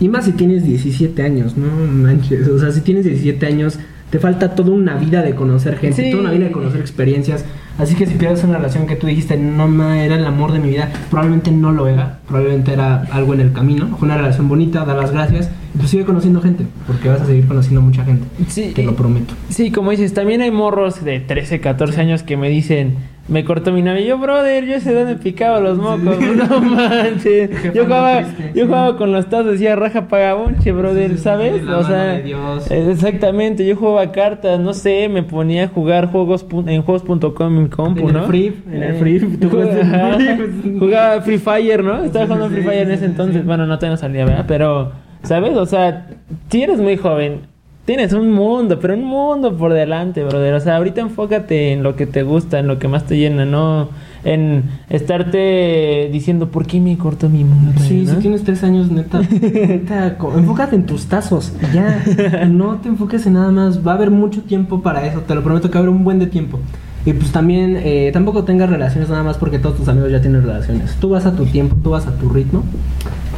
Y 0.00 0.08
más 0.08 0.26
si 0.26 0.32
tienes 0.32 0.64
17 0.64 1.22
años, 1.22 1.56
no 1.56 1.66
manches. 1.90 2.46
O 2.48 2.58
sea, 2.58 2.70
si 2.70 2.80
tienes 2.82 3.04
17 3.04 3.44
años, 3.46 3.78
te 4.10 4.18
falta 4.18 4.54
toda 4.54 4.70
una 4.70 4.94
vida 4.96 5.22
de 5.22 5.34
conocer 5.34 5.76
gente, 5.76 6.04
Sí. 6.04 6.10
toda 6.10 6.22
una 6.22 6.32
vida 6.32 6.46
de 6.46 6.52
conocer 6.52 6.80
experiencias. 6.80 7.44
Así 7.78 7.94
que 7.94 8.06
si 8.06 8.14
pierdes 8.14 8.42
una 8.44 8.56
relación 8.56 8.86
que 8.86 8.96
tú 8.96 9.06
dijiste, 9.06 9.36
no 9.36 9.68
ma, 9.68 10.02
era 10.02 10.16
el 10.16 10.24
amor 10.24 10.52
de 10.52 10.58
mi 10.60 10.68
vida, 10.70 10.90
probablemente 11.10 11.50
no 11.50 11.72
lo 11.72 11.86
era. 11.88 12.20
Probablemente 12.26 12.72
era 12.72 13.02
algo 13.12 13.34
en 13.34 13.40
el 13.40 13.52
camino. 13.52 13.96
Fue 13.98 14.06
una 14.06 14.16
relación 14.16 14.48
bonita, 14.48 14.84
da 14.84 14.94
las 14.94 15.12
gracias. 15.12 15.50
Y 15.74 15.78
pues 15.78 15.90
sigue 15.90 16.04
conociendo 16.04 16.40
gente, 16.40 16.64
porque 16.86 17.08
vas 17.08 17.20
a 17.20 17.26
seguir 17.26 17.46
conociendo 17.46 17.82
mucha 17.82 18.04
gente. 18.04 18.24
Sí, 18.48 18.72
Te 18.74 18.82
lo 18.84 18.96
prometo. 18.96 19.34
Sí, 19.48 19.70
como 19.70 19.90
dices, 19.90 20.14
también 20.14 20.40
hay 20.42 20.50
morros 20.50 21.04
de 21.04 21.20
13, 21.20 21.60
14 21.60 22.00
años 22.00 22.22
que 22.22 22.36
me 22.36 22.48
dicen, 22.48 22.94
me 23.28 23.44
cortó 23.44 23.72
mi 23.72 23.82
novia. 23.82 24.00
Yo, 24.00 24.18
brother, 24.18 24.64
yo 24.64 24.74
ese 24.76 25.04
me 25.04 25.16
picaba 25.16 25.60
los 25.60 25.76
mocos. 25.78 26.18
No 26.18 26.60
manches. 26.60 27.50
Yo 27.74 27.84
jugaba, 27.84 28.22
triste, 28.22 28.52
yo 28.54 28.62
sí. 28.62 28.66
jugaba 28.68 28.96
con 28.96 29.12
los 29.12 29.26
tazos, 29.28 29.52
decía 29.52 29.76
raja 29.76 30.08
pagabonche, 30.08 30.72
brother, 30.72 31.10
Sí, 31.12 31.18
¿sabes? 31.18 31.62
la 31.62 31.78
o 31.78 31.82
mano 31.82 31.88
sea, 31.88 32.04
de 32.14 32.22
Dios. 32.22 32.70
eh, 32.70 32.90
exactamente. 32.90 33.66
Yo 33.66 33.76
jugaba 33.76 34.10
cartas, 34.12 34.58
no 34.60 34.72
sé, 34.72 35.08
me 35.08 35.22
ponía 35.22 35.64
a 35.64 35.68
jugar 35.68 36.10
juegos 36.10 36.46
en 36.66 36.82
juegos.com 36.82 37.56
en 37.56 37.62
mi 37.64 37.68
compu, 37.68 38.00
En 38.00 38.06
el 38.08 38.12
¿no? 38.22 38.26
Free, 38.26 38.52
en 38.72 38.82
el 38.82 38.94
Eh, 38.94 38.98
Free, 38.98 39.20
tú 39.20 39.50
ajá. 39.60 40.14
Free. 40.16 40.78
Jugaba 40.78 41.20
Free 41.22 41.38
Fire, 41.38 41.84
¿no? 41.84 42.02
Estaba 42.04 42.24
jugando 42.26 42.48
Free 42.50 42.62
Fire 42.62 42.82
en 42.82 42.90
ese 42.92 43.04
entonces. 43.04 43.44
Bueno, 43.44 43.66
no 43.66 43.76
todavía 43.76 43.90
no 43.94 43.96
salía, 43.98 44.24
¿verdad? 44.24 44.44
Pero, 44.48 44.92
¿sabes? 45.22 45.56
O 45.56 45.66
sea, 45.66 46.06
si 46.50 46.62
eres 46.62 46.78
muy 46.80 46.96
joven, 46.96 47.40
tienes 47.88 48.12
un 48.12 48.30
mundo, 48.30 48.78
pero 48.78 48.92
un 48.92 49.04
mundo 49.04 49.56
por 49.56 49.72
delante, 49.72 50.22
brother. 50.22 50.52
O 50.52 50.60
sea, 50.60 50.76
ahorita 50.76 51.00
enfócate 51.00 51.72
en 51.72 51.82
lo 51.82 51.96
que 51.96 52.06
te 52.06 52.22
gusta, 52.22 52.58
en 52.58 52.66
lo 52.66 52.78
que 52.78 52.86
más 52.86 53.06
te 53.06 53.16
llena, 53.16 53.46
no 53.46 53.88
en 54.24 54.64
estarte 54.90 56.10
diciendo, 56.12 56.50
¿por 56.50 56.66
qué 56.66 56.82
me 56.82 56.98
cortó 56.98 57.30
mi 57.30 57.44
mundo? 57.44 57.80
Sí, 57.80 58.02
¿no? 58.02 58.12
si 58.12 58.16
tienes 58.18 58.44
tres 58.44 58.62
años, 58.62 58.90
neta, 58.90 59.20
neta, 59.30 60.18
enfócate 60.36 60.76
en 60.76 60.84
tus 60.84 61.06
tazos, 61.06 61.54
ya, 61.72 62.04
no 62.50 62.76
te 62.76 62.90
enfoques 62.90 63.24
en 63.24 63.32
nada 63.32 63.50
más, 63.50 63.86
va 63.86 63.92
a 63.92 63.94
haber 63.94 64.10
mucho 64.10 64.42
tiempo 64.42 64.82
para 64.82 65.06
eso, 65.06 65.20
te 65.20 65.34
lo 65.34 65.42
prometo 65.42 65.70
que 65.70 65.78
va 65.78 65.80
a 65.80 65.82
haber 65.84 65.94
un 65.94 66.04
buen 66.04 66.18
de 66.18 66.26
tiempo. 66.26 66.60
Y 67.08 67.14
pues 67.14 67.32
también, 67.32 67.80
eh, 67.82 68.10
tampoco 68.12 68.44
tengas 68.44 68.68
relaciones 68.68 69.08
nada 69.08 69.22
más 69.22 69.38
porque 69.38 69.58
todos 69.58 69.78
tus 69.78 69.88
amigos 69.88 70.12
ya 70.12 70.20
tienen 70.20 70.42
relaciones. 70.42 70.94
Tú 71.00 71.08
vas 71.08 71.24
a 71.24 71.34
tu 71.34 71.46
tiempo, 71.46 71.74
tú 71.82 71.88
vas 71.88 72.06
a 72.06 72.14
tu 72.18 72.28
ritmo 72.28 72.64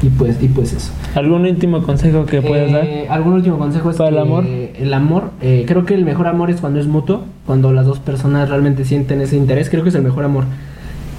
y 0.03 0.09
pues, 0.09 0.43
y 0.43 0.49
pues 0.49 0.73
eso. 0.73 0.91
¿Algún 1.15 1.47
último 1.47 1.81
consejo 1.85 2.27
que 2.27 2.43
puedas 2.43 2.73
dar? 2.73 2.85
Eh, 2.85 3.07
¿Algún 3.09 3.35
último 3.35 3.59
consejo 3.59 3.93
es 3.93 3.97
¿Para 3.97 4.11
el 4.11 4.19
amor? 4.19 4.45
El 4.45 4.93
amor, 4.93 5.31
eh, 5.41 5.67
creo 5.69 5.85
que 5.85 5.95
el 5.95 6.05
mejor 6.05 6.27
amor 6.27 6.51
es 6.51 6.61
cuando 6.61 6.81
es 6.81 6.89
mutuo, 6.89 7.23
cuando 7.47 7.73
las 7.73 7.87
dos 7.87 8.01
personas 8.01 8.49
realmente 8.49 8.85
sienten 8.85 9.21
ese 9.21 9.37
interés, 9.37 9.71
creo 9.71 9.85
que 9.85 9.91
es 9.91 9.95
el 9.95 10.03
mejor 10.03 10.25
amor. 10.25 10.47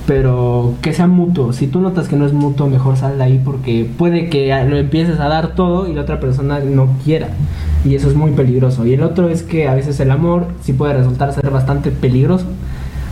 Pero 0.07 0.73
que 0.81 0.93
sea 0.93 1.07
mutuo. 1.07 1.53
Si 1.53 1.67
tú 1.67 1.79
notas 1.79 2.07
que 2.07 2.15
no 2.15 2.25
es 2.25 2.33
mutuo, 2.33 2.67
mejor 2.67 2.97
sal 2.97 3.17
de 3.17 3.23
ahí 3.23 3.41
porque 3.43 3.89
puede 3.97 4.29
que 4.29 4.47
lo 4.67 4.77
empieces 4.77 5.19
a 5.19 5.27
dar 5.27 5.55
todo 5.55 5.87
y 5.87 5.93
la 5.93 6.01
otra 6.01 6.19
persona 6.19 6.59
no 6.59 6.89
quiera. 7.03 7.29
Y 7.85 7.95
eso 7.95 8.09
es 8.09 8.15
muy 8.15 8.31
peligroso. 8.31 8.85
Y 8.85 8.93
el 8.93 9.03
otro 9.03 9.29
es 9.29 9.43
que 9.43 9.67
a 9.67 9.75
veces 9.75 9.99
el 9.99 10.11
amor 10.11 10.47
sí 10.61 10.73
puede 10.73 10.93
resultar 10.93 11.33
ser 11.33 11.49
bastante 11.49 11.91
peligroso 11.91 12.45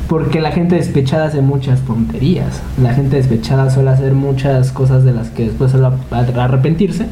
porque 0.08 0.42
la 0.42 0.52
gente 0.52 0.76
despechada 0.76 1.28
hace 1.28 1.42
muchas 1.42 1.82
tonterías. 1.82 2.62
La 2.82 2.94
gente 2.96 3.18
despechada 3.18 3.70
suele 3.70 3.92
hacer 3.92 4.14
muchas 4.14 4.72
cosas 4.72 5.04
de 5.04 5.12
las 5.12 5.30
que 5.30 5.46
después 5.46 5.72
suele 5.72 5.88
arrepentirse. 6.36 7.06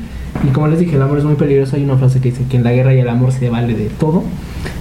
Y 0.44 0.48
como 0.50 0.68
les 0.68 0.80
dije, 0.80 0.96
el 0.96 1.02
amor 1.04 1.20
es 1.20 1.24
muy 1.24 1.36
peligroso. 1.36 1.76
Hay 1.76 1.84
una 1.84 1.98
frase 1.98 2.20
que 2.20 2.32
dice 2.32 2.46
que 2.50 2.58
en 2.58 2.64
la 2.64 2.72
guerra 2.72 2.96
y 2.96 3.00
el 3.00 3.08
amor 3.08 3.32
se 3.32 3.50
vale 3.50 3.76
de 3.76 3.90
todo. 3.90 4.24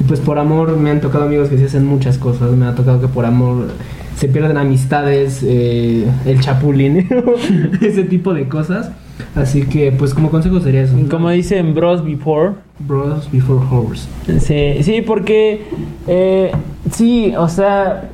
Y 0.00 0.04
pues 0.04 0.20
por 0.20 0.38
amor 0.38 0.78
me 0.78 0.90
han 0.90 1.02
tocado 1.02 1.24
amigos 1.24 1.50
que 1.50 1.58
se 1.58 1.66
hacen 1.66 1.86
muchas 1.86 2.16
cosas. 2.16 2.52
Me 2.52 2.64
ha 2.64 2.74
tocado 2.74 3.02
que 3.02 3.08
por 3.08 3.26
amor 3.26 3.68
se 4.16 4.28
pierden 4.28 4.56
amistades, 4.56 5.42
eh, 5.46 6.06
el 6.24 6.40
chapulín, 6.40 7.06
ese 7.80 8.04
tipo 8.04 8.34
de 8.34 8.48
cosas. 8.48 8.90
Así 9.34 9.62
que, 9.66 9.92
pues, 9.92 10.14
como 10.14 10.30
consejo 10.30 10.60
sería 10.60 10.82
eso. 10.82 10.96
Como 11.10 11.30
dicen 11.30 11.74
Bros 11.74 12.04
Before. 12.04 12.54
Bros 12.78 13.30
Before 13.30 13.64
Horse. 13.70 14.08
Sí, 14.40 14.82
sí, 14.82 15.02
porque, 15.02 15.62
eh, 16.06 16.52
sí, 16.90 17.32
o 17.36 17.48
sea, 17.48 18.10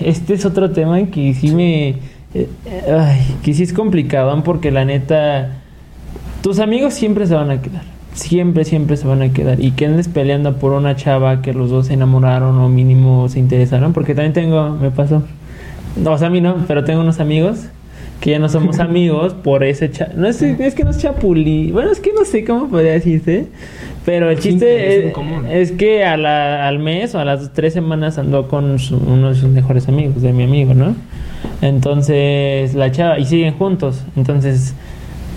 este 0.00 0.34
es 0.34 0.44
otro 0.44 0.70
tema 0.70 1.04
que 1.06 1.34
sí 1.34 1.54
me. 1.54 1.96
Eh, 2.34 2.48
ay, 2.88 3.36
que 3.42 3.54
sí 3.54 3.62
es 3.62 3.72
complicado, 3.72 4.42
porque 4.42 4.70
la 4.70 4.84
neta. 4.84 5.60
Tus 6.42 6.58
amigos 6.58 6.94
siempre 6.94 7.26
se 7.26 7.34
van 7.34 7.50
a 7.50 7.62
quedar. 7.62 7.93
Siempre, 8.14 8.64
siempre 8.64 8.96
se 8.96 9.06
van 9.06 9.22
a 9.22 9.32
quedar. 9.32 9.60
Y 9.60 9.72
que 9.72 9.86
andes 9.86 10.08
peleando 10.08 10.56
por 10.56 10.72
una 10.72 10.96
chava 10.96 11.42
que 11.42 11.52
los 11.52 11.70
dos 11.70 11.88
se 11.88 11.94
enamoraron 11.94 12.56
o 12.58 12.68
mínimo 12.68 13.28
se 13.28 13.38
interesaron. 13.38 13.92
Porque 13.92 14.14
también 14.14 14.32
tengo, 14.32 14.70
me 14.70 14.90
pasó. 14.90 15.22
No, 15.96 16.12
o 16.12 16.18
sea, 16.18 16.28
a 16.28 16.30
mí 16.30 16.40
no, 16.40 16.64
pero 16.66 16.84
tengo 16.84 17.00
unos 17.00 17.20
amigos 17.20 17.68
que 18.20 18.30
ya 18.30 18.38
no 18.38 18.48
somos 18.48 18.78
amigos 18.80 19.34
por 19.34 19.62
ese 19.62 19.90
cha 19.90 20.08
no 20.16 20.26
es, 20.26 20.40
es, 20.40 20.74
que 20.74 20.84
no 20.84 20.90
es 20.90 20.98
chapulí 20.98 21.72
bueno 21.72 21.90
es 21.90 22.00
que 22.00 22.12
no 22.12 22.24
sé 22.24 22.44
cómo 22.44 22.68
podría 22.68 22.92
decirse 22.92 23.46
pero 24.04 24.30
el 24.30 24.38
chiste 24.38 25.12
es, 25.50 25.72
que 25.72 26.04
a 26.04 26.16
la, 26.16 26.68
al 26.68 26.78
mes 26.78 27.14
o 27.14 27.20
a 27.20 27.24
las 27.24 27.52
tres 27.52 27.72
semanas 27.72 28.18
andó 28.18 28.48
con 28.48 28.76
uno 29.06 29.28
de 29.28 29.34
sus 29.34 29.48
mejores 29.48 29.88
amigos 29.88 30.22
de 30.22 30.32
mi 30.32 30.44
amigo 30.44 30.74
no 30.74 30.94
entonces 31.62 32.74
la 32.74 32.90
chava 32.92 33.18
y 33.18 33.24
siguen 33.26 33.54
juntos 33.54 34.02
entonces 34.16 34.74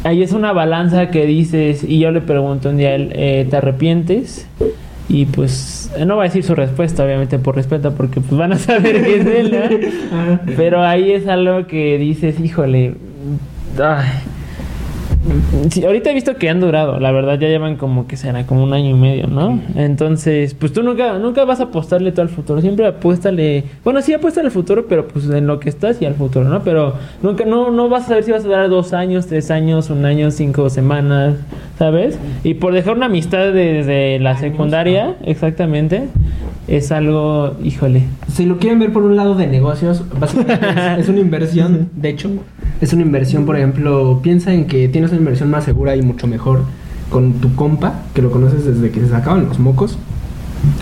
ahí 0.03 0.23
es 0.23 0.31
una 0.31 0.53
balanza 0.53 1.09
que 1.09 1.25
dices 1.25 1.83
y 1.83 1.99
yo 1.99 2.11
le 2.11 2.21
pregunto 2.21 2.69
un 2.69 2.77
día 2.77 2.95
él 2.95 3.11
eh, 3.13 3.47
te 3.49 3.57
arrepientes 3.57 4.47
y 5.09 5.25
pues 5.25 5.91
no 6.05 6.17
va 6.17 6.23
a 6.23 6.25
decir 6.25 6.43
su 6.43 6.53
respuesta, 6.53 7.03
obviamente 7.03 7.39
por 7.39 7.55
respeto, 7.55 7.93
porque 7.95 8.19
pues 8.19 8.37
van 8.37 8.51
a 8.51 8.57
saber 8.57 9.03
que 9.03 9.15
es 9.17 9.25
él, 9.25 9.89
Pero 10.57 10.83
ahí 10.83 11.11
es 11.11 11.27
algo 11.27 11.65
que 11.65 11.97
dices, 11.97 12.39
híjole, 12.41 12.95
ay, 13.81 14.09
Sí, 15.69 15.83
ahorita 15.83 16.11
he 16.11 16.13
visto 16.13 16.35
que 16.35 16.49
han 16.49 16.59
durado, 16.59 16.99
la 16.99 17.11
verdad 17.11 17.39
ya 17.39 17.47
llevan 17.47 17.75
como 17.75 18.07
que 18.07 18.17
será 18.17 18.45
como 18.45 18.63
un 18.63 18.73
año 18.73 18.89
y 18.91 18.93
medio, 18.93 19.27
¿no? 19.27 19.59
Entonces, 19.75 20.53
pues 20.53 20.73
tú 20.73 20.83
nunca 20.83 21.17
nunca 21.19 21.43
vas 21.45 21.59
a 21.59 21.63
apostarle 21.63 22.11
todo 22.11 22.21
al 22.23 22.29
futuro, 22.29 22.61
siempre 22.61 22.85
apuéstale, 22.85 23.63
bueno, 23.83 24.01
sí 24.01 24.13
apuesta 24.13 24.41
al 24.41 24.51
futuro, 24.51 24.87
pero 24.87 25.07
pues 25.07 25.29
en 25.29 25.47
lo 25.47 25.59
que 25.59 25.69
estás 25.69 26.01
y 26.01 26.05
al 26.05 26.15
futuro, 26.15 26.47
¿no? 26.47 26.63
Pero 26.63 26.93
nunca 27.21 27.45
no 27.45 27.71
no 27.71 27.89
vas 27.89 28.05
a 28.05 28.07
saber 28.09 28.23
si 28.23 28.31
vas 28.31 28.41
a 28.41 28.47
durar 28.47 28.69
dos 28.69 28.93
años, 28.93 29.27
tres 29.27 29.51
años, 29.51 29.89
un 29.89 30.05
año, 30.05 30.31
cinco 30.31 30.69
semanas, 30.69 31.35
¿sabes? 31.77 32.17
Y 32.43 32.55
por 32.55 32.73
dejar 32.73 32.95
una 32.95 33.07
amistad 33.07 33.51
desde 33.53 34.19
la 34.19 34.37
secundaria, 34.37 35.15
exactamente, 35.23 36.07
es 36.67 36.91
algo, 36.91 37.55
híjole. 37.63 38.03
Si 38.31 38.45
lo 38.45 38.57
quieren 38.57 38.79
ver 38.79 38.91
por 38.91 39.03
un 39.03 39.15
lado 39.15 39.35
de 39.35 39.47
negocios, 39.47 40.03
básicamente 40.19 40.99
es 40.99 41.09
una 41.09 41.19
inversión, 41.19 41.89
de 41.95 42.09
hecho, 42.09 42.29
es 42.81 42.93
una 42.93 43.03
inversión, 43.03 43.45
por 43.45 43.57
ejemplo, 43.57 44.19
piensa 44.21 44.53
en 44.53 44.65
que 44.65 44.89
tienes 44.89 45.11
una 45.11 45.19
inversión 45.19 45.49
más 45.49 45.63
segura 45.63 45.95
y 45.95 46.01
mucho 46.01 46.27
mejor 46.27 46.63
con 47.09 47.33
tu 47.33 47.55
compa, 47.55 48.01
que 48.13 48.21
lo 48.21 48.31
conoces 48.31 48.65
desde 48.65 48.91
que 48.91 48.99
se 48.99 49.09
sacaban 49.09 49.45
los 49.45 49.59
mocos 49.59 49.97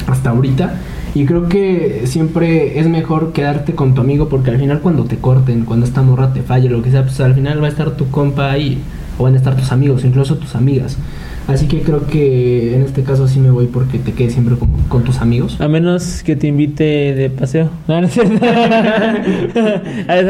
hasta 0.08 0.32
ahorita. 0.32 0.76
Y 1.14 1.26
creo 1.26 1.48
que 1.48 2.02
siempre 2.06 2.80
es 2.80 2.88
mejor 2.88 3.32
quedarte 3.32 3.74
con 3.74 3.94
tu 3.94 4.02
amigo 4.02 4.28
porque 4.28 4.52
al 4.52 4.60
final 4.60 4.82
cuando 4.82 5.06
te 5.06 5.18
corten, 5.18 5.64
cuando 5.64 5.86
esta 5.86 6.02
morra 6.02 6.34
te 6.34 6.42
falle, 6.42 6.68
lo 6.70 6.82
que 6.82 6.92
sea, 6.92 7.04
pues 7.04 7.20
al 7.22 7.36
final 7.36 7.62
va 7.62 7.68
a 7.68 7.70
estar 7.70 7.92
tu 7.92 8.10
compa 8.10 8.52
ahí. 8.52 8.82
O 9.18 9.24
van 9.24 9.34
a 9.34 9.38
estar 9.38 9.56
tus 9.56 9.72
amigos, 9.72 10.04
incluso 10.04 10.36
tus 10.36 10.56
amigas. 10.56 10.98
Así 11.48 11.68
que 11.68 11.82
creo 11.82 12.08
que 12.08 12.76
en 12.76 12.82
este 12.82 13.04
caso 13.04 13.28
sí 13.28 13.40
me 13.40 13.52
voy 13.52 13.68
porque 13.68 14.00
te 14.00 14.14
quedes 14.14 14.34
siempre 14.34 14.56
con, 14.56 14.70
con 14.90 15.04
tus 15.04 15.20
amigos. 15.22 15.62
A 15.62 15.68
menos 15.68 16.24
que 16.24 16.36
te 16.36 16.48
invite 16.48 17.14
de 17.14 17.30
paseo. 17.30 17.70
No, 17.88 18.02
no 18.02 18.08
es 18.08 18.14
cierto. 18.14 18.44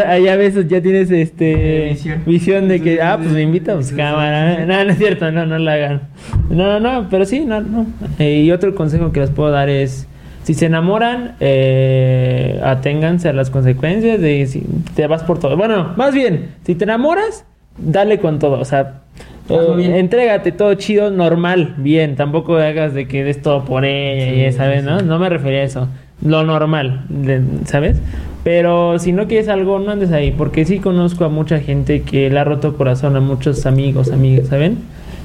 Ahí 0.08 0.28
a 0.28 0.36
veces 0.36 0.68
ya 0.68 0.82
tienes 0.82 1.10
este 1.10 1.98
visión. 2.26 2.68
de 2.68 2.82
que, 2.82 3.02
ah, 3.02 3.18
pues 3.18 3.32
me 3.32 3.42
invita, 3.42 3.76
pues 3.76 3.94
cámara. 3.94 4.66
No, 4.66 4.84
no 4.84 4.92
es 4.92 4.98
cierto, 4.98 5.32
no, 5.32 5.46
no 5.46 5.58
la 5.58 5.74
hagan. 5.74 6.02
No, 6.50 6.80
no, 6.80 7.02
no, 7.02 7.10
pero 7.10 7.26
sí, 7.26 7.46
no, 7.46 7.62
no. 7.62 7.86
Eh, 8.20 8.42
y 8.42 8.52
otro 8.52 8.76
consejo 8.76 9.12
que 9.14 9.22
les 9.22 9.30
puedo 9.30 9.52
dar 9.52 9.70
es, 9.70 10.08
si 10.44 10.54
se 10.54 10.66
enamoran, 10.66 11.36
eh, 11.40 12.60
aténganse 12.64 13.30
a 13.30 13.34
las 13.34 13.50
consecuencias 13.50 14.20
de 14.20 14.46
si 14.48 14.64
te 14.96 15.08
vas 15.08 15.24
por 15.24 15.40
todo. 15.40 15.56
Bueno, 15.56 15.94
más 15.96 16.14
bien, 16.14 16.52
si 16.66 16.76
te 16.76 16.84
enamoras, 16.84 17.46
dale 17.78 18.20
con 18.20 18.38
todo. 18.40 18.60
O 18.60 18.66
sea, 18.66 19.02
eh, 19.50 20.00
entrégate 20.00 20.52
todo 20.52 20.74
chido, 20.76 21.12
normal, 21.12 21.76
bien. 21.78 22.16
Tampoco 22.16 22.58
hagas 22.58 22.94
de 22.94 23.08
que 23.08 23.24
des 23.24 23.42
todo 23.42 23.66
por 23.66 23.86
ella 23.86 24.48
y 24.48 24.52
¿sabes? 24.52 24.84
¿no? 24.84 25.02
No 25.02 25.20
me 25.20 25.30
refería 25.30 25.60
a 25.60 25.64
eso. 25.64 25.88
Lo 26.24 26.44
normal, 26.44 27.06
¿sabes? 27.66 28.02
Pero 28.44 29.00
si 29.00 29.12
no 29.12 29.28
quieres 29.28 29.50
algo, 29.50 29.80
no 29.80 29.92
andes 29.92 30.12
ahí. 30.12 30.32
Porque 30.32 30.66
sí 30.66 30.80
conozco 30.80 31.26
a 31.26 31.30
mucha 31.30 31.60
gente 31.60 32.04
que 32.04 32.30
le 32.30 32.40
ha 32.40 32.44
roto 32.44 32.78
corazón 32.78 33.16
a 33.16 33.20
muchos 33.20 33.66
amigos, 33.66 34.12
amigas, 34.12 34.48
¿saben? 34.48 34.78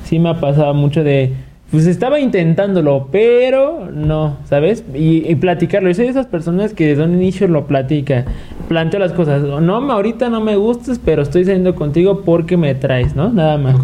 Sí 0.04 0.18
me 0.18 0.30
ha 0.30 0.40
pasado 0.40 0.74
mucho 0.74 1.04
de 1.04 1.32
pues 1.70 1.86
estaba 1.86 2.18
intentándolo, 2.18 3.08
pero 3.12 3.90
no, 3.92 4.38
¿sabes? 4.44 4.84
Y, 4.92 5.34
platicarlo. 5.36 5.88
Yo 5.88 5.94
soy 5.94 6.06
de 6.06 6.10
esas 6.10 6.26
personas 6.26 6.74
que 6.74 6.88
desde 6.88 7.04
un 7.04 7.14
inicio 7.14 7.46
lo 7.46 7.66
platica, 7.66 8.24
planteo 8.68 8.98
las 8.98 9.12
cosas. 9.12 9.42
No, 9.42 9.76
ahorita 9.92 10.30
no 10.30 10.40
me 10.40 10.56
gustas, 10.56 11.00
pero 11.02 11.22
estoy 11.22 11.44
saliendo 11.44 11.76
contigo 11.76 12.22
porque 12.24 12.56
me 12.56 12.74
traes, 12.74 13.14
¿no? 13.14 13.30
Nada 13.30 13.56
más. 13.56 13.76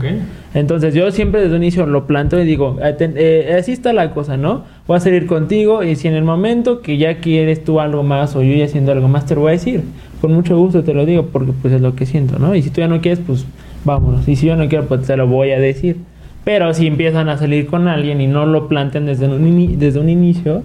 Entonces 0.53 0.95
yo 0.95 1.11
siempre 1.13 1.43
desde 1.43 1.55
un 1.55 1.63
inicio 1.63 1.87
lo 1.87 2.07
planteo 2.07 2.41
y 2.41 2.45
digo, 2.45 2.79
eh, 2.81 3.57
así 3.59 3.73
está 3.73 3.93
la 3.93 4.13
cosa, 4.13 4.37
¿no? 4.37 4.65
Voy 4.89 4.97
a 4.97 5.01
salir 5.01 5.27
contigo 5.27 5.85
y 5.85 5.97
si 5.97 6.09
en 6.09 6.15
el 6.15 6.25
momento 6.25 6.81
que 6.81 6.97
ya 6.97 7.19
quieres 7.19 7.63
tú 7.63 7.79
algo 7.79 8.03
más 8.03 8.35
o 8.35 8.43
yo 8.43 8.55
ya 8.55 8.65
haciendo 8.65 8.91
algo 8.91 9.07
más 9.07 9.27
te 9.27 9.35
lo 9.35 9.43
voy 9.43 9.51
a 9.51 9.53
decir. 9.53 9.83
Con 10.21 10.33
mucho 10.33 10.57
gusto 10.57 10.83
te 10.83 10.95
lo 10.95 11.05
digo 11.05 11.27
porque 11.27 11.53
pues 11.61 11.75
es 11.75 11.83
lo 11.83 11.95
que 11.95 12.07
siento, 12.07 12.39
¿no? 12.39 12.55
Y 12.55 12.63
si 12.63 12.71
tú 12.71 12.81
ya 12.81 12.89
no 12.89 13.01
quieres, 13.01 13.21
pues 13.25 13.45
vámonos. 13.85 14.27
Y 14.27 14.35
si 14.35 14.47
yo 14.47 14.57
no 14.57 14.67
quiero, 14.69 14.87
pues 14.87 15.03
te 15.03 15.17
lo 15.17 15.27
voy 15.27 15.53
a 15.53 15.61
decir. 15.61 15.99
Pero 16.47 16.73
si 16.75 16.87
empiezan 16.87 17.29
a 17.29 17.39
salir 17.39 17.67
con 17.67 17.89
alguien 17.89 18.21
y 18.21 18.29
no 18.29 18.47
lo 18.47 18.69
plantean 18.69 19.05
desde 19.05 19.27
un, 19.27 19.79
desde 19.81 19.99
un 19.99 20.09
inicio, 20.09 20.63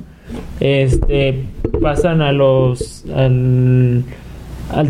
este, 0.60 1.46
pasan 1.82 2.22
a 2.22 2.32
los 2.32 3.04
al, 3.16 4.04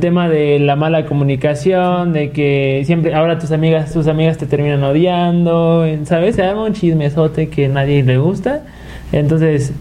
tema 0.01 0.27
de 0.27 0.59
la 0.59 0.75
mala 0.75 1.05
comunicación, 1.05 2.11
de 2.11 2.31
que 2.31 2.83
siempre 2.85 3.13
ahora 3.13 3.39
tus 3.39 3.53
amigas 3.53 3.93
tus 3.93 4.07
amigas 4.07 4.37
te 4.37 4.47
terminan 4.47 4.83
odiando, 4.83 5.85
¿sabes? 6.03 6.35
Se 6.35 6.43
arma 6.43 6.65
un 6.65 6.73
chismesote 6.73 7.47
que 7.47 7.69
nadie 7.69 8.03
le 8.03 8.17
gusta. 8.17 8.65
Entonces, 9.13 9.71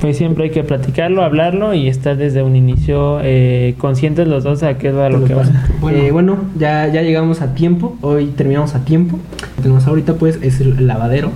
pues 0.00 0.16
siempre 0.16 0.44
hay 0.44 0.50
que 0.50 0.62
platicarlo, 0.62 1.22
hablarlo 1.22 1.72
y 1.74 1.88
estar 1.88 2.16
desde 2.16 2.42
un 2.42 2.56
inicio 2.56 3.20
eh, 3.22 3.74
conscientes 3.78 4.28
los 4.28 4.44
dos 4.44 4.62
a 4.62 4.76
qué 4.76 4.88
es 4.88 4.94
lo 4.94 5.24
que 5.24 5.34
va. 5.34 5.44
Bueno, 5.80 5.98
eh, 5.98 6.10
bueno 6.10 6.38
ya, 6.58 6.86
ya 6.88 7.02
llegamos 7.02 7.40
a 7.40 7.54
tiempo, 7.54 7.96
hoy 8.02 8.26
terminamos 8.26 8.74
a 8.74 8.84
tiempo. 8.84 9.18
Lo 9.40 9.56
que 9.56 9.62
tenemos 9.62 9.86
ahorita 9.86 10.14
pues 10.14 10.38
es 10.42 10.60
el 10.60 10.86
lavadero. 10.86 11.30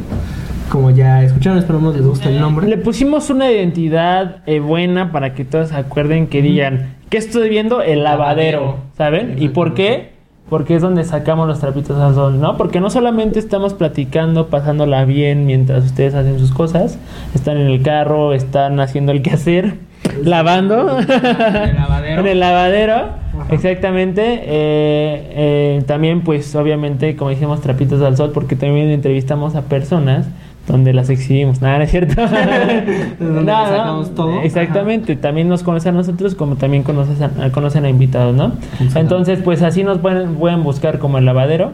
Como 0.68 0.90
ya 0.90 1.22
escucharon, 1.22 1.59
esperamos 1.59 1.95
les 1.95 2.05
guste 2.05 2.28
el 2.28 2.40
nombre. 2.40 2.66
Le 2.66 2.78
pusimos 2.78 3.30
una 3.30 3.51
identidad 3.51 4.42
eh, 4.47 4.61
buena 4.61 5.12
para 5.12 5.34
que 5.34 5.45
todos 5.45 5.72
acuerden 5.72 6.26
que 6.26 6.42
digan, 6.42 6.95
¿qué 7.11 7.18
estoy 7.18 7.49
viendo? 7.49 7.80
El 7.80 8.03
lavadero, 8.03 8.78
¿saben? 8.97 9.36
¿Y 9.38 9.51
por 9.51 9.74
qué? 9.74 10.14
Porque 10.49 10.76
es 10.76 10.82
donde 10.82 11.05
sacamos 11.05 11.49
los 11.49 11.61
trapitos 11.61 11.99
al 11.99 12.14
sol, 12.14 12.40
¿no? 12.40 12.57
Porque 12.57 12.80
no 12.80 12.90
solamente 12.90 13.38
estamos 13.38 13.74
platicando, 13.74 14.49
pasándola 14.49 15.05
bien 15.05 15.47
mientras 15.47 15.84
ustedes 15.84 16.14
hacen 16.14 16.38
sus 16.38 16.53
cosas, 16.53 16.99
están 17.34 17.57
en 17.57 17.68
el 17.68 17.82
carro, 17.82 18.34
están 18.34 18.78
haciendo 18.80 19.12
el 19.12 19.22
quehacer, 19.22 19.78
lavando 20.22 20.99
en 21.01 21.11
el 21.11 21.74
lavadero, 21.76 22.20
en 22.20 22.26
el 22.26 22.40
lavadero 22.40 23.24
exactamente. 23.51 24.22
Eh, 24.45 25.32
eh, 25.76 25.82
también, 25.86 26.22
pues, 26.22 26.55
obviamente, 26.55 27.16
como 27.16 27.30
dijimos, 27.30 27.61
trapitos 27.61 28.03
al 28.03 28.16
sol, 28.16 28.32
porque 28.32 28.57
también 28.57 28.90
entrevistamos 28.90 29.55
a 29.55 29.62
personas 29.62 30.26
donde 30.67 30.93
las 30.93 31.11
exhibimos. 31.11 31.61
Nada, 31.61 31.79
¿no 31.79 31.85
es 31.85 31.91
cierto? 31.91 32.23
no, 33.21 34.05
todo. 34.15 34.41
Exactamente. 34.43 35.17
También 35.17 35.49
nos 35.49 35.62
conocen 35.62 35.95
a 35.95 35.99
nosotros 35.99 36.35
como 36.35 36.57
también 36.57 36.83
conocen 36.83 37.31
a, 37.41 37.51
conocen 37.51 37.85
a 37.85 37.91
invitados, 37.91 38.35
¿no? 38.35 38.53
Entonces, 38.95 39.41
pues 39.45 39.62
así 39.62 39.85
nos 39.85 39.99
pueden, 39.99 40.37
pueden 40.37 40.62
buscar 40.62 40.99
como 40.99 41.19
el 41.19 41.25
lavadero. 41.25 41.73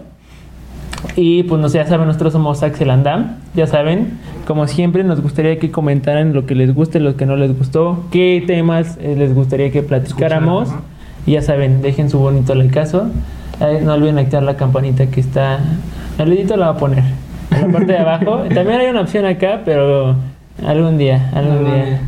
Y 1.16 1.44
pues 1.44 1.60
no 1.60 1.68
sé, 1.68 1.78
ya 1.78 1.86
saben, 1.86 2.06
nosotros 2.06 2.34
somos 2.34 2.62
Axel 2.62 2.90
Andam, 2.90 3.36
ya 3.54 3.66
saben, 3.66 4.18
como 4.46 4.66
siempre 4.66 5.02
nos 5.02 5.22
gustaría 5.22 5.58
que 5.58 5.70
comentaran 5.70 6.34
lo 6.34 6.44
que 6.44 6.54
les 6.54 6.74
guste, 6.74 7.00
lo 7.00 7.16
que 7.16 7.24
no 7.24 7.36
les 7.36 7.56
gustó, 7.56 8.04
qué 8.10 8.44
temas 8.46 8.98
eh, 9.00 9.14
les 9.16 9.34
gustaría 9.34 9.70
que 9.70 9.82
platicáramos. 9.82 10.68
Y 11.26 11.32
ya 11.32 11.42
saben, 11.42 11.80
dejen 11.82 12.10
su 12.10 12.18
bonito 12.18 12.54
like 12.54 12.72
caso. 12.72 13.08
Eh, 13.60 13.80
no 13.82 13.94
olviden 13.94 14.18
activar 14.18 14.42
la 14.42 14.56
campanita 14.56 15.06
que 15.06 15.20
está. 15.20 15.60
El 16.18 16.32
edito 16.32 16.56
la 16.56 16.66
va 16.66 16.72
a 16.72 16.78
poner 16.78 17.04
en 17.50 17.60
la 17.60 17.68
parte 17.68 17.92
de 17.92 17.98
abajo. 17.98 18.42
También 18.54 18.80
hay 18.80 18.86
una 18.88 19.00
opción 19.02 19.24
acá, 19.26 19.62
pero 19.64 20.16
algún 20.66 20.98
día, 20.98 21.30
algún 21.34 21.64
día 21.64 22.00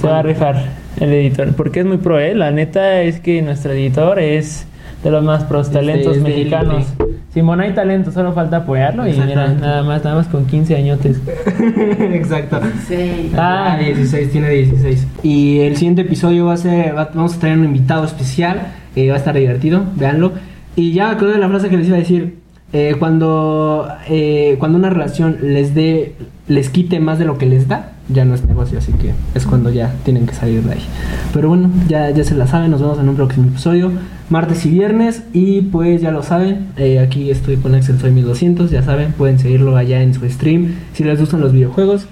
se 0.00 0.06
va 0.06 0.18
a 0.20 0.22
rifar 0.22 0.64
el 1.00 1.12
editor. 1.12 1.52
Porque 1.54 1.80
es 1.80 1.86
muy 1.86 1.98
pro, 1.98 2.18
¿eh? 2.18 2.34
La 2.34 2.50
neta 2.50 3.02
es 3.02 3.20
que 3.20 3.42
nuestro 3.42 3.72
editor 3.72 4.18
es 4.18 4.66
de 5.04 5.10
los 5.10 5.22
más 5.22 5.44
pros 5.44 5.70
talentos 5.70 6.16
es 6.16 6.22
de 6.22 6.28
mexicanos. 6.28 6.86
Simón 7.32 7.60
hay 7.60 7.72
talento, 7.72 8.10
solo 8.10 8.32
falta 8.32 8.56
apoyarlo 8.58 9.06
y 9.06 9.12
mira, 9.12 9.48
nada 9.48 9.82
más, 9.82 10.02
nada 10.02 10.16
más 10.16 10.26
con 10.26 10.46
15 10.46 10.74
añotes. 10.74 11.20
Exacto. 12.00 12.58
Ah. 13.36 13.74
Ah, 13.74 13.78
16, 13.78 14.30
tiene 14.32 14.48
16. 14.48 15.06
Y 15.22 15.60
el 15.60 15.76
siguiente 15.76 16.00
episodio 16.02 16.46
va 16.46 16.54
a 16.54 16.56
ser, 16.56 16.96
va- 16.96 17.10
vamos 17.14 17.36
a 17.36 17.40
traer 17.40 17.58
un 17.58 17.64
invitado 17.66 18.04
especial, 18.06 18.68
eh, 18.96 19.08
va 19.08 19.14
a 19.14 19.18
estar 19.18 19.34
divertido, 19.36 19.82
véanlo. 19.96 20.32
Y 20.76 20.92
ya 20.92 21.08
me 21.08 21.12
acordé 21.14 21.34
de 21.34 21.38
la 21.38 21.48
frase 21.48 21.68
que 21.68 21.76
les 21.76 21.86
iba 21.88 21.96
a 21.96 22.00
decir, 22.00 22.36
eh, 22.72 22.96
cuando, 22.98 23.88
eh, 24.08 24.56
cuando 24.58 24.78
una 24.78 24.90
relación 24.90 25.38
les 25.42 25.74
dé, 25.74 26.14
les 26.48 26.68
quite 26.68 26.98
más 27.00 27.18
de 27.18 27.24
lo 27.24 27.38
que 27.38 27.46
les 27.46 27.68
da, 27.68 27.92
ya 28.08 28.24
no 28.24 28.34
es 28.34 28.44
negocio, 28.44 28.78
así 28.78 28.92
que 28.92 29.12
es 29.34 29.46
cuando 29.46 29.70
ya 29.70 29.94
tienen 30.04 30.26
que 30.26 30.34
salir 30.34 30.62
de 30.62 30.72
ahí. 30.74 30.82
Pero 31.32 31.48
bueno, 31.48 31.70
ya, 31.88 32.10
ya 32.10 32.24
se 32.24 32.34
la 32.34 32.46
saben, 32.46 32.70
nos 32.70 32.80
vemos 32.80 32.98
en 32.98 33.08
un 33.08 33.16
próximo 33.16 33.48
episodio, 33.48 33.92
martes 34.30 34.66
y 34.66 34.70
viernes, 34.70 35.22
y 35.32 35.62
pues 35.62 36.00
ya 36.00 36.10
lo 36.10 36.22
saben, 36.22 36.68
eh, 36.76 36.98
aquí 36.98 37.30
estoy 37.30 37.56
con 37.56 37.74
Excel 37.74 37.98
Soy 37.98 38.10
1200, 38.10 38.70
ya 38.70 38.82
saben, 38.82 39.12
pueden 39.12 39.38
seguirlo 39.38 39.76
allá 39.76 40.02
en 40.02 40.14
su 40.14 40.28
stream, 40.28 40.74
si 40.92 41.04
les 41.04 41.20
gustan 41.20 41.40
los 41.40 41.52
videojuegos, 41.52 42.06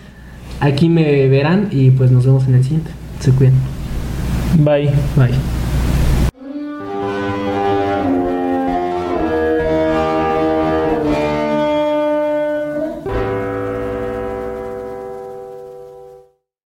aquí 0.61 0.89
me 0.89 1.29
verán 1.29 1.69
y 1.71 1.91
pues 1.91 2.11
nos 2.11 2.27
vemos 2.27 2.47
en 2.47 2.55
el 2.55 2.63
siguiente. 2.63 2.91
Se 3.21 3.33
cuidan. 3.33 3.55
Bye. 4.59 4.91
Bye. 5.17 5.64